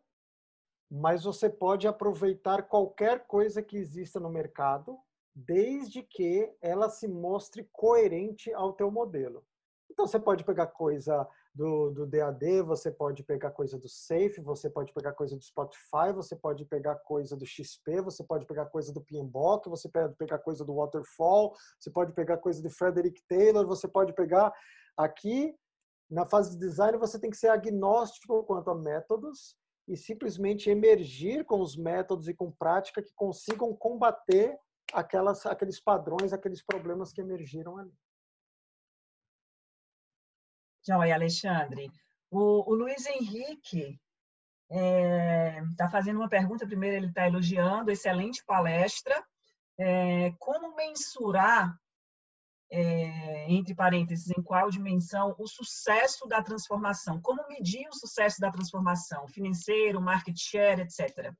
mas 0.91 1.23
você 1.23 1.49
pode 1.49 1.87
aproveitar 1.87 2.63
qualquer 2.63 3.25
coisa 3.25 3.63
que 3.63 3.77
exista 3.77 4.19
no 4.19 4.29
mercado, 4.29 4.99
desde 5.33 6.03
que 6.03 6.53
ela 6.61 6.89
se 6.89 7.07
mostre 7.07 7.65
coerente 7.71 8.53
ao 8.53 8.73
teu 8.73 8.91
modelo. 8.91 9.41
Então, 9.89 10.05
você 10.05 10.19
pode 10.19 10.43
pegar 10.43 10.67
coisa 10.67 11.25
do, 11.55 11.91
do 11.91 12.05
DAD, 12.05 12.61
você 12.63 12.91
pode 12.91 13.23
pegar 13.23 13.51
coisa 13.51 13.79
do 13.79 13.87
Safe, 13.87 14.41
você 14.41 14.69
pode 14.69 14.91
pegar 14.91 15.13
coisa 15.13 15.37
do 15.37 15.41
Spotify, 15.41 16.11
você 16.13 16.35
pode 16.35 16.65
pegar 16.65 16.95
coisa 16.95 17.37
do 17.37 17.45
XP, 17.45 18.01
você 18.01 18.21
pode 18.21 18.45
pegar 18.45 18.65
coisa 18.65 18.91
do 18.91 18.99
PMBOK, 18.99 19.69
você 19.69 19.87
pode 19.87 20.13
pegar 20.17 20.39
coisa 20.39 20.65
do 20.65 20.75
Waterfall, 20.75 21.55
você 21.79 21.89
pode 21.89 22.11
pegar 22.11 22.35
coisa 22.35 22.61
de 22.61 22.69
Frederick 22.69 23.23
Taylor, 23.29 23.65
você 23.65 23.87
pode 23.87 24.11
pegar 24.11 24.53
Aqui, 24.99 25.55
na 26.09 26.25
fase 26.25 26.51
de 26.51 26.57
design, 26.57 26.97
você 26.97 27.19
tem 27.19 27.29
que 27.29 27.37
ser 27.37 27.49
agnóstico 27.49 28.43
quanto 28.43 28.69
a 28.71 28.75
métodos 28.75 29.55
e 29.87 29.95
simplesmente 29.95 30.69
emergir 30.69 31.45
com 31.45 31.61
os 31.61 31.75
métodos 31.75 32.27
e 32.27 32.33
com 32.33 32.51
prática 32.51 33.01
que 33.01 33.13
consigam 33.13 33.75
combater 33.75 34.57
aquelas, 34.93 35.45
aqueles 35.45 35.79
padrões, 35.79 36.33
aqueles 36.33 36.63
problemas 36.63 37.11
que 37.11 37.21
emergiram 37.21 37.77
ali. 37.77 37.93
Joia, 40.85 41.13
Alexandre. 41.13 41.91
O, 42.31 42.71
o 42.71 42.73
Luiz 42.73 43.05
Henrique 43.05 43.99
está 44.69 44.79
é, 44.79 45.63
tá 45.77 45.89
fazendo 45.89 46.17
uma 46.17 46.29
pergunta. 46.29 46.65
Primeiro, 46.65 46.95
ele 46.95 47.07
está 47.07 47.27
elogiando, 47.27 47.91
excelente 47.91 48.43
palestra. 48.45 49.23
É, 49.77 50.31
como 50.39 50.75
mensurar 50.75 51.75
é, 52.71 53.51
entre 53.51 53.73
parênteses, 53.73 54.29
em 54.37 54.41
qual 54.41 54.69
dimensão 54.69 55.35
o 55.39 55.47
sucesso 55.47 56.27
da 56.27 56.41
transformação? 56.41 57.19
Como 57.21 57.47
medir 57.47 57.87
o 57.87 57.95
sucesso 57.95 58.39
da 58.39 58.51
transformação? 58.51 59.27
Financeiro, 59.27 60.01
market 60.01 60.37
share, 60.37 60.81
etc. 60.81 61.33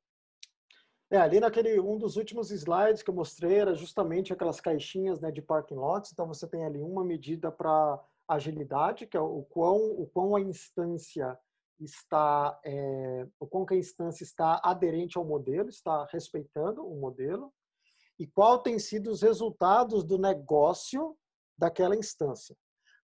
É, 1.12 1.18
ali 1.18 1.40
naquele 1.40 1.80
um 1.80 1.98
dos 1.98 2.18
últimos 2.18 2.52
slides 2.52 3.02
que 3.02 3.10
eu 3.10 3.16
mostrei 3.16 3.58
era 3.58 3.74
justamente 3.74 4.32
aquelas 4.32 4.62
caixinhas 4.62 5.20
né, 5.20 5.32
de 5.32 5.42
parking 5.42 5.76
lots. 5.76 6.12
Então 6.12 6.28
você 6.28 6.48
tem 6.48 6.66
ali 6.66 6.82
uma 6.82 7.04
medida 7.04 7.52
para 7.52 8.00
agilidade, 8.28 9.08
que 9.08 9.18
é 9.18 9.22
o 9.22 9.44
quão, 9.44 9.78
o 9.78 10.06
quão 10.08 10.36
a 10.36 10.42
instância 10.42 11.38
está, 11.80 12.60
é, 12.64 13.28
o 13.40 13.48
quão 13.48 13.66
que 13.66 13.74
a 13.74 13.78
instância 13.78 14.24
está 14.24 14.62
aderente 14.64 15.18
ao 15.18 15.26
modelo, 15.26 15.70
está 15.70 16.06
respeitando 16.12 16.86
o 16.86 17.00
modelo 17.00 17.52
e 18.20 18.28
qual 18.28 18.60
tem 18.60 18.78
sido 18.78 19.10
os 19.10 19.22
resultados 19.22 20.04
do 20.04 20.18
negócio 20.18 21.18
daquela 21.58 21.96
instância. 21.96 22.56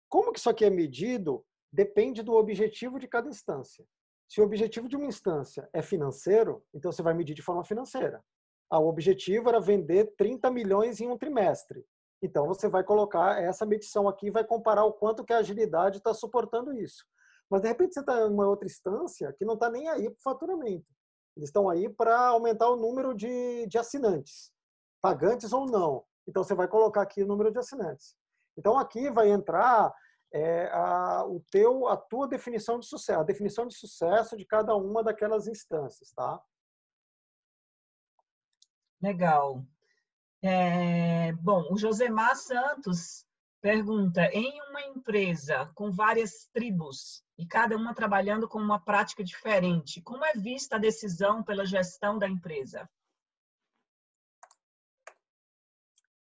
Como 0.09 0.33
que 0.33 0.41
isso 0.41 0.51
aqui 0.51 0.65
é 0.65 0.71
medido? 0.71 1.45
Depende 1.73 2.23
do 2.23 2.35
objetivo 2.35 2.99
de 2.99 3.07
cada 3.07 3.29
instância. 3.29 3.85
Se 4.29 4.41
o 4.41 4.45
objetivo 4.45 4.89
de 4.89 4.97
uma 4.97 5.07
instância 5.07 5.69
é 5.73 5.83
financeiro, 5.83 6.65
então 6.75 6.91
você 6.91 7.03
vai 7.03 7.15
medir 7.15 7.35
de 7.35 7.43
forma 7.43 7.65
financeira. 7.65 8.23
Ah, 8.71 8.81
o 8.81 8.89
objetivo 8.89 9.49
era 9.49 9.61
vender 9.61 10.13
30 10.17 10.51
milhões 10.51 11.01
em 11.01 11.09
um 11.09 11.17
trimestre. 11.17 11.85
Então 12.21 12.47
você 12.47 12.69
vai 12.69 12.83
colocar 12.83 13.41
essa 13.41 13.67
medição 13.67 14.09
aqui 14.09 14.27
e 14.27 14.33
vai 14.33 14.45
comparar 14.45 14.85
o 14.85 14.93
quanto 14.93 15.25
que 15.25 15.33
a 15.33 15.39
agilidade 15.39 15.99
está 15.99 16.13
suportando 16.13 16.73
isso. 16.73 17.05
Mas 17.51 17.61
de 17.61 17.69
repente 17.69 17.95
você 17.95 18.01
está 18.01 18.21
em 18.21 18.31
uma 18.31 18.49
outra 18.49 18.67
instância 18.67 19.33
que 19.39 19.45
não 19.45 19.55
está 19.55 19.71
nem 19.71 19.89
aí 19.89 20.05
para 20.05 20.19
o 20.19 20.23
faturamento. 20.23 20.87
Eles 21.37 21.49
estão 21.49 21.69
aí 21.69 21.89
para 21.89 22.29
aumentar 22.29 22.69
o 22.69 22.77
número 22.77 23.15
de, 23.15 23.67
de 23.67 23.79
assinantes 23.79 24.54
pagantes 25.05 25.53
ou 25.53 25.67
não. 25.67 26.03
Então, 26.27 26.43
você 26.43 26.55
vai 26.55 26.67
colocar 26.67 27.03
aqui 27.03 27.23
o 27.23 27.27
número 27.27 27.53
de 27.53 27.59
assinantes. 27.59 28.17
Então, 28.57 28.79
aqui 28.79 29.11
vai 29.11 29.29
entrar 29.29 29.95
é, 30.33 30.71
a, 30.73 31.27
o 31.27 31.45
teu, 31.51 31.87
a 31.89 31.95
tua 31.95 32.27
definição 32.27 32.81
de 32.81 32.87
sucesso, 32.87 33.21
a 33.21 33.25
definição 33.25 33.67
de 33.67 33.75
sucesso 33.77 34.35
de 34.35 34.47
cada 34.47 34.75
uma 34.75 35.05
daquelas 35.05 35.47
instâncias, 35.47 36.11
tá? 36.13 36.43
Legal. 38.99 39.63
É, 40.41 41.33
bom, 41.35 41.71
o 41.71 41.77
Josemar 41.77 42.35
Santos 42.37 43.27
pergunta: 43.61 44.25
em 44.33 44.59
uma 44.71 44.81
empresa 44.87 45.71
com 45.75 45.91
várias 45.91 46.49
tribos 46.51 47.23
e 47.37 47.47
cada 47.47 47.77
uma 47.77 47.95
trabalhando 47.95 48.49
com 48.49 48.59
uma 48.59 48.83
prática 48.83 49.23
diferente, 49.23 50.01
como 50.01 50.25
é 50.25 50.33
vista 50.33 50.77
a 50.77 50.79
decisão 50.79 51.43
pela 51.43 51.67
gestão 51.67 52.19
da 52.19 52.27
empresa? 52.27 52.89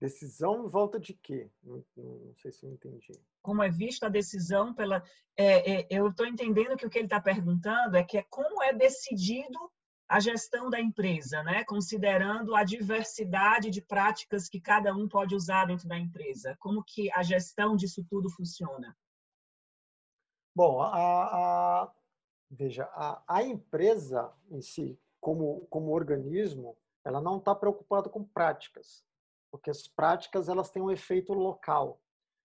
Decisão 0.03 0.67
em 0.67 0.69
volta 0.69 0.99
de 0.99 1.15
quê? 1.15 1.49
Não, 1.63 1.81
não, 1.97 2.35
sei 2.35 2.51
se 2.51 2.67
eu 2.67 2.73
entendi. 2.73 3.13
Como 3.41 3.63
é 3.63 3.71
vista 3.71 4.07
a 4.07 4.09
decisão 4.09 4.75
pela. 4.75 5.01
É, 5.37 5.75
é, 5.75 5.87
eu 5.89 6.09
estou 6.09 6.27
entendendo 6.27 6.77
que 6.77 6.85
o 6.85 6.91
que 6.91 6.99
ele 6.99 7.07
está 7.07 7.21
perguntando 7.21 7.97
é 7.97 8.03
que 8.03 8.19
é 8.19 8.27
como 8.29 8.61
é 8.65 8.73
decidido 8.73 9.71
a 10.09 10.19
gestão 10.19 10.69
da 10.69 10.81
empresa, 10.81 11.45
né? 11.45 11.63
considerando 11.63 12.57
a 12.57 12.65
diversidade 12.65 13.71
de 13.71 13.81
práticas 13.81 14.49
que 14.49 14.61
cada 14.61 14.93
um 14.93 15.09
pode 15.09 15.37
usar 15.37 15.67
dentro 15.67 15.87
da 15.87 15.97
empresa. 15.97 16.57
Como 16.59 16.83
que 16.83 17.09
a 17.13 17.23
gestão 17.23 17.77
disso 17.77 18.05
tudo 18.11 18.29
funciona? 18.29 18.97
Bom, 20.53 20.83
a, 20.83 20.89
a 21.85 21.93
veja, 22.51 22.87
a, 22.87 23.23
a 23.29 23.43
empresa 23.45 24.33
em 24.51 24.61
si, 24.61 24.99
como, 25.21 25.65
como 25.71 25.93
organismo, 25.93 26.77
ela 27.05 27.21
não 27.21 27.39
está 27.39 27.55
preocupada 27.55 28.09
com 28.09 28.25
práticas 28.25 29.05
porque 29.53 29.71
as 29.71 29.87
práticas 29.87 30.49
elas 30.49 30.71
têm 30.71 30.83
um 30.83 30.91
efeito 30.91 31.35
local. 31.35 32.01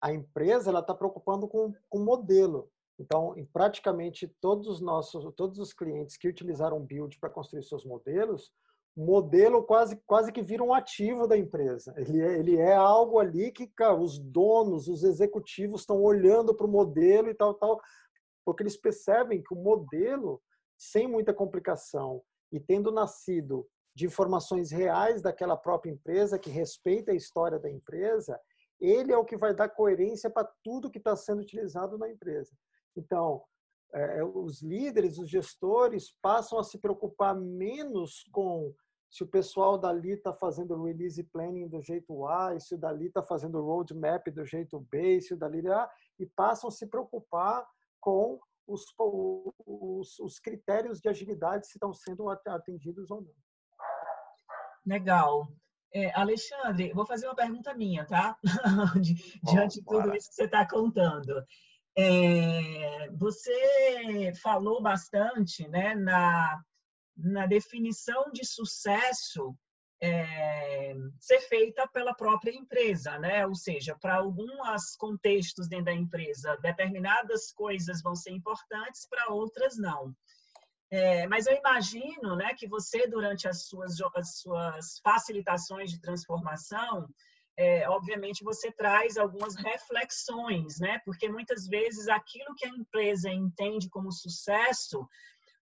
A 0.01 0.13
empresa 0.13 0.69
ela 0.69 0.79
está 0.79 0.95
preocupando 0.95 1.45
com 1.47 1.73
o 1.91 1.99
modelo. 1.99 2.71
Então, 2.97 3.37
em 3.37 3.45
praticamente 3.45 4.27
todos 4.39 4.67
os 4.67 4.79
nossos, 4.79 5.31
todos 5.35 5.59
os 5.59 5.73
clientes 5.73 6.15
que 6.15 6.29
utilizaram 6.29 6.79
Build 6.79 7.19
para 7.19 7.29
construir 7.29 7.63
seus 7.63 7.83
modelos, 7.85 8.53
o 8.95 9.03
modelo 9.05 9.61
quase 9.63 9.97
quase 10.07 10.31
que 10.31 10.41
vira 10.41 10.63
um 10.63 10.73
ativo 10.73 11.27
da 11.27 11.37
empresa. 11.37 11.93
Ele 11.97 12.21
é, 12.21 12.39
ele 12.39 12.55
é 12.55 12.73
algo 12.73 13.19
ali 13.19 13.51
que 13.51 13.67
cara, 13.67 13.95
os 13.95 14.17
donos, 14.17 14.87
os 14.87 15.03
executivos 15.03 15.81
estão 15.81 16.01
olhando 16.01 16.55
para 16.55 16.65
o 16.65 16.71
modelo 16.71 17.29
e 17.29 17.35
tal 17.35 17.53
tal, 17.55 17.81
porque 18.45 18.63
eles 18.63 18.77
percebem 18.77 19.43
que 19.43 19.53
o 19.53 19.61
modelo 19.61 20.41
sem 20.77 21.07
muita 21.07 21.33
complicação 21.33 22.21
e 22.53 22.59
tendo 22.59 22.89
nascido 22.89 23.67
de 23.95 24.05
informações 24.05 24.71
reais 24.71 25.21
daquela 25.21 25.55
própria 25.55 25.91
empresa, 25.91 26.37
que 26.37 26.49
respeita 26.49 27.11
a 27.11 27.15
história 27.15 27.57
da 27.57 27.71
empresa, 27.71 28.39
ele 28.79 29.13
é 29.13 29.17
o 29.17 29.23
que 29.23 29.37
vai 29.37 29.55
dar 29.55 29.69
coerência 29.69 30.29
para 30.29 30.51
tudo 30.61 30.91
que 30.91 30.97
está 30.97 31.15
sendo 31.15 31.41
utilizado 31.41 31.97
na 31.97 32.09
empresa. 32.09 32.51
Então, 32.95 33.41
é, 33.93 34.19
é, 34.19 34.23
os 34.23 34.61
líderes, 34.61 35.17
os 35.17 35.29
gestores 35.29 36.13
passam 36.21 36.59
a 36.59 36.63
se 36.63 36.77
preocupar 36.77 37.33
menos 37.33 38.25
com 38.31 38.75
se 39.09 39.23
o 39.23 39.27
pessoal 39.27 39.77
dali 39.77 40.11
está 40.11 40.33
fazendo 40.33 40.83
release 40.83 41.23
planning 41.23 41.69
do 41.69 41.81
jeito 41.81 42.25
A, 42.27 42.59
se 42.59 42.75
o 42.75 42.77
dali 42.77 43.07
está 43.07 43.23
fazendo 43.23 43.61
roadmap 43.61 44.27
do 44.27 44.45
jeito 44.45 44.77
B, 44.91 45.21
se 45.21 45.33
o 45.33 45.37
dali 45.37 45.65
A, 45.69 45.89
e 46.19 46.25
passam 46.25 46.67
a 46.67 46.71
se 46.71 46.85
preocupar 46.85 47.65
com 48.01 48.37
os, 48.67 48.83
os, 49.65 50.19
os 50.19 50.39
critérios 50.39 50.99
de 50.99 51.07
agilidade 51.07 51.65
se 51.65 51.77
estão 51.77 51.93
sendo 51.93 52.27
atendidos 52.29 53.09
ou 53.09 53.21
não. 53.21 53.33
Legal. 54.85 55.47
É, 55.93 56.11
Alexandre, 56.13 56.91
vou 56.93 57.05
fazer 57.05 57.25
uma 57.25 57.35
pergunta 57.35 57.73
minha, 57.73 58.05
tá? 58.05 58.37
Diante 59.43 59.79
de 59.79 59.85
tudo 59.85 60.13
isso 60.13 60.29
que 60.29 60.35
você 60.35 60.43
está 60.43 60.67
contando. 60.67 61.43
É, 61.97 63.09
você 63.11 64.33
falou 64.43 64.81
bastante 64.81 65.65
né, 65.69 65.95
na, 65.95 66.61
na 67.15 67.45
definição 67.45 68.25
de 68.33 68.45
sucesso 68.45 69.55
é, 70.01 70.93
ser 71.19 71.39
feita 71.41 71.87
pela 71.87 72.13
própria 72.13 72.51
empresa, 72.51 73.17
né? 73.17 73.47
Ou 73.47 73.55
seja, 73.55 73.95
para 73.95 74.15
alguns 74.15 74.95
contextos 74.97 75.67
dentro 75.67 75.85
da 75.85 75.93
empresa, 75.93 76.57
determinadas 76.61 77.51
coisas 77.53 78.01
vão 78.01 78.15
ser 78.15 78.31
importantes, 78.31 79.07
para 79.09 79.31
outras 79.31 79.77
não. 79.77 80.13
É, 80.91 81.27
mas 81.27 81.47
eu 81.47 81.55
imagino 81.55 82.35
né, 82.35 82.53
que 82.53 82.67
você, 82.67 83.07
durante 83.07 83.47
as 83.47 83.63
suas, 83.65 83.97
as 84.15 84.37
suas 84.37 84.99
facilitações 85.03 85.89
de 85.91 85.99
transformação, 85.99 87.07
é, 87.57 87.89
obviamente 87.89 88.43
você 88.43 88.71
traz 88.71 89.17
algumas 89.17 89.55
reflexões, 89.55 90.79
né? 90.79 90.99
Porque 91.05 91.29
muitas 91.29 91.67
vezes 91.67 92.07
aquilo 92.07 92.53
que 92.55 92.65
a 92.65 92.69
empresa 92.69 93.29
entende 93.29 93.89
como 93.89 94.11
sucesso 94.11 95.07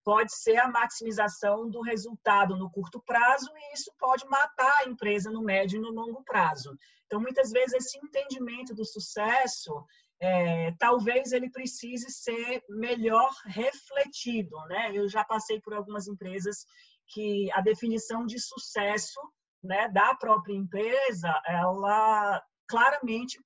pode 0.04 0.34
ser 0.34 0.58
a 0.58 0.68
maximização 0.68 1.70
do 1.70 1.80
resultado 1.80 2.56
no 2.56 2.70
curto 2.70 3.00
prazo 3.00 3.50
e 3.56 3.74
isso 3.74 3.90
pode 3.98 4.26
matar 4.26 4.82
a 4.82 4.88
empresa 4.88 5.30
no 5.30 5.42
médio 5.42 5.78
e 5.78 5.80
no 5.80 5.90
longo 5.90 6.22
prazo. 6.24 6.76
Então, 7.06 7.20
muitas 7.20 7.50
vezes 7.50 7.74
esse 7.74 7.98
entendimento 7.98 8.74
do 8.74 8.84
sucesso 8.84 9.72
é, 10.20 10.72
talvez 10.78 11.32
ele 11.32 11.50
precise 11.50 12.10
ser 12.10 12.62
melhor 12.68 13.30
refletido, 13.46 14.56
né? 14.68 14.90
Eu 14.94 15.08
já 15.08 15.24
passei 15.24 15.60
por 15.60 15.74
algumas 15.74 16.06
empresas 16.06 16.64
que 17.08 17.50
a 17.52 17.60
definição 17.60 18.24
de 18.24 18.38
sucesso 18.38 19.20
né, 19.62 19.88
da 19.88 20.14
própria 20.14 20.54
empresa, 20.54 21.32
ela 21.46 22.42
claramente 22.66 23.38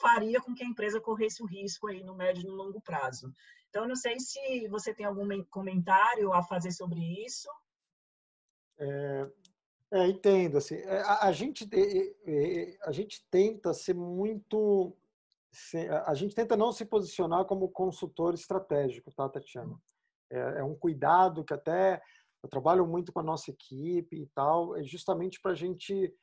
faria 0.00 0.40
com 0.40 0.54
que 0.54 0.62
a 0.62 0.66
empresa 0.66 1.00
corresse 1.00 1.42
o 1.42 1.46
risco 1.46 1.86
aí 1.86 2.02
no 2.02 2.14
médio 2.14 2.42
e 2.42 2.46
no 2.46 2.54
longo 2.54 2.80
prazo. 2.80 3.32
Então, 3.68 3.86
não 3.86 3.96
sei 3.96 4.18
se 4.18 4.68
você 4.68 4.94
tem 4.94 5.04
algum 5.04 5.28
comentário 5.44 6.32
a 6.32 6.42
fazer 6.42 6.72
sobre 6.72 7.00
isso. 7.24 7.48
É, 8.78 9.30
é 9.92 10.06
entendo. 10.06 10.58
Assim, 10.58 10.76
é, 10.76 11.00
a, 11.00 11.28
a, 11.28 11.32
gente, 11.32 11.68
a 12.82 12.92
gente 12.92 13.24
tenta 13.30 13.74
ser 13.74 13.94
muito... 13.94 14.96
A 16.06 16.14
gente 16.14 16.34
tenta 16.34 16.56
não 16.56 16.72
se 16.72 16.84
posicionar 16.84 17.44
como 17.44 17.68
consultor 17.68 18.34
estratégico, 18.34 19.12
tá, 19.12 19.28
Tatiana? 19.28 19.78
É, 20.30 20.60
é 20.60 20.64
um 20.64 20.74
cuidado 20.74 21.44
que 21.44 21.54
até 21.54 22.02
eu 22.42 22.48
trabalho 22.48 22.86
muito 22.86 23.12
com 23.12 23.20
a 23.20 23.24
nossa 23.24 23.50
equipe 23.50 24.16
e 24.16 24.26
tal, 24.34 24.76
é 24.76 24.82
justamente 24.82 25.40
para 25.40 25.52
a 25.52 25.54
gente 25.54 26.14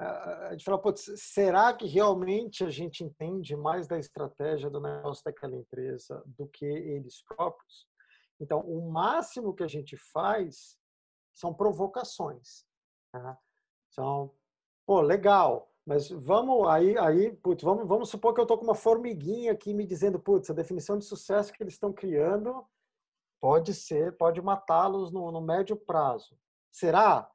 a 0.00 0.52
gente 0.52 0.64
fala, 0.64 0.80
será 0.96 1.74
que 1.74 1.86
realmente 1.86 2.64
a 2.64 2.70
gente 2.70 3.04
entende 3.04 3.54
mais 3.54 3.86
da 3.86 3.98
estratégia 3.98 4.70
do 4.70 4.80
negócio 4.80 5.22
daquela 5.22 5.54
empresa 5.54 6.22
do 6.26 6.46
que 6.46 6.64
eles 6.64 7.22
próprios? 7.22 7.86
Então, 8.40 8.60
o 8.60 8.90
máximo 8.90 9.54
que 9.54 9.62
a 9.62 9.68
gente 9.68 9.98
faz 9.98 10.78
são 11.34 11.52
provocações. 11.52 12.64
Tá? 13.12 13.38
São, 13.90 14.34
pô, 14.86 15.02
legal, 15.02 15.69
mas 15.86 16.08
vamos 16.08 16.68
aí, 16.68 16.96
aí 16.98 17.32
putz, 17.36 17.62
vamos, 17.62 17.86
vamos 17.86 18.10
supor 18.10 18.34
que 18.34 18.40
eu 18.40 18.44
estou 18.44 18.58
com 18.58 18.64
uma 18.64 18.74
formiguinha 18.74 19.52
aqui 19.52 19.72
me 19.72 19.86
dizendo, 19.86 20.20
putz, 20.20 20.50
a 20.50 20.54
definição 20.54 20.98
de 20.98 21.04
sucesso 21.04 21.52
que 21.52 21.62
eles 21.62 21.74
estão 21.74 21.92
criando 21.92 22.64
pode 23.40 23.72
ser, 23.72 24.16
pode 24.16 24.40
matá-los 24.42 25.10
no, 25.10 25.32
no 25.32 25.40
médio 25.40 25.74
prazo. 25.74 26.36
Será? 26.70 27.28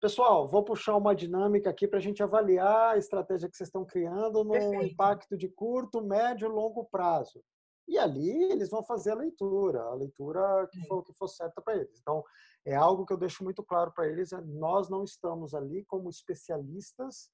Pessoal, 0.00 0.46
vou 0.46 0.62
puxar 0.62 0.94
uma 0.96 1.14
dinâmica 1.14 1.70
aqui 1.70 1.88
para 1.88 1.98
a 1.98 2.02
gente 2.02 2.22
avaliar 2.22 2.94
a 2.94 2.98
estratégia 2.98 3.48
que 3.48 3.56
vocês 3.56 3.68
estão 3.68 3.84
criando 3.84 4.44
no 4.44 4.52
Perfeito. 4.52 4.84
impacto 4.84 5.36
de 5.36 5.48
curto, 5.48 6.04
médio 6.04 6.46
e 6.46 6.50
longo 6.50 6.84
prazo. 6.84 7.42
E 7.88 7.96
ali 7.98 8.52
eles 8.52 8.68
vão 8.68 8.84
fazer 8.84 9.12
a 9.12 9.16
leitura, 9.16 9.80
a 9.84 9.94
leitura 9.94 10.68
que 10.70 10.86
for, 10.86 11.02
que 11.02 11.14
for 11.14 11.28
certa 11.28 11.62
para 11.62 11.76
eles. 11.76 11.98
Então, 12.00 12.22
é 12.64 12.74
algo 12.74 13.06
que 13.06 13.12
eu 13.12 13.16
deixo 13.16 13.42
muito 13.42 13.62
claro 13.64 13.92
para 13.92 14.06
eles: 14.08 14.32
é, 14.32 14.40
nós 14.40 14.90
não 14.90 15.02
estamos 15.02 15.54
ali 15.54 15.84
como 15.84 16.10
especialistas 16.10 17.30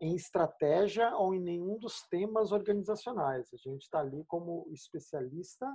em 0.00 0.14
estratégia 0.14 1.14
ou 1.16 1.34
em 1.34 1.40
nenhum 1.40 1.78
dos 1.78 2.02
temas 2.08 2.52
organizacionais. 2.52 3.52
A 3.52 3.56
gente 3.56 3.82
está 3.82 4.00
ali 4.00 4.24
como 4.26 4.66
especialista 4.72 5.66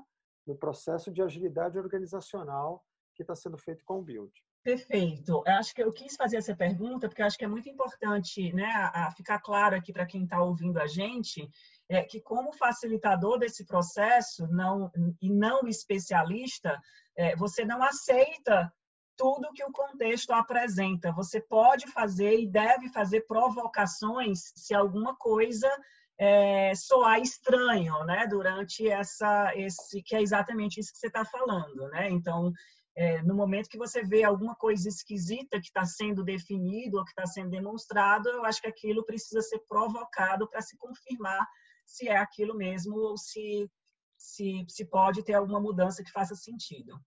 no 0.45 0.56
processo 0.56 1.11
de 1.11 1.22
agilidade 1.22 1.77
organizacional 1.77 2.84
que 3.15 3.23
está 3.23 3.35
sendo 3.35 3.57
feito 3.57 3.84
com 3.85 3.99
o 3.99 4.02
Build. 4.02 4.31
Perfeito. 4.64 5.43
Eu 5.45 5.53
acho 5.53 5.76
que 5.76 5.84
eu 5.84 5.93
quis 5.93 6.15
fazer 6.15 6.38
essa 6.38 6.56
pergunta 6.56 7.07
porque 7.07 7.22
acho 7.22 7.38
que 7.38 7.45
é 7.45 7.47
muito 7.47 7.69
importante, 7.69 8.52
né, 8.52 8.65
a, 8.65 9.11
ficar 9.11 9.39
claro 9.39 9.76
aqui 9.76 9.93
para 9.93 10.07
quem 10.07 10.23
está 10.23 10.41
ouvindo 10.41 10.80
a 10.80 10.88
gente, 10.88 11.47
é 11.88 12.02
que 12.03 12.19
como 12.19 12.52
facilitador 12.52 13.38
desse 13.38 13.64
processo, 13.64 14.47
não 14.47 14.91
e 15.22 15.30
não 15.30 15.68
especialista, 15.68 16.80
é, 17.15 17.35
você 17.35 17.64
não 17.64 17.84
aceita 17.84 18.73
tudo 19.17 19.53
que 19.53 19.63
o 19.63 19.71
contexto 19.71 20.31
apresenta. 20.31 21.11
Você 21.11 21.41
pode 21.41 21.87
fazer 21.91 22.39
e 22.39 22.47
deve 22.47 22.89
fazer 22.89 23.21
provocações 23.21 24.51
se 24.55 24.73
alguma 24.73 25.15
coisa 25.15 25.69
é, 26.17 26.73
soar 26.75 27.19
estranho, 27.19 28.03
né? 28.05 28.25
Durante 28.27 28.87
essa, 28.87 29.51
esse 29.55 30.01
que 30.03 30.15
é 30.15 30.21
exatamente 30.21 30.79
isso 30.79 30.91
que 30.93 30.99
você 30.99 31.07
está 31.07 31.25
falando, 31.25 31.87
né? 31.89 32.09
Então 32.09 32.53
é, 32.95 33.21
no 33.23 33.35
momento 33.35 33.69
que 33.69 33.77
você 33.77 34.01
vê 34.01 34.23
alguma 34.23 34.55
coisa 34.55 34.87
esquisita 34.87 35.59
que 35.59 35.67
está 35.67 35.85
sendo 35.85 36.23
definido 36.23 36.97
ou 36.97 37.03
que 37.03 37.11
está 37.11 37.25
sendo 37.25 37.49
demonstrado, 37.49 38.29
eu 38.29 38.45
acho 38.45 38.61
que 38.61 38.67
aquilo 38.67 39.03
precisa 39.03 39.41
ser 39.41 39.59
provocado 39.67 40.47
para 40.47 40.61
se 40.61 40.77
confirmar 40.77 41.45
se 41.85 42.07
é 42.07 42.15
aquilo 42.15 42.55
mesmo 42.55 42.95
ou 42.97 43.17
se, 43.17 43.69
se, 44.17 44.65
se 44.69 44.85
pode 44.85 45.23
ter 45.23 45.33
alguma 45.33 45.59
mudança 45.59 46.03
que 46.03 46.11
faça 46.11 46.35
sentido. 46.35 46.97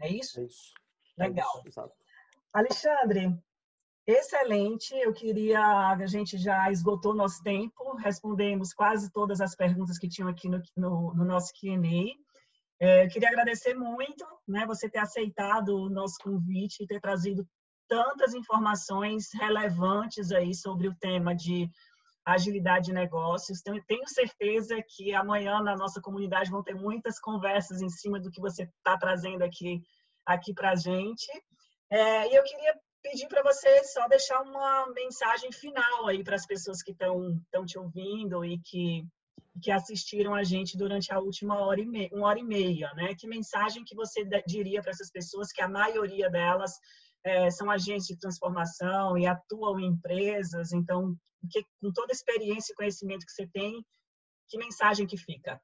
É 0.00 0.08
isso? 0.08 0.40
É 0.40 0.44
isso. 0.44 0.72
Legal. 1.28 1.62
Alexandre, 2.52 3.38
excelente. 4.06 4.94
Eu 4.94 5.12
queria. 5.12 5.60
A 5.60 6.06
gente 6.06 6.36
já 6.36 6.70
esgotou 6.70 7.14
nosso 7.14 7.42
tempo, 7.42 7.96
respondemos 7.96 8.72
quase 8.72 9.10
todas 9.10 9.40
as 9.40 9.54
perguntas 9.54 9.98
que 9.98 10.08
tinham 10.08 10.28
aqui 10.28 10.48
no, 10.48 10.62
no, 10.76 11.14
no 11.14 11.24
nosso 11.24 11.52
QA. 11.54 12.14
É, 12.80 13.04
eu 13.04 13.08
queria 13.08 13.28
agradecer 13.28 13.74
muito 13.74 14.26
né, 14.46 14.66
você 14.66 14.90
ter 14.90 14.98
aceitado 14.98 15.68
o 15.68 15.88
nosso 15.88 16.16
convite 16.22 16.82
e 16.82 16.86
ter 16.86 17.00
trazido 17.00 17.46
tantas 17.88 18.34
informações 18.34 19.28
relevantes 19.34 20.32
aí 20.32 20.54
sobre 20.54 20.88
o 20.88 20.94
tema 20.96 21.34
de 21.34 21.70
agilidade 22.24 22.86
de 22.86 22.92
negócios. 22.92 23.60
Então, 23.60 23.78
tenho 23.86 24.08
certeza 24.08 24.82
que 24.82 25.14
amanhã 25.14 25.60
na 25.60 25.76
nossa 25.76 26.00
comunidade 26.00 26.50
vão 26.50 26.62
ter 26.62 26.74
muitas 26.74 27.18
conversas 27.20 27.80
em 27.80 27.88
cima 27.88 28.18
do 28.18 28.30
que 28.30 28.40
você 28.40 28.64
está 28.64 28.96
trazendo 28.96 29.42
aqui, 29.42 29.82
aqui 30.26 30.52
para 30.54 30.70
a 30.70 30.74
gente. 30.76 31.30
É, 31.90 32.30
e 32.30 32.34
eu 32.34 32.42
queria 32.42 32.74
pedir 33.02 33.26
para 33.28 33.42
você 33.42 33.84
só 33.84 34.06
deixar 34.08 34.40
uma 34.42 34.86
mensagem 34.92 35.50
final 35.52 36.06
aí 36.06 36.22
para 36.22 36.36
as 36.36 36.46
pessoas 36.46 36.82
que 36.82 36.92
estão 36.92 37.66
te 37.66 37.78
ouvindo 37.78 38.44
e 38.44 38.58
que 38.58 39.04
que 39.60 39.70
assistiram 39.70 40.34
a 40.34 40.42
gente 40.42 40.78
durante 40.78 41.12
a 41.12 41.18
última 41.18 41.58
hora 41.58 41.80
e 41.80 41.86
meia, 41.86 42.08
uma 42.12 42.28
hora 42.28 42.38
e 42.38 42.42
meia, 42.42 42.92
né? 42.94 43.14
Que 43.14 43.26
mensagem 43.26 43.84
que 43.84 43.94
você 43.94 44.24
diria 44.46 44.80
para 44.80 44.90
essas 44.90 45.10
pessoas 45.10 45.52
que 45.52 45.60
a 45.60 45.68
maioria 45.68 46.30
delas 46.30 46.72
é, 47.24 47.50
são 47.50 47.70
agentes 47.70 48.06
de 48.06 48.18
transformação 48.18 49.16
e 49.16 49.26
atuam 49.26 49.78
em 49.78 49.86
empresas, 49.86 50.72
então, 50.72 51.14
que, 51.50 51.64
com 51.80 51.92
toda 51.92 52.12
a 52.12 52.16
experiência 52.16 52.72
e 52.72 52.76
conhecimento 52.76 53.26
que 53.26 53.32
você 53.32 53.46
tem, 53.46 53.84
que 54.48 54.58
mensagem 54.58 55.06
que 55.06 55.16
fica? 55.16 55.60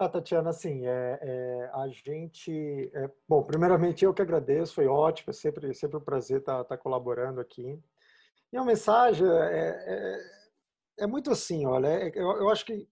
Ah, 0.00 0.08
Tatiana, 0.08 0.50
assim, 0.50 0.86
é, 0.86 1.18
é 1.22 1.70
a 1.74 1.86
gente... 1.88 2.90
É, 2.94 3.10
bom, 3.28 3.42
primeiramente, 3.42 4.04
eu 4.04 4.14
que 4.14 4.22
agradeço, 4.22 4.74
foi 4.74 4.86
ótimo, 4.86 5.30
é 5.30 5.32
sempre, 5.32 5.74
sempre 5.74 5.98
um 5.98 6.00
prazer 6.00 6.40
estar, 6.40 6.64
tá, 6.64 6.64
tá 6.64 6.78
colaborando 6.78 7.40
aqui. 7.40 7.78
E 8.52 8.56
a 8.56 8.64
mensagem 8.64 9.26
é, 9.28 9.30
é 9.30 10.40
é 11.00 11.06
muito 11.06 11.30
assim, 11.30 11.66
olha, 11.66 11.88
é, 11.88 12.12
eu, 12.14 12.30
eu 12.36 12.50
acho 12.50 12.64
que 12.64 12.86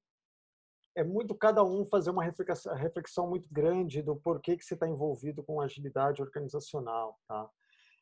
é 0.96 1.04
muito 1.04 1.34
cada 1.34 1.62
um 1.62 1.84
fazer 1.84 2.10
uma 2.10 2.24
reflexão, 2.24 2.74
reflexão 2.74 3.28
muito 3.28 3.46
grande 3.52 4.02
do 4.02 4.16
porquê 4.16 4.56
que 4.56 4.64
você 4.64 4.74
está 4.74 4.88
envolvido 4.88 5.44
com 5.44 5.60
agilidade 5.60 6.22
organizacional, 6.22 7.18
tá? 7.28 7.48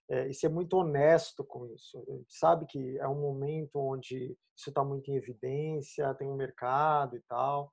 É, 0.08 0.28
e 0.28 0.34
ser 0.34 0.48
muito 0.48 0.76
honesto 0.76 1.44
com 1.44 1.66
isso. 1.66 2.00
Sabe 2.28 2.64
que 2.64 2.96
é 2.98 3.08
um 3.08 3.20
momento 3.20 3.76
onde 3.80 4.38
isso 4.56 4.70
está 4.70 4.84
muito 4.84 5.10
em 5.10 5.16
evidência, 5.16 6.14
tem 6.14 6.28
um 6.28 6.36
mercado 6.36 7.16
e 7.16 7.20
tal. 7.22 7.72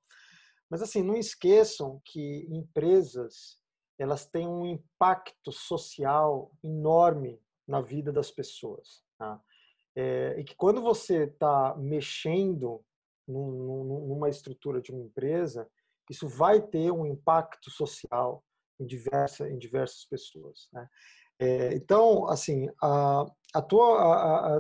Mas 0.73 0.81
assim, 0.81 1.03
não 1.03 1.15
esqueçam 1.15 2.01
que 2.03 2.47
empresas 2.49 3.59
elas 3.99 4.25
têm 4.25 4.47
um 4.47 4.65
impacto 4.65 5.51
social 5.51 6.51
enorme 6.63 7.39
na 7.67 7.79
vida 7.79 8.11
das 8.11 8.31
pessoas. 8.31 9.03
Tá? 9.19 9.39
É, 9.95 10.35
e 10.39 10.43
que 10.43 10.55
quando 10.55 10.81
você 10.81 11.25
está 11.25 11.75
mexendo 11.77 12.83
num, 13.27 13.83
numa 14.07 14.29
estrutura 14.29 14.81
de 14.81 14.91
uma 14.91 15.03
empresa, 15.03 15.69
isso 16.09 16.27
vai 16.27 16.59
ter 16.59 16.89
um 16.91 17.05
impacto 17.05 17.69
social 17.69 18.43
em, 18.79 18.87
diversa, 18.87 19.47
em 19.47 19.59
diversas 19.59 20.05
pessoas. 20.05 20.69
Né? 20.73 20.89
É, 21.37 21.75
então, 21.75 22.27
assim, 22.27 22.67
a, 22.81 23.27
a, 23.53 23.61
tua, 23.61 24.01
a, 24.01 24.57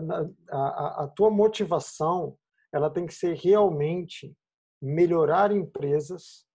a, 0.51 1.03
a 1.05 1.07
tua 1.07 1.31
motivação 1.31 2.37
ela 2.71 2.91
tem 2.91 3.07
que 3.07 3.15
ser 3.15 3.35
realmente 3.35 4.37
melhorar 4.83 5.49
empresas 5.53 6.45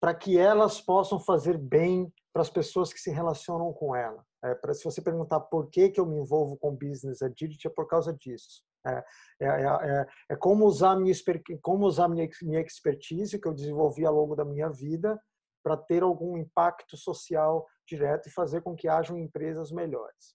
para 0.00 0.12
que 0.12 0.36
elas 0.36 0.80
possam 0.80 1.20
fazer 1.20 1.56
bem 1.56 2.12
para 2.32 2.42
as 2.42 2.50
pessoas 2.50 2.92
que 2.92 2.98
se 2.98 3.12
relacionam 3.12 3.72
com 3.72 3.94
ela. 3.94 4.24
É, 4.44 4.56
para 4.56 4.74
se 4.74 4.82
você 4.82 5.00
perguntar 5.00 5.38
por 5.38 5.70
que, 5.70 5.90
que 5.90 6.00
eu 6.00 6.06
me 6.06 6.16
envolvo 6.16 6.56
com 6.56 6.74
business 6.74 7.22
agility, 7.22 7.68
é 7.68 7.70
por 7.70 7.86
causa 7.86 8.12
disso. 8.12 8.64
É, 8.84 9.04
é, 9.40 9.46
é, 9.46 9.64
é, 9.64 10.06
é 10.30 10.36
como 10.36 10.64
usar 10.64 10.96
minha 10.96 11.14
como 11.60 11.86
usar 11.86 12.08
minha, 12.08 12.28
minha 12.42 12.60
expertise 12.60 13.38
que 13.38 13.46
eu 13.46 13.54
desenvolvi 13.54 14.04
ao 14.04 14.12
longo 14.12 14.34
da 14.34 14.44
minha 14.44 14.68
vida 14.68 15.22
para 15.62 15.76
ter 15.76 16.02
algum 16.02 16.36
impacto 16.36 16.96
social 16.96 17.64
direto 17.86 18.28
e 18.28 18.32
fazer 18.32 18.62
com 18.62 18.74
que 18.74 18.88
hajam 18.88 19.16
empresas 19.16 19.70
melhores. 19.70 20.34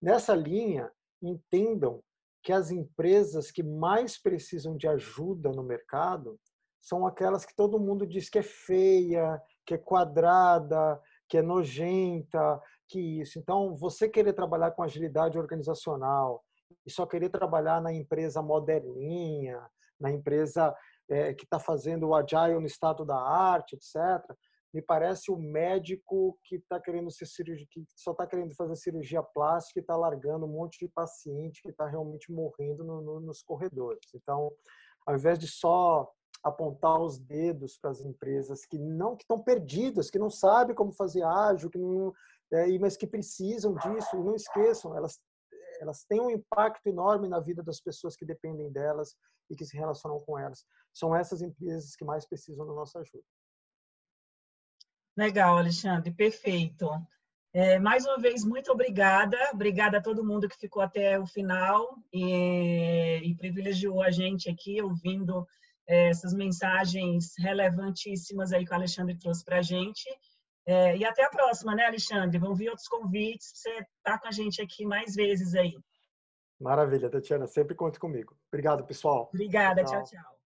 Nessa 0.00 0.34
linha, 0.34 0.90
entendam 1.20 2.02
que 2.42 2.52
as 2.52 2.70
empresas 2.70 3.50
que 3.50 3.62
mais 3.62 4.20
precisam 4.20 4.76
de 4.76 4.88
ajuda 4.88 5.50
no 5.50 5.62
mercado 5.62 6.38
são 6.80 7.06
aquelas 7.06 7.44
que 7.44 7.54
todo 7.54 7.78
mundo 7.78 8.04
diz 8.04 8.28
que 8.28 8.40
é 8.40 8.42
feia, 8.42 9.40
que 9.64 9.74
é 9.74 9.78
quadrada, 9.78 11.00
que 11.28 11.38
é 11.38 11.42
nojenta, 11.42 12.60
que 12.88 13.00
isso. 13.20 13.38
Então, 13.38 13.76
você 13.76 14.08
querer 14.08 14.32
trabalhar 14.32 14.72
com 14.72 14.82
agilidade 14.82 15.38
organizacional 15.38 16.44
e 16.84 16.90
só 16.90 17.06
querer 17.06 17.30
trabalhar 17.30 17.80
na 17.80 17.92
empresa 17.92 18.42
moderninha, 18.42 19.64
na 20.00 20.10
empresa 20.10 20.74
é, 21.08 21.32
que 21.32 21.44
está 21.44 21.60
fazendo 21.60 22.08
o 22.08 22.14
agile 22.14 22.58
no 22.58 22.66
estado 22.66 23.04
da 23.04 23.16
arte, 23.16 23.76
etc., 23.76 24.20
me 24.72 24.80
parece 24.80 25.30
o 25.30 25.36
médico 25.36 26.38
que 26.44 26.56
está 26.56 26.80
querendo 26.80 27.10
ser 27.10 27.26
cirurgia, 27.26 27.66
que 27.70 27.84
só 27.94 28.12
está 28.12 28.26
querendo 28.26 28.54
fazer 28.54 28.76
cirurgia 28.76 29.22
plástica 29.22 29.80
e 29.80 29.82
está 29.82 29.96
largando 29.96 30.46
um 30.46 30.52
monte 30.52 30.78
de 30.78 30.88
paciente 30.88 31.60
que 31.62 31.68
está 31.68 31.86
realmente 31.86 32.32
morrendo 32.32 32.82
no, 32.82 33.00
no, 33.02 33.20
nos 33.20 33.42
corredores. 33.42 34.06
Então, 34.14 34.50
ao 35.06 35.14
invés 35.14 35.38
de 35.38 35.46
só 35.46 36.10
apontar 36.42 37.00
os 37.00 37.18
dedos 37.18 37.78
para 37.78 37.90
as 37.90 38.00
empresas 38.00 38.64
que 38.64 38.78
não 38.78 39.14
que 39.14 39.22
estão 39.22 39.40
perdidas, 39.40 40.10
que 40.10 40.18
não 40.18 40.30
sabem 40.30 40.74
como 40.74 40.92
fazer 40.92 41.22
ágil, 41.22 41.70
que 41.70 41.78
não, 41.78 42.12
é, 42.52 42.78
mas 42.78 42.96
que 42.96 43.06
precisam 43.06 43.74
disso. 43.74 44.16
Não 44.22 44.34
esqueçam, 44.34 44.96
elas 44.96 45.20
elas 45.80 46.04
têm 46.04 46.20
um 46.20 46.30
impacto 46.30 46.86
enorme 46.86 47.28
na 47.28 47.40
vida 47.40 47.60
das 47.60 47.80
pessoas 47.80 48.14
que 48.14 48.24
dependem 48.24 48.70
delas 48.70 49.16
e 49.50 49.56
que 49.56 49.64
se 49.64 49.76
relacionam 49.76 50.18
com 50.20 50.38
elas. 50.38 50.64
São 50.94 51.14
essas 51.14 51.42
empresas 51.42 51.96
que 51.96 52.04
mais 52.04 52.24
precisam 52.24 52.64
da 52.64 52.72
nossa 52.72 53.00
ajuda. 53.00 53.24
Legal, 55.16 55.58
Alexandre, 55.58 56.10
perfeito. 56.10 56.88
É, 57.54 57.78
mais 57.78 58.06
uma 58.06 58.18
vez, 58.18 58.44
muito 58.44 58.72
obrigada. 58.72 59.36
Obrigada 59.52 59.98
a 59.98 60.02
todo 60.02 60.24
mundo 60.24 60.48
que 60.48 60.58
ficou 60.58 60.82
até 60.82 61.18
o 61.18 61.26
final 61.26 61.98
e, 62.12 63.20
e 63.22 63.34
privilegiou 63.36 64.02
a 64.02 64.10
gente 64.10 64.48
aqui 64.48 64.80
ouvindo 64.80 65.46
é, 65.86 66.08
essas 66.08 66.32
mensagens 66.32 67.34
relevantíssimas 67.38 68.52
aí 68.52 68.64
que 68.64 68.72
o 68.72 68.74
Alexandre 68.74 69.18
trouxe 69.18 69.44
para 69.44 69.58
a 69.58 69.62
gente. 69.62 70.08
É, 70.64 70.96
e 70.96 71.04
até 71.04 71.24
a 71.24 71.30
próxima, 71.30 71.74
né, 71.74 71.84
Alexandre? 71.84 72.38
Vão 72.38 72.54
vir 72.54 72.70
outros 72.70 72.88
convites 72.88 73.52
para 73.52 73.72
você 73.72 73.78
estar 73.78 73.88
tá 74.04 74.18
com 74.18 74.28
a 74.28 74.32
gente 74.32 74.62
aqui 74.62 74.86
mais 74.86 75.14
vezes 75.14 75.54
aí. 75.54 75.76
Maravilha, 76.58 77.10
Tatiana. 77.10 77.46
Sempre 77.46 77.74
conte 77.74 77.98
comigo. 77.98 78.34
Obrigado, 78.48 78.84
pessoal. 78.84 79.28
Obrigada. 79.32 79.84
tchau. 79.84 80.04
tchau. 80.04 80.22
tchau. 80.22 80.32